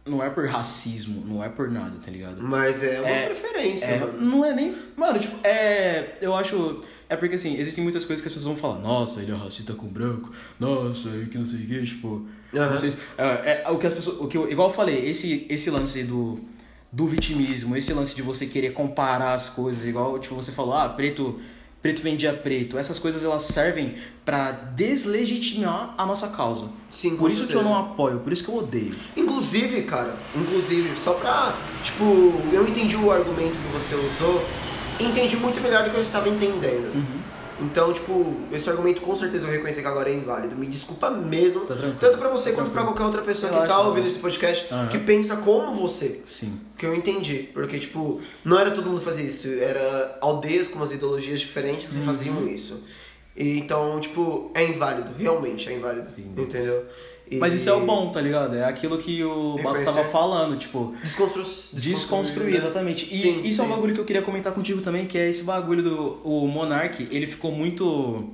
Não 0.10 0.24
é 0.24 0.30
por 0.30 0.48
racismo, 0.48 1.24
não 1.26 1.44
é 1.44 1.50
por 1.50 1.70
nada, 1.70 1.98
tá 2.04 2.10
ligado? 2.12 2.42
Mas 2.42 2.84
é 2.84 3.00
uma 3.00 3.10
É, 3.10 3.26
preferência, 3.28 3.86
É, 3.86 4.12
não 4.20 4.44
é 4.44 4.54
nem. 4.54 4.76
Mano, 4.98 5.20
tipo, 5.20 5.38
é. 5.46 6.18
Eu 6.22 6.36
acho. 6.36 6.82
É 7.08 7.16
porque 7.16 7.36
assim, 7.36 7.58
existem 7.60 7.84
muitas 7.84 8.06
coisas 8.06 8.22
que 8.22 8.28
as 8.28 8.34
pessoas 8.34 8.56
vão 8.56 8.56
falar, 8.56 8.80
nossa, 8.80 9.22
ele 9.22 9.32
é 9.32 9.36
racista 9.36 9.74
com 9.74 9.88
branco, 9.88 10.32
nossa, 10.60 11.10
e 11.10 11.26
que 11.26 11.38
não 11.38 11.46
sei 11.46 11.60
o 11.64 11.68
que, 11.68 11.84
tipo. 11.84 12.26
Aham. 12.56 12.72
Vocês. 12.72 12.98
É, 13.18 13.64
é, 13.64 13.70
o 13.70 13.78
que 13.78 13.88
as 13.88 13.94
pessoas. 13.94 14.20
O 14.20 14.28
que 14.28 14.38
eu, 14.38 14.50
igual 14.52 14.70
eu 14.70 14.74
falei, 14.74 15.10
esse, 15.10 15.46
esse 15.50 15.70
lance 15.70 16.04
do. 16.04 16.40
Do 16.92 17.06
vitimismo, 17.06 17.78
esse 17.78 17.94
lance 17.94 18.16
de 18.16 18.24
você 18.24 18.48
querer 18.48 18.74
comparar 18.74 19.34
as 19.36 19.48
coisas, 19.48 19.86
igual, 19.86 20.18
tipo, 20.18 20.34
você 20.34 20.52
falou, 20.52 20.74
ah, 20.74 20.90
preto. 20.90 21.40
Preto 21.82 22.02
vendia 22.02 22.34
preto. 22.34 22.78
Essas 22.78 23.00
coisas 23.00 23.24
elas 23.24 23.44
servem 23.44 23.96
pra 24.26 24.52
deslegitimar 24.52 25.94
a 25.98 26.06
nossa 26.06 26.28
causa. 26.28 26.68
Sim, 26.90 27.16
Por 27.16 27.32
isso 27.32 27.48
que 27.48 27.54
eu 27.54 27.60
certeza. 27.62 27.70
não 27.70 27.80
apoio, 27.92 28.20
por 28.20 28.34
isso 28.34 28.44
que 28.44 28.50
eu 28.50 28.58
odeio. 28.58 28.96
Inclusive, 29.16 29.84
cara, 29.84 30.16
inclusive, 30.36 31.00
só 31.00 31.14
pra. 31.14 31.56
Tipo, 31.84 32.04
eu 32.52 32.68
entendi 32.68 32.96
o 32.98 33.10
argumento 33.12 33.58
que 33.58 33.74
você 33.74 33.96
usou, 33.96 34.44
entendi 35.00 35.38
muito 35.38 35.62
melhor 35.62 35.84
do 35.86 35.90
que 35.92 35.96
eu 35.98 36.02
estava 36.02 36.28
entendendo. 36.28 36.94
Uhum. 36.94 37.19
Então, 37.62 37.92
tipo, 37.92 38.36
esse 38.52 38.70
argumento 38.70 39.02
com 39.02 39.14
certeza 39.16 39.46
eu 39.48 39.52
reconhecer 39.52 39.82
que 39.82 39.88
agora 39.88 40.10
é 40.10 40.14
inválido. 40.14 40.56
Me 40.56 40.66
desculpa 40.68 41.10
mesmo. 41.10 41.62
Tá 41.66 41.76
tanto 42.00 42.18
pra 42.18 42.30
você 42.30 42.50
Tá 42.52 42.56
quanto 42.56 42.72
pra 42.72 42.82
tranquilo. 42.82 42.86
qualquer 42.86 43.04
outra 43.04 43.22
pessoa 43.22 43.50
que 43.50 43.56
Relaxa, 43.56 43.74
tá 43.74 43.80
ouvindo 43.80 43.96
relaxa. 43.96 44.14
esse 44.16 44.20
podcast 44.20 44.74
Aham. 44.74 44.88
que 44.88 44.98
pensa 45.00 45.36
como 45.38 45.74
você. 45.74 46.22
Sim. 46.26 46.60
Que 46.78 46.86
eu 46.86 46.96
entendi. 46.96 47.50
Porque, 47.54 47.78
tipo, 47.80 48.22
não 48.46 48.58
era 48.60 48.72
todo 48.72 48.88
mundo 48.90 49.02
fazer 49.02 49.24
isso. 49.24 49.48
Era 49.60 50.18
aldeias 50.22 50.68
com 50.68 50.78
umas 50.78 50.92
ideologias 50.92 51.40
diferentes 51.40 51.92
Uhum. 51.92 52.00
que 52.00 52.06
faziam 52.06 52.48
isso. 52.48 52.86
E, 53.36 53.60
então, 53.60 54.00
tipo, 54.00 54.52
é 54.56 54.66
inválido. 54.66 55.12
Realmente 55.18 55.70
é 55.70 55.74
inválido. 55.74 56.10
Entendi. 56.18 56.42
Entendeu? 56.42 56.86
E- 57.32 57.38
Mas 57.38 57.54
isso 57.54 57.70
é 57.70 57.74
o 57.74 57.86
bom, 57.86 58.10
tá 58.10 58.20
ligado? 58.20 58.56
É 58.56 58.64
aquilo 58.66 58.98
que 58.98 59.24
o 59.24 59.56
Baco 59.58 59.70
Reconhecer. 59.78 59.96
tava 59.98 60.10
falando, 60.10 60.58
tipo, 60.58 60.96
Desconstru... 61.04 61.44
desconstruir, 61.74 62.52
né? 62.52 62.58
exatamente. 62.58 63.06
E 63.14 63.16
Sim, 63.18 63.42
isso 63.44 63.62
é 63.62 63.64
um 63.66 63.68
sim. 63.68 63.74
bagulho 63.76 63.94
que 63.94 64.00
eu 64.00 64.06
queria 64.06 64.22
comentar 64.22 64.52
contigo 64.54 64.82
também, 64.82 65.06
que 65.06 65.18
é 65.18 65.30
esse 65.30 65.44
bagulho 65.44 65.84
do 65.84 66.20
o 66.24 66.48
Monark, 66.48 67.08
ele 67.12 67.28
ficou 67.28 67.52
muito 67.52 68.30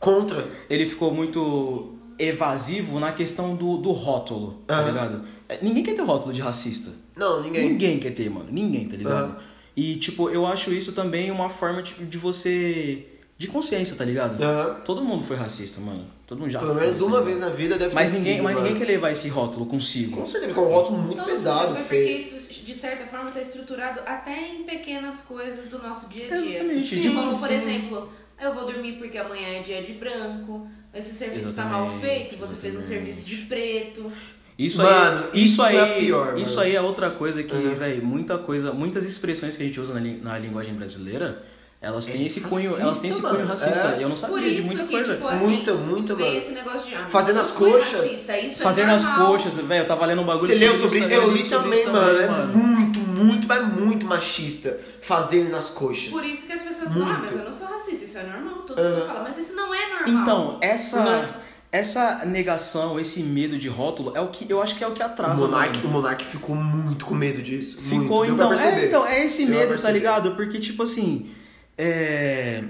Contra. 0.00 0.46
ele 0.70 0.86
ficou 0.86 1.12
muito 1.12 1.94
evasivo 2.18 2.98
na 2.98 3.12
questão 3.12 3.54
do, 3.54 3.76
do 3.76 3.92
rótulo, 3.92 4.62
tá 4.66 4.78
Aham. 4.78 4.86
ligado? 4.88 5.24
É, 5.48 5.58
Ninguém 5.62 5.84
quer 5.84 5.94
ter 5.94 6.02
rótulo 6.02 6.32
de 6.32 6.40
racista. 6.40 6.90
Não, 7.16 7.42
ninguém. 7.42 7.70
Ninguém 7.70 7.98
quer 7.98 8.10
ter, 8.12 8.28
mano. 8.30 8.48
Ninguém, 8.50 8.88
tá 8.88 8.96
ligado? 8.96 9.24
Aham. 9.32 9.36
E, 9.76 9.94
tipo, 9.96 10.28
eu 10.30 10.44
acho 10.46 10.72
isso 10.72 10.92
também 10.92 11.30
uma 11.30 11.48
forma 11.48 11.82
de, 11.82 11.92
de 11.94 12.18
você. 12.18 13.06
de 13.36 13.46
consciência, 13.46 13.94
tá 13.94 14.04
ligado? 14.04 14.42
Aham. 14.42 14.80
Todo 14.84 15.02
mundo 15.04 15.22
foi 15.22 15.36
racista, 15.36 15.80
mano. 15.80 16.04
Todo 16.28 16.38
mundo 16.40 16.50
já 16.50 16.60
Pelo 16.60 16.74
menos 16.74 17.00
uma 17.00 17.22
vez 17.22 17.40
na 17.40 17.48
vida 17.48 17.76
deve 17.78 17.94
Mas 17.94 18.10
ter 18.12 18.18
ninguém, 18.18 18.34
sido, 18.34 18.44
mas 18.44 18.54
ninguém 18.56 18.72
mano. 18.74 18.84
quer 18.86 18.92
levar 18.92 19.10
esse 19.10 19.28
rótulo 19.28 19.64
consigo. 19.66 20.18
Com 20.18 20.26
certeza, 20.26 20.52
porque 20.54 20.60
é 20.60 20.70
um 20.70 20.74
rótulo 20.74 20.98
muito 20.98 21.16
Todo 21.16 21.26
pesado, 21.26 21.68
mundo 21.74 21.78
feio. 21.84 22.06
Porque 22.06 22.36
isso, 22.36 22.64
de 22.64 22.74
certa 22.74 23.06
forma, 23.06 23.30
está 23.30 23.40
estruturado 23.40 24.00
até 24.04 24.48
em 24.52 24.62
pequenas 24.64 25.22
coisas 25.22 25.64
do 25.70 25.78
nosso 25.78 26.08
dia 26.10 26.26
a 26.26 26.28
dia. 26.40 26.50
Exatamente. 26.56 26.82
Sim, 26.82 27.14
Como, 27.14 27.38
por 27.38 27.50
exemplo, 27.50 28.12
eu 28.40 28.54
vou 28.54 28.66
dormir 28.70 28.98
porque 28.98 29.16
amanhã 29.16 29.48
é 29.58 29.62
dia 29.62 29.82
de 29.82 29.92
branco, 29.94 30.68
esse 30.94 31.14
serviço 31.14 31.48
está 31.48 31.64
mal 31.64 31.86
Exatamente, 31.86 32.06
feito, 32.28 32.36
você 32.36 32.54
fez 32.56 32.74
um 32.74 32.78
exatamente. 32.78 33.14
serviço 33.16 33.26
de 33.26 33.36
preto. 33.46 34.12
Isso 34.58 34.78
Mano, 34.82 35.24
aí, 35.32 35.40
isso, 35.44 35.52
isso 35.54 35.62
aí, 35.62 35.76
é 35.76 35.80
a 35.80 35.86
pior, 36.00 36.26
mano. 36.26 36.38
isso 36.40 36.60
aí 36.60 36.74
é 36.76 36.80
outra 36.82 37.10
coisa 37.10 37.42
que, 37.44 37.54
Uhum. 37.54 37.74
velho, 37.76 38.04
muita 38.04 38.36
coisa, 38.38 38.72
muitas 38.72 39.04
expressões 39.04 39.56
que 39.56 39.62
a 39.62 39.66
gente 39.66 39.80
usa 39.80 39.94
na, 39.94 40.00
na 40.00 40.38
linguagem 40.38 40.74
brasileira, 40.74 41.42
elas 41.80 42.06
têm 42.06 42.22
É 42.22 42.26
esse 42.26 42.40
cunho, 42.40 42.64
racista, 42.64 42.82
elas 42.82 42.98
têm 42.98 43.10
esse 43.10 43.22
cunho 43.22 43.46
racista. 43.46 43.78
É. 43.78 44.02
Eu 44.02 44.08
não 44.08 44.08
Por 44.10 44.16
sabia 44.16 44.40
de 44.48 44.54
isso 44.54 44.64
muita 44.64 44.82
que, 44.84 44.90
coisa. 44.90 45.14
tipo, 45.14 45.28
assim, 45.28 45.44
Muita, 45.46 45.74
muita, 45.74 46.14
mano. 46.14 46.36
esse 46.36 46.50
negócio 46.50 46.88
de... 46.88 46.94
Ah, 46.96 47.06
Fazer 47.08 47.32
não 47.32 47.40
nas 47.40 47.50
foi 47.50 47.72
coxas. 47.72 48.00
racista, 48.00 48.38
isso 48.38 48.54
é 48.60 48.62
Fazer 48.64 48.86
nas 48.86 49.04
normal. 49.04 49.26
coxas, 49.28 49.58
velho, 49.58 49.82
eu 49.82 49.86
tava 49.86 50.06
lendo 50.06 50.22
um 50.22 50.26
bagulho 50.26 50.46
Você 50.48 50.54
leu 50.58 50.72
isso, 50.72 50.82
sobre. 50.82 51.00
velho, 51.00 51.12
Eu 51.14 51.30
li 51.32 51.42
sobre 51.42 51.64
também, 51.64 51.80
isso 51.82 51.92
mano. 51.92 52.20
É 52.20 52.46
muito, 52.56 52.98
muito, 53.00 53.46
mas 53.46 53.72
muito 53.72 54.06
machista. 54.06 54.76
Fazer 55.00 55.44
nas 55.50 55.70
coxas. 55.70 56.08
Por 56.10 56.24
isso 56.24 56.46
que 56.46 56.52
as 56.52 56.62
pessoas 56.62 56.92
falam, 56.92 57.02
ah, 57.08 57.18
Muito. 57.18 57.20
mas 57.22 57.32
eu 57.36 57.44
não 57.44 57.52
sou 57.52 57.66
racista, 57.68 58.04
isso 58.04 58.18
é 58.18 58.22
normal. 58.24 58.54
Todo 58.66 58.82
mundo 58.82 59.06
fala, 59.06 59.22
mas 59.22 59.38
isso 59.38 59.54
não 59.54 59.72
é 59.74 59.88
normal. 59.88 60.22
Então, 60.22 60.58
essa, 60.60 61.00
Não. 61.04 61.28
essa 61.70 62.24
negação, 62.24 62.98
esse 62.98 63.20
medo 63.22 63.56
de 63.56 63.68
rótulo, 63.68 64.12
é 64.16 64.20
o 64.20 64.28
que 64.28 64.50
eu 64.50 64.60
acho 64.60 64.74
que 64.74 64.82
é 64.82 64.86
o 64.88 64.92
que 64.92 65.02
O 65.02 65.06
atrasa. 65.06 65.34
Monark, 65.46 65.76
mano. 65.78 65.88
o 65.88 65.92
Monark 65.92 66.24
ficou 66.24 66.56
muito 66.56 67.04
com 67.06 67.14
medo 67.14 67.40
disso. 67.40 67.80
muito. 67.82 68.02
Ficou, 68.02 68.24
pra 68.24 68.28
então, 68.34 68.52
é, 68.52 68.86
então, 68.86 69.06
é 69.06 69.24
esse 69.24 69.46
Deu 69.46 69.54
medo, 69.54 69.80
tá 69.80 69.90
ligado? 69.90 70.34
Porque, 70.34 70.58
tipo 70.58 70.82
assim, 70.82 71.30
é... 71.78 72.64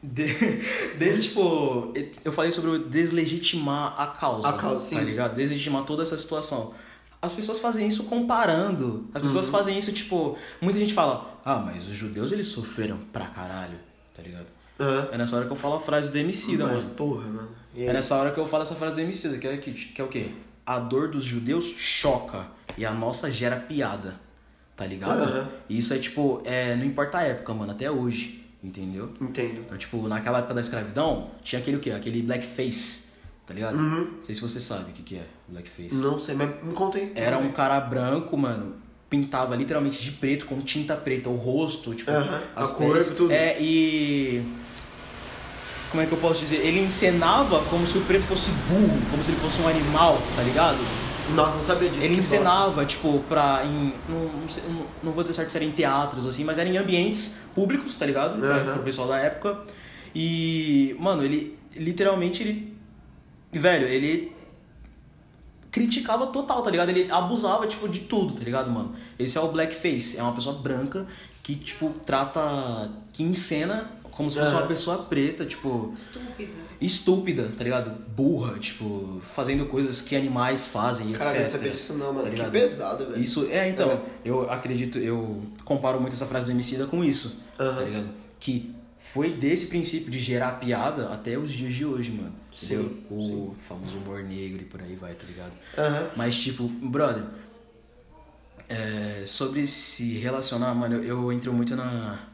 De, 0.00 0.26
desde, 0.96 1.28
tipo, 1.28 1.92
eu 2.24 2.30
falei 2.30 2.52
sobre 2.52 2.78
deslegitimar 2.88 4.00
a 4.00 4.06
causa. 4.08 4.48
A 4.48 4.52
causa, 4.52 4.76
Tá 4.94 5.00
sim. 5.00 5.04
ligado? 5.04 5.34
Deslegitimar 5.34 5.84
toda 5.84 6.02
essa 6.02 6.16
situação. 6.16 6.72
as 7.20 7.34
pessoas 7.34 7.58
fazem 7.58 7.88
isso 7.88 8.04
comparando. 8.04 9.08
As 9.12 9.20
pessoas 9.20 9.46
Uhum. 9.46 9.52
fazem 9.52 9.76
isso, 9.76 9.92
tipo, 9.92 10.38
muita 10.60 10.78
gente 10.78 10.94
fala, 10.94 11.40
ah, 11.44 11.56
mas 11.58 11.82
os 11.88 11.96
judeus 11.96 12.30
eles 12.30 12.46
sofreram 12.46 12.98
pra 13.12 13.26
caralho, 13.26 13.76
tá 14.14 14.22
ligado? 14.22 14.46
Aham. 14.78 15.08
É 15.10 15.18
nessa 15.18 15.34
hora 15.34 15.46
que 15.46 15.50
eu 15.50 15.56
falo 15.56 15.74
a 15.74 15.80
frase 15.80 16.12
do 16.12 16.16
Emicida, 16.18 16.64
Mas, 16.64 16.84
mano. 16.84 16.94
porra, 16.94 17.24
mano. 17.26 17.48
É 17.76 17.92
nessa 17.92 18.14
hora 18.14 18.30
que 18.30 18.38
eu 18.38 18.46
falo 18.46 18.62
essa 18.62 18.76
frase 18.76 18.94
do 18.94 19.00
Emicida, 19.00 19.36
que 19.36 19.48
é, 19.48 19.56
que, 19.56 19.72
que 19.72 20.00
é 20.00 20.04
o 20.04 20.06
quê? 20.06 20.30
A 20.64 20.78
dor 20.78 21.08
dos 21.08 21.24
judeus 21.24 21.64
choca 21.76 22.46
e 22.76 22.86
a 22.86 22.92
nossa 22.92 23.28
gera 23.32 23.56
piada, 23.56 24.14
tá 24.78 24.86
ligado? 24.86 25.24
Aham. 25.24 25.48
E 25.68 25.76
isso 25.76 25.92
é 25.92 25.98
tipo, 25.98 26.40
é, 26.44 26.76
não 26.76 26.84
importa 26.84 27.18
a 27.18 27.22
época, 27.24 27.52
mano, 27.52 27.72
até 27.72 27.90
hoje, 27.90 28.44
entendeu? 28.62 29.10
Entendo. 29.20 29.62
Então, 29.66 29.76
tipo, 29.76 30.06
naquela 30.06 30.38
época 30.38 30.54
da 30.54 30.60
escravidão, 30.60 31.32
tinha 31.42 31.60
aquele 31.60 31.78
o 31.78 31.80
quê? 31.80 31.90
Aquele 31.90 32.22
blackface, 32.22 33.08
tá 33.44 33.52
ligado? 33.52 33.76
Uhum. 33.76 34.12
Não 34.18 34.24
sei 34.24 34.36
se 34.36 34.40
você 34.40 34.60
sabe 34.60 34.92
o 34.92 34.94
que, 34.94 35.02
que 35.02 35.16
é 35.16 35.26
blackface. 35.48 35.96
Não 35.96 36.16
sei, 36.16 36.36
mas 36.36 36.48
me 36.62 36.72
conta 36.72 36.96
aí. 36.96 37.12
Era 37.16 37.38
um 37.38 37.50
cara 37.50 37.80
branco, 37.80 38.36
mano, 38.36 38.76
pintava 39.10 39.56
literalmente 39.56 40.00
de 40.00 40.12
preto 40.12 40.46
com 40.46 40.60
tinta 40.60 40.94
preta 40.96 41.28
o 41.28 41.34
rosto, 41.34 41.92
tipo, 41.92 42.12
Aham, 42.12 42.40
as 42.54 42.70
a 42.70 42.74
cor, 42.74 42.92
peles. 42.92 43.10
tudo. 43.10 43.32
É, 43.32 43.60
e 43.60 44.44
como 45.90 46.04
é 46.04 46.06
que 46.06 46.12
eu 46.12 46.18
posso 46.18 46.38
dizer? 46.38 46.58
Ele 46.64 46.78
encenava 46.78 47.60
como 47.64 47.84
se 47.84 47.98
o 47.98 48.02
preto 48.02 48.26
fosse 48.26 48.52
burro, 48.68 48.96
como 49.10 49.24
se 49.24 49.32
ele 49.32 49.40
fosse 49.40 49.60
um 49.60 49.66
animal, 49.66 50.16
tá 50.36 50.42
ligado? 50.44 50.78
Nossa, 51.34 51.54
não 51.56 51.62
sabia 51.62 51.88
disso. 51.88 52.00
ele 52.02 52.08
que 52.14 52.16
bosta. 52.20 52.36
encenava, 52.36 52.84
tipo, 52.86 53.18
pra. 53.28 53.62
Em, 53.64 53.92
não, 54.08 54.24
não, 54.40 54.48
sei- 54.48 54.62
não- 54.68 54.86
não 55.02 55.12
vou 55.12 55.22
dizer 55.22 55.34
certo 55.34 55.50
se 55.50 55.56
era 55.56 55.64
em 55.64 55.70
teatros, 55.72 56.26
assim, 56.26 56.44
mas 56.44 56.58
era 56.58 56.68
em 56.68 56.76
ambientes 56.76 57.48
públicos, 57.54 57.96
tá 57.96 58.06
ligado? 58.06 58.38
Pra- 58.40 58.56
Aham. 58.56 58.72
Pro 58.74 58.82
pessoal 58.82 59.08
da 59.08 59.18
época. 59.18 59.60
E, 60.14 60.96
mano, 60.98 61.22
ele 61.24 61.58
literalmente 61.76 62.42
ele. 62.42 62.76
Velho, 63.52 63.86
ele 63.86 64.32
criticava 65.70 66.26
total, 66.28 66.62
tá 66.62 66.70
ligado? 66.70 66.88
Ele 66.90 67.10
abusava, 67.10 67.66
tipo, 67.66 67.88
de 67.88 68.00
tudo, 68.00 68.34
tá 68.34 68.42
ligado, 68.44 68.70
mano? 68.70 68.94
Esse 69.18 69.36
é 69.36 69.40
o 69.40 69.48
blackface. 69.48 70.16
É 70.18 70.22
uma 70.22 70.32
pessoa 70.32 70.56
branca 70.58 71.06
que, 71.42 71.54
tipo, 71.54 71.90
trata. 72.04 72.90
que 73.12 73.22
encena 73.22 73.90
como 74.10 74.30
se 74.30 74.38
fosse 74.38 74.52
Aham. 74.52 74.60
uma 74.62 74.66
pessoa 74.66 74.98
preta, 74.98 75.44
tipo 75.46 75.92
Estúpida. 75.96 76.52
Estúpida, 76.80 77.50
tá 77.56 77.64
ligado? 77.64 77.90
Burra, 78.08 78.58
tipo, 78.58 79.20
fazendo 79.34 79.66
coisas 79.66 80.00
que 80.00 80.14
animais 80.14 80.66
fazem, 80.66 81.12
Cara, 81.12 81.30
etc. 81.30 81.40
não 81.40 81.46
sabia 81.46 81.70
disso 81.70 81.94
não, 81.94 82.12
mano. 82.12 82.30
Tá 82.36 82.44
que 82.44 82.50
pesado, 82.50 83.06
velho. 83.06 83.20
Isso, 83.20 83.48
é, 83.50 83.68
então, 83.68 83.90
É. 83.90 84.00
eu 84.24 84.50
acredito, 84.50 84.98
eu 84.98 85.42
comparo 85.64 86.00
muito 86.00 86.12
essa 86.12 86.26
frase 86.26 86.44
do 86.44 86.50
Emicida 86.52 86.86
com 86.86 87.02
isso, 87.04 87.40
Aham. 87.58 87.74
tá 87.76 87.82
ligado? 87.82 88.08
Que 88.38 88.74
foi 88.96 89.32
desse 89.32 89.66
princípio 89.66 90.10
de 90.10 90.18
gerar 90.20 90.52
piada 90.60 91.08
até 91.08 91.36
os 91.38 91.50
dias 91.52 91.72
de 91.74 91.84
hoje, 91.84 92.10
mano. 92.10 92.32
Sim, 92.52 92.74
entendeu? 92.74 92.96
O 93.10 93.22
sim. 93.22 93.50
famoso 93.68 93.96
humor 93.98 94.22
negro 94.22 94.60
e 94.62 94.64
por 94.64 94.80
aí 94.80 94.94
vai, 94.94 95.14
tá 95.14 95.24
ligado? 95.26 95.52
Aham. 95.76 96.10
Mas, 96.16 96.36
tipo, 96.36 96.64
brother, 96.68 97.24
é, 98.68 99.22
sobre 99.24 99.66
se 99.66 100.18
relacionar, 100.18 100.74
mano, 100.74 100.96
eu, 100.96 101.04
eu 101.04 101.32
entro 101.32 101.52
muito 101.52 101.74
na, 101.74 102.27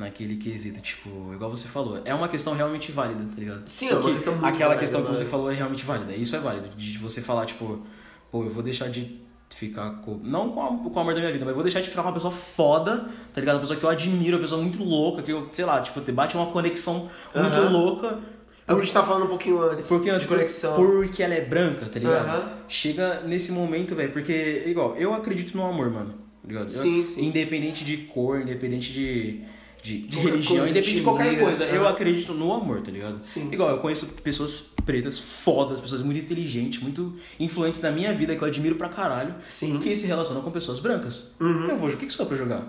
naquele 0.00 0.36
quesito, 0.36 0.80
tipo, 0.80 1.32
igual 1.32 1.50
você 1.50 1.68
falou, 1.68 2.00
é 2.04 2.12
uma 2.14 2.28
questão 2.28 2.54
realmente 2.54 2.90
válida, 2.90 3.22
tá 3.24 3.38
ligado? 3.38 3.68
Sim, 3.68 3.88
é 3.88 3.92
uma 3.92 4.00
Porque 4.00 4.14
questão 4.14 4.32
muito 4.34 4.46
Aquela 4.46 4.68
válida, 4.70 4.80
questão 4.80 5.00
que 5.02 5.06
mano. 5.08 5.16
você 5.18 5.24
falou 5.24 5.50
é 5.50 5.54
realmente 5.54 5.84
válida, 5.84 6.12
isso 6.14 6.34
é 6.34 6.38
válido, 6.40 6.68
de 6.76 6.98
você 6.98 7.20
falar, 7.22 7.46
tipo, 7.46 7.80
pô, 8.30 8.44
eu 8.44 8.50
vou 8.50 8.62
deixar 8.62 8.88
de 8.88 9.20
ficar 9.50 9.90
com. 10.02 10.16
Não 10.22 10.48
com, 10.50 10.62
a, 10.62 10.68
com 10.68 10.90
o 10.96 10.98
amor 11.00 11.14
da 11.14 11.20
minha 11.20 11.32
vida, 11.32 11.44
mas 11.44 11.50
eu 11.50 11.54
vou 11.54 11.62
deixar 11.64 11.80
de 11.80 11.88
ficar 11.88 12.02
com 12.02 12.08
uma 12.08 12.14
pessoa 12.14 12.32
foda, 12.32 13.08
tá 13.34 13.40
ligado? 13.40 13.56
Uma 13.56 13.60
pessoa 13.60 13.78
que 13.78 13.84
eu 13.84 13.88
admiro, 13.90 14.36
uma 14.36 14.42
pessoa 14.42 14.60
muito 14.62 14.82
louca, 14.82 15.22
que 15.22 15.30
eu, 15.32 15.48
sei 15.52 15.64
lá, 15.64 15.80
tipo, 15.80 16.00
te 16.00 16.12
bate 16.12 16.36
uma 16.36 16.46
conexão 16.46 17.08
muito 17.34 17.56
Aham. 17.56 17.70
louca. 17.70 18.18
É 18.68 18.72
o 18.72 18.76
que 18.76 18.82
a 18.82 18.84
gente 18.84 18.94
tá 18.94 19.02
falando 19.02 19.24
um 19.24 19.28
pouquinho 19.28 19.60
antes. 19.60 19.88
Porque 19.88 20.16
de 20.16 20.26
conexão. 20.28 20.76
porque 20.76 21.20
ela 21.24 21.34
é 21.34 21.40
branca, 21.44 21.86
tá 21.86 21.98
ligado? 21.98 22.28
Aham. 22.28 22.52
Chega 22.68 23.22
nesse 23.22 23.50
momento, 23.50 23.96
velho, 23.96 24.12
porque, 24.12 24.62
igual, 24.66 24.94
eu 24.96 25.12
acredito 25.12 25.56
no 25.56 25.64
amor, 25.66 25.90
mano. 25.90 26.14
Tá 26.40 26.46
ligado? 26.48 26.66
Eu- 26.66 26.70
Sim, 26.70 27.04
sim. 27.04 27.26
Independente 27.26 27.84
de 27.84 27.96
cor, 27.96 28.40
independente 28.40 28.92
de, 28.92 29.40
de, 29.82 29.98
de 30.02 30.18
religião, 30.18 30.56
coisa, 30.58 30.70
independente 30.70 30.96
de 30.96 31.02
qualquer 31.02 31.38
coisa. 31.38 31.64
Eu 31.64 31.86
acredito 31.88 32.32
no 32.34 32.52
amor, 32.52 32.80
tá 32.82 32.90
ligado? 32.90 33.18
Sim, 33.22 33.48
igual, 33.52 33.68
sim. 33.70 33.74
eu 33.76 33.80
conheço 33.80 34.06
pessoas 34.22 34.70
pretas 34.84 35.18
fodas, 35.18 35.80
pessoas 35.80 36.02
muito 36.02 36.18
inteligentes, 36.18 36.82
muito 36.82 37.14
influentes 37.38 37.80
na 37.80 37.90
minha 37.90 38.12
vida, 38.12 38.34
que 38.36 38.42
eu 38.42 38.48
admiro 38.48 38.74
pra 38.76 38.88
caralho, 38.88 39.34
Sim. 39.48 39.78
que 39.78 39.94
se 39.96 40.06
relacionam 40.06 40.42
com 40.42 40.50
pessoas 40.50 40.78
brancas. 40.80 41.34
Uhum. 41.40 41.68
Eu 41.68 41.76
vou, 41.76 41.88
o 41.88 41.96
que 41.96 42.06
que 42.06 42.12
sou 42.12 42.24
eu 42.24 42.28
pra 42.28 42.36
jogar? 42.36 42.66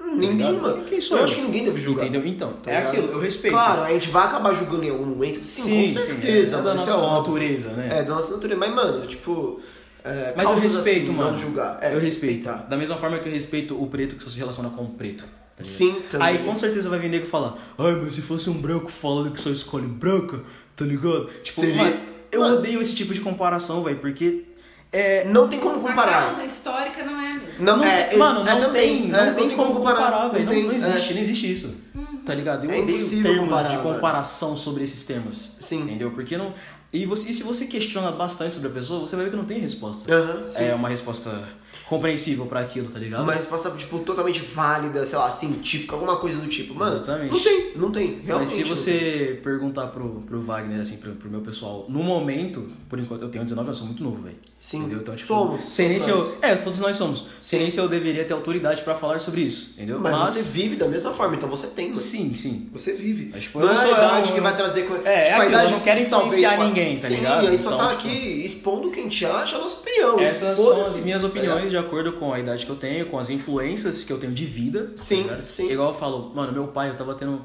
Ninguém, 0.00 0.32
ligado? 0.52 0.62
mano. 0.62 0.84
Quem 0.84 1.00
sou 1.00 1.16
eu 1.16 1.20
eu? 1.20 1.24
acho 1.24 1.34
que 1.36 1.40
ninguém 1.42 1.64
deve 1.64 1.80
julgar. 1.80 2.02
Entendeu? 2.06 2.24
Então, 2.26 2.52
Tá 2.62 2.70
é 2.70 2.76
ligado? 2.76 2.92
aquilo, 2.92 3.12
eu 3.12 3.18
respeito. 3.20 3.52
Claro, 3.54 3.82
a 3.82 3.90
gente 3.90 4.10
vai 4.10 4.26
acabar 4.26 4.54
julgando 4.54 4.84
em 4.84 4.90
algum 4.90 5.06
momento. 5.06 5.44
Sim, 5.44 5.92
com 5.92 6.00
certeza, 6.00 6.56
é 6.56 6.62
mano. 6.62 6.68
da 6.68 6.74
Isso 6.76 6.90
nossa 6.90 7.06
é 7.06 7.18
natureza, 7.18 7.68
né? 7.70 7.88
É, 7.90 8.02
da 8.04 8.14
nossa 8.14 8.34
natureza. 8.34 8.60
Mas, 8.60 8.74
mano, 8.74 9.06
tipo. 9.06 9.60
é, 10.04 10.34
Mas 10.36 10.48
eu 10.48 10.56
respeito, 10.56 11.04
assim, 11.10 11.12
mano. 11.18 11.30
Não 11.32 11.36
julgar. 11.38 11.78
É, 11.82 11.94
eu 11.94 11.98
respeito. 12.00 12.34
respeitar. 12.34 12.66
Da 12.68 12.76
mesma 12.76 12.96
forma 12.96 13.18
que 13.18 13.28
eu 13.28 13.32
respeito 13.32 13.80
o 13.82 13.86
preto 13.88 14.14
que 14.14 14.22
só 14.22 14.30
se 14.30 14.38
relaciona 14.38 14.70
com 14.70 14.84
o 14.84 14.90
preto. 14.90 15.24
Tá? 15.56 15.64
Sim, 15.64 15.96
também. 16.10 16.26
Aí 16.28 16.38
com 16.44 16.54
certeza 16.56 16.88
vai 16.88 16.98
vir 16.98 17.08
nego 17.10 17.26
falar, 17.26 17.56
ai, 17.78 17.92
mas 18.02 18.14
se 18.14 18.22
fosse 18.22 18.48
um 18.50 18.54
branco 18.60 18.90
falando 18.90 19.30
que 19.32 19.40
só 19.40 19.50
escolhe 19.50 19.86
branca, 19.86 20.40
tá 20.76 20.84
ligado? 20.84 21.30
Tipo, 21.42 21.60
Seria- 21.60 21.82
mano, 21.82 21.96
eu 22.32 22.40
Mano. 22.40 22.56
odeio 22.58 22.80
esse 22.82 22.94
tipo 22.94 23.14
de 23.14 23.20
comparação, 23.20 23.82
velho, 23.82 23.98
porque 23.98 24.44
é. 24.92 25.24
Não 25.24 25.48
tem 25.48 25.58
como 25.58 25.76
A 25.76 25.80
comparar. 25.90 26.26
causa 26.26 26.44
histórica 26.44 27.04
não 27.04 27.20
é 27.20 27.30
a 27.32 27.34
mesma. 27.34 27.64
Não, 27.64 27.76
não 27.78 27.84
é, 27.84 28.02
tem- 28.04 28.18
mano, 28.18 28.40
é 28.48 28.52
não 28.54 28.60
também, 28.60 29.02
tem, 29.10 29.14
é, 29.14 29.26
não 29.26 29.34
tem 29.48 29.56
como 29.56 29.74
comparar, 29.74 30.28
velho. 30.28 30.44
Não, 30.46 30.52
tem- 30.52 30.62
não 30.64 30.70
é. 30.72 30.74
existe, 30.76 31.14
não 31.14 31.20
existe 31.20 31.50
isso. 31.50 31.84
Tá 32.24 32.34
ligado? 32.34 32.64
Eu 32.64 32.70
É 32.70 32.78
odeio 32.80 33.10
termos 33.22 33.40
comparar, 33.50 33.68
de 33.68 33.78
comparação 33.82 34.56
sobre 34.56 34.82
esses 34.82 35.02
temas. 35.04 35.56
Sim. 35.60 35.82
Entendeu? 35.82 36.10
Porque 36.12 36.38
não. 36.38 36.54
E, 36.92 37.04
você, 37.04 37.28
e 37.28 37.34
se 37.34 37.42
você 37.42 37.66
questiona 37.66 38.10
bastante 38.12 38.54
sobre 38.56 38.70
a 38.70 38.72
pessoa, 38.72 39.00
você 39.00 39.14
vai 39.14 39.26
ver 39.26 39.30
que 39.32 39.36
não 39.36 39.44
tem 39.44 39.58
resposta. 39.60 40.08
Sim. 40.46 40.64
É 40.64 40.74
uma 40.74 40.88
resposta 40.88 41.46
compreensível 41.86 42.46
pra 42.46 42.60
aquilo, 42.60 42.90
tá 42.90 42.98
ligado? 42.98 43.22
Uma 43.22 43.32
resposta, 43.32 43.70
tipo, 43.72 43.98
totalmente 44.00 44.40
válida, 44.40 45.04
sei 45.06 45.18
lá, 45.18 45.30
científica, 45.30 45.94
alguma 45.94 46.16
coisa 46.16 46.38
do 46.38 46.46
tipo. 46.46 46.74
Mano, 46.74 46.96
Exatamente. 46.96 47.32
não 47.32 47.40
tem, 47.40 47.72
não 47.76 47.90
tem. 47.92 48.20
Realmente. 48.24 48.48
Mas 48.48 48.50
se 48.50 48.62
você 48.64 49.38
perguntar 49.42 49.88
pro, 49.88 50.22
pro 50.26 50.40
Wagner, 50.40 50.80
assim, 50.80 50.96
pro, 50.96 51.12
pro 51.12 51.30
meu 51.30 51.40
pessoal, 51.40 51.86
no 51.88 52.02
momento, 52.02 52.68
por 52.88 52.98
enquanto, 52.98 53.22
eu 53.22 53.28
tenho 53.28 53.44
19 53.44 53.66
anos, 53.68 53.78
sou 53.78 53.86
muito 53.86 54.02
novo, 54.02 54.22
velho. 54.22 54.36
Sim. 54.58 54.78
Entendeu? 54.80 54.98
Então, 55.00 55.14
tipo, 55.14 55.28
Somos, 55.28 55.62
Sei 55.62 55.88
nem 55.88 55.98
se 55.98 56.08
eu. 56.10 56.38
É, 56.40 56.56
todos 56.56 56.80
nós 56.80 56.96
somos. 56.96 57.26
Sei 57.40 57.58
nem 57.58 57.70
se 57.70 57.78
eu 57.78 57.88
deveria 57.88 58.24
ter 58.24 58.32
autoridade 58.32 58.82
pra 58.82 58.94
falar 58.94 59.18
sobre 59.18 59.42
isso, 59.42 59.72
entendeu? 59.74 60.00
Mas, 60.00 60.30
você 60.30 60.42
vive 60.52 60.76
da 60.76 60.88
mesma 60.88 61.12
forma, 61.12 61.34
então 61.36 61.48
você 61.48 61.66
tem, 61.66 61.88
mano. 61.90 62.00
Sim, 62.00 62.34
sim. 62.34 62.68
Você 62.72 62.92
vive. 62.94 63.30
Mas, 63.32 63.42
tipo, 63.44 63.60
não 63.60 63.68
é 63.68 63.72
a 63.72 63.76
sou- 63.76 63.90
idade 63.92 64.28
eu- 64.30 64.34
que 64.34 64.40
vai 64.40 64.56
trazer... 64.56 64.82
co- 64.86 64.96
É, 65.04 65.14
é 65.14 65.22
tipo, 65.24 65.34
a 65.34 65.36
aquilo, 65.42 65.48
idade 65.52 65.64
eu 65.66 65.70
não 65.78 65.80
quero 65.84 66.10
talvez 66.10 66.32
influenciar 66.34 66.56
pode- 66.56 66.68
ninguém, 66.68 66.96
tá 66.96 67.08
Sim, 67.08 67.14
ligado? 67.16 67.46
a 67.46 67.50
gente 67.50 67.62
só 67.64 67.74
Então, 67.74 67.86
tá 67.88 67.96
tipo, 67.96 68.08
aqui 68.08 68.46
expondo 68.46 68.88
o 68.88 68.90
que 68.90 69.00
a 69.00 69.02
gente 69.02 69.26
acha, 69.26 69.56
a 69.56 69.58
nossa 69.60 69.76
opinião. 69.80 70.18
Essas 70.20 70.56
são 70.58 70.82
as 70.82 70.96
minhas 70.96 71.20
tá 71.22 71.28
opiniões 71.28 71.63
ligado? 71.64 71.82
de 71.82 71.86
acordo 71.88 72.12
com 72.14 72.32
a 72.32 72.38
idade 72.40 72.64
que 72.64 72.70
eu 72.72 72.76
tenho, 72.76 73.06
com 73.06 73.18
as 73.18 73.30
influências 73.30 74.04
que 74.04 74.12
eu 74.12 74.18
tenho 74.18 74.32
de 74.32 74.44
vida. 74.44 74.84
tá 74.86 74.92
Sim, 74.96 75.22
ligado? 75.22 75.46
sim. 75.46 75.70
Igual 75.70 75.88
eu 75.88 75.94
falo, 75.98 76.32
mano, 76.34 76.52
meu 76.52 76.68
pai, 76.68 76.90
eu 76.90 76.94
tava 76.96 77.14
tendo. 77.14 77.44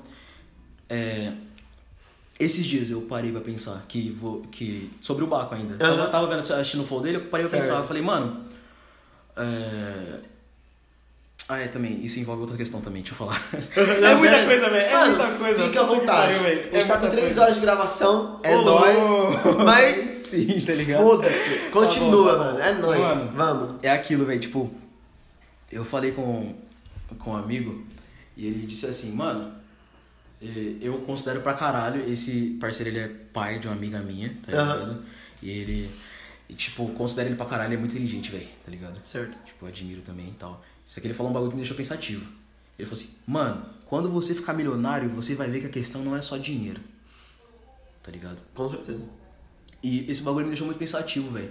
é, 0.89 1.31
esses 2.39 2.65
dias 2.65 2.89
eu 2.89 3.01
parei 3.01 3.31
pra 3.33 3.41
pensar 3.41 3.83
que 3.87 4.09
vou, 4.11 4.41
que 4.49 4.89
sobre 5.01 5.23
o 5.23 5.27
Baco 5.27 5.53
ainda. 5.55 5.73
Aham. 5.83 5.97
Tava, 5.97 6.09
tava 6.09 6.27
vendo, 6.27 6.39
assistindo 6.39 6.83
o 6.83 6.85
flow 6.85 7.01
dele, 7.01 7.17
eu 7.17 7.21
parei 7.25 7.45
pra 7.45 7.49
Certo. 7.49 7.63
pensar, 7.63 7.79
eu 7.81 7.85
falei, 7.87 8.01
mano. 8.01 8.45
É... 9.35 10.19
Ah, 11.51 11.57
é, 11.59 11.67
também, 11.67 11.99
isso 12.05 12.19
envolve 12.19 12.41
outra 12.41 12.55
questão 12.55 12.79
também, 12.79 13.01
deixa 13.01 13.13
eu 13.13 13.17
falar. 13.17 13.41
é 13.75 14.15
muita 14.15 14.45
coisa, 14.45 14.69
velho. 14.69 14.85
É 14.85 14.93
Mano, 14.93 15.17
muita 15.17 15.37
coisa. 15.37 15.63
Fica 15.65 15.81
à 15.81 15.83
vontade. 15.83 16.33
pariu, 16.33 16.45
a 16.45 16.49
gente 16.49 16.69
tá 16.69 16.77
É 16.77 16.81
com 16.83 16.87
muita 16.99 17.07
3 17.09 17.25
coisa. 17.25 17.41
horas 17.41 17.55
de 17.55 17.61
gravação, 17.61 18.39
é 18.43 18.55
nóis. 18.55 18.97
Mas 19.65 20.18
Sim, 20.29 20.61
tá 20.65 20.73
ligado? 20.73 21.01
foda-se. 21.03 21.69
Continua, 21.71 22.31
Tá 22.31 22.37
bom, 22.37 22.43
tá 22.43 22.51
bom. 22.51 22.57
mano. 22.57 22.59
É 22.59 22.73
nóis. 22.73 22.99
Mano, 23.17 23.31
Vamos. 23.35 23.83
É 23.83 23.91
aquilo, 23.91 24.25
velho, 24.25 24.39
tipo, 24.39 24.71
eu 25.71 25.83
falei 25.85 26.11
com, 26.11 26.55
com 27.17 27.31
um 27.31 27.35
amigo 27.37 27.83
e 28.35 28.45
ele 28.47 28.65
disse 28.65 28.85
assim, 28.85 29.11
mano, 29.13 29.53
eu 30.81 30.99
considero 30.99 31.41
pra 31.41 31.53
caralho, 31.53 32.09
esse 32.09 32.57
parceiro 32.59 32.89
ele 32.91 32.99
é 32.99 33.07
pai 33.33 33.59
de 33.59 33.67
uma 33.67 33.75
amiga 33.75 33.99
minha, 33.99 34.29
tá 34.45 34.51
ligado? 34.51 35.03
E 35.41 35.49
ele, 35.49 35.89
e, 36.47 36.53
tipo, 36.53 36.87
considero 36.93 37.29
ele 37.29 37.35
pra 37.35 37.45
caralho, 37.45 37.69
ele 37.69 37.75
é 37.75 37.79
muito 37.79 37.91
inteligente, 37.91 38.31
velho, 38.31 38.47
tá 38.65 38.71
ligado? 38.71 38.99
Certo. 38.99 39.37
Tipo, 39.45 39.65
eu 39.65 39.69
admiro 39.69 40.01
também 40.01 40.29
e 40.29 40.33
tal. 40.33 40.63
Isso 40.85 40.97
aqui 40.97 41.07
ele 41.07 41.13
falou 41.13 41.29
um 41.29 41.33
bagulho 41.33 41.51
que 41.51 41.55
me 41.57 41.61
deixou 41.61 41.75
pensativo. 41.77 42.25
Ele 42.77 42.87
falou 42.87 43.03
assim, 43.03 43.13
mano, 43.27 43.65
quando 43.85 44.09
você 44.09 44.33
ficar 44.33 44.53
milionário, 44.53 45.09
você 45.09 45.35
vai 45.35 45.49
ver 45.49 45.59
que 45.59 45.67
a 45.67 45.69
questão 45.69 46.01
não 46.01 46.15
é 46.15 46.21
só 46.21 46.37
dinheiro. 46.37 46.79
Tá 48.01 48.09
ligado? 48.09 48.41
Com 48.55 48.69
certeza. 48.69 49.03
E 49.81 50.09
esse 50.09 50.21
bagulho 50.21 50.45
me 50.45 50.49
deixou 50.51 50.65
muito 50.67 50.77
pensativo, 50.79 51.31
velho. 51.31 51.49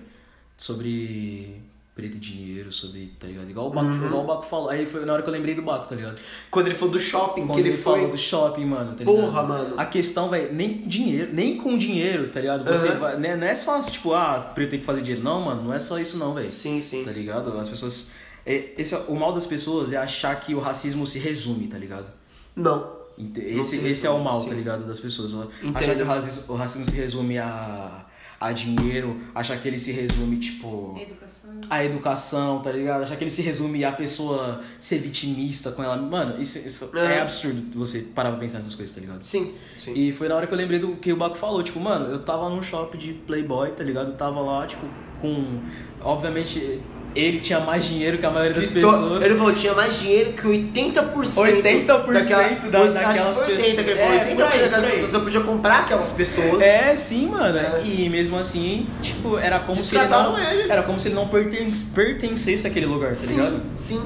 Sobre 0.56 1.62
preto 1.94 2.16
e 2.16 2.20
dinheiro, 2.20 2.70
sobre, 2.70 3.12
tá 3.18 3.26
ligado? 3.26 3.50
Igual 3.50 3.68
o 3.68 3.70
Baco, 3.70 3.88
Uhum. 3.88 4.06
igual 4.06 4.22
o 4.22 4.26
Baco 4.26 4.44
falou. 4.44 4.68
Aí 4.68 4.86
foi 4.86 5.04
na 5.04 5.12
hora 5.14 5.22
que 5.22 5.28
eu 5.28 5.32
lembrei 5.32 5.54
do 5.54 5.62
Baco, 5.62 5.88
tá 5.88 5.96
ligado? 5.96 6.20
Quando 6.50 6.66
ele 6.66 6.74
falou 6.76 6.94
do 6.94 7.00
shopping, 7.00 7.46
Quando 7.46 7.54
que 7.54 7.60
ele, 7.60 7.72
foi. 7.76 7.94
falou 7.98 8.10
do 8.12 8.18
shopping, 8.18 8.64
mano, 8.66 8.94
tá 8.94 9.04
Porra, 9.04 9.26
ligado? 9.26 9.48
mano. 9.48 9.74
A 9.76 9.84
questão, 9.84 10.28
velho, 10.28 10.52
nem 10.52 10.86
dinheiro, 10.86 11.32
nem 11.32 11.56
com 11.56 11.76
dinheiro, 11.76 12.28
tá 12.30 12.40
ligado? 12.40 12.64
Você 12.64 12.88
Aham. 12.88 12.98
vai, 12.98 13.16
né, 13.18 13.34
não 13.36 13.46
é 13.46 13.54
só, 13.56 13.80
tipo, 13.80 14.14
ah, 14.14 14.52
preto 14.54 14.70
tem 14.70 14.78
que 14.80 14.86
fazer 14.86 15.00
dinheiro. 15.00 15.24
Não, 15.24 15.40
mano, 15.40 15.62
não 15.64 15.74
é 15.74 15.78
só 15.80 15.98
isso 15.98 16.16
não, 16.18 16.34
velho. 16.34 16.52
Sim, 16.52 16.80
sim. 16.82 17.04
Tá 17.04 17.10
ligado? 17.10 17.50
As 17.58 17.68
pessoas... 17.68 18.10
é- 18.46 18.74
esse, 18.78 18.94
é- 18.94 19.04
o 19.08 19.16
mal 19.16 19.32
das 19.32 19.46
pessoas 19.46 19.92
é 19.92 19.96
achar 19.96 20.38
que 20.40 20.54
o 20.54 20.60
racismo 20.60 21.04
se 21.04 21.18
resume, 21.18 21.66
tá 21.66 21.78
ligado? 21.78 22.06
Não. 22.54 22.96
Ente- 23.18 23.40
Não 23.40 23.60
Esse, 23.60 23.76
se 23.80 23.86
esse 23.88 24.06
é 24.06 24.10
o 24.10 24.22
mal, 24.22 24.40
sim. 24.40 24.48
tá 24.50 24.54
ligado? 24.54 24.86
Das 24.86 25.00
pessoas. 25.00 25.32
Entendo. 25.34 25.76
Achar 25.76 25.96
que 25.96 26.02
o 26.02 26.06
racismo, 26.06 26.42
o 26.46 26.54
racismo 26.54 26.86
se 26.86 26.92
resume 26.96 27.38
a, 27.38 28.06
a 28.40 28.52
dinheiro, 28.52 29.20
achar 29.34 29.58
que 29.60 29.66
ele 29.66 29.78
se 29.78 29.90
resume, 29.90 30.36
tipo, 30.36 30.96
Educação. 31.00 31.60
a 31.68 31.84
educação, 31.84 32.60
tá 32.62 32.70
ligado? 32.70 33.02
Achar 33.02 33.16
que 33.16 33.24
ele 33.24 33.30
se 33.30 33.42
resume 33.42 33.84
a 33.84 33.90
pessoa 33.90 34.60
ser 34.80 34.98
vitimista 34.98 35.72
com 35.72 35.82
ela. 35.82 35.96
Mano, 35.96 36.40
isso, 36.40 36.58
isso 36.58 36.88
é. 36.96 37.16
É. 37.16 37.20
absurdo 37.20 37.76
você 37.76 38.00
parar 38.14 38.30
pra 38.30 38.38
pensar 38.38 38.58
nessas 38.58 38.76
coisas, 38.76 38.94
tá 38.94 39.00
ligado? 39.00 39.24
Sim, 39.24 39.54
sim. 39.76 39.92
E 39.92 40.12
foi 40.12 40.28
na 40.28 40.36
hora 40.36 40.46
que 40.46 40.52
eu 40.54 40.58
lembrei 40.58 40.78
do 40.78 40.94
que 40.96 41.12
o 41.12 41.16
Baco 41.16 41.36
falou, 41.36 41.62
tipo, 41.62 41.80
mano, 41.80 42.06
eu 42.12 42.20
tava 42.22 42.48
num 42.48 42.62
shopping 42.62 42.98
de 42.98 43.12
Playboy, 43.14 43.72
tá 43.72 43.82
ligado? 43.82 44.10
Eu 44.12 44.16
tava 44.16 44.40
lá, 44.40 44.66
tipo, 44.66 44.86
com. 45.20 45.60
Obviamente, 46.00 46.80
ele 47.14 47.40
tinha 47.40 47.58
mais 47.60 47.84
dinheiro 47.84 48.18
que 48.18 48.26
a 48.26 48.30
maioria 48.30 48.54
das 48.54 48.66
Que 48.68 48.80
to- 48.80 48.86
pessoas. 48.90 49.24
Ele 49.24 49.34
falou, 49.34 49.52
tinha 49.54 49.74
mais 49.74 49.98
dinheiro 50.00 50.32
que 50.34 50.46
80%. 50.46 51.40
80% 51.40 52.70
da- 52.70 52.80
oit- 52.82 52.92
daquelas 52.92 53.18
acho 53.18 53.38
que 53.40 53.44
foi 53.44 53.54
80 53.56 53.84
que 53.84 53.90
ele 53.90 54.00
falou. 54.00 54.18
pessoas. 54.20 54.28
É, 54.28 54.34
80% 54.34 54.36
por 54.36 54.52
aí, 54.52 54.60
daquelas 54.70 54.86
pessoas 54.86 55.12
eu 55.14 55.20
podia 55.22 55.40
comprar 55.40 55.78
aquelas 55.80 56.12
pessoas. 56.12 56.60
É, 56.62 56.96
sim, 56.96 57.26
mano. 57.28 57.58
É. 57.58 57.82
E 57.84 58.08
mesmo 58.08 58.38
assim, 58.38 58.86
tipo, 59.00 59.38
era 59.38 59.58
como 59.60 59.76
se 59.78 59.96
ele 59.96 60.04
não. 60.06 60.38
ele. 60.38 60.70
Era 60.70 60.82
como 60.82 61.00
se 61.00 61.08
ele 61.08 61.14
não 61.14 61.28
perten 61.28 61.72
pertencesse 61.94 62.66
àquele 62.66 62.86
lugar, 62.86 63.10
tá 63.10 63.14
sim, 63.16 63.34
ligado? 63.36 63.62
sim. 63.74 64.00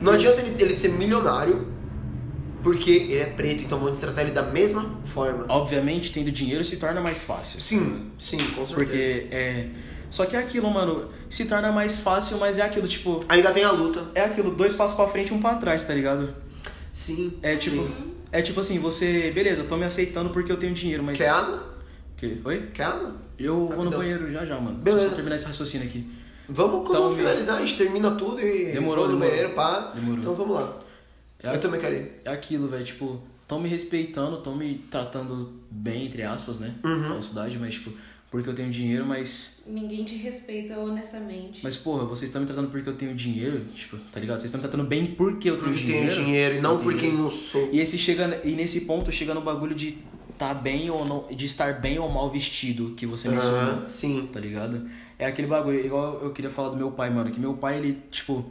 Não 0.00 0.12
adianta 0.12 0.40
ele, 0.40 0.54
ele 0.58 0.74
ser 0.74 0.88
milionário 0.90 1.66
porque 2.62 2.90
ele 2.90 3.18
é 3.18 3.24
preto, 3.26 3.62
então 3.64 3.78
vão 3.78 3.90
destratar 3.90 4.24
ele 4.24 4.32
da 4.32 4.42
mesma 4.42 4.98
forma. 5.04 5.44
Obviamente, 5.48 6.10
tendo 6.12 6.30
dinheiro 6.30 6.64
se 6.64 6.76
torna 6.76 7.00
mais 7.00 7.22
fácil. 7.22 7.60
Sim, 7.60 8.06
sim, 8.18 8.38
com 8.38 8.64
certeza. 8.64 8.74
Porque 8.74 9.26
é. 9.30 9.66
Só 10.14 10.24
que 10.26 10.36
é 10.36 10.38
aquilo, 10.38 10.70
mano, 10.70 11.08
se 11.28 11.44
torna 11.46 11.72
mais 11.72 11.98
fácil, 11.98 12.38
mas 12.38 12.56
é 12.56 12.62
aquilo, 12.62 12.86
tipo. 12.86 13.18
Ainda 13.28 13.50
tem 13.50 13.64
a 13.64 13.72
luta. 13.72 14.00
É 14.14 14.20
aquilo, 14.20 14.52
dois 14.52 14.72
passos 14.72 14.94
pra 14.94 15.08
frente 15.08 15.32
e 15.32 15.34
um 15.34 15.40
pra 15.40 15.56
trás, 15.56 15.82
tá 15.82 15.92
ligado? 15.92 16.32
Sim. 16.92 17.32
É 17.42 17.56
tipo. 17.56 17.78
sim. 17.82 18.14
É 18.30 18.40
tipo 18.40 18.60
assim, 18.60 18.78
você. 18.78 19.32
Beleza, 19.32 19.62
eu 19.62 19.68
tô 19.68 19.76
me 19.76 19.84
aceitando 19.84 20.30
porque 20.30 20.52
eu 20.52 20.56
tenho 20.56 20.72
dinheiro, 20.72 21.02
mas. 21.02 21.18
Quer 21.18 21.30
água? 21.30 21.64
Que? 22.16 22.40
Oi? 22.44 22.68
Quer 22.72 22.84
água? 22.84 23.16
Eu 23.36 23.56
vou 23.56 23.68
no 23.70 23.76
Rapidão. 23.90 23.98
banheiro 23.98 24.30
já 24.30 24.44
já, 24.44 24.54
mano. 24.60 24.76
Deixa 24.76 24.80
eu 24.90 24.94
Beleza. 24.94 25.08
só 25.08 25.14
terminar 25.16 25.34
esse 25.34 25.46
raciocínio 25.46 25.86
aqui. 25.88 26.08
Vamos, 26.48 26.88
Então, 26.88 27.02
vamos 27.02 27.16
finalizar, 27.16 27.56
a 27.56 27.60
gente 27.60 27.76
termina 27.76 28.12
tudo 28.12 28.40
e 28.40 28.66
Demorou, 28.70 29.06
vou 29.06 29.14
no 29.14 29.18
demorou. 29.18 29.30
banheiro, 29.30 29.50
pá. 29.54 29.90
Demorou. 29.96 30.18
Então 30.18 30.34
vamos 30.36 30.54
lá. 30.54 30.76
É, 31.42 31.54
Eu 31.56 31.58
também 31.58 31.80
quero 31.80 31.96
ir. 31.96 32.12
é 32.24 32.30
aquilo, 32.30 32.68
velho, 32.68 32.84
tipo, 32.84 33.20
tão 33.48 33.58
me 33.58 33.68
respeitando, 33.68 34.36
tão 34.36 34.54
me 34.54 34.74
tratando 34.90 35.52
bem, 35.70 36.06
entre 36.06 36.22
aspas, 36.22 36.58
né? 36.60 36.72
Uhum. 36.84 37.02
Falsidade, 37.08 37.58
mas 37.58 37.74
tipo, 37.74 37.90
porque 38.34 38.48
eu 38.50 38.54
tenho 38.54 38.68
dinheiro, 38.68 39.06
mas. 39.06 39.62
Ninguém 39.64 40.02
te 40.02 40.16
respeita 40.16 40.76
honestamente. 40.76 41.60
Mas, 41.62 41.76
porra, 41.76 42.04
vocês 42.04 42.28
estão 42.28 42.40
me 42.40 42.46
tratando 42.48 42.68
porque 42.68 42.88
eu 42.88 42.96
tenho 42.96 43.14
dinheiro, 43.14 43.64
tipo, 43.76 43.96
tá 43.96 44.18
ligado? 44.18 44.40
Vocês 44.40 44.46
estão 44.46 44.58
me 44.58 44.62
tratando 44.66 44.84
bem 44.88 45.06
porque 45.06 45.48
eu 45.48 45.56
tenho 45.56 45.70
Porque 45.70 45.86
dinheiro. 45.86 46.10
tenho 46.12 46.24
dinheiro 46.24 46.56
e 46.56 46.60
não 46.60 46.76
por 46.76 46.96
quem 46.96 47.16
eu 47.16 47.30
sou. 47.30 47.68
E 47.72 47.78
esse 47.78 47.96
chega 47.96 48.40
e 48.42 48.50
nesse 48.56 48.80
ponto 48.80 49.12
chega 49.12 49.34
no 49.34 49.40
bagulho 49.40 49.72
de 49.72 49.98
tá 50.36 50.52
bem 50.52 50.90
ou 50.90 51.06
não, 51.06 51.28
de 51.32 51.46
estar 51.46 51.80
bem 51.80 51.96
ou 52.00 52.08
mal 52.10 52.28
vestido 52.28 52.94
que 52.96 53.06
você 53.06 53.28
mencionou, 53.28 53.60
Aham, 53.60 53.86
sim. 53.86 54.28
tá 54.32 54.40
ligado? 54.40 54.84
É 55.16 55.26
aquele 55.26 55.46
bagulho, 55.46 55.78
igual 55.78 56.20
eu 56.20 56.32
queria 56.32 56.50
falar 56.50 56.70
do 56.70 56.76
meu 56.76 56.90
pai, 56.90 57.10
mano, 57.10 57.30
que 57.30 57.38
meu 57.38 57.54
pai 57.54 57.78
ele, 57.78 58.02
tipo, 58.10 58.44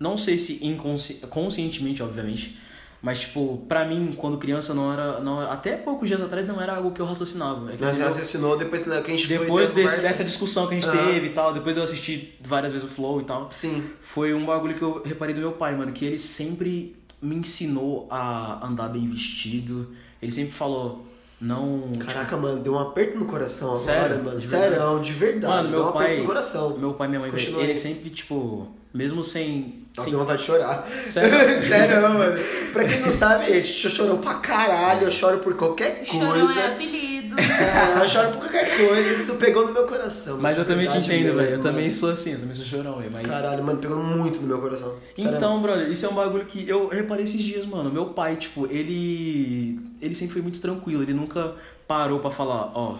não 0.00 0.16
sei 0.16 0.36
se 0.38 0.58
inconsci... 0.66 1.14
conscientemente, 1.30 2.02
obviamente, 2.02 2.58
mas 3.02 3.20
tipo, 3.20 3.64
pra 3.68 3.84
mim, 3.84 4.14
quando 4.16 4.36
criança 4.38 4.74
não 4.74 4.92
era, 4.92 5.20
não 5.20 5.40
era- 5.40 5.52
até 5.52 5.76
poucos 5.76 6.08
dias 6.08 6.20
atrás 6.20 6.46
não 6.46 6.60
era 6.60 6.76
algo 6.76 6.90
que 6.92 7.00
eu 7.00 7.06
raciocinava. 7.06 7.72
É 7.72 7.76
que 7.76 7.82
Nós 7.82 7.92
assim, 7.92 8.00
eu- 8.00 8.06
raciocinou 8.06 8.56
depois 8.58 8.84
né, 8.86 9.00
que 9.00 9.10
a 9.10 9.16
gente 9.16 9.26
foi 9.26 9.38
depois 9.38 9.70
desse- 9.70 9.82
conversa. 9.82 10.02
dessa 10.02 10.24
discussão 10.24 10.66
que 10.66 10.74
a 10.74 10.80
gente 10.80 10.90
teve 10.90 11.26
e 11.28 11.30
tal, 11.30 11.54
depois 11.54 11.76
eu 11.76 11.82
assisti 11.82 12.34
várias 12.42 12.72
vezes 12.72 12.86
o 12.86 12.92
Flow 12.92 13.20
e 13.20 13.24
tal, 13.24 13.48
Sim. 13.50 13.84
foi 14.00 14.34
um 14.34 14.44
bagulho 14.44 14.74
que 14.74 14.82
eu 14.82 15.02
reparei 15.04 15.34
do 15.34 15.40
meu 15.40 15.52
pai, 15.52 15.74
mano, 15.74 15.92
que 15.92 16.04
ele 16.04 16.18
sempre 16.18 16.96
me 17.22 17.36
ensinou 17.36 18.06
a 18.10 18.66
andar 18.66 18.88
bem 18.88 19.06
vestido. 19.06 19.88
Ele 20.22 20.32
sempre 20.32 20.52
falou, 20.52 21.06
não. 21.40 21.92
Caraca, 21.98 22.36
mano, 22.36 22.62
deu 22.62 22.74
um 22.74 22.78
aperto 22.78 23.18
no 23.18 23.24
coração 23.24 23.74
Sério? 23.76 24.04
agora, 24.16 24.22
mano. 24.22 24.38
De 24.40 24.46
Sério, 24.46 24.98
de 25.00 25.12
verdade. 25.12 25.54
Mano, 25.54 25.68
deu 25.68 25.78
um 25.78 25.82
meu 25.84 25.88
aperto 25.90 26.08
pai. 26.12 26.20
no 26.20 26.26
coração. 26.26 26.78
Meu 26.78 26.92
pai 26.94 27.06
e 27.06 27.10
minha 27.10 27.20
mãe, 27.20 27.30
Continua 27.30 27.62
ele 27.62 27.74
sempre, 27.74 28.10
tipo, 28.10 28.68
mesmo 28.92 29.24
sem. 29.24 29.79
Nossa, 29.96 30.02
sem 30.08 30.10
deu 30.10 30.20
vontade 30.20 30.40
de 30.40 30.46
chorar. 30.46 30.86
Sério? 31.06 31.30
Sério, 31.68 32.02
mano. 32.02 32.40
Pra 32.72 32.84
quem 32.84 33.00
não 33.00 33.10
sabe, 33.10 33.46
gente, 33.46 33.84
eu 33.84 33.90
choro 33.90 34.18
pra 34.18 34.34
caralho, 34.34 35.06
eu 35.06 35.10
choro 35.10 35.38
por 35.38 35.54
qualquer 35.54 36.04
Chorão 36.06 36.46
coisa. 36.46 36.60
é 36.60 36.66
apelido. 36.74 37.36
É, 37.38 38.02
eu 38.02 38.08
choro 38.08 38.28
por 38.30 38.38
qualquer 38.40 38.76
coisa, 38.86 39.14
isso 39.14 39.34
pegou 39.36 39.66
no 39.66 39.72
meu 39.72 39.86
coração. 39.86 40.38
Mas 40.38 40.56
eu 40.58 40.64
também 40.64 40.88
te 40.88 40.96
entendo, 40.98 41.34
velho. 41.36 41.50
Eu 41.50 41.62
também 41.62 41.90
sou 41.90 42.10
assim, 42.10 42.32
eu 42.32 42.40
também 42.40 42.54
sou 42.54 42.64
chorão, 42.64 42.98
velho. 42.98 43.10
Mas. 43.12 43.26
Caralho, 43.26 43.64
mano, 43.64 43.78
pegou 43.80 43.98
muito 44.02 44.40
no 44.40 44.46
meu 44.46 44.60
coração. 44.60 44.94
Sério. 45.16 45.36
Então, 45.36 45.60
brother, 45.60 45.88
isso 45.90 46.06
é 46.06 46.08
um 46.08 46.14
bagulho 46.14 46.44
que 46.46 46.68
eu 46.68 46.88
reparei 46.88 47.24
esses 47.24 47.42
dias, 47.42 47.66
mano. 47.66 47.90
Meu 47.90 48.06
pai, 48.06 48.36
tipo, 48.36 48.66
ele. 48.66 49.80
Ele 50.00 50.14
sempre 50.14 50.32
foi 50.34 50.42
muito 50.42 50.60
tranquilo. 50.60 51.02
Ele 51.02 51.14
nunca 51.14 51.54
parou 51.88 52.20
pra 52.20 52.30
falar, 52.30 52.70
ó. 52.74 52.96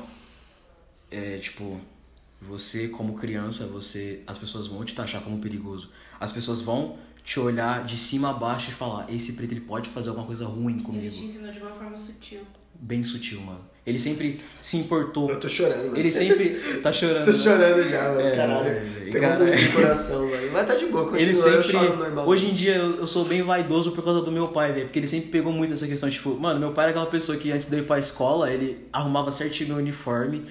É, 1.11 1.39
tipo, 1.39 1.81
você 2.41 2.89
como 2.89 3.15
criança, 3.15 3.65
você. 3.67 4.21
As 4.27 4.37
pessoas 4.39 4.67
vão 4.67 4.85
te 4.85 4.95
taxar 4.95 5.23
como 5.23 5.39
perigoso. 5.39 5.89
As 6.21 6.31
pessoas 6.31 6.61
vão 6.61 6.97
te 7.25 7.41
olhar 7.41 7.83
de 7.85 7.97
cima 7.97 8.31
a 8.31 8.33
baixo 8.33 8.71
e 8.71 8.73
falar, 8.75 9.07
esse 9.13 9.33
preto 9.33 9.53
ele 9.53 9.61
pode 9.63 9.89
fazer 9.89 10.11
alguma 10.11 10.27
coisa 10.27 10.45
ruim 10.47 10.75
Ele 10.75 10.83
comigo. 10.83 11.11
te 11.17 11.25
ensinou 11.25 11.51
de 11.53 11.59
uma 11.59 11.71
forma 11.71 11.97
sutil. 11.97 12.41
Bem 12.83 13.03
sutil, 13.05 13.41
mano. 13.41 13.61
Ele 13.87 13.99
sempre 13.99 14.41
se 14.61 14.77
importou. 14.79 15.29
Eu 15.31 15.39
tô 15.41 15.49
chorando, 15.49 15.85
mano. 15.87 15.97
Ele 15.99 16.11
sempre. 16.11 16.59
Tá 16.83 16.91
chorando. 16.93 17.25
Tô 17.25 17.31
né? 17.31 17.37
chorando 17.37 17.89
já, 17.89 18.09
mano. 18.09 18.21
É, 18.21 18.31
caralho. 18.37 18.65
velho, 18.65 19.13
Pegou 19.13 19.21
caralho. 19.21 19.45
muito 19.47 19.61
no 19.67 19.73
coração, 19.73 20.29
velho. 20.29 20.53
Mas 20.53 20.67
tá 20.67 20.75
de 20.75 20.87
boa, 20.87 21.05
continua. 21.05 21.23
Ele 21.23 21.33
eu 21.33 21.43
sempre. 21.43 21.63
choro 21.65 21.97
normal. 21.97 22.29
Hoje 22.29 22.47
em 22.47 22.55
dia 22.55 22.77
eu, 22.77 22.97
eu 22.99 23.07
sou 23.07 23.25
bem 23.25 23.43
vaidoso 23.43 23.93
por 23.93 24.03
causa 24.05 24.21
do 24.23 24.31
meu 24.33 24.47
pai, 24.49 24.73
velho. 24.73 24.87
Porque 24.87 24.99
ele 24.99 25.09
sempre 25.09 25.29
pegou 25.31 25.53
muito 25.53 25.73
essa 25.75 25.87
questão, 25.87 26.09
tipo, 26.09 26.35
mano, 26.39 26.59
meu 26.61 26.73
pai 26.73 26.85
era 26.87 26.91
aquela 26.93 27.07
pessoa 27.07 27.37
que 27.37 27.51
antes 27.53 27.69
de 27.69 27.77
eu 27.77 27.81
ir 27.83 27.87
pra 27.87 27.99
escola, 27.99 28.51
ele 28.51 28.87
arrumava 28.93 29.31
certinho 29.33 29.71
meu 29.71 29.79
uniforme, 29.79 30.47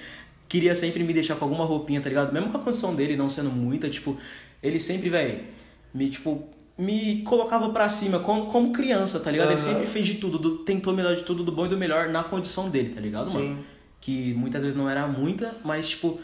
queria 0.48 0.76
sempre 0.76 1.04
me 1.04 1.14
deixar 1.14 1.36
com 1.36 1.46
alguma 1.46 1.66
roupinha, 1.66 2.02
tá 2.02 2.10
ligado? 2.10 2.32
Mesmo 2.34 2.52
com 2.52 2.58
a 2.58 2.62
condição 2.62 2.94
dele 2.94 3.16
não 3.16 3.30
sendo 3.30 3.50
muita, 3.50 3.90
tipo, 3.90 4.18
ele 4.62 4.80
sempre, 4.80 5.10
velho, 5.10 5.40
me, 5.94 6.10
tipo, 6.10 6.44
me 6.78 7.22
colocava 7.24 7.70
pra 7.70 7.90
cima 7.90 8.20
como, 8.20 8.46
como 8.48 8.72
criança, 8.72 9.20
tá 9.20 9.30
ligado? 9.32 9.48
Ele 9.52 9.60
Aham. 9.62 9.74
sempre 9.74 9.88
fez 9.88 10.06
de 10.08 10.16
tudo, 10.16 10.38
do- 10.38 10.58
tentou 10.60 10.94
me 10.94 11.04
dar 11.04 11.14
de 11.16 11.24
tudo, 11.24 11.44
do 11.44 11.52
bom 11.52 11.66
e 11.66 11.70
do 11.70 11.78
melhor 11.78 12.10
na 12.10 12.24
condição 12.24 12.70
dele, 12.70 12.90
tá 12.90 13.02
ligado, 13.02 13.26
Sim. 13.26 13.50
mano? 13.50 13.60
Que 14.02 14.34
muitas 14.34 14.64
vezes 14.64 14.78
não 14.78 14.90
era 14.90 15.06
muita, 15.08 15.54
mas, 15.64 15.90
tipo, 15.90 16.20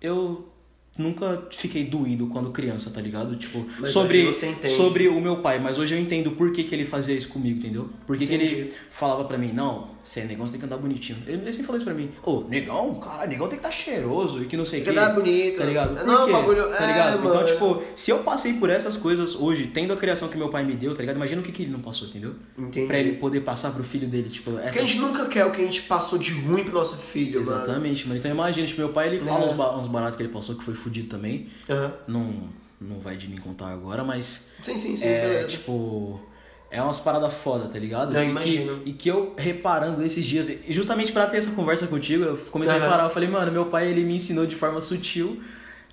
eu 0.00 0.48
nunca 0.96 1.46
fiquei 1.52 1.84
doído 1.84 2.26
quando 2.28 2.50
criança, 2.50 2.90
tá 2.90 3.00
ligado? 3.00 3.36
Tipo, 3.36 3.64
Mas 3.78 3.90
sobre, 3.90 4.32
sobre 4.32 5.08
o 5.08 5.20
meu 5.20 5.36
pai, 5.42 5.58
mas 5.58 5.78
hoje 5.78 5.94
eu 5.94 6.00
entendo 6.00 6.32
por 6.32 6.52
que, 6.52 6.64
que 6.64 6.74
ele 6.74 6.84
fazia 6.84 7.14
isso 7.14 7.28
comigo, 7.28 7.58
entendeu? 7.58 7.88
Por 8.06 8.16
que, 8.16 8.26
que 8.26 8.32
ele 8.32 8.72
falava 8.90 9.24
pra 9.24 9.36
mim, 9.38 9.52
não, 9.52 9.90
você 10.08 10.20
é 10.20 10.24
negão, 10.24 10.46
você 10.46 10.52
tem 10.52 10.60
que 10.60 10.66
andar 10.66 10.78
bonitinho. 10.78 11.18
Ele, 11.26 11.42
ele 11.42 11.52
sempre 11.52 11.66
falou 11.66 11.76
isso 11.76 11.84
pra 11.84 11.94
mim, 11.94 12.10
ô, 12.22 12.40
negão, 12.48 12.94
cara, 12.94 13.26
negão 13.26 13.46
tem 13.48 13.58
que 13.58 13.66
estar 13.66 13.70
cheiroso 13.70 14.42
e 14.42 14.46
que 14.46 14.56
não 14.56 14.64
sei 14.64 14.80
o 14.80 14.84
Tem 14.84 14.92
que. 14.94 14.98
que 14.98 15.04
andar 15.04 15.14
bonito. 15.14 15.58
Tá 15.58 15.64
ligado? 15.66 15.96
Por 15.96 16.06
Não, 16.06 16.26
quê? 16.26 16.32
bagulho- 16.32 16.68
Tá 16.70 16.84
é, 16.84 16.86
ligado? 16.86 17.18
Então, 17.18 17.34
mano. 17.34 17.46
tipo, 17.46 17.82
se 17.94 18.10
eu 18.10 18.18
passei 18.20 18.54
por 18.54 18.70
essas 18.70 18.96
coisas 18.96 19.34
hoje, 19.34 19.66
tendo 19.66 19.92
a 19.92 19.96
criação 19.96 20.28
que 20.28 20.36
meu 20.38 20.48
pai 20.48 20.64
me 20.64 20.74
deu, 20.74 20.94
tá 20.94 21.00
ligado? 21.00 21.16
Imagina 21.16 21.40
o 21.42 21.44
que, 21.44 21.52
que 21.52 21.62
ele 21.62 21.72
não 21.72 21.80
passou, 21.80 22.08
entendeu? 22.08 22.34
Entendi. 22.56 22.86
Pra 22.86 22.98
ele 22.98 23.12
poder 23.16 23.42
passar 23.42 23.70
pro 23.72 23.84
filho 23.84 24.08
dele, 24.08 24.30
tipo, 24.30 24.50
Porque 24.52 24.66
essa 24.68 24.80
a 24.80 24.82
gente 24.84 24.98
nunca 24.98 25.26
quer 25.26 25.44
o 25.44 25.50
que 25.50 25.60
a 25.60 25.64
gente 25.64 25.82
passou 25.82 26.18
de 26.18 26.32
ruim 26.32 26.64
pro 26.64 26.72
nosso 26.74 26.96
filho, 26.96 27.44
mano. 27.44 27.56
Exatamente, 27.62 28.06
mano. 28.08 28.18
Então 28.18 28.30
imagina, 28.30 28.66
tipo, 28.66 28.80
meu 28.80 28.90
pai 28.90 29.08
ele 29.08 29.20
fala 29.20 29.44
É. 29.44 29.48
uns, 29.48 29.52
ba- 29.52 29.76
uns 29.76 29.88
baratos 29.88 30.16
que 30.16 30.22
ele 30.22 30.32
passou 30.32 30.56
que 30.56 30.64
foi 30.64 30.74
fudido 30.74 31.08
também. 31.08 31.48
Aham. 31.68 31.92
Não, 32.08 32.34
não 32.80 32.98
vai 33.00 33.16
de 33.16 33.28
mim 33.28 33.36
contar 33.36 33.68
agora, 33.68 34.02
mas. 34.04 34.52
Sim, 34.62 34.76
sim, 34.76 34.96
sim, 34.96 35.06
é, 35.06 35.20
beleza. 35.28 35.48
tipo. 35.52 36.20
É 36.70 36.82
umas 36.82 36.98
paradas 36.98 37.32
foda, 37.32 37.66
tá 37.68 37.78
ligado? 37.78 38.14
E, 38.18 38.24
imagino. 38.24 38.80
Que, 38.80 38.90
e 38.90 38.92
que 38.92 39.08
eu 39.08 39.32
reparando 39.38 40.04
esses 40.04 40.24
dias, 40.24 40.50
e 40.50 40.60
justamente 40.68 41.10
pra 41.12 41.26
ter 41.26 41.38
essa 41.38 41.52
conversa 41.52 41.86
contigo, 41.86 42.24
eu 42.24 42.36
comecei 42.50 42.74
Aham. 42.74 42.82
a 42.82 42.86
reparar, 42.86 43.04
eu 43.04 43.10
falei, 43.10 43.28
mano, 43.28 43.50
meu 43.50 43.66
pai 43.66 43.88
ele 43.88 44.04
me 44.04 44.14
ensinou 44.16 44.44
de 44.46 44.54
forma 44.54 44.78
sutil. 44.80 45.40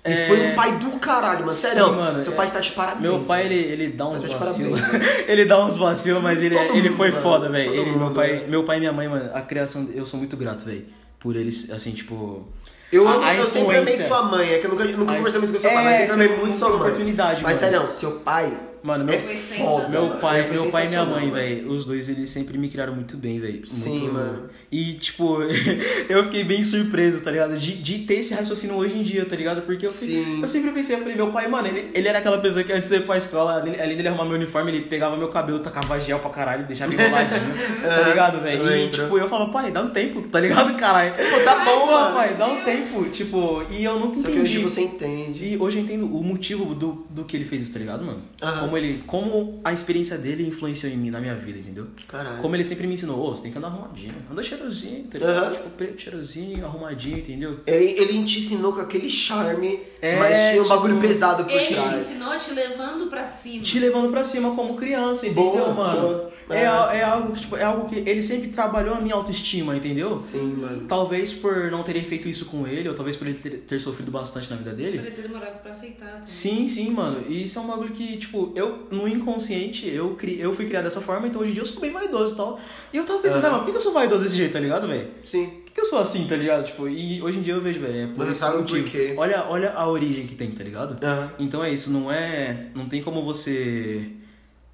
E 0.04 0.12
é, 0.12 0.26
foi 0.26 0.40
um 0.48 0.54
pai 0.54 0.72
do 0.78 0.90
caralho, 0.98 1.40
mano. 1.40 1.50
Sério, 1.50 1.92
mano, 1.94 2.20
Seu 2.22 2.32
é- 2.32 2.36
pai 2.36 2.50
tá 2.50 2.60
de 2.60 2.70
parabéns. 2.72 3.00
Meu 3.02 3.20
pai, 3.24 3.44
mano. 3.44 3.54
ele, 3.54 3.64
ele 3.72 3.88
dá 3.88 4.06
uns 4.06 4.20
Tá 4.20 4.36
vacilos. 4.36 4.80
ele 5.26 5.44
dá 5.46 5.64
uns 5.64 5.76
vacilos, 5.78 6.22
mas 6.22 6.42
ele, 6.42 6.54
Todo 6.54 6.76
ele 6.76 6.88
mundo, 6.90 6.96
foi 6.98 7.10
mano. 7.10 7.22
foda, 7.22 7.48
velho. 7.48 7.98
Meu 7.98 8.10
pai, 8.12 8.44
meu 8.46 8.62
pai 8.64 8.76
e 8.76 8.80
minha 8.80 8.92
mãe, 8.92 9.08
mano, 9.08 9.30
a 9.34 9.40
criação, 9.40 9.88
eu 9.94 10.04
sou 10.06 10.18
muito 10.18 10.36
grato, 10.36 10.64
velho. 10.64 10.84
Por 11.18 11.34
eles, 11.34 11.70
assim, 11.70 11.90
tipo. 11.92 12.46
Eu, 12.92 13.08
a- 13.08 13.26
a 13.30 13.34
eu 13.34 13.48
sempre 13.48 13.78
amei 13.78 13.96
sua 13.96 14.22
mãe. 14.24 14.48
É 14.52 14.58
que 14.58 14.66
eu 14.66 14.70
nunca, 14.70 14.84
nunca 14.84 15.12
A- 15.12 15.16
conversei 15.16 15.40
muito 15.40 15.52
com 15.54 15.58
seu 15.58 15.70
pai, 15.72 15.80
É, 15.80 15.84
mas 15.84 15.96
sempre 15.96 16.08
você 16.08 16.14
amei 16.22 16.28
não 16.28 16.38
muito 16.44 16.56
sua 16.56 16.68
mãe. 16.68 16.78
oportunidade, 16.78 17.42
Mas 17.42 17.56
sério, 17.56 17.90
seu 17.90 18.12
pai 18.20 18.56
Mano, 18.86 19.04
meu, 19.04 19.18
Foi 19.18 19.34
foda. 19.34 19.88
meu 19.88 20.08
pai, 20.20 20.40
É, 20.42 20.48
meu 20.52 20.66
pai 20.70 20.86
e 20.86 20.88
minha 20.88 21.04
mãe, 21.04 21.28
velho, 21.30 21.70
os 21.72 21.84
dois 21.84 22.08
eles 22.08 22.28
sempre 22.30 22.56
me 22.56 22.68
criaram 22.68 22.94
muito 22.94 23.16
bem, 23.16 23.40
velho. 23.40 23.66
Sim, 23.66 23.98
Muito- 23.98 24.14
mano. 24.14 24.42
E 24.70 24.92
tipo, 24.94 25.38
eu 26.08 26.22
fiquei 26.24 26.44
bem 26.44 26.62
surpreso, 26.62 27.20
tá 27.20 27.30
ligado? 27.32 27.56
De, 27.56 27.72
de 27.74 27.98
ter 28.06 28.14
esse 28.20 28.32
raciocínio 28.32 28.76
hoje 28.76 28.96
em 28.96 29.02
dia, 29.02 29.24
tá 29.24 29.34
ligado? 29.34 29.62
Porque 29.62 29.86
eu, 29.86 29.90
Sim. 29.90 30.40
eu 30.40 30.46
sempre 30.48 30.70
pensei, 30.70 30.94
eu 30.94 31.00
falei, 31.00 31.16
meu 31.16 31.32
pai, 31.32 31.48
mano, 31.48 31.66
ele, 31.66 31.90
ele 31.94 32.06
era 32.06 32.18
aquela 32.18 32.38
pessoa 32.38 32.62
que 32.62 32.72
antes 32.72 32.88
de 32.88 32.94
ir 32.96 33.04
pra 33.06 33.16
escola, 33.16 33.60
além 33.60 33.80
além 33.80 33.96
dele 33.96 34.08
arrumar 34.08 34.24
meu 34.24 34.34
uniforme, 34.34 34.70
ele 34.70 34.82
pegava 34.82 35.16
meu 35.16 35.28
cabelo, 35.28 35.58
tacava 35.58 35.98
gel 35.98 36.20
pra 36.20 36.30
caralho, 36.30 36.64
deixava 36.66 36.94
enroladinho, 36.94 37.52
tá 37.82 38.08
ligado, 38.08 38.40
velho? 38.40 38.76
E 38.76 38.88
tipo, 38.88 39.18
eu 39.18 39.28
falava, 39.28 39.50
pai, 39.50 39.72
dá 39.72 39.82
um 39.82 39.90
tempo, 39.90 40.22
tá 40.22 40.38
ligado, 40.38 40.76
caralho? 40.76 41.12
Pô, 41.16 41.40
tá 41.44 41.64
bom, 41.64 41.86
pai, 42.14 42.34
dá 42.38 42.46
um 42.46 42.62
tempo, 42.62 43.04
tipo, 43.10 43.64
e 43.70 43.82
eu 43.82 43.98
nunca 43.98 44.16
Só 44.18 44.28
que 44.28 44.34
entendi. 44.34 44.58
hoje 44.58 44.58
você 44.58 44.80
entende. 44.82 45.44
E 45.44 45.56
hoje 45.58 45.78
eu 45.78 45.82
entendo 45.84 46.04
o 46.06 46.22
motivo 46.22 46.74
do, 46.74 47.06
do 47.10 47.24
que 47.24 47.36
ele 47.36 47.44
fez 47.44 47.62
isso, 47.62 47.72
tá 47.72 47.78
ligado, 47.78 48.04
mano? 48.04 48.20
Aham. 48.42 48.60
Como 48.60 48.75
como 48.76 48.92
ele. 48.92 49.02
Como 49.06 49.60
a 49.64 49.72
experiência 49.72 50.16
dele 50.18 50.46
influenciou 50.46 50.92
em 50.92 50.96
mim, 50.96 51.10
na 51.10 51.20
minha 51.20 51.34
vida, 51.34 51.58
entendeu? 51.58 51.86
Caralho. 52.08 52.42
Como 52.42 52.54
ele 52.54 52.64
sempre 52.64 52.86
me 52.86 52.94
ensinou, 52.94 53.18
ô, 53.20 53.30
você 53.34 53.42
tem 53.42 53.52
que 53.52 53.58
andar 53.58 53.68
arrumadinho. 53.68 54.14
Anda 54.30 54.42
cheirosinho, 54.42 55.04
tá 55.04 55.18
ligado? 55.18 55.36
Aham. 55.44 55.52
Tipo, 55.52 55.70
preto, 55.70 56.00
cheirosinho, 56.02 56.64
arrumadinho, 56.64 57.18
entendeu? 57.18 57.60
Ele, 57.66 57.84
ele 58.00 58.24
te 58.24 58.40
ensinou 58.40 58.72
com 58.72 58.80
aquele 58.80 59.08
charme, 59.08 59.80
É, 60.00 60.16
mas 60.18 60.38
tinha 60.38 60.60
um 60.60 60.64
tipo, 60.64 60.68
bagulho 60.76 61.00
pesado 61.00 61.44
por 61.44 61.52
Ele 61.52 61.60
te 61.60 61.74
trás. 61.74 62.00
ensinou 62.10 62.38
te 62.38 62.54
levando 62.54 63.08
pra 63.08 63.26
cima. 63.26 63.62
Te 63.62 63.78
levando 63.78 64.10
pra 64.10 64.24
cima 64.24 64.54
como 64.54 64.76
criança, 64.76 65.26
entendeu, 65.26 65.52
Boa, 65.52 65.74
mano? 65.74 66.00
boa. 66.08 66.32
É, 66.48 66.58
É. 66.58 66.98
é 67.00 67.02
algo 67.02 67.32
que, 67.32 67.40
tipo, 67.40 67.56
é 67.56 67.62
algo 67.64 67.88
que 67.88 67.96
ele 68.08 68.22
sempre 68.22 68.48
trabalhou 68.48 68.94
a 68.94 69.00
minha 69.00 69.14
autoestima, 69.16 69.76
entendeu? 69.76 70.16
Sim, 70.16 70.54
mano. 70.60 70.86
Talvez 70.86 71.32
por 71.32 71.70
não 71.72 71.82
terem 71.82 72.04
feito 72.04 72.28
isso 72.28 72.44
com 72.46 72.66
ele, 72.68 72.88
ou 72.88 72.94
talvez 72.94 73.16
por 73.16 73.26
ele 73.26 73.36
ter, 73.36 73.50
ter 73.66 73.80
sofrido 73.80 74.10
bastante 74.12 74.48
na 74.50 74.56
vida 74.56 74.70
Pra 74.70 74.78
dele. 74.78 74.98
ele 74.98 75.10
ter 75.10 75.22
demorado 75.22 75.60
pra 75.60 75.72
aceitar. 75.72 76.06
também. 76.06 76.26
Sim, 76.26 76.68
sim, 76.68 76.90
mano. 76.90 77.24
E 77.28 77.42
isso 77.42 77.58
é 77.58 77.62
um 77.62 77.66
bagulho 77.66 77.90
que, 77.90 78.16
tipo, 78.16 78.52
eu, 78.56 78.88
no 78.90 79.06
inconsciente, 79.06 79.86
eu, 79.88 80.14
cri, 80.14 80.40
eu 80.40 80.52
fui 80.52 80.64
criado 80.66 80.84
dessa 80.84 81.00
forma, 81.00 81.28
então 81.28 81.40
hoje 81.42 81.50
em 81.50 81.54
dia 81.54 81.62
eu 81.62 81.66
sou 81.66 81.80
bem 81.80 81.92
vaidoso 81.92 82.32
e 82.32 82.36
tal. 82.36 82.58
E 82.92 82.96
eu 82.96 83.04
tava 83.04 83.20
pensando, 83.20 83.44
ah, 83.46 83.50
mas 83.50 83.62
por 83.62 83.70
que 83.70 83.76
eu 83.76 83.80
sou 83.80 83.92
vaidoso 83.92 84.22
desse 84.24 84.34
jeito, 84.36 84.52
tá 84.52 84.58
ligado, 84.60 84.88
velho? 84.88 85.08
Sim. 85.22 85.46
Por 85.64 85.72
que 85.72 85.80
eu 85.80 85.84
sou 85.84 85.98
assim, 85.98 86.26
tá 86.26 86.34
ligado? 86.34 86.64
Tipo, 86.64 86.88
e 86.88 87.20
hoje 87.22 87.38
em 87.38 87.42
dia 87.42 87.52
eu 87.54 87.60
vejo, 87.60 87.80
velho, 87.80 87.96
é 87.98 88.06
por 88.06 88.24
Você 88.26 88.34
sabe 88.34 88.52
por 88.54 88.60
motivo. 88.62 88.88
quê. 88.88 89.14
Olha, 89.16 89.44
olha 89.48 89.72
a 89.72 89.86
origem 89.88 90.26
que 90.26 90.34
tem, 90.34 90.50
tá 90.50 90.64
ligado? 90.64 90.96
Aham. 91.04 91.30
Então 91.38 91.62
é 91.62 91.70
isso, 91.70 91.90
não 91.90 92.10
é. 92.10 92.68
Não 92.74 92.86
tem 92.86 93.02
como 93.02 93.22
você 93.22 94.10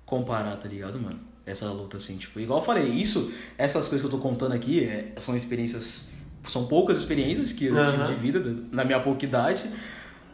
comparar, 0.07 0.57
tá 0.57 0.69
ligado, 0.69 0.99
mano? 1.01 1.19
Essa 1.45 1.67
luta 1.73 1.97
assim, 1.97 2.17
tipo, 2.17 2.39
igual 2.39 2.61
eu 2.61 2.65
falei, 2.65 2.85
isso, 2.87 3.33
essas 3.59 3.89
coisas 3.89 4.01
que 4.01 4.07
eu 4.15 4.19
tô 4.19 4.23
contando 4.25 4.53
aqui 4.53 4.85
é- 4.85 5.13
são 5.17 5.35
experiências. 5.37 6.13
São 6.49 6.67
poucas 6.67 6.99
experiências 6.99 7.53
que 7.53 7.67
eu 7.67 7.73
tive 7.75 8.03
Aham. 8.03 8.07
de 8.07 8.15
vida, 8.15 8.57
na 8.71 8.85
minha 8.85 9.01
pouca 9.01 9.25
idade. 9.25 9.65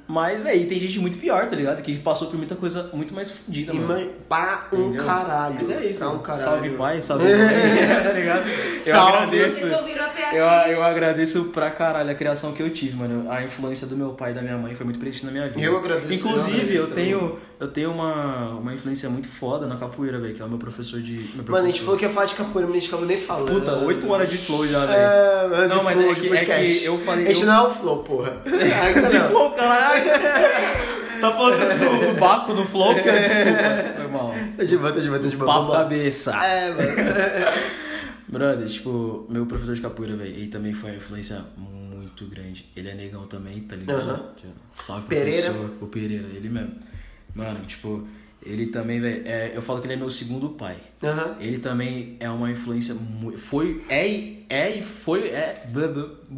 Mas, 0.09 0.43
velho, 0.43 0.67
tem 0.67 0.81
gente 0.81 0.99
muito 1.01 1.19
pior, 1.19 1.47
tá 1.49 1.55
ligado? 1.55 1.83
Que 1.83 1.99
passou 1.99 2.29
por 2.29 2.39
muita 2.39 2.57
coisa 2.57 2.89
muito 2.95 3.13
mais 3.15 3.31
fodida, 3.31 3.75
mano. 3.75 4.01
Ima- 4.01 4.11
Para 4.27 4.67
um 4.73 4.87
Entendeu? 4.89 5.05
caralho. 5.05 5.55
Mas 5.57 5.69
é 5.71 5.85
isso, 5.85 5.99
Pra 5.99 6.09
um 6.09 6.19
caralho. 6.21 6.45
Salve 6.45 6.71
pai, 6.71 7.03
salve 7.03 7.25
mãe, 7.25 7.37
tá 8.03 8.13
ligado? 8.13 8.49
Eu 8.49 8.79
Salve. 8.79 9.17
agradeço. 9.19 9.59
Vocês 9.61 9.73
ouviram 9.79 10.05
até 10.07 10.25
aqui. 10.25 10.37
Eu, 10.37 10.45
eu 10.73 10.83
agradeço 10.83 11.45
pra 11.47 11.71
caralho 11.71 12.11
a 12.11 12.15
criação 12.15 12.53
que 12.53 12.63
eu 12.63 12.71
tive, 12.71 12.97
mano. 12.97 13.31
A 13.31 13.43
influência 13.43 13.87
do 13.87 13.95
meu 13.97 14.11
pai 14.15 14.31
e 14.31 14.35
da 14.35 14.41
minha 14.41 14.57
mãe 14.57 14.75
foi 14.75 14.85
muito 14.85 14.99
presente 14.99 15.27
na 15.27 15.31
minha 15.33 15.47
vida. 15.49 15.61
Eu 15.61 15.77
agradeço, 15.77 16.11
eu 16.27 16.31
Inclusive, 16.31 16.57
eu, 16.57 16.63
agradeço 16.85 16.87
tenho, 16.95 17.39
eu 17.61 17.69
tenho 17.69 17.91
uma, 17.93 18.51
uma 18.59 18.73
influência 18.73 19.11
muito 19.11 19.29
foda 19.29 19.67
na 19.67 19.77
capoeira, 19.77 20.19
velho, 20.19 20.33
que 20.35 20.41
é 20.41 20.45
o 20.45 20.49
meu 20.49 20.59
professor 20.59 21.01
de. 21.03 21.13
Meu 21.13 21.21
professor. 21.45 21.53
Mano, 21.53 21.67
a 21.67 21.71
gente 21.71 21.83
falou 21.83 21.99
que 21.99 22.05
ia 22.07 22.11
falar 22.11 22.27
de 22.27 22.35
capoeira, 22.35 22.67
mas 22.67 22.77
a 22.77 22.81
gente 22.81 22.89
acabou 22.89 23.07
nem 23.07 23.19
falando. 23.21 23.61
Puta, 23.61 23.77
8 23.77 24.11
horas 24.11 24.31
de 24.31 24.39
flow 24.39 24.67
já, 24.67 24.87
velho. 24.87 24.99
É, 24.99 25.49
mano, 25.49 25.69
Não, 25.75 25.83
mas 25.83 25.99
flow, 25.99 26.11
é 26.13 26.15
que- 26.15 26.29
é 26.35 26.65
que 26.65 26.85
eu 26.87 26.99
falei- 26.99 27.27
A 27.27 27.29
gente 27.29 27.41
eu- 27.43 27.47
não 27.47 27.65
é 27.65 27.69
o 27.69 27.71
flow, 27.71 28.03
porra. 28.05 28.43
De 28.49 29.21
flow, 29.29 29.51
caralho. 29.51 29.98
tá 31.21 31.33
falando 31.33 31.79
do, 31.79 32.13
do 32.13 32.21
Baco 32.21 32.55
no 32.55 32.65
flow, 32.65 32.95
que 32.95 33.03
desculpa. 33.03 33.99
Normal. 34.03 34.35
Tá 34.57 34.65
de 34.65 34.77
boa, 34.77 34.93
tá 34.93 35.01
de 35.01 35.09
boa, 35.09 35.19
tá 35.21 35.29
de 35.29 35.37
boa. 35.37 35.53
Papo 35.53 35.73
cabeça. 35.73 36.33
É, 36.45 36.71
mano. 36.71 36.89
Brother, 38.29 38.69
tipo, 38.69 39.27
meu 39.31 39.47
professor 39.47 39.75
de 39.75 39.81
capoeira, 39.81 40.15
velho, 40.15 40.31
ele 40.31 40.49
também 40.49 40.75
foi 40.75 40.91
uma 40.91 40.97
influência 40.97 41.43
muito 41.57 42.27
grande. 42.27 42.69
Ele 42.77 42.91
é 42.91 42.95
negão 42.95 43.25
também, 43.25 43.61
tá 43.61 43.75
ligado? 43.75 44.01
Aham. 44.01 44.33
Salve, 44.75 45.07
Pereira. 45.07 45.51
professor. 45.51 45.77
O 45.81 45.87
Pereira, 45.87 46.27
ele 46.35 46.49
mesmo. 46.51 46.75
Mano, 47.35 47.61
tipo, 47.67 48.07
ele 48.43 48.67
também, 48.67 49.01
velho, 49.01 49.23
é, 49.27 49.53
eu 49.55 49.61
falo 49.61 49.81
que 49.81 49.87
ele 49.87 49.95
é 49.95 49.97
meu 49.97 50.09
segundo 50.11 50.51
pai. 50.51 50.77
Aham. 51.03 51.37
Ele 51.41 51.59
também 51.59 52.17
é 52.21 52.31
uma 52.31 52.51
influência 52.51 52.95
muito. 52.95 53.39
Foi, 53.39 53.83
é, 53.89 54.09
e- 54.09 54.47
é 54.49 54.71
e 54.79 54.83
foi. 54.83 55.29
É. 55.29 55.67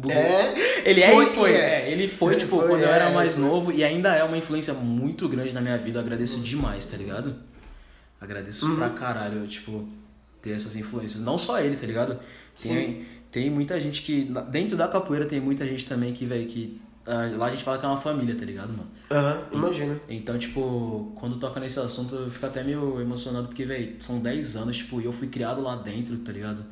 É, 0.09 0.89
Ele 0.89 1.01
é 1.01 1.11
foi 1.13 1.25
e 1.25 1.27
foi. 1.29 1.51
É. 1.53 1.55
é. 1.87 1.91
ele 1.91 2.07
foi, 2.07 2.33
Ele 2.33 2.41
tipo, 2.41 2.57
foi, 2.57 2.67
quando 2.67 2.81
eu 2.81 2.89
é, 2.89 2.95
era 2.95 3.05
ele 3.05 3.13
mais 3.15 3.37
novo 3.37 3.71
e 3.71 3.83
ainda 3.83 4.13
é 4.15 4.23
uma 4.23 4.37
influência 4.37 4.73
muito 4.73 5.27
grande 5.29 5.53
na 5.53 5.61
minha 5.61 5.77
vida. 5.77 5.99
Eu 5.99 6.03
agradeço 6.03 6.39
demais, 6.39 6.85
tá 6.85 6.97
ligado? 6.97 7.35
Agradeço 8.19 8.67
Uhum. 8.67 8.75
pra 8.75 8.89
caralho, 8.89 9.47
tipo, 9.47 9.87
ter 10.41 10.51
essas 10.51 10.75
influências. 10.75 11.21
Não 11.23 11.37
só 11.37 11.59
ele, 11.59 11.75
tá 11.75 11.85
ligado? 11.87 12.19
Tem, 12.61 13.05
tem 13.31 13.49
muita 13.49 13.79
gente 13.79 14.01
que. 14.01 14.31
Dentro 14.49 14.75
da 14.77 14.87
capoeira 14.87 15.25
tem 15.25 15.39
muita 15.39 15.65
gente 15.67 15.85
também 15.85 16.13
que, 16.13 16.25
velho, 16.25 16.45
que. 16.47 16.79
Ah, 17.05 17.29
lá 17.37 17.47
a 17.47 17.49
gente 17.49 17.63
fala 17.63 17.77
que 17.77 17.85
é 17.85 17.89
uma 17.89 17.97
família, 17.97 18.35
tá 18.35 18.45
ligado, 18.45 18.69
mano? 18.69 18.87
Aham, 19.11 19.37
imagina. 19.51 19.99
Então, 20.07 20.37
tipo, 20.37 21.11
quando 21.15 21.37
toca 21.37 21.59
nesse 21.59 21.79
assunto, 21.79 22.15
eu 22.15 22.29
fico 22.31 22.45
até 22.45 22.63
meio 22.63 22.99
emocionado, 23.01 23.47
porque, 23.47 23.65
velho, 23.65 23.95
são 23.99 24.19
10 24.19 24.55
anos, 24.55 24.77
tipo, 24.77 25.01
e 25.01 25.05
eu 25.05 25.11
fui 25.11 25.27
criado 25.27 25.61
lá 25.61 25.75
dentro, 25.75 26.17
tá 26.19 26.31
ligado? 26.31 26.63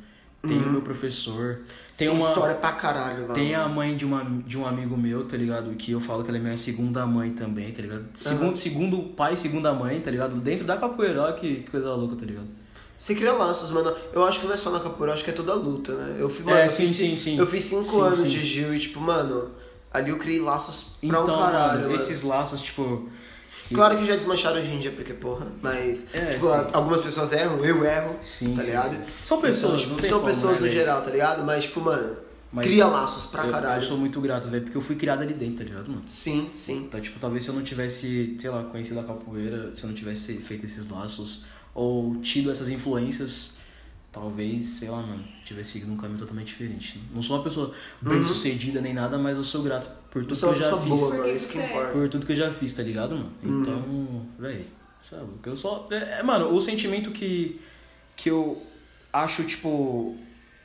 Tem 0.42 0.56
o 0.56 0.70
meu 0.70 0.80
professor, 0.80 1.56
tem, 1.94 2.08
Tem 2.08 2.08
uma. 2.08 2.26
história 2.26 2.54
pra 2.54 2.72
caralho 2.72 3.28
lá. 3.28 3.34
Tem 3.34 3.54
a 3.54 3.68
mãe 3.68 3.94
de, 3.94 4.06
uma, 4.06 4.24
de 4.46 4.56
um 4.56 4.66
amigo 4.66 4.96
meu, 4.96 5.26
tá 5.26 5.36
ligado? 5.36 5.74
Que 5.74 5.92
eu 5.92 6.00
falo 6.00 6.22
que 6.24 6.30
ela 6.30 6.38
é 6.38 6.40
minha 6.40 6.56
segunda 6.56 7.04
mãe 7.04 7.30
também, 7.32 7.70
tá 7.72 7.82
ligado? 7.82 8.06
Segundo, 8.14 8.56
segundo 8.56 9.02
pai, 9.14 9.36
segunda 9.36 9.74
mãe, 9.74 10.00
tá 10.00 10.10
ligado? 10.10 10.36
Dentro 10.36 10.64
da 10.64 10.78
capoeira, 10.78 11.30
que, 11.34 11.56
que 11.56 11.70
coisa 11.70 11.92
louca, 11.92 12.16
tá 12.16 12.24
ligado? 12.24 12.46
Você 12.96 13.14
cria 13.14 13.32
laços, 13.34 13.70
mano. 13.70 13.92
Eu 14.14 14.24
acho 14.24 14.40
que 14.40 14.46
não 14.46 14.54
é 14.54 14.56
só 14.56 14.70
na 14.70 14.80
capoeira, 14.80 15.10
eu 15.10 15.14
acho 15.14 15.24
que 15.24 15.30
é 15.30 15.34
toda 15.34 15.52
luta, 15.52 15.92
né? 15.94 16.16
Eu 16.18 16.30
fui, 16.30 16.42
É, 16.50 16.54
mano, 16.54 16.64
eu 16.64 16.68
sim, 16.70 16.86
fiz, 16.86 16.96
sim, 16.96 17.16
sim. 17.16 17.38
Eu 17.38 17.46
fiz 17.46 17.64
cinco 17.64 17.84
Sim, 17.84 18.00
anos 18.00 18.16
sim. 18.20 18.28
de 18.28 18.40
Gil 18.42 18.74
e, 18.74 18.78
tipo, 18.78 18.98
mano, 18.98 19.50
ali 19.92 20.10
eu 20.10 20.18
criei 20.18 20.40
laços 20.40 20.96
pra 21.00 21.08
Então, 21.08 21.22
um 21.24 21.26
caralho, 21.26 21.82
mano, 21.82 21.94
esses 21.94 22.22
laços, 22.22 22.60
tipo. 22.62 23.08
que- 23.68 23.74
Claro 23.74 23.96
que 23.98 24.04
já 24.04 24.16
desmancharam 24.16 24.60
hoje 24.60 24.72
em 24.72 24.78
dia, 24.78 24.90
porque, 24.90 25.12
porra, 25.14 25.46
mas. 25.62 26.06
É, 26.14 26.32
tipo, 26.34 26.46
sim. 26.46 26.70
algumas 26.72 27.00
pessoas 27.00 27.32
erram, 27.32 27.64
eu 27.64 27.84
erro, 27.84 28.16
Sim, 28.20 28.54
tá 28.54 28.62
sim, 28.62 28.66
ligado? 28.68 28.90
sim. 28.90 29.02
São 29.24 29.40
pessoas, 29.40 29.82
Então, 29.82 29.96
tem 29.96 30.08
São 30.10 30.20
como, 30.20 30.30
pessoas 30.30 30.52
né, 30.54 30.58
no 30.60 30.66
velho? 30.66 30.72
geral, 30.80 31.02
tá 31.02 31.10
ligado? 31.10 31.44
Mas, 31.44 31.64
tipo, 31.64 31.80
mano, 31.80 32.16
Mas 32.52 32.66
cria 32.66 32.86
laços 32.86 33.26
pra 33.26 33.44
eu, 33.46 33.50
caralho. 33.52 33.80
Eu 33.80 33.86
sou 33.86 33.96
muito 33.96 34.20
grato, 34.20 34.48
velho, 34.48 34.64
porque 34.64 34.76
eu 34.76 34.80
fui 34.80 34.96
criado 34.96 35.22
ali 35.22 35.34
dentro, 35.34 35.58
tá 35.58 35.64
ligado, 35.64 35.88
mano? 35.88 36.02
Sim, 36.06 36.50
sim. 36.56 36.78
Então, 36.78 37.00
tipo, 37.00 37.18
talvez 37.20 37.44
se 37.44 37.50
eu 37.50 37.54
não 37.54 37.62
tivesse, 37.62 38.36
sei 38.40 38.50
lá, 38.50 38.64
conhecido 38.64 38.98
a 38.98 39.04
capoeira, 39.04 39.70
se 39.76 39.84
eu 39.84 39.88
não 39.88 39.94
tivesse 39.94 40.34
feito 40.38 40.66
esses 40.66 40.88
laços, 40.90 41.44
ou 41.72 42.16
tido 42.16 42.50
essas 42.50 42.68
influências, 42.68 43.52
talvez, 44.12 44.62
sei 44.64 44.88
lá, 44.90 45.00
mano, 45.02 45.22
tivesse 45.44 45.72
seguido 45.72 45.92
um 45.92 45.96
caminho 45.96 46.18
totalmente 46.18 46.48
diferente. 46.48 47.00
Não 47.14 47.22
sou 47.22 47.36
uma 47.36 47.42
pessoa 47.44 47.72
bem 48.00 48.24
sucedida 48.24 48.80
nem 48.80 48.92
nada, 48.92 49.16
mas 49.18 49.36
eu 49.36 49.44
sou 49.44 49.62
grato 49.62 49.88
por 50.10 50.22
tudo 50.22 50.32
Eu 50.32 50.36
sou 50.36 50.52
que 50.52 50.58
eu 50.58 50.62
já 50.62 50.76
fiz. 50.76 50.88
boa, 50.88 51.00
Porque 51.10 51.16
mano, 51.22 51.36
isso 51.36 51.48
que 51.48 51.58
é. 51.58 51.66
importa. 51.70 51.92
Por 51.92 52.08
tudo 52.08 52.26
que 52.26 52.32
eu 52.32 52.36
já 52.36 52.50
fiz, 52.52 52.72
tá 52.72 52.82
ligado, 52.82 53.14
mano? 53.16 53.32
Então, 53.42 54.26
véi, 54.38 54.66
sabe, 55.00 55.26
que 55.42 55.48
eu 55.48 55.54
só. 55.56 55.86
É, 55.90 56.20
é, 56.20 56.22
mano, 56.22 56.52
o 56.54 56.60
sentimento 56.60 57.10
que, 57.12 57.60
que 58.16 58.30
eu 58.30 58.60
acho, 59.12 59.44
tipo, 59.44 60.16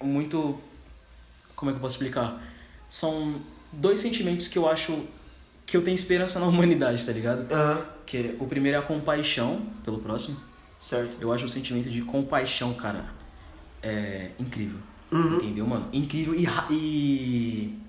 muito. 0.01 0.59
Como 1.55 1.69
é 1.69 1.73
que 1.73 1.77
eu 1.77 1.81
posso 1.81 1.95
explicar? 1.95 2.41
São 2.89 3.41
dois 3.71 3.99
sentimentos 3.99 4.47
que 4.47 4.57
eu 4.57 4.67
acho 4.67 5.05
que 5.65 5.75
eu 5.77 5.81
tenho 5.83 5.95
esperança 5.95 6.39
na 6.39 6.45
humanidade, 6.47 7.05
tá 7.05 7.11
ligado? 7.11 7.51
Aham, 7.53 7.85
Que 8.05 8.17
é- 8.17 8.35
o 8.39 8.45
primeiro 8.47 8.77
é 8.77 8.79
a 8.79 8.83
compaixão 8.83 9.61
pelo 9.83 9.99
próximo. 9.99 10.37
certo. 10.79 11.17
Eu 11.21 11.31
acho 11.31 11.45
o 11.45 11.49
sentimento 11.49 11.89
de 11.89 12.01
compaixão, 12.01 12.73
cara, 12.73 13.05
é 13.85 14.31
incrível. 14.39 14.79
Uhum. 15.11 15.35
Entendeu, 15.35 15.65
mano? 15.67 15.87
Incrível 15.93 16.33
e, 16.35 16.47
e. 16.71 17.79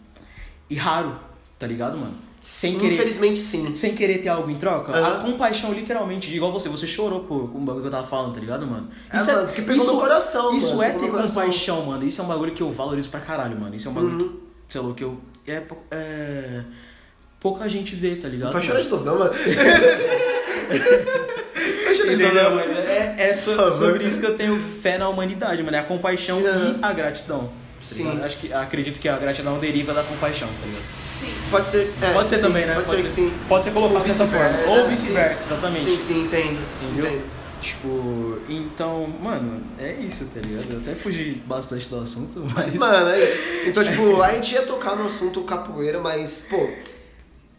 e 0.71 0.75
raro, 0.77 1.19
tá 1.59 1.67
ligado, 1.67 1.97
mano? 1.97 2.15
Sem 2.41 2.79
querer. 2.79 2.95
Infelizmente, 2.95 3.37
sim. 3.37 3.75
Sem 3.75 3.95
querer 3.97 4.19
ter 4.19 4.29
algo 4.29 4.49
em 4.51 4.57
troca. 4.57 4.93
Aham. 4.93 5.17
A 5.17 5.21
compaixão, 5.21 5.73
literalmente, 5.73 6.33
igual 6.35 6.53
você, 6.53 6.69
você 6.69 6.87
chorou 6.87 7.21
por 7.21 7.51
um 7.57 7.65
bagulho 7.65 7.81
que 7.83 7.89
eu 7.89 7.91
tava 7.91 8.07
falando, 8.07 8.35
tá 8.35 8.41
ligado, 8.41 8.67
mano? 8.67 8.89
É, 9.11 9.17
mano, 9.21 9.47
porque 9.47 9.63
pegou 9.63 9.85
no 9.85 9.99
coração, 9.99 10.57
Isso 10.57 10.77
mano, 10.77 10.83
é 10.83 10.91
ter 10.93 11.11
compaixão, 11.11 11.87
mano. 11.87 12.05
Isso 12.07 12.21
é 12.21 12.25
um 12.25 12.29
bagulho 12.29 12.53
que 12.53 12.63
eu 12.63 12.71
valorizo 12.71 13.09
pra 13.09 13.19
caralho, 13.21 13.59
mano. 13.59 13.75
Isso 13.75 13.89
é 13.89 13.91
um 13.91 13.95
bagulho 13.95 14.13
Uhum. 14.21 14.29
que, 14.29 14.35
sei 14.69 14.81
lá, 14.81 14.95
que 14.95 15.03
eu. 15.03 15.19
É, 15.47 15.63
é, 15.91 16.63
pouca 17.41 17.69
gente 17.69 17.97
vê, 17.97 18.15
tá 18.17 18.29
ligado? 18.29 18.53
Não 18.53 18.61
vai 18.61 18.63
mano? 18.63 18.67
chorar 18.67 18.83
de 18.83 18.89
novo, 18.91 19.05
não, 19.05 19.19
mano. 19.19 19.33
Vai 21.85 21.95
chorar 21.95 22.15
de 22.17 22.23
novo, 22.23 22.35
não. 22.35 22.55
Mas 22.57 22.76
é, 23.17 23.31
é 23.31 23.33
so- 23.35 23.51
Por 23.51 23.57
favor. 23.71 23.73
sobre 23.73 24.05
isso 24.05 24.21
que 24.21 24.27
eu 24.27 24.37
tenho 24.37 24.61
fé 24.61 24.99
na 24.99 25.09
humanidade, 25.09 25.63
mano. 25.63 25.77
É 25.77 25.81
a 25.81 25.85
compaixão 25.85 26.39
Aham. 26.39 26.77
e 26.81 26.85
a 26.85 26.93
gratidão. 26.93 27.51
Sim. 27.81 28.21
Acho 28.23 28.39
que, 28.39 28.53
acredito 28.53 28.99
que 28.99 29.09
a 29.09 29.17
gratidão 29.17 29.59
deriva 29.59 29.93
da 29.95 30.03
compaixão, 30.03 30.49
tá 30.49 30.67
ligado? 30.67 30.83
Sim. 31.21 31.33
Pode 31.51 31.69
ser. 31.69 31.93
é, 32.03 32.13
pode 32.13 32.29
ser 32.29 32.37
sim, 32.37 32.43
também, 32.43 32.67
né? 32.67 32.75
Pode, 32.75 32.89
ser 32.89 33.03
que 33.03 33.09
sim. 33.09 33.33
Pode 33.49 33.65
ser 33.65 33.71
colocado 33.71 34.05
dessa 34.05 34.27
forma. 34.27 34.59
Ou 34.69 34.81
é, 34.81 34.89
vice-versa, 34.89 35.55
exatamente. 35.55 35.85
Sim, 35.85 35.99
sim, 35.99 36.21
entendo. 36.25 36.59
Entendeu? 36.83 37.07
Entendo. 37.07 37.37
Tipo, 37.61 38.39
então, 38.49 39.09
mano, 39.21 39.61
é 39.79 39.93
isso, 39.93 40.27
tá 40.27 40.41
ligado? 40.41 40.67
Eu 40.71 40.79
até 40.79 40.95
fugi 40.95 41.43
bastante 41.47 41.89
do 41.89 41.99
assunto, 42.01 42.47
mas. 42.55 42.75
Mano, 42.75 43.09
é 43.11 43.25
isso. 43.25 43.37
Então, 43.67 43.83
tipo, 43.83 44.23
a 44.23 44.31
gente 44.33 44.55
ia 44.55 44.63
tocar 44.63 44.95
no 44.95 45.07
assunto 45.07 45.41
capoeira, 45.43 45.99
mas, 45.99 46.47
pô, 46.49 46.69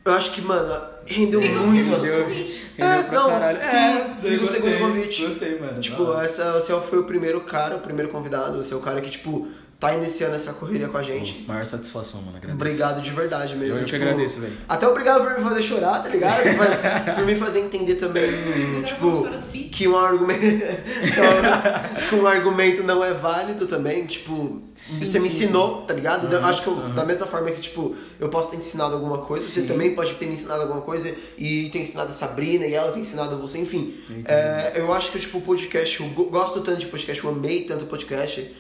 eu 0.07 0.13
acho 0.13 0.31
que, 0.31 0.41
mano, 0.41 0.81
rendeu 1.05 1.41
muito. 1.41 1.95
assim. 1.95 2.09
Rendeu 2.77 2.93
É, 2.99 3.03
pra 3.03 3.19
não, 3.19 3.29
caralho. 3.29 3.63
sim, 3.63 3.75
É, 3.75 4.15
fica 4.21 4.43
o 4.43 4.47
segundo 4.47 4.79
convite. 4.79 5.25
Gostei, 5.25 5.59
mano. 5.59 5.79
Tipo, 5.79 6.03
hora. 6.03 6.25
essa, 6.25 6.53
você 6.53 6.73
foi 6.81 6.99
o 6.99 7.03
primeiro 7.03 7.41
cara, 7.41 7.75
o 7.75 7.79
primeiro 7.79 8.11
convidado, 8.11 8.57
você 8.63 8.73
é 8.73 8.77
o 8.77 8.79
cara 8.79 9.01
que, 9.01 9.09
tipo, 9.09 9.47
tá 9.79 9.93
iniciando 9.93 10.35
essa 10.35 10.53
correria 10.53 10.87
com 10.87 10.97
a 10.97 11.03
gente. 11.03 11.45
Maior 11.47 11.63
satisfação, 11.65 12.21
mano. 12.21 12.37
Agradeço. 12.37 12.55
Obrigado 12.55 13.01
de 13.01 13.11
verdade 13.11 13.55
mesmo. 13.55 13.77
Eu 13.79 13.85
te 13.85 13.91
tipo, 13.93 14.03
agradeço, 14.03 14.39
velho. 14.41 14.53
Até 14.67 14.87
obrigado 14.87 15.23
por 15.23 15.37
me 15.37 15.43
fazer 15.47 15.61
chorar, 15.61 16.01
tá 16.01 16.09
ligado? 16.09 16.41
Por- 16.43 17.15
por 17.15 17.25
me 17.25 17.35
fazer 17.35 17.59
entender 17.59 17.93
também, 17.95 18.31
tipo, 18.83 19.27
que 19.71 19.87
um 19.87 19.95
argumento 19.95 20.41
que 22.09 22.15
um 22.15 22.25
argumento 22.27 22.83
não 22.83 23.03
é 23.03 23.13
válido 23.13 23.65
também, 23.67 24.05
tipo, 24.05 24.61
Sim, 24.73 25.05
você 25.05 25.19
me 25.19 25.29
sim, 25.29 25.43
ensinou, 25.43 25.83
tá 25.83 25.93
ligado? 25.93 26.31
Eu 26.31 26.39
Aham, 26.39 26.49
acho 26.49 26.61
que 26.63 26.67
eu- 26.69 26.73
aham. 26.77 26.95
da 26.95 27.05
mesma 27.05 27.25
forma 27.27 27.51
que, 27.51 27.61
tipo, 27.61 27.95
eu 28.19 28.29
posso 28.29 28.49
ter 28.49 28.57
ensinado 28.57 28.93
alguma 28.95 29.19
coisa, 29.19 29.45
você 29.45 29.61
Sim. 29.61 29.67
também 29.67 29.93
pode 29.95 30.13
ter 30.15 30.25
me 30.25 30.33
ensinado 30.33 30.61
alguma 30.63 30.81
coisa 30.81 31.13
e 31.37 31.69
ter 31.69 31.79
ensinado 31.79 32.09
a 32.09 32.13
Sabrina 32.13 32.65
e 32.65 32.73
ela 32.73 32.91
ter 32.91 32.99
ensinado 32.99 33.37
você, 33.37 33.59
enfim. 33.59 33.95
É, 34.25 34.73
eu 34.75 34.91
acho 34.93 35.11
que, 35.11 35.19
tipo, 35.19 35.37
o 35.37 35.41
podcast, 35.41 35.99
eu 36.01 36.07
go- 36.09 36.25
gosto 36.25 36.61
tanto 36.61 36.79
de 36.79 36.87
podcast, 36.87 37.23
eu 37.23 37.29
amei 37.29 37.61
tanto 37.63 37.85
o 37.85 37.87
podcast. 37.87 38.51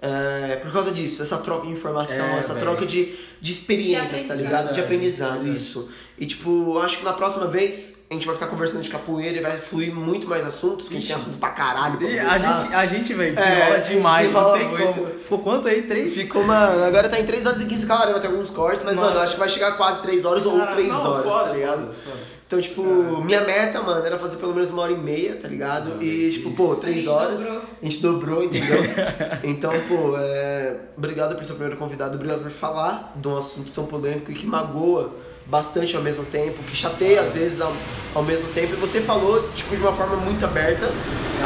É, 0.00 0.56
por 0.56 0.70
causa 0.72 0.90
disso, 0.92 1.22
essa 1.22 1.38
troca 1.38 1.66
de 1.66 1.72
informação, 1.72 2.26
É, 2.34 2.38
essa 2.38 2.54
velho. 2.54 2.66
troca 2.66 2.84
de, 2.86 3.14
de 3.40 3.52
experiências, 3.52 4.22
De 4.22 4.28
tá 4.28 4.34
ligado? 4.34 4.72
De 4.72 4.80
aprendizado, 4.80 5.38
Verdade. 5.40 5.56
isso. 5.56 5.90
E 6.18 6.26
tipo, 6.26 6.78
acho 6.78 6.98
que 6.98 7.04
na 7.04 7.12
próxima 7.12 7.46
vez 7.46 7.95
a 8.08 8.14
gente 8.14 8.24
vai 8.26 8.36
estar 8.36 8.46
conversando 8.46 8.82
de 8.82 8.90
capoeira 8.90 9.36
e 9.36 9.40
vai 9.40 9.56
fluir 9.56 9.92
muito 9.92 10.28
mais 10.28 10.46
assuntos, 10.46 10.86
que 10.88 10.94
a 10.96 11.00
gente 11.00 11.08
tem 11.08 11.16
assunto 11.16 11.38
pra 11.38 11.48
caralho 11.48 11.98
pra 11.98 12.08
E 12.08 12.18
a 12.18 12.24
conversar. 12.24 12.60
gente, 12.62 12.74
a 12.74 12.86
gente, 12.86 13.14
velho, 13.14 13.38
É, 13.38 13.42
desenrola 13.42 13.78
demais, 13.80 14.32
não 14.32 14.52
tem 14.52 14.68
muito. 14.68 14.94
como. 15.00 15.06
Ficou 15.18 15.38
quanto 15.40 15.66
aí? 15.68 15.82
Três? 15.82 16.14
Ficou, 16.14 16.44
mano, 16.44 16.84
agora 16.84 17.08
tá 17.08 17.18
em 17.18 17.26
3 17.26 17.44
horas 17.46 17.60
e 17.60 17.66
15, 17.66 17.84
claro, 17.86 18.12
vai 18.12 18.20
ter 18.20 18.28
alguns 18.28 18.50
cortes, 18.50 18.82
mas, 18.84 18.94
Nossa. 18.94 19.08
mano, 19.08 19.20
acho 19.22 19.32
que 19.34 19.40
vai 19.40 19.48
chegar 19.48 19.72
quase 19.76 20.02
3 20.02 20.24
horas 20.24 20.46
ou 20.46 20.56
Cara, 20.56 20.72
3 20.72 20.88
não, 20.88 21.10
horas, 21.10 21.24
foda, 21.24 21.44
tá 21.48 21.52
ligado? 21.54 21.78
foda, 21.80 21.92
foda. 22.04 22.36
Então, 22.46 22.60
tipo, 22.60 22.80
minha 23.24 23.40
meta, 23.40 23.82
mano, 23.82 24.06
era 24.06 24.16
fazer 24.20 24.36
pelo 24.36 24.54
menos 24.54 24.70
uma 24.70 24.82
hora 24.82 24.92
e 24.92 24.96
meia, 24.96 25.34
tá 25.34 25.48
ligado? 25.48 25.96
Não, 25.96 26.00
e, 26.00 26.28
isso. 26.28 26.38
tipo, 26.38 26.52
pô, 26.54 26.74
A 26.74 26.76
3 26.76 26.94
gente 26.94 27.08
horas. 27.08 27.40
dobrou. 27.42 27.62
A 27.82 27.84
gente 27.84 28.00
dobrou, 28.02 28.44
entendeu? 28.44 28.82
então, 29.42 29.72
pô, 29.88 30.16
é... 30.16 30.76
obrigado 30.96 31.34
por 31.34 31.44
ser 31.44 31.52
o 31.52 31.56
primeiro 31.56 31.76
convidado, 31.76 32.14
obrigado 32.14 32.40
por 32.42 32.52
falar 32.52 33.14
de 33.16 33.26
um 33.26 33.36
assunto 33.36 33.72
tão 33.72 33.84
polêmico 33.84 34.30
e 34.30 34.34
que 34.36 34.46
magoa 34.46 35.12
bastante 35.46 35.96
ao 35.96 36.02
mesmo 36.02 36.24
tempo, 36.24 36.62
que 36.64 36.76
chateia 36.76 37.22
às 37.22 37.34
vezes 37.34 37.60
ao, 37.60 37.74
ao 38.14 38.22
mesmo 38.22 38.50
tempo. 38.52 38.74
E 38.74 38.76
você 38.76 39.00
falou, 39.00 39.48
tipo, 39.54 39.74
de 39.74 39.82
uma 39.82 39.92
forma 39.92 40.16
muito 40.16 40.44
aberta. 40.44 40.90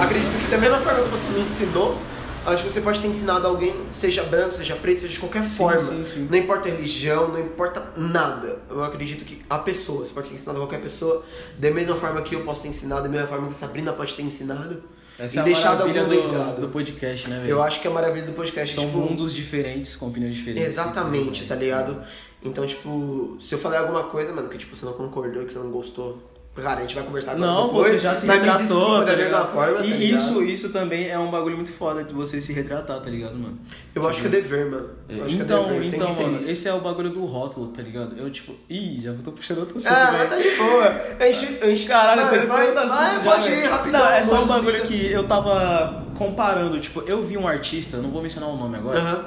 Acredito 0.01 0.31
que 0.43 0.51
da 0.51 0.59
mesma 0.59 0.78
forma 0.78 1.02
que 1.02 1.09
você 1.09 1.28
me 1.28 1.40
ensinou, 1.40 1.98
acho 2.47 2.64
que 2.64 2.72
você 2.72 2.81
pode 2.81 3.01
ter 3.01 3.09
ensinado 3.09 3.47
alguém, 3.47 3.74
seja 3.93 4.22
branco, 4.22 4.55
seja 4.55 4.74
preto, 4.77 5.02
seja 5.02 5.12
de 5.12 5.20
qualquer 5.20 5.44
Sim, 5.44 5.56
forma. 5.56 5.81
sim, 5.81 6.05
sim. 6.06 6.28
Não 6.31 6.39
importa 6.39 6.68
a 6.68 6.72
religião, 6.72 7.28
não 7.28 7.40
importa 7.40 7.82
nada. 7.97 8.59
Eu 8.70 8.82
acredito 8.82 9.24
que 9.24 9.43
a 9.48 9.59
pessoa, 9.59 10.05
você 10.05 10.12
pode 10.12 10.28
ter 10.28 10.35
ensinado 10.35 10.59
a 10.59 10.62
qualquer 10.62 10.81
pessoa, 10.81 11.24
da 11.59 11.70
mesma 11.70 11.97
forma 11.97 12.22
que 12.22 12.35
eu 12.35 12.40
posso 12.43 12.62
ter 12.62 12.68
ensinado, 12.68 13.02
da 13.02 13.09
mesma 13.09 13.27
forma 13.27 13.48
que 13.48 13.56
Sabrina 13.56 13.93
pode 13.93 14.14
ter 14.14 14.22
ensinado. 14.22 14.82
Essa 15.18 15.36
e 15.36 15.40
é 15.40 15.43
deixado 15.43 15.82
algum 15.82 15.93
legado. 15.93 16.55
do, 16.55 16.60
do 16.62 16.68
podcast, 16.68 17.28
né, 17.28 17.40
velho? 17.40 17.51
Eu 17.51 17.62
acho 17.62 17.81
que 17.82 17.86
é 17.86 17.90
a 17.90 17.93
maravilha 17.93 18.24
do 18.24 18.32
podcast. 18.32 18.74
São 18.74 18.86
tipo, 18.86 18.98
mundos 18.98 19.35
diferentes, 19.35 19.94
com 19.94 20.09
opiniões 20.09 20.35
diferentes. 20.35 20.66
Exatamente, 20.66 21.44
tá 21.44 21.55
ligado? 21.55 22.02
Então, 22.43 22.65
tipo, 22.67 23.37
se 23.39 23.55
eu 23.55 23.59
falei 23.59 23.79
alguma 23.79 24.05
coisa, 24.05 24.33
mano, 24.33 24.49
que 24.49 24.57
tipo, 24.59 24.75
você 24.75 24.85
não 24.87 24.95
concordou, 24.95 25.45
que 25.45 25.53
você 25.53 25.59
não 25.59 25.71
gostou, 25.71 26.19
cara, 26.55 26.79
a 26.79 26.83
gente 26.83 26.95
vai 26.95 27.05
conversar 27.05 27.33
agora 27.33 27.47
Não, 27.47 27.67
depois, 27.69 27.93
você 27.93 27.99
já 27.99 28.15
se 28.15 28.27
retratou, 28.27 28.57
desculpa 28.59 28.99
tá 28.99 29.05
da 29.05 29.17
mesma 29.17 29.45
forma, 29.47 29.79
tá 29.79 29.85
E 29.85 29.91
ligado? 29.91 30.19
isso, 30.19 30.43
isso 30.43 30.73
também 30.73 31.09
é 31.09 31.19
um 31.19 31.31
bagulho 31.31 31.57
muito 31.57 31.71
foda 31.73 32.03
de 32.03 32.12
você 32.15 32.41
se 32.41 32.53
retratar, 32.55 32.99
tá 33.01 33.11
ligado, 33.11 33.35
mano? 33.39 33.59
Eu 33.95 34.09
acho 34.09 34.23
que 34.23 34.27
é 34.27 34.31
dever, 34.31 34.71
mano. 34.71 34.89
Eu 35.09 35.25
acho 35.25 35.35
Então, 35.37 35.65
que 35.65 35.71
é 35.71 35.73
dever, 35.75 35.95
então, 35.95 36.15
que 36.15 36.15
ter 36.17 36.27
mano, 36.31 36.39
esse 36.51 36.67
é 36.69 36.73
o 36.75 36.81
bagulho 36.81 37.11
do 37.11 37.25
rótulo, 37.27 37.69
tá 37.69 37.83
ligado? 37.83 38.17
Eu, 38.19 38.31
tipo, 38.31 38.55
ih, 38.71 39.01
já 39.03 39.12
tô 39.23 39.33
puxando 39.33 39.59
outro 39.59 39.77
assunto, 39.77 39.93
Ah, 39.93 40.12
mas 40.12 40.29
tá 40.31 40.39
de 40.39 40.51
boa. 40.57 40.87
A 41.21 41.33
gente, 41.33 41.62
a 41.62 41.67
gente 41.67 41.87
Caralho, 41.87 42.23
vai, 42.23 42.39
tem 42.39 42.49
vai, 42.49 42.73
vai, 42.75 43.23
pode 43.23 43.51
ir 43.51 43.65
rapidão. 43.69 44.01
Não, 44.01 44.11
é 44.11 44.23
só 44.23 44.43
um 44.43 44.47
bagulho 44.47 44.83
vida. 44.83 44.87
que 44.87 45.12
eu 45.12 45.27
tava 45.27 46.07
comparando, 46.15 46.81
tipo, 46.81 47.03
eu 47.07 47.23
vi 47.23 47.37
um 47.37 47.47
artista, 47.47 47.99
não 47.99 48.11
vou 48.11 48.23
mencionar 48.23 48.49
o 48.49 48.57
nome 48.57 48.77
agora, 48.79 48.99
Aham. 48.99 49.25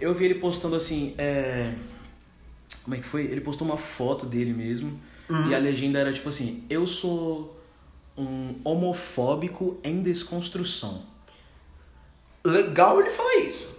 eu 0.00 0.12
vi 0.12 0.24
ele 0.26 0.34
postando 0.34 0.74
assim, 0.76 1.14
é... 1.18 1.72
Como 2.88 2.94
é 2.96 3.00
que 3.02 3.06
foi? 3.06 3.24
Ele 3.24 3.42
postou 3.42 3.68
uma 3.68 3.76
foto 3.76 4.24
dele 4.24 4.54
mesmo, 4.54 4.98
Uhum. 5.28 5.50
e 5.50 5.54
a 5.54 5.58
legenda 5.58 5.98
era 5.98 6.10
tipo 6.10 6.30
assim, 6.30 6.64
eu 6.70 6.86
sou 6.86 7.60
um 8.16 8.54
homofóbico 8.64 9.76
em 9.84 10.02
desconstrução. 10.02 11.02
Legal 12.46 12.98
ele 12.98 13.10
falar 13.10 13.34
isso. 13.36 13.76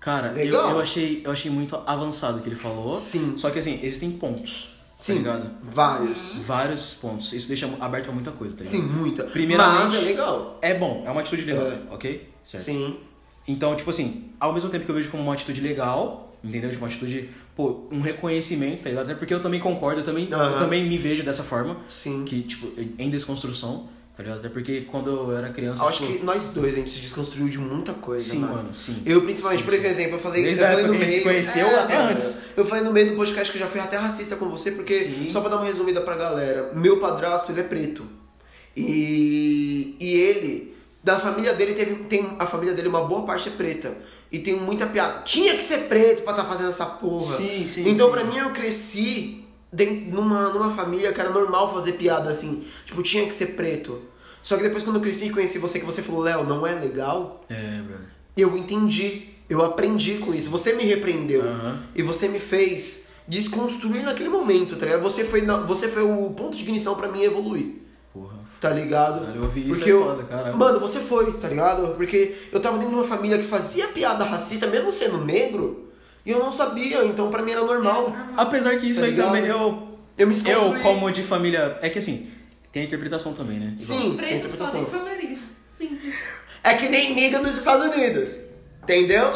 Cara, 0.00 0.28
eu, 0.28 0.34
Legal. 0.46 0.70
eu, 0.70 0.80
achei, 0.80 1.20
eu 1.24 1.30
achei 1.30 1.50
muito 1.50 1.76
avançado 1.86 2.38
o 2.38 2.40
que 2.40 2.48
ele 2.48 2.56
falou. 2.56 2.88
Sim. 2.88 3.36
Só 3.36 3.50
que 3.50 3.58
assim, 3.58 3.78
existem 3.82 4.12
pontos. 4.12 4.74
Sim, 4.96 5.12
Tá 5.12 5.18
ligado? 5.36 5.50
vários. 5.62 6.36
Vários 6.38 6.94
pontos. 6.94 7.32
Isso 7.34 7.48
deixa 7.48 7.68
aberto 7.78 8.04
pra 8.04 8.14
muita 8.14 8.32
coisa, 8.32 8.56
tá 8.56 8.64
ligado? 8.64 8.72
Sim, 8.80 8.82
muita. 8.88 9.24
Primeiramente- 9.24 9.88
Mas 9.88 10.02
é 10.02 10.06
legal. 10.06 10.58
É 10.62 10.72
bom, 10.74 11.02
é 11.04 11.10
uma 11.10 11.20
atitude 11.20 11.42
legal, 11.44 11.66
É. 11.66 11.78
ok? 11.90 12.28
Certo. 12.44 12.64
Sim. 12.64 12.96
Então, 13.46 13.76
tipo 13.76 13.90
assim, 13.90 14.30
ao 14.40 14.54
mesmo 14.54 14.70
tempo 14.70 14.86
que 14.86 14.90
eu 14.90 14.94
vejo 14.94 15.10
como 15.10 15.22
uma 15.22 15.34
atitude 15.34 15.60
legal, 15.60 16.34
entendeu? 16.42 16.70
Tipo, 16.70 16.82
uma 16.84 16.88
atitude, 16.88 17.28
pô, 17.58 17.88
um 17.90 17.98
reconhecimento, 18.00 18.84
tá 18.84 18.88
ligado? 18.88 19.06
Até 19.06 19.14
porque 19.16 19.34
eu 19.34 19.42
também 19.42 19.58
concordo, 19.58 19.98
eu 20.00 20.04
também, 20.04 20.28
eu 20.30 20.58
também 20.60 20.88
me 20.88 20.96
vejo 20.96 21.24
dessa 21.24 21.42
forma, 21.42 21.76
Sim. 21.88 22.22
que, 22.24 22.44
tipo, 22.44 22.68
em 22.96 23.10
desconstrução, 23.10 23.88
tá 24.16 24.22
ligado? 24.22 24.38
Até 24.38 24.48
porque 24.48 24.82
quando 24.82 25.10
eu 25.10 25.36
era 25.36 25.48
criança, 25.50 25.82
Eu 25.82 25.88
acho 25.88 26.04
tipo, 26.06 26.18
que 26.20 26.24
nós 26.24 26.44
dois 26.44 26.72
a 26.72 26.76
gente 26.76 26.88
se 26.88 27.00
desconstruiu 27.00 27.48
de 27.48 27.58
muita 27.58 27.92
coisa, 27.94 28.22
sim, 28.22 28.38
mano. 28.38 28.54
mano, 28.54 28.68
sim. 28.72 29.02
Eu, 29.04 29.22
principalmente, 29.22 29.58
Sim, 29.58 29.64
por 29.64 29.74
exemplo, 29.74 30.12
eu 30.14 30.18
falei, 30.20 30.44
Desde 30.44 30.62
eu 30.62 30.68
falei 30.68 30.86
no 30.86 30.92
que 30.92 30.98
a 30.98 31.04
gente 31.04 31.12
meio. 31.14 31.24
conheceu 31.24 31.80
até 31.80 31.98
mano, 31.98 32.10
antes. 32.10 32.42
Eu 32.56 32.64
falei 32.64 32.84
no 32.84 32.92
meio 32.92 33.10
do 33.10 33.16
podcast 33.16 33.50
que 33.50 33.58
eu 33.58 33.62
já 33.62 33.66
fui 33.66 33.80
até 33.80 33.96
racista 33.96 34.36
com 34.36 34.48
você, 34.48 34.70
porque, 34.70 34.94
Sim. 34.96 35.28
só 35.28 35.40
pra 35.40 35.50
dar 35.50 35.56
uma 35.56 35.64
resumida 35.66 36.00
pra 36.02 36.14
galera, 36.14 36.70
meu 36.76 37.00
padrasto, 37.00 37.50
ele 37.50 37.58
é 37.62 37.64
preto. 37.64 38.06
E, 38.76 39.96
e 39.98 40.14
ele, 40.14 40.76
da 41.02 41.18
família 41.18 41.54
dele, 41.54 41.74
teve, 41.74 41.94
tem 42.04 42.36
a 42.38 42.46
família 42.46 42.72
dele, 42.72 42.86
uma 42.86 43.04
boa 43.04 43.22
parte 43.26 43.48
é 43.48 43.50
preta. 43.52 43.96
E 44.30 44.38
tem 44.38 44.54
muita 44.56 44.86
piada. 44.86 45.22
Tinha 45.22 45.54
que 45.56 45.62
ser 45.62 45.88
preto 45.88 46.22
pra 46.22 46.32
estar 46.32 46.44
fazendo 46.44 46.68
essa 46.68 46.84
porra. 46.86 47.36
Sim, 47.36 47.66
sim, 47.66 47.88
Então, 47.88 48.06
sim. 48.08 48.12
pra 48.12 48.24
mim, 48.24 48.36
eu 48.36 48.50
cresci 48.50 49.44
dentro, 49.72 50.10
numa, 50.14 50.50
numa 50.50 50.70
família 50.70 51.12
que 51.12 51.20
era 51.20 51.30
normal 51.30 51.72
fazer 51.72 51.92
piada 51.92 52.30
assim. 52.30 52.64
Tipo, 52.84 53.02
tinha 53.02 53.26
que 53.26 53.34
ser 53.34 53.48
preto. 53.56 54.02
Só 54.42 54.56
que 54.56 54.62
depois, 54.62 54.82
quando 54.84 54.96
eu 54.96 55.02
cresci 55.02 55.26
e 55.26 55.30
conheci 55.30 55.58
você, 55.58 55.78
que 55.80 55.84
você 55.86 56.02
falou, 56.02 56.20
Léo, 56.22 56.44
não 56.44 56.66
é 56.66 56.74
legal, 56.74 57.44
É, 57.48 57.80
brother. 57.82 58.06
eu 58.36 58.56
entendi. 58.56 59.28
Eu 59.48 59.64
aprendi 59.64 60.18
com 60.18 60.34
isso. 60.34 60.50
Você 60.50 60.74
me 60.74 60.84
repreendeu. 60.84 61.40
Aham. 61.42 61.82
E 61.94 62.02
você 62.02 62.28
me 62.28 62.38
fez 62.38 63.08
desconstruir 63.26 64.02
naquele 64.04 64.28
momento, 64.28 64.76
tá 64.76 64.84
ligado? 64.86 65.02
Você 65.02 65.24
foi, 65.24 65.40
você 65.66 65.88
foi 65.88 66.02
o 66.02 66.30
ponto 66.30 66.56
de 66.56 66.62
ignição 66.62 66.94
pra 66.94 67.08
mim 67.08 67.22
evoluir. 67.22 67.76
Tá 68.60 68.70
ligado? 68.70 69.24
Eu 69.36 69.42
ouvi 69.42 69.60
isso, 69.60 69.70
Porque 69.78 69.90
é 69.90 69.92
eu, 69.92 70.02
foda, 70.04 70.24
caralho. 70.24 70.56
Mano, 70.56 70.80
você 70.80 70.98
foi, 70.98 71.32
tá 71.34 71.48
ligado? 71.48 71.94
Porque 71.94 72.34
eu 72.50 72.58
tava 72.58 72.76
dentro 72.76 72.90
de 72.90 72.96
uma 72.96 73.04
família 73.04 73.38
que 73.38 73.44
fazia 73.44 73.86
piada 73.88 74.24
racista, 74.24 74.66
mesmo 74.66 74.90
sendo 74.90 75.24
negro, 75.24 75.88
e 76.26 76.30
eu 76.32 76.40
não 76.40 76.50
sabia, 76.50 77.04
então 77.04 77.30
pra 77.30 77.40
mim 77.42 77.52
era 77.52 77.62
normal. 77.62 78.12
Apesar 78.36 78.76
que 78.78 78.90
isso 78.90 79.00
Tá 79.00 79.06
aí 79.06 79.12
ligado? 79.12 79.26
também, 79.28 79.46
eu, 79.46 79.88
Eu 80.18 80.26
me 80.26 80.34
desconstruí. 80.34 80.74
eu 80.76 80.82
como 80.82 81.10
de 81.12 81.22
família, 81.22 81.78
é 81.80 81.88
que 81.88 82.00
assim, 82.00 82.30
tem 82.72 82.82
a 82.82 82.84
interpretação 82.86 83.32
também, 83.32 83.60
né? 83.60 83.74
Sim, 83.78 84.10
Os 84.10 84.16
tem 84.16 84.38
interpretação. 84.38 84.84
podem 84.84 85.00
falar 85.00 85.22
isso. 85.22 85.46
Simples. 85.76 86.14
É 86.64 86.74
que 86.74 86.88
nem 86.88 87.14
niga 87.14 87.38
nos 87.38 87.56
Estados 87.56 87.86
Unidos. 87.94 88.40
Entendeu? 88.82 89.30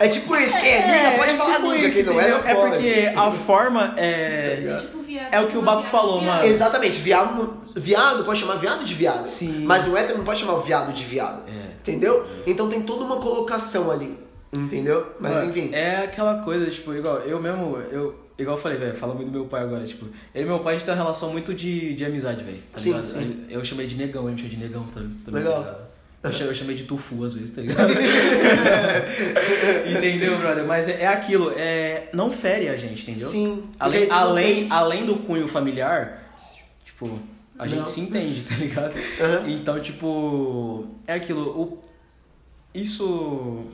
é 0.00 0.08
tipo 0.08 0.34
isso, 0.36 0.58
quem 0.60 0.70
é 0.70 0.86
niga 0.86 1.18
pode 1.18 1.34
falar 1.34 1.56
tipo 1.56 1.72
niga, 1.72 1.88
isso, 1.88 1.96
quem 1.98 2.06
não 2.06 2.20
é, 2.20 2.30
não 2.30 2.38
É 2.38 2.54
pode. 2.54 2.70
porque 2.76 3.12
a 3.14 3.30
forma 3.32 3.88
Tá 3.96 4.02
é... 4.02 4.56
ligado? 4.60 5.01
Viado. 5.12 5.34
É 5.34 5.40
o 5.40 5.48
que 5.48 5.56
o 5.56 5.62
Baco 5.62 5.82
falou, 5.84 6.20
viado. 6.20 6.36
mano. 6.36 6.48
Exatamente, 6.48 7.00
viado, 7.00 7.54
viado 7.74 8.24
pode 8.24 8.40
chamar 8.40 8.56
viado 8.56 8.84
de 8.84 8.94
viado. 8.94 9.26
Sim. 9.26 9.64
Mas 9.64 9.86
o 9.86 9.96
hétero 9.96 10.18
não 10.18 10.24
pode 10.24 10.40
chamar 10.40 10.54
o 10.54 10.60
viado 10.60 10.92
de 10.92 11.04
viado. 11.04 11.42
É. 11.48 11.72
Entendeu? 11.80 12.24
Então 12.46 12.68
tem 12.68 12.82
toda 12.82 13.04
uma 13.04 13.16
colocação 13.16 13.90
ali. 13.90 14.18
Entendeu? 14.52 15.06
Mas 15.18 15.32
Mano, 15.32 15.48
enfim. 15.50 15.70
É 15.72 16.04
aquela 16.04 16.42
coisa, 16.42 16.70
tipo, 16.70 16.92
igual, 16.94 17.18
eu 17.20 17.40
mesmo, 17.40 17.76
eu, 17.90 18.14
igual 18.38 18.56
eu 18.56 18.62
falei, 18.62 18.76
velho, 18.76 18.94
fala 18.94 19.14
muito 19.14 19.30
do 19.30 19.38
meu 19.38 19.46
pai 19.46 19.62
agora, 19.62 19.82
tipo, 19.84 20.04
ele 20.34 20.44
e 20.44 20.46
meu 20.46 20.60
pai 20.60 20.74
a 20.74 20.76
gente 20.76 20.84
tem 20.84 20.94
uma 20.94 21.02
relação 21.02 21.30
muito 21.30 21.54
de, 21.54 21.94
de 21.94 22.04
amizade, 22.04 22.44
velho. 22.44 22.58
Tá 22.70 22.78
Sim, 22.78 23.02
sim. 23.02 23.46
Eu 23.48 23.64
chamei 23.64 23.86
de 23.86 23.96
negão, 23.96 24.24
ele 24.24 24.32
me 24.32 24.36
chamou 24.38 24.50
de 24.56 24.62
negão 24.62 24.84
também. 24.88 25.16
também 25.24 25.42
Legal. 25.42 25.62
Tá 25.62 25.70
ligado? 25.70 25.91
Eu, 26.22 26.32
chamei, 26.32 26.50
eu 26.50 26.54
chamei 26.54 26.76
de 26.76 26.84
tufu 26.84 27.24
às 27.24 27.34
vezes, 27.34 27.50
tá 27.50 27.60
ligado? 27.62 27.92
entendeu, 29.90 30.38
brother? 30.38 30.64
Mas 30.64 30.88
é, 30.88 31.02
é 31.02 31.06
aquilo, 31.06 31.52
é, 31.56 32.08
não 32.12 32.30
fere 32.30 32.68
a 32.68 32.76
gente, 32.76 33.02
entendeu? 33.02 33.28
Sim. 33.28 33.64
Além, 33.78 34.10
além, 34.10 34.66
além 34.70 35.06
do 35.06 35.16
cunho 35.16 35.48
familiar, 35.48 36.34
tipo, 36.84 37.18
a 37.58 37.66
gente 37.66 37.80
Não. 37.80 37.86
se 37.86 38.00
entende, 38.00 38.42
tá 38.42 38.54
ligado? 38.56 38.94
Aham. 39.20 39.48
Então, 39.50 39.80
tipo, 39.80 40.86
é 41.06 41.14
aquilo, 41.14 41.48
o, 41.50 41.82
isso... 42.74 43.66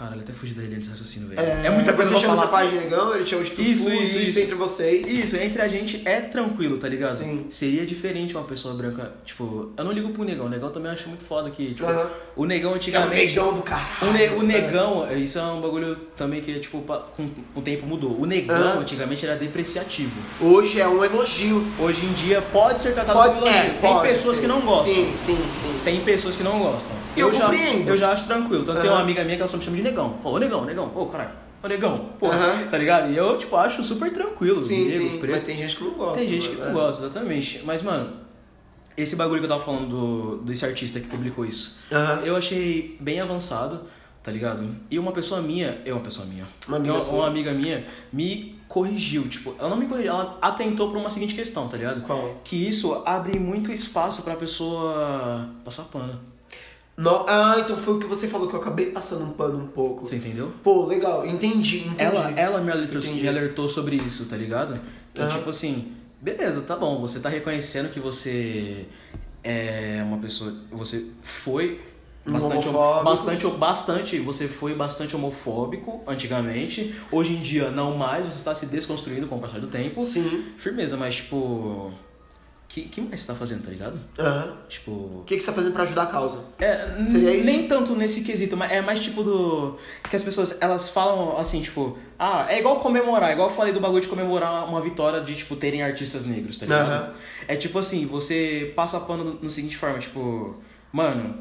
Caralho, 0.00 0.22
até 0.22 0.32
fugi 0.32 0.54
da 0.54 0.62
linha 0.62 0.78
desse 0.78 0.88
raciocínio, 0.88 1.28
velho. 1.28 1.42
É, 1.42 1.68
muita 1.68 1.92
coisa 1.92 2.10
Você 2.10 2.20
chama 2.20 2.34
falar. 2.34 2.46
seu 2.46 2.50
pai 2.50 2.68
de 2.70 2.78
negão, 2.78 3.14
ele 3.14 3.26
chama 3.26 3.44
de 3.44 3.50
tufu, 3.50 3.60
Isso, 3.60 3.90
isso, 3.92 4.18
isso, 4.18 4.38
entre 4.40 4.54
vocês. 4.54 5.10
Isso, 5.10 5.36
entre 5.36 5.60
a 5.60 5.68
gente 5.68 6.00
é 6.08 6.22
tranquilo, 6.22 6.78
tá 6.78 6.88
ligado? 6.88 7.18
Sim. 7.18 7.44
Seria 7.50 7.84
diferente 7.84 8.34
uma 8.34 8.44
pessoa 8.44 8.72
branca, 8.72 9.12
tipo, 9.26 9.70
eu 9.76 9.84
não 9.84 9.92
ligo 9.92 10.08
pro 10.08 10.24
negão, 10.24 10.46
o 10.46 10.48
negão 10.48 10.70
também 10.70 10.88
eu 10.88 10.94
acho 10.94 11.06
muito 11.06 11.22
foda 11.26 11.50
que, 11.50 11.74
tipo, 11.74 11.86
o 12.34 12.46
negão 12.46 12.70
Você 12.70 12.96
é 12.96 12.98
um 12.98 13.02
antigamente... 13.02 13.26
negão 13.26 13.52
do 13.52 13.60
caralho. 13.60 14.08
O, 14.08 14.12
ne- 14.14 14.28
o 14.28 14.42
negão, 14.42 15.16
isso 15.18 15.38
é 15.38 15.42
um 15.42 15.60
bagulho 15.60 15.94
também 16.16 16.40
que, 16.40 16.58
tipo, 16.60 16.80
com 16.80 17.28
o 17.54 17.60
tempo 17.60 17.84
mudou. 17.86 18.18
O 18.18 18.24
negão, 18.24 18.80
antigamente, 18.80 19.26
era 19.26 19.36
depreciativo. 19.36 20.12
Hoje 20.40 20.80
é 20.80 20.88
um 20.88 21.04
elogio. 21.04 21.62
Hoje 21.78 22.06
em 22.06 22.12
dia, 22.14 22.40
pode 22.40 22.80
ser 22.80 22.94
tratado 22.94 23.18
Pode 23.18 23.34
como 23.34 23.46
elogio. 23.48 23.70
é, 23.70 23.74
Tem 23.82 24.00
pessoas 24.00 24.36
ser. 24.38 24.42
que 24.44 24.48
não 24.48 24.62
gostam. 24.62 24.94
Sim, 24.94 25.12
sim, 25.18 25.36
sim. 25.36 25.80
Tem 25.84 26.00
pessoas 26.00 26.36
que 26.36 26.42
não 26.42 26.58
gostam. 26.58 26.96
Eu 27.16 27.32
já, 27.32 27.44
compreendo. 27.46 27.88
eu 27.88 27.96
já 27.96 28.12
acho 28.12 28.26
tranquilo. 28.26 28.62
Então 28.62 28.80
tem 28.80 28.90
uma 28.90 29.00
amiga 29.00 29.22
minha 29.24 29.36
que 29.36 29.42
ela 29.42 29.50
só 29.50 29.56
me 29.56 29.62
chama 29.64 29.76
de 29.76 29.82
negão. 29.82 30.18
Ô 30.22 30.38
negão, 30.38 30.64
negão, 30.64 30.90
ô 30.94 31.06
caralho, 31.06 31.32
ô 31.62 31.66
negão, 31.68 31.92
pô, 32.18 32.26
Aham. 32.28 32.66
tá 32.70 32.78
ligado? 32.78 33.10
E 33.12 33.16
eu, 33.16 33.36
tipo, 33.36 33.56
acho 33.56 33.82
super 33.82 34.12
tranquilo. 34.12 34.60
Sim, 34.60 34.84
negro, 34.84 35.08
sim. 35.10 35.18
preto. 35.18 35.34
Mas 35.34 35.44
tem 35.44 35.56
gente 35.56 35.76
que 35.76 35.84
não 35.84 35.92
gosta. 35.92 36.18
Tem 36.18 36.28
gente 36.28 36.48
que 36.50 36.56
mano, 36.56 36.72
não 36.72 36.80
é. 36.80 36.84
gosta, 36.84 37.04
exatamente. 37.04 37.60
Mas, 37.64 37.82
mano, 37.82 38.12
esse 38.96 39.16
bagulho 39.16 39.40
que 39.40 39.44
eu 39.46 39.48
tava 39.48 39.62
falando 39.64 39.88
do, 39.88 40.36
desse 40.44 40.64
artista 40.64 41.00
que 41.00 41.08
publicou 41.08 41.44
isso, 41.44 41.78
Aham. 41.92 42.20
eu 42.24 42.36
achei 42.36 42.96
bem 43.00 43.20
avançado, 43.20 43.82
tá 44.22 44.30
ligado? 44.30 44.64
E 44.90 44.98
uma 44.98 45.12
pessoa 45.12 45.40
minha, 45.40 45.80
eu, 45.84 45.96
uma 45.96 46.02
pessoa 46.04 46.26
minha, 46.26 46.46
Uma 46.68 46.76
amiga 46.76 46.94
uma, 46.94 47.00
sua. 47.00 47.14
uma 47.14 47.26
amiga 47.26 47.52
minha 47.52 47.86
me 48.12 48.58
corrigiu, 48.68 49.26
tipo, 49.28 49.54
ela 49.58 49.68
não 49.70 49.76
me 49.76 49.86
corrigiu, 49.86 50.12
ela 50.12 50.38
atentou 50.40 50.90
pra 50.90 50.98
uma 51.00 51.10
seguinte 51.10 51.34
questão, 51.34 51.66
tá 51.66 51.76
ligado? 51.76 52.02
Qual? 52.02 52.40
Que 52.44 52.68
isso 52.68 53.02
abre 53.04 53.38
muito 53.38 53.72
espaço 53.72 54.22
pra 54.22 54.36
pessoa 54.36 55.48
passar 55.64 55.82
pano. 55.84 56.20
No- 57.02 57.24
Ah, 57.28 57.56
então 57.58 57.76
foi 57.76 57.94
o 57.94 57.98
que 57.98 58.06
você 58.06 58.28
falou 58.28 58.46
que 58.48 58.54
eu 58.54 58.60
acabei 58.60 58.86
passando 58.86 59.24
um 59.24 59.32
pano 59.32 59.58
um 59.58 59.66
pouco. 59.68 60.04
Você 60.04 60.16
entendeu? 60.16 60.52
Pô, 60.62 60.84
legal, 60.86 61.24
entendi, 61.26 61.78
entendi. 61.80 61.94
Ela, 62.02 62.30
ela 62.32 62.60
me, 62.60 62.70
alertou, 62.70 63.00
Entendi. 63.00 63.22
me 63.22 63.28
alertou 63.28 63.66
sobre 63.68 63.96
isso, 63.96 64.26
tá 64.26 64.36
ligado? 64.36 64.78
Que 65.14 65.22
Aham. 65.22 65.30
tipo 65.30 65.50
assim, 65.50 65.92
beleza, 66.20 66.60
tá 66.60 66.76
bom, 66.76 67.00
você 67.00 67.18
tá 67.20 67.28
reconhecendo 67.28 67.88
que 67.90 67.98
você 68.00 68.86
é 69.42 70.02
uma 70.06 70.18
pessoa. 70.18 70.54
Você 70.72 71.06
foi 71.22 71.80
bastante 72.28 72.68
homofóbico. 72.68 73.04
bastante 73.04 73.46
bastante 73.48 74.18
você 74.18 74.46
foi 74.46 74.74
bastante 74.74 75.16
homofóbico 75.16 76.02
antigamente 76.06 76.94
hoje 77.10 77.32
em 77.32 77.40
dia 77.40 77.70
não 77.70 77.96
mais 77.96 78.26
você 78.26 78.36
está 78.38 78.54
se 78.54 78.66
desconstruindo 78.66 79.26
com 79.26 79.36
o 79.36 79.40
passar 79.40 79.58
do 79.58 79.68
tempo 79.68 80.02
Sim. 80.02 80.44
firmeza 80.58 80.98
mas 80.98 81.16
tipo 81.16 81.90
que 82.72 82.82
que 82.82 83.00
mais 83.00 83.18
você 83.20 83.26
tá 83.26 83.34
fazendo 83.34 83.64
tá 83.64 83.70
ligado 83.70 83.98
Aham. 84.18 84.56
tipo 84.68 84.90
O 84.92 85.22
que, 85.26 85.34
que 85.36 85.40
você 85.42 85.48
tá 85.48 85.52
fazendo 85.52 85.72
pra 85.72 85.82
ajudar 85.82 86.04
a 86.04 86.06
causa? 86.06 86.44
é, 86.60 86.86
n- 87.00 87.08
Seria 87.10 87.34
isso? 87.34 87.44
nem 87.44 87.66
tanto 87.66 87.96
nesse 87.96 88.22
quesito, 88.22 88.56
mas 88.56 88.70
é 88.70 88.80
mais 88.80 89.00
tipo 89.00 89.22
do. 89.24 89.76
Que 90.08 90.14
as 90.14 90.22
pessoas 90.22 90.56
elas 90.60 90.88
falam 90.88 91.36
assim, 91.36 91.60
tipo, 91.60 91.98
ah, 92.18 92.46
é 92.48 92.60
igual 92.60 92.78
comemorar, 92.80 93.32
igual 93.32 93.48
eu 93.50 93.54
falei 93.54 93.72
do 93.72 93.80
bagulho 93.80 94.00
de 94.00 94.06
comemorar 94.08 94.68
uma 94.68 94.80
vitória 94.80 95.20
de, 95.20 95.34
tipo, 95.34 95.56
terem 95.56 95.82
artistas 95.82 96.24
negros, 96.24 96.56
tá 96.56 96.64
ligado? 96.66 96.88
Aham. 96.88 97.12
É 97.48 97.56
tipo 97.56 97.76
assim, 97.78 98.06
você 98.06 98.72
passa 98.76 99.00
pano 99.00 99.24
no, 99.24 99.34
no 99.42 99.50
seguinte 99.50 99.76
forma, 99.76 99.98
tipo, 99.98 100.56
mano, 100.92 101.34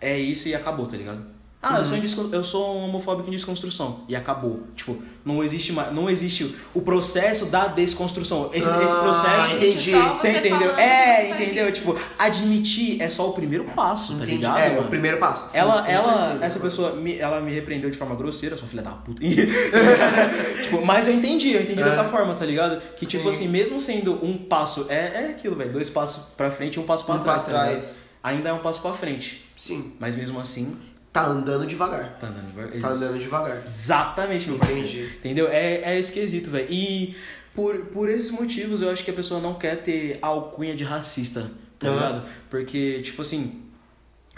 é 0.00 0.16
isso 0.16 0.48
e 0.48 0.54
acabou, 0.54 0.86
tá 0.86 0.96
ligado? 0.96 1.34
Ah, 1.62 1.78
eu, 1.78 1.84
sou 1.84 1.96
em 1.96 2.00
descon- 2.00 2.28
eu 2.30 2.44
sou 2.44 2.76
um 2.76 2.84
homofóbico 2.84 3.28
em 3.28 3.32
desconstrução. 3.32 4.04
E 4.08 4.14
acabou. 4.14 4.60
Tipo, 4.76 5.02
não 5.24 5.42
existe 5.42 5.72
mais. 5.72 5.92
Não 5.92 6.08
existe 6.08 6.54
o 6.72 6.80
processo 6.80 7.46
da 7.46 7.66
desconstrução. 7.66 8.50
Esse, 8.52 8.68
Ah, 8.68 8.82
esse 8.84 8.94
processo. 8.94 9.56
entendi. 9.56 9.90
Você 9.90 9.98
você 10.16 10.30
entendeu? 10.38 10.70
É, 10.76 10.76
que 10.76 11.22
você 11.22 11.28
faz 11.28 11.40
entendeu? 11.42 11.68
isso. 11.68 11.80
Tipo, 11.80 11.98
admitir 12.18 13.02
é 13.02 13.08
só 13.08 13.30
o 13.30 13.32
primeiro 13.32 13.64
passo, 13.64 14.12
tá 14.12 14.18
Entendi. 14.18 14.32
ligado? 14.36 14.58
é, 14.58 14.68
mano? 14.70 14.82
o 14.82 14.84
primeiro 14.90 15.16
passo. 15.18 15.50
Sim, 15.50 15.58
ela, 15.58 15.88
ela 15.90 16.02
certeza, 16.02 16.44
essa 16.44 16.58
mano. 16.58 16.70
pessoa, 16.70 16.92
me, 16.92 17.18
ela 17.18 17.40
me 17.40 17.52
repreendeu 17.52 17.90
de 17.90 17.96
forma 17.98 18.14
grosseira, 18.14 18.56
sua 18.56 18.68
filha 18.68 18.82
da 18.82 18.90
puta. 18.92 19.20
tipo, 20.62 20.84
mas 20.84 21.06
eu 21.08 21.14
entendi, 21.14 21.52
eu 21.52 21.62
entendi 21.62 21.82
É. 21.82 21.84
dessa 21.84 22.04
forma, 22.04 22.34
tá 22.34 22.44
ligado? 22.44 22.80
Que 22.96 23.06
tipo 23.06 23.24
Sim. 23.24 23.30
assim, 23.30 23.48
mesmo 23.48 23.80
sendo 23.80 24.24
um 24.24 24.36
passo, 24.38 24.86
é, 24.88 25.24
é 25.24 25.26
aquilo, 25.30 25.56
velho, 25.56 25.72
dois 25.72 25.90
passos 25.90 26.34
pra 26.36 26.50
frente 26.50 26.76
e 26.76 26.80
um 26.80 26.84
passo 26.84 27.04
pra 27.04 27.14
Um 27.16 27.22
trás, 27.22 27.42
pra 27.44 27.52
tá 27.54 27.64
trás. 27.64 28.04
Ainda 28.22 28.48
é 28.48 28.52
um 28.52 28.58
passo 28.58 28.80
pra 28.82 28.92
frente, 28.92 29.44
Sim. 29.56 29.92
mas 30.00 30.14
mesmo 30.14 30.38
assim, 30.40 30.76
Tá 31.16 31.26
andando 31.28 31.66
devagar. 31.66 32.18
tá 32.20 32.26
andando 32.26 32.46
devagar. 32.48 32.80
Tá 32.80 32.88
andando 32.88 33.18
devagar. 33.18 33.56
Exatamente, 33.56 34.46
meu 34.48 34.56
Entendi. 34.56 34.80
parceiro. 34.82 35.08
Entendeu? 35.16 35.48
É, 35.48 35.94
é 35.94 35.98
esquisito, 35.98 36.50
velho. 36.50 36.66
E 36.70 37.16
por, 37.54 37.86
por 37.86 38.10
esses 38.10 38.30
motivos 38.30 38.82
eu 38.82 38.90
acho 38.90 39.02
que 39.02 39.10
a 39.10 39.14
pessoa 39.14 39.40
não 39.40 39.54
quer 39.54 39.82
ter 39.82 40.18
alcunha 40.20 40.76
de 40.76 40.84
racista, 40.84 41.50
tá 41.78 41.88
Aham. 41.88 41.94
ligado? 41.96 42.22
Porque, 42.50 43.00
tipo 43.00 43.22
assim, 43.22 43.62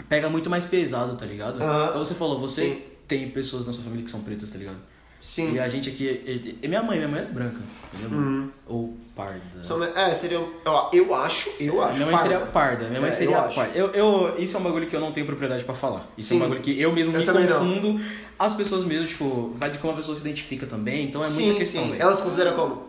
pega 0.07 0.29
muito 0.29 0.49
mais 0.49 0.63
pesado, 0.63 1.17
tá 1.17 1.25
ligado? 1.25 1.61
Aham. 1.61 1.87
Então 1.89 2.05
você 2.05 2.13
falou, 2.13 2.39
você 2.39 2.61
Sim. 2.69 2.81
tem 3.05 3.29
pessoas 3.29 3.65
na 3.67 3.73
sua 3.73 3.83
família 3.83 4.05
que 4.05 4.11
são 4.11 4.21
pretas, 4.21 4.49
tá 4.49 4.57
ligado? 4.57 4.77
Sim. 5.21 5.53
E 5.53 5.59
a 5.59 5.67
gente 5.67 5.89
aqui. 5.89 6.57
e- 6.61 6.67
minha 6.67 6.81
mãe, 6.81 6.97
minha 6.97 7.09
mãe 7.09 7.21
é 7.21 7.25
branca, 7.25 7.59
entendeu? 7.93 8.17
Uhum. 8.17 8.49
Ou 8.67 8.97
parda. 9.15 9.41
É, 9.95 10.15
seria. 10.15 10.37
Eu, 10.37 10.53
eu 10.93 11.13
acho, 11.15 11.49
eu 11.59 11.81
acho. 11.83 11.95
minha 11.95 12.05
mãe 12.05 12.15
parda. 12.15 12.29
seria 12.29 12.39
parda, 12.45 12.87
minha 12.87 13.01
mãe 13.01 13.09
É, 13.09 13.13
seria 13.13 13.35
eu 13.37 13.53
parda. 13.53 13.77
Eu, 13.77 13.87
eu, 13.91 14.35
isso 14.39 14.55
é 14.55 14.59
um 14.59 14.63
bagulho 14.63 14.87
que 14.87 14.95
eu 14.95 14.99
não 15.01 15.11
tenho 15.11 15.25
propriedade 15.25 15.63
pra 15.63 15.75
falar. 15.75 16.07
Isso 16.17 16.29
é 16.33 16.35
Sim. 16.35 16.37
um 16.37 16.39
bagulho 16.39 16.61
que 16.61 16.79
eu 16.79 16.91
mesmo 16.93 17.13
Eu 17.13 17.19
me 17.19 17.25
também 17.25 17.45
não. 17.45 17.59
confundo. 17.59 18.01
As 18.37 18.53
pessoas 18.53 18.85
mesmo, 18.85 19.07
tipo, 19.07 19.51
vai 19.55 19.69
de 19.69 19.77
como 19.79 19.91
a 19.93 19.95
pessoa 19.97 20.15
se 20.15 20.21
identifica 20.21 20.65
também, 20.65 21.05
então 21.05 21.21
é 21.21 21.27
sim, 21.27 21.43
muita 21.43 21.59
questão, 21.59 21.83
sim. 21.83 21.89
velho. 21.91 22.01
Ela 22.01 22.15
se 22.15 22.23
considera 22.23 22.53
como? 22.53 22.88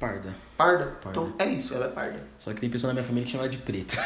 Parda. 0.00 0.34
Parda? 0.56 0.86
Parda. 1.04 1.10
Então 1.10 1.32
é 1.38 1.44
isso, 1.46 1.74
ela 1.74 1.84
é 1.84 1.88
parda. 1.90 2.20
Só 2.38 2.52
que 2.54 2.60
tem 2.60 2.70
pessoa 2.70 2.88
na 2.88 2.94
minha 2.94 3.04
família 3.04 3.26
que 3.26 3.32
chama 3.32 3.44
ela 3.44 3.52
de 3.52 3.58
preta. 3.58 3.96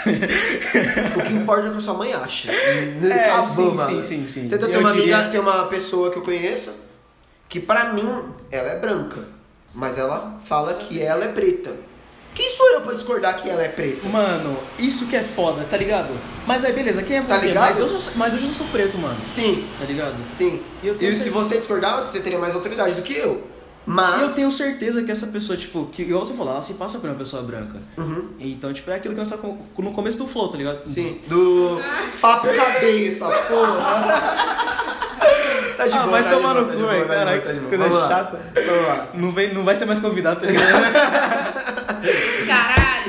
O 1.16 1.22
que 1.22 1.32
importa 1.32 1.66
é 1.66 1.68
o 1.68 1.72
que 1.72 1.78
a 1.78 1.80
sua 1.80 1.94
mãe 1.94 2.12
acha. 2.12 2.50
É, 3.04 3.30
Acabou, 3.30 3.78
sim, 3.78 4.02
sim, 4.02 4.02
sim, 4.02 4.28
sim. 4.28 4.48
Tenta 4.48 4.66
ter 4.68 4.78
uma 4.78 4.92
diria- 4.92 5.14
amiga, 5.16 5.30
tem 5.30 5.38
uma 5.40 5.66
pessoa 5.66 6.10
que 6.10 6.18
eu 6.18 6.22
conheço 6.22 6.84
que 7.48 7.60
pra 7.60 7.92
mim 7.92 8.04
ela 8.50 8.68
é 8.70 8.78
branca, 8.78 9.24
mas 9.72 9.96
ela 9.96 10.38
fala 10.44 10.74
que 10.74 11.00
ela 11.00 11.24
é 11.24 11.28
preta. 11.28 11.72
Quem 12.34 12.50
sou 12.50 12.66
eu 12.72 12.80
pra 12.80 12.92
discordar 12.94 13.36
que 13.40 13.48
ela 13.48 13.62
é 13.62 13.68
preta? 13.68 14.08
Mano, 14.08 14.58
isso 14.76 15.06
que 15.06 15.14
é 15.14 15.22
foda, 15.22 15.64
tá 15.70 15.76
ligado? 15.76 16.08
Mas 16.44 16.64
aí, 16.64 16.72
beleza, 16.72 17.00
quem 17.04 17.18
é 17.18 17.22
Tá 17.22 17.38
você? 17.38 17.46
ligado? 17.46 17.62
mas, 17.66 17.78
eu 17.78 17.88
sou, 17.88 18.12
mas 18.16 18.34
hoje 18.34 18.46
eu 18.46 18.50
sou 18.52 18.66
preto, 18.66 18.98
mano. 18.98 19.16
Sim, 19.28 19.64
Tá 19.78 19.84
ligado? 19.84 20.16
sim. 20.32 20.60
E 20.82 20.88
E 20.88 21.12
se 21.12 21.30
você 21.30 21.56
discordasse, 21.58 22.10
você 22.10 22.20
teria 22.20 22.38
mais 22.40 22.52
autoridade 22.56 22.96
do 22.96 23.02
que 23.02 23.12
eu. 23.16 23.46
E 23.86 23.90
Mas. 23.90 24.20
eu 24.23 24.31
tenho 24.35 24.51
certeza 24.51 25.02
que 25.02 25.11
essa 25.12 25.27
pessoa, 25.27 25.56
tipo, 25.59 25.86
que 25.93 26.02
igual 26.02 26.24
você 26.24 26.32
falou, 26.35 26.52
ela 26.55 26.62
se 26.62 26.74
passa 26.74 26.98
por 26.98 27.09
uma 27.11 27.16
pessoa 27.16 27.43
branca. 27.43 27.78
Uhum. 27.98 28.28
Então, 28.40 28.73
tipo, 28.73 28.90
é 28.90 28.94
aquilo 28.94 29.12
que 29.15 29.20
nós 29.20 29.28
tá 29.28 29.36
com- 29.36 29.59
no 29.78 29.93
começo 29.93 30.16
do 30.19 30.27
flow, 30.27 30.48
tá 30.48 30.56
ligado? 30.56 30.85
Sim, 30.86 31.20
do 31.27 31.78
papo 32.20 32.48
cabeça, 32.55 33.27
porra. 33.28 34.23
tá 35.77 35.86
de 35.86 35.94
Ah, 35.94 35.98
boa, 35.98 36.11
vai 36.12 36.23
tá 36.23 36.28
de 36.31 36.35
tomar 36.36 36.55
no 36.55 36.65
tá 36.66 36.73
cu, 36.73 36.86
velho. 36.86 37.06
tá 37.09 37.15
Caralho, 37.15 37.43
tá 37.43 37.52
que 37.52 37.61
coisa 37.61 37.85
Vamos 37.85 38.01
lá. 38.01 38.09
chata. 38.09 38.40
Vamos 38.55 38.86
lá. 38.89 39.09
Não, 39.15 39.31
vem, 39.32 39.52
não 39.55 39.65
vai 39.65 39.77
ser 39.77 39.85
mais 39.85 39.98
convidado, 39.98 40.40
tá 40.40 40.47
ligado? 40.47 40.73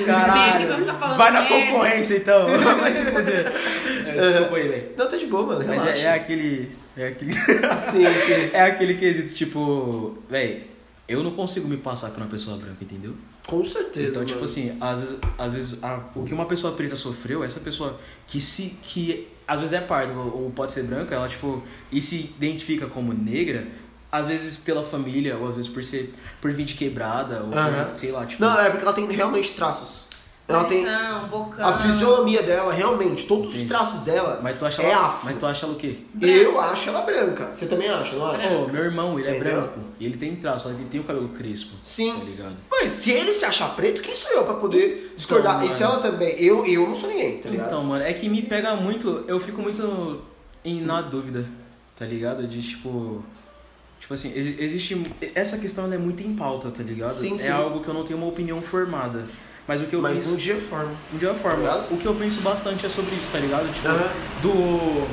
Caralho, 0.06 0.76
ficar 0.78 0.94
falando 0.96 1.18
Vai 1.18 1.32
na 1.32 1.42
merda. 1.42 1.56
concorrência, 1.72 2.18
então. 2.18 2.46
Vai 2.80 2.92
se 2.94 3.06
fuder. 3.06 3.52
Desculpa 4.22 4.56
aí, 4.58 4.68
velho. 4.68 4.90
Não, 4.98 5.08
tá 5.08 5.18
de 5.18 5.26
boa, 5.28 5.46
mano. 5.46 5.66
Mas 5.68 6.04
é, 6.04 6.06
é 6.06 6.14
aquele. 6.14 6.72
É 6.98 7.08
aquele. 7.08 7.34
Sim, 7.78 8.06
sim. 8.06 8.50
é 8.54 8.62
aquele 8.62 8.94
quesito, 8.96 9.34
tipo. 9.34 10.18
Véi, 10.30 10.68
eu 11.08 11.22
não 11.24 11.32
consigo 11.32 11.68
me 11.68 11.78
passar 11.78 12.10
por 12.12 12.18
uma 12.22 12.30
pessoa 12.30 12.58
branca, 12.58 12.78
entendeu? 12.82 13.14
Com 13.48 13.64
certeza. 13.64 14.08
Então, 14.10 14.22
mano. 14.22 14.26
tipo 14.34 14.46
assim, 14.46 14.76
às 14.82 15.00
vezes, 15.00 15.16
às 15.38 15.54
vezes 15.54 15.84
a- 15.84 16.00
o 16.16 16.24
que 16.24 16.34
uma 16.34 16.46
pessoa 16.46 16.74
preta 16.74 16.96
sofreu, 16.96 17.44
essa 17.44 17.60
pessoa 17.60 18.00
que 18.28 18.40
se. 18.40 18.78
que 18.82 19.28
às 19.48 19.60
vezes 19.60 19.74
é 19.74 19.82
parda 19.82 20.14
ou 20.14 20.50
pode 20.56 20.72
ser 20.72 20.82
branca, 20.84 21.14
ela, 21.14 21.28
tipo, 21.30 21.62
e 21.92 22.02
se 22.02 22.34
identifica 22.40 22.88
como 22.88 23.14
negra, 23.14 23.68
às 24.12 24.26
vezes 24.28 24.58
pela 24.58 24.84
família, 24.84 25.38
ou 25.38 25.48
às 25.48 25.56
vezes 25.58 25.70
por 25.70 25.84
ser. 25.84 26.12
por 26.42 26.52
vir 26.52 26.64
de 26.66 26.74
quebrada, 26.74 27.42
ou 27.44 27.50
por, 27.50 27.98
sei 27.98 28.12
lá, 28.12 28.26
tipo. 28.26 28.42
Não, 28.42 28.60
é 28.60 28.70
porque 28.72 28.84
ela 28.84 28.94
tem 28.94 29.06
realmente 29.12 29.52
traços. 29.52 30.08
Ela 30.48 30.64
tem. 30.66 30.86
Bocão. 31.30 31.68
A 31.68 31.74
fisionomia 31.74 32.44
dela, 32.44 32.72
realmente, 32.72 33.26
todos 33.26 33.50
os 33.50 33.56
Sim. 33.56 33.68
traços 33.68 34.02
dela 34.02 34.40
mas 34.44 34.58
tu 34.60 34.66
acha 34.66 34.84
é 34.84 34.92
ela. 34.92 35.08
afro. 35.08 35.26
Mas 35.26 35.40
tu 35.40 35.46
acha 35.48 35.66
ela 35.66 35.74
o 35.74 35.78
quê? 35.78 35.98
Eu 36.22 36.62
acho 36.62 36.90
ela 36.90 37.02
branca. 37.02 37.52
Você 37.52 37.66
também 37.66 37.90
acha, 37.90 38.16
não 38.16 38.28
acha? 38.28 38.48
Pô, 38.48 38.68
meu 38.68 38.84
irmão, 38.84 39.18
ele 39.20 39.28
é 39.28 39.38
Entendeu? 39.38 39.62
branco. 39.62 39.80
E 40.00 40.06
ele 40.06 40.18
tem 40.18 40.36
traço, 40.36 40.70
ele 40.70 40.86
tem 40.86 41.00
o 41.00 41.04
cabelo 41.04 41.30
crespo. 41.30 41.76
Sim. 41.82 42.14
Tá 42.20 42.24
ligado? 42.26 42.56
Mas 42.70 42.92
se 42.92 43.10
ele 43.12 43.34
se 43.34 43.44
achar 43.44 43.76
preto, 43.76 44.02
quem 44.04 44.14
sou 44.14 44.30
eu 44.32 44.44
pra 44.44 44.54
poder 44.54 45.14
discordar? 45.18 45.56
Então, 45.64 45.74
e 45.74 45.76
se 45.76 45.82
ela 45.82 45.98
também? 45.98 46.36
Eu, 46.40 46.64
eu 46.66 46.88
não 46.88 46.96
sou 46.96 47.10
ninguém, 47.10 47.38
tá 47.40 47.50
ligado? 47.50 47.68
Então, 47.68 47.84
mano, 47.84 48.04
é 48.04 48.14
que 48.14 48.30
me 48.30 48.44
pega 48.44 48.76
muito. 48.76 49.24
Eu 49.28 49.40
fico 49.40 49.62
muito 49.64 50.22
em, 50.64 50.80
na 50.82 51.02
dúvida, 51.02 51.44
tá 51.98 52.06
ligado? 52.06 52.46
De 52.48 52.62
tipo. 52.62 53.24
Tipo 54.00 54.14
assim, 54.14 54.32
ex- 54.36 54.60
existe. 54.60 55.12
Essa 55.34 55.58
questão 55.58 55.86
ela 55.86 55.96
é 55.96 55.98
muito 55.98 56.22
em 56.22 56.36
pauta, 56.36 56.70
tá 56.70 56.84
ligado? 56.84 57.10
Sim, 57.10 57.34
é 57.34 57.38
sim. 57.38 57.50
algo 57.50 57.80
que 57.80 57.88
eu 57.88 57.94
não 57.96 58.04
tenho 58.04 58.20
uma 58.20 58.28
opinião 58.28 58.62
formada. 58.62 59.26
Mas 59.68 59.82
o 59.82 59.86
que 59.86 59.96
eu 59.96 60.02
Mas 60.02 60.14
penso. 60.14 60.34
um 60.34 60.36
dia 60.36 60.56
forma. 60.56 60.92
Um 61.14 61.18
dia 61.18 61.30
eu 61.30 61.36
formo. 61.36 61.64
Tá? 61.64 61.88
O 61.90 61.98
que 61.98 62.06
eu 62.06 62.14
penso 62.16 62.42
bastante 62.42 62.86
é 62.86 62.90
sobre 62.90 63.16
isso, 63.16 63.30
tá 63.32 63.40
ligado? 63.40 63.72
Tipo, 63.74 63.88
Aham. 63.88 64.10
do. 64.42 65.08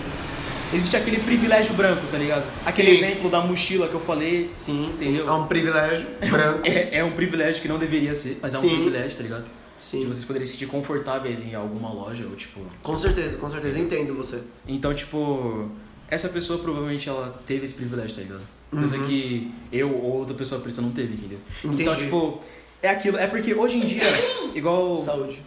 Existe 0.74 0.96
aquele 0.96 1.18
privilégio 1.18 1.74
branco, 1.74 2.00
tá 2.10 2.16
ligado? 2.16 2.44
Aquele 2.64 2.94
Sim. 2.96 3.04
exemplo 3.04 3.30
da 3.30 3.40
mochila 3.42 3.88
que 3.88 3.94
eu 3.94 4.00
falei. 4.00 4.48
Sim, 4.52 4.88
sim. 4.92 5.04
Entendeu? 5.08 5.28
É 5.28 5.32
um 5.32 5.46
privilégio 5.46 6.06
branco. 6.30 6.60
É, 6.64 6.98
é 6.98 7.04
um 7.04 7.12
privilégio 7.12 7.60
que 7.60 7.68
não 7.68 7.78
deveria 7.78 8.14
ser, 8.14 8.38
mas 8.40 8.54
é 8.54 8.58
um 8.58 8.60
Sim. 8.62 8.68
privilégio, 8.76 9.16
tá 9.16 9.22
ligado? 9.22 9.44
Sim. 9.78 10.06
vocês 10.06 10.24
poderem 10.24 10.46
se 10.46 10.52
sentir 10.52 10.66
confortáveis 10.66 11.42
em 11.44 11.54
alguma 11.54 11.92
loja, 11.92 12.24
ou 12.24 12.36
tipo. 12.36 12.60
Com 12.82 12.96
certeza, 12.96 13.36
com 13.36 13.50
certeza. 13.50 13.78
Entendo 13.78 14.14
você. 14.14 14.40
Então, 14.66 14.94
tipo, 14.94 15.68
essa 16.08 16.28
pessoa 16.28 16.58
provavelmente 16.60 17.08
ela 17.08 17.38
teve 17.44 17.64
esse 17.64 17.74
privilégio, 17.74 18.14
tá 18.16 18.22
ligado? 18.22 18.42
Coisa 18.70 18.96
Uhum. 18.96 19.04
que 19.04 19.52
eu 19.70 19.90
ou 19.92 20.18
outra 20.20 20.34
pessoa 20.34 20.58
preta 20.60 20.80
não 20.80 20.92
teve, 20.92 21.14
entendeu? 21.14 21.38
Então, 21.64 21.74
Entendi. 21.92 22.04
tipo, 22.04 22.40
é 22.82 22.88
aquilo. 22.88 23.16
É 23.18 23.26
porque 23.26 23.54
hoje 23.54 23.76
em 23.78 23.86
dia, 23.86 24.02
igual 24.54 24.98
Saúde. 24.98 25.40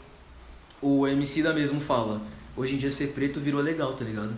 o 0.82 1.06
MC 1.08 1.42
da 1.44 1.54
mesmo 1.54 1.80
fala, 1.80 2.22
hoje 2.56 2.76
em 2.76 2.78
dia 2.78 2.90
ser 2.92 3.08
preto 3.08 3.40
virou 3.40 3.62
legal, 3.62 3.94
tá 3.94 4.04
ligado? 4.06 4.34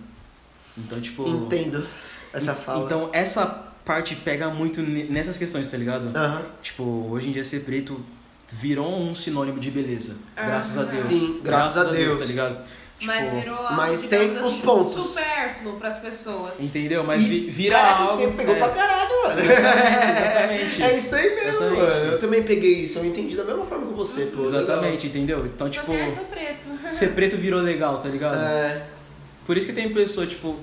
Então, 0.78 0.99
tipo. 0.99 1.28
Entendo 1.28 1.86
essa 2.34 2.52
en- 2.52 2.56
fala. 2.56 2.86
Então, 2.86 3.10
essa 3.14 3.45
parte 3.86 4.15
pega 4.15 4.49
muito 4.49 4.82
ne- 4.82 5.06
nessas 5.06 5.38
questões, 5.38 5.68
tá 5.68 5.78
ligado? 5.78 6.11
Tipo, 6.61 6.84
hoje 7.10 7.30
em 7.30 7.32
dia 7.32 7.44
ser 7.44 7.61
preto 7.61 8.03
virou 8.52 8.98
um 9.02 9.14
sinônimo 9.15 9.60
de 9.60 9.72
beleza. 9.72 10.15
Ah, 10.36 10.45
graças 10.48 10.78
a 10.78 10.91
Deus. 10.91 11.06
sim, 11.06 11.40
graças 11.44 11.78
a 11.78 11.84
Deus. 11.91 12.19
tá 12.19 12.26
ligado? 12.26 12.65
Mas 13.03 13.26
Tipo, 13.26 13.36
virou 13.41 13.56
algo, 13.57 13.74
mas 13.76 14.02
tem 14.02 14.38
os 14.40 14.45
assim, 14.53 14.61
pontos. 14.61 15.06
supérfluo 15.11 15.74
pras 15.80 15.98
pessoas. 15.98 16.60
Entendeu? 16.60 17.03
Mas 17.03 17.24
vi- 17.24 17.48
vira 17.49 17.76
caraca, 17.78 18.03
algo. 18.03 18.15
você 18.18 18.28
pegou 18.30 18.56
é, 18.56 18.57
pra 18.57 18.69
caralho, 18.69 19.10
mano. 19.24 19.40
Exatamente. 19.40 20.84
É 20.84 20.98
isso 20.98 21.15
aí 21.15 21.36
mesmo, 21.36 21.49
Exatamente. 21.49 21.82
mano. 21.82 22.11
Eu 22.11 22.19
também 22.19 22.44
peguei 22.44 22.74
isso, 22.86 22.98
eu 22.99 23.06
entendi 23.06 23.36
da 23.36 23.44
mesma 23.44 23.65
forma 23.65 23.86
que 23.88 23.94
você, 23.94 24.26
pô. 24.28 24.45
Exatamente, 24.48 25.07
entendeu? 25.07 25.45
Então, 25.45 25.69
tipo, 25.69 25.86
Você 25.86 25.94
é 25.99 26.10
só 26.10 26.22
preto. 26.24 26.65
ser 26.91 27.07
preto 27.14 27.36
virou 27.38 27.61
legal, 27.61 27.99
tá 27.99 28.10
ligado? 28.10 28.34
legal. 28.36 28.48
É. 28.52 28.86
Por 29.45 29.56
isso 29.56 29.68
que 29.68 29.74
tem 29.74 29.90
pessoa, 29.94 30.26
tipo, 30.26 30.56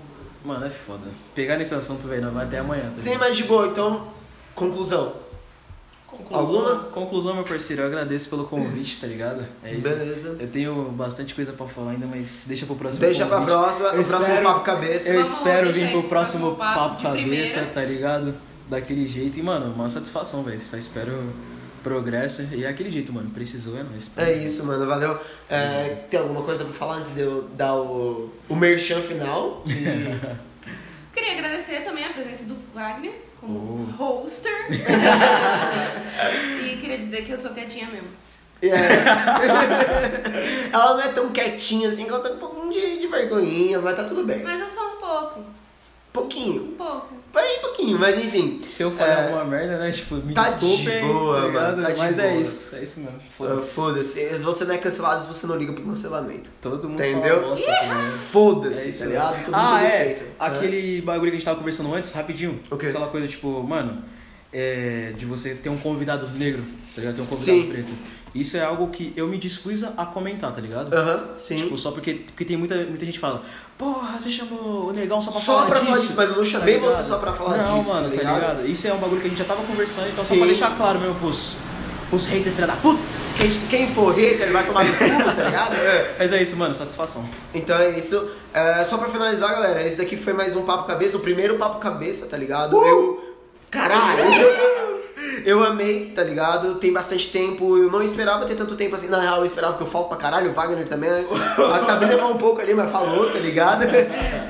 mano, 0.44 0.66
é 0.66 0.70
foda. 0.70 1.06
Pegar 1.36 1.56
nesse 1.56 1.74
assunto, 1.74 2.06
velho, 2.08 2.22
não 2.22 2.32
vai 2.32 2.46
até 2.46 2.58
amanhã. 2.58 2.84
Tá 2.90 2.94
Sim, 2.96 3.16
mas 3.16 3.36
de 3.36 3.44
boa, 3.44 3.66
então, 3.68 4.08
conclusão. 4.56 5.22
Conclusão, 6.16 6.38
Alguma? 6.68 6.74
Conclusão, 6.90 7.34
meu 7.34 7.44
parceiro, 7.44 7.82
eu 7.82 7.86
agradeço 7.86 8.28
pelo 8.30 8.44
convite, 8.44 9.00
tá 9.00 9.06
ligado? 9.06 9.44
É 9.62 9.72
isso. 9.72 9.88
Beleza. 9.88 10.36
Eu 10.40 10.48
tenho 10.48 10.84
bastante 10.92 11.34
coisa 11.34 11.52
pra 11.52 11.66
falar 11.66 11.92
ainda, 11.92 12.06
mas 12.06 12.44
deixa 12.46 12.64
pro 12.66 12.76
próximo 12.76 13.04
Deixa 13.04 13.26
pra 13.26 13.38
convite. 13.38 13.54
próxima, 13.54 13.88
Eu 13.88 14.02
o 14.02 14.06
próximo 14.06 14.18
espero- 14.34 14.42
papo 14.44 14.60
cabeça. 14.60 15.08
Eu 15.10 15.22
Vamos 15.22 15.36
espero 15.38 15.72
vir 15.72 15.90
pro 15.90 16.02
próximo 16.04 16.54
próximo 16.54 16.56
papo 16.56 16.78
papo 16.96 17.02
cabeça, 17.02 17.52
primeira. 17.60 17.66
tá 17.74 17.80
ligado? 17.82 18.34
Daquele 18.68 19.06
jeito. 19.06 19.38
E, 19.38 19.42
mano, 19.42 19.72
uma 19.74 19.88
satisfação, 19.90 20.42
velho. 20.42 20.58
Só 20.60 20.76
espero 20.76 21.32
progresso. 21.82 22.48
E 22.52 22.64
é 22.64 22.68
aquele 22.68 22.90
jeito, 22.90 23.12
mano. 23.12 23.28
Precisou, 23.30 23.78
é 23.78 23.82
nóis. 23.82 24.08
tá 24.08 24.22
É 24.22 24.32
isso, 24.32 24.64
mano, 24.64 24.86
valeu. 24.86 25.18
É, 25.50 25.96
tem 26.08 26.18
alguma 26.18 26.42
coisa 26.42 26.64
pra 26.64 26.72
falar 26.72 26.96
antes 26.96 27.12
de 27.14 27.20
eu 27.20 27.42
dar 27.56 27.74
o, 27.74 28.30
o 28.48 28.56
merchan 28.56 29.00
final? 29.02 29.62
E- 29.68 30.44
Queria 31.14 31.32
agradecer 31.34 31.82
também 31.84 32.04
a 32.04 32.08
presença 32.12 32.44
do 32.46 32.56
Wagner 32.74 33.12
como 33.44 33.94
Oh. 33.98 34.22
hoster. 34.24 34.66
e 36.64 36.76
queria 36.76 36.98
dizer 36.98 37.24
que 37.24 37.32
eu 37.32 37.38
sou 37.38 37.52
quietinha 37.52 37.88
mesmo. 37.88 38.08
É. 38.62 38.68
ela 40.72 40.94
não 40.94 41.00
é 41.00 41.08
tão 41.08 41.28
quietinha 41.30 41.88
assim, 41.88 42.04
que 42.04 42.10
ela 42.10 42.20
tá 42.22 42.30
com 42.30 42.36
um 42.36 42.38
pouquinho 42.38 42.72
de, 42.72 43.00
de 43.00 43.06
vergonhinha, 43.06 43.78
mas 43.80 43.94
tá 43.96 44.04
tudo 44.04 44.24
bem. 44.24 44.42
Mas 44.42 44.60
eu 44.60 44.68
sou 44.68 44.84
um 44.84 44.96
pouco. 44.96 45.44
Pouquinho. 46.14 46.62
Um 46.62 46.74
pouco. 46.76 47.14
Bem 47.34 47.58
pouquinho, 47.60 47.98
mas 47.98 48.16
enfim. 48.24 48.60
Se 48.68 48.84
eu 48.84 48.92
falei 48.92 49.12
É. 49.12 49.24
alguma 49.24 49.44
merda, 49.44 49.76
né? 49.78 49.90
Tipo, 49.90 50.14
me 50.14 50.32
Tá 50.32 50.48
de 50.50 50.60
desculpem, 50.60 51.04
boa, 51.04 51.42
tá 51.42 51.48
mano, 51.48 51.82
tá 51.82 51.90
de 51.90 51.98
Mas 51.98 52.18
é 52.20 52.28
boa. 52.30 52.40
isso, 52.40 52.76
é 52.76 52.82
isso 52.84 53.00
mesmo. 53.00 53.18
Ah, 53.18 53.30
Foda-se. 53.36 53.70
Foda-se. 53.72 54.28
Se 54.28 54.38
você 54.38 54.64
não 54.64 54.74
é 54.76 54.78
cancelado, 54.78 55.22
se 55.22 55.26
você 55.28 55.44
não 55.48 55.56
liga 55.56 55.72
pro 55.72 55.82
cancelamento. 55.82 56.48
Todo 56.60 56.88
mundo 56.88 57.02
Entendeu? 57.02 57.48
tá 57.50 57.54
ligado? 57.56 58.10
Foda-se, 58.12 58.88
É 58.88 58.92
tá 58.92 59.02
aí. 59.04 59.08
ligado? 59.10 59.44
Todo 59.44 59.54
ah, 59.54 59.70
mundo 59.72 59.84
é. 59.84 59.98
defeito. 60.04 60.24
Aquele 60.38 61.02
bagulho 61.02 61.30
que 61.32 61.36
a 61.36 61.38
gente 61.40 61.44
tava 61.44 61.58
conversando 61.58 61.92
antes, 61.92 62.12
rapidinho. 62.12 62.60
O 62.70 62.76
quê? 62.76 62.86
Aquela 62.86 63.08
coisa, 63.08 63.26
tipo, 63.26 63.60
mano, 63.64 64.04
é, 64.52 65.12
de 65.18 65.26
você 65.26 65.56
ter 65.56 65.68
um 65.70 65.76
convidado 65.78 66.28
negro, 66.30 66.62
tá 66.94 67.00
ligado? 67.00 67.16
Ter 67.16 67.22
um 67.22 67.26
convidado 67.26 67.60
Sim. 67.60 67.68
preto. 67.68 67.92
Isso 68.34 68.56
é 68.56 68.64
algo 68.64 68.88
que 68.88 69.12
eu 69.16 69.28
me 69.28 69.38
dispus 69.38 69.84
a 69.84 70.04
comentar, 70.06 70.52
tá 70.52 70.60
ligado? 70.60 70.92
Aham, 70.92 71.22
sim. 71.38 71.56
Tipo, 71.56 71.78
só 71.78 71.92
porque, 71.92 72.14
porque 72.26 72.44
tem 72.44 72.56
muita, 72.56 72.74
muita 72.74 73.04
gente 73.04 73.14
que 73.14 73.20
fala, 73.20 73.42
porra, 73.78 74.18
você 74.20 74.28
chamou 74.28 74.88
o 74.88 74.92
negão 74.92 75.20
só 75.20 75.30
pra 75.30 75.40
Só 75.40 75.52
falar 75.54 75.66
pra 75.66 75.74
disso. 75.74 75.86
falar 75.86 76.00
disso, 76.00 76.14
mas 76.16 76.30
eu 76.30 76.36
não 76.36 76.44
chamei 76.44 76.74
ligado? 76.74 76.90
você 76.90 77.04
só 77.04 77.18
pra 77.18 77.32
falar 77.32 77.58
não, 77.58 77.78
disso, 77.78 77.88
mano, 77.92 78.10
tá 78.10 78.16
ligado? 78.16 78.66
Isso 78.66 78.88
é 78.88 78.92
um 78.92 78.98
bagulho 78.98 79.20
que 79.20 79.26
a 79.28 79.30
gente 79.30 79.38
já 79.38 79.44
tava 79.44 79.62
conversando, 79.62 80.08
então 80.08 80.24
só 80.24 80.34
Sim. 80.34 80.38
pra 80.38 80.46
deixar 80.46 80.76
claro 80.76 80.98
mesmo 80.98 81.14
pros, 81.14 81.56
pros 82.10 82.26
haters, 82.26 82.54
filha 82.56 82.66
da 82.66 82.74
puta. 82.74 83.00
Quem, 83.38 83.50
quem 83.68 83.86
for 83.94 84.12
hater 84.14 84.52
vai 84.52 84.64
tomar 84.64 84.84
no 84.84 84.92
cu, 84.92 84.98
tá 85.36 85.42
ligado? 85.44 85.74
É. 85.74 86.16
Mas 86.18 86.32
é 86.32 86.42
isso, 86.42 86.56
mano, 86.56 86.74
satisfação. 86.74 87.28
Então 87.54 87.78
é 87.78 87.90
isso. 87.90 88.30
É, 88.52 88.84
só 88.84 88.96
pra 88.98 89.08
finalizar, 89.08 89.50
galera, 89.50 89.84
esse 89.86 89.96
daqui 89.96 90.16
foi 90.16 90.32
mais 90.32 90.56
um 90.56 90.62
Papo 90.64 90.88
Cabeça, 90.88 91.16
o 91.16 91.20
primeiro 91.20 91.56
Papo 91.56 91.78
Cabeça, 91.78 92.26
tá 92.26 92.36
ligado? 92.36 92.76
Eu. 92.76 93.34
Caralho! 93.70 94.24
Eu 95.44 95.62
amei, 95.62 96.06
tá 96.14 96.22
ligado? 96.22 96.76
Tem 96.76 96.92
bastante 96.92 97.30
tempo. 97.30 97.76
Eu 97.76 97.90
não 97.90 98.02
esperava 98.02 98.46
ter 98.46 98.54
tanto 98.54 98.74
tempo 98.76 98.96
assim. 98.96 99.08
Na 99.08 99.20
real, 99.20 99.38
eu 99.38 99.46
esperava 99.46 99.76
que 99.76 99.82
eu 99.82 99.86
falo 99.86 100.06
pra 100.06 100.16
caralho. 100.16 100.50
O 100.50 100.54
Wagner 100.54 100.88
também. 100.88 101.10
né? 101.10 101.24
A 101.72 101.80
Sabrina 101.80 102.16
falou 102.16 102.34
um 102.34 102.38
pouco 102.38 102.60
ali, 102.60 102.72
mas 102.74 102.90
falou, 102.90 103.30
tá 103.30 103.38
ligado? 103.38 103.84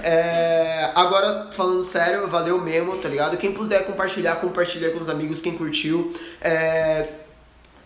É, 0.07 0.91
agora, 0.95 1.49
falando 1.51 1.83
sério, 1.83 2.29
valeu 2.29 2.61
mesmo, 2.61 2.99
tá 2.99 3.09
ligado? 3.09 3.39
Quem 3.39 3.53
puder 3.53 3.87
compartilhar, 3.87 4.37
compartilha 4.37 4.91
com 4.91 4.99
os 4.99 5.09
amigos. 5.09 5.41
Quem 5.41 5.57
curtiu. 5.57 6.13
É, 6.43 7.09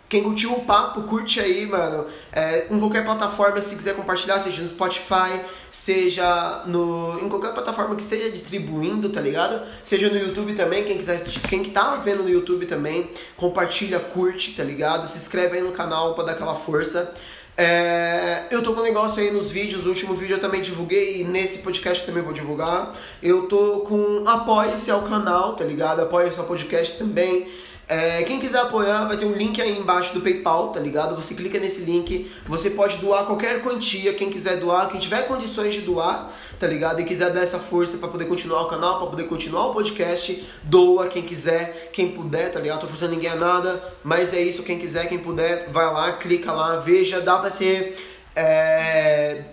quem 0.08 0.22
curtiu 0.22 0.52
o 0.52 0.64
papo, 0.64 1.02
curte 1.02 1.38
aí, 1.38 1.66
mano. 1.66 2.06
É, 2.32 2.66
em 2.70 2.78
qualquer 2.78 3.04
plataforma, 3.04 3.60
se 3.60 3.76
quiser 3.76 3.94
compartilhar, 3.94 4.40
seja 4.40 4.62
no 4.62 4.68
Spotify, 4.68 5.40
seja 5.70 6.64
no, 6.66 7.20
em 7.22 7.28
qualquer 7.28 7.52
plataforma 7.52 7.94
que 7.94 8.02
esteja 8.02 8.30
distribuindo, 8.30 9.10
tá 9.10 9.20
ligado? 9.20 9.60
Seja 9.84 10.08
no 10.08 10.16
YouTube 10.16 10.54
também, 10.54 10.84
quem 10.84 10.96
quiser, 10.96 11.22
quem 11.48 11.62
que 11.62 11.70
tá 11.70 11.96
vendo 11.96 12.22
no 12.22 12.30
YouTube 12.30 12.64
também, 12.64 13.10
compartilha, 13.36 14.00
curte, 14.00 14.54
tá 14.54 14.64
ligado? 14.64 15.06
Se 15.06 15.18
inscreve 15.18 15.58
aí 15.58 15.62
no 15.62 15.72
canal 15.72 16.14
pra 16.14 16.24
dar 16.24 16.32
aquela 16.32 16.54
força. 16.54 17.12
É, 17.60 18.44
eu 18.52 18.62
tô 18.62 18.72
com 18.72 18.80
um 18.80 18.84
negócio 18.84 19.20
aí 19.20 19.32
nos 19.32 19.50
vídeos, 19.50 19.84
o 19.84 19.88
último 19.88 20.14
vídeo 20.14 20.36
eu 20.36 20.40
também 20.40 20.62
divulguei 20.62 21.20
e 21.20 21.24
nesse 21.24 21.58
podcast 21.58 22.06
também 22.06 22.22
vou 22.22 22.32
divulgar. 22.32 22.94
Eu 23.20 23.48
tô 23.48 23.80
com 23.80 24.22
apoia-se 24.26 24.90
ao 24.90 25.02
canal, 25.02 25.54
tá 25.54 25.64
ligado? 25.64 26.00
Apoia-se 26.00 26.38
ao 26.38 26.46
podcast 26.46 26.96
também. 26.96 27.48
É, 27.88 28.22
quem 28.24 28.38
quiser 28.38 28.58
apoiar, 28.58 29.06
vai 29.06 29.16
ter 29.16 29.24
um 29.24 29.32
link 29.32 29.62
aí 29.62 29.78
embaixo 29.78 30.12
do 30.12 30.20
PayPal, 30.20 30.68
tá 30.68 30.78
ligado? 30.78 31.16
Você 31.16 31.34
clica 31.34 31.58
nesse 31.58 31.80
link, 31.80 32.30
você 32.46 32.68
pode 32.68 32.98
doar 32.98 33.24
qualquer 33.24 33.62
quantia, 33.62 34.12
quem 34.12 34.28
quiser 34.28 34.58
doar, 34.58 34.90
quem 34.90 35.00
tiver 35.00 35.22
condições 35.22 35.72
de 35.72 35.80
doar, 35.80 36.30
tá 36.60 36.66
ligado? 36.66 37.00
E 37.00 37.04
quiser 37.04 37.32
dar 37.32 37.40
essa 37.40 37.58
força 37.58 37.96
pra 37.96 38.08
poder 38.08 38.26
continuar 38.26 38.60
o 38.60 38.66
canal, 38.66 38.98
pra 38.98 39.06
poder 39.06 39.24
continuar 39.24 39.68
o 39.68 39.72
podcast, 39.72 40.46
doa 40.64 41.06
quem 41.06 41.22
quiser, 41.22 41.88
quem 41.90 42.10
puder, 42.10 42.52
tá 42.52 42.60
ligado? 42.60 42.80
Tô 42.80 42.86
forçando 42.86 43.12
ninguém 43.12 43.30
a 43.30 43.36
nada, 43.36 43.82
mas 44.04 44.34
é 44.34 44.40
isso, 44.42 44.62
quem 44.62 44.78
quiser, 44.78 45.08
quem 45.08 45.18
puder, 45.18 45.70
vai 45.70 45.86
lá, 45.86 46.12
clica 46.12 46.52
lá, 46.52 46.76
veja, 46.80 47.22
dá 47.22 47.38
pra 47.38 47.50
ser. 47.50 47.96
É, 48.36 49.44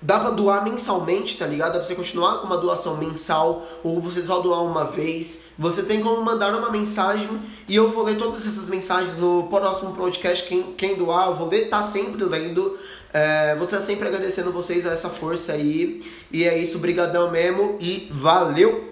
Dá 0.00 0.20
pra 0.20 0.30
doar 0.30 0.62
mensalmente, 0.62 1.36
tá 1.36 1.46
ligado? 1.46 1.72
Dá 1.72 1.78
pra 1.78 1.84
você 1.84 1.94
continuar 1.96 2.38
com 2.38 2.46
uma 2.46 2.56
doação 2.56 2.96
mensal 2.96 3.66
ou 3.82 4.00
você 4.00 4.24
só 4.24 4.38
doar 4.38 4.62
uma 4.62 4.84
vez. 4.84 5.40
Você 5.58 5.82
tem 5.82 6.00
como 6.00 6.22
mandar 6.22 6.54
uma 6.54 6.70
mensagem 6.70 7.28
e 7.66 7.74
eu 7.74 7.90
vou 7.90 8.04
ler 8.04 8.16
todas 8.16 8.46
essas 8.46 8.68
mensagens 8.68 9.18
no 9.18 9.48
próximo 9.48 9.92
podcast. 9.94 10.46
Quem, 10.46 10.72
quem 10.74 10.94
doar, 10.94 11.28
eu 11.28 11.34
vou 11.34 11.48
ler, 11.48 11.68
tá 11.68 11.82
sempre 11.82 12.22
lendo. 12.24 12.78
É, 13.12 13.56
vou 13.56 13.64
estar 13.64 13.80
sempre 13.80 14.06
agradecendo 14.06 14.52
vocês 14.52 14.86
a 14.86 14.92
essa 14.92 15.08
força 15.08 15.52
aí. 15.52 16.00
E 16.30 16.44
é 16.44 16.56
isso, 16.56 16.78
brigadão 16.78 17.30
mesmo 17.32 17.76
e 17.80 18.08
valeu! 18.12 18.86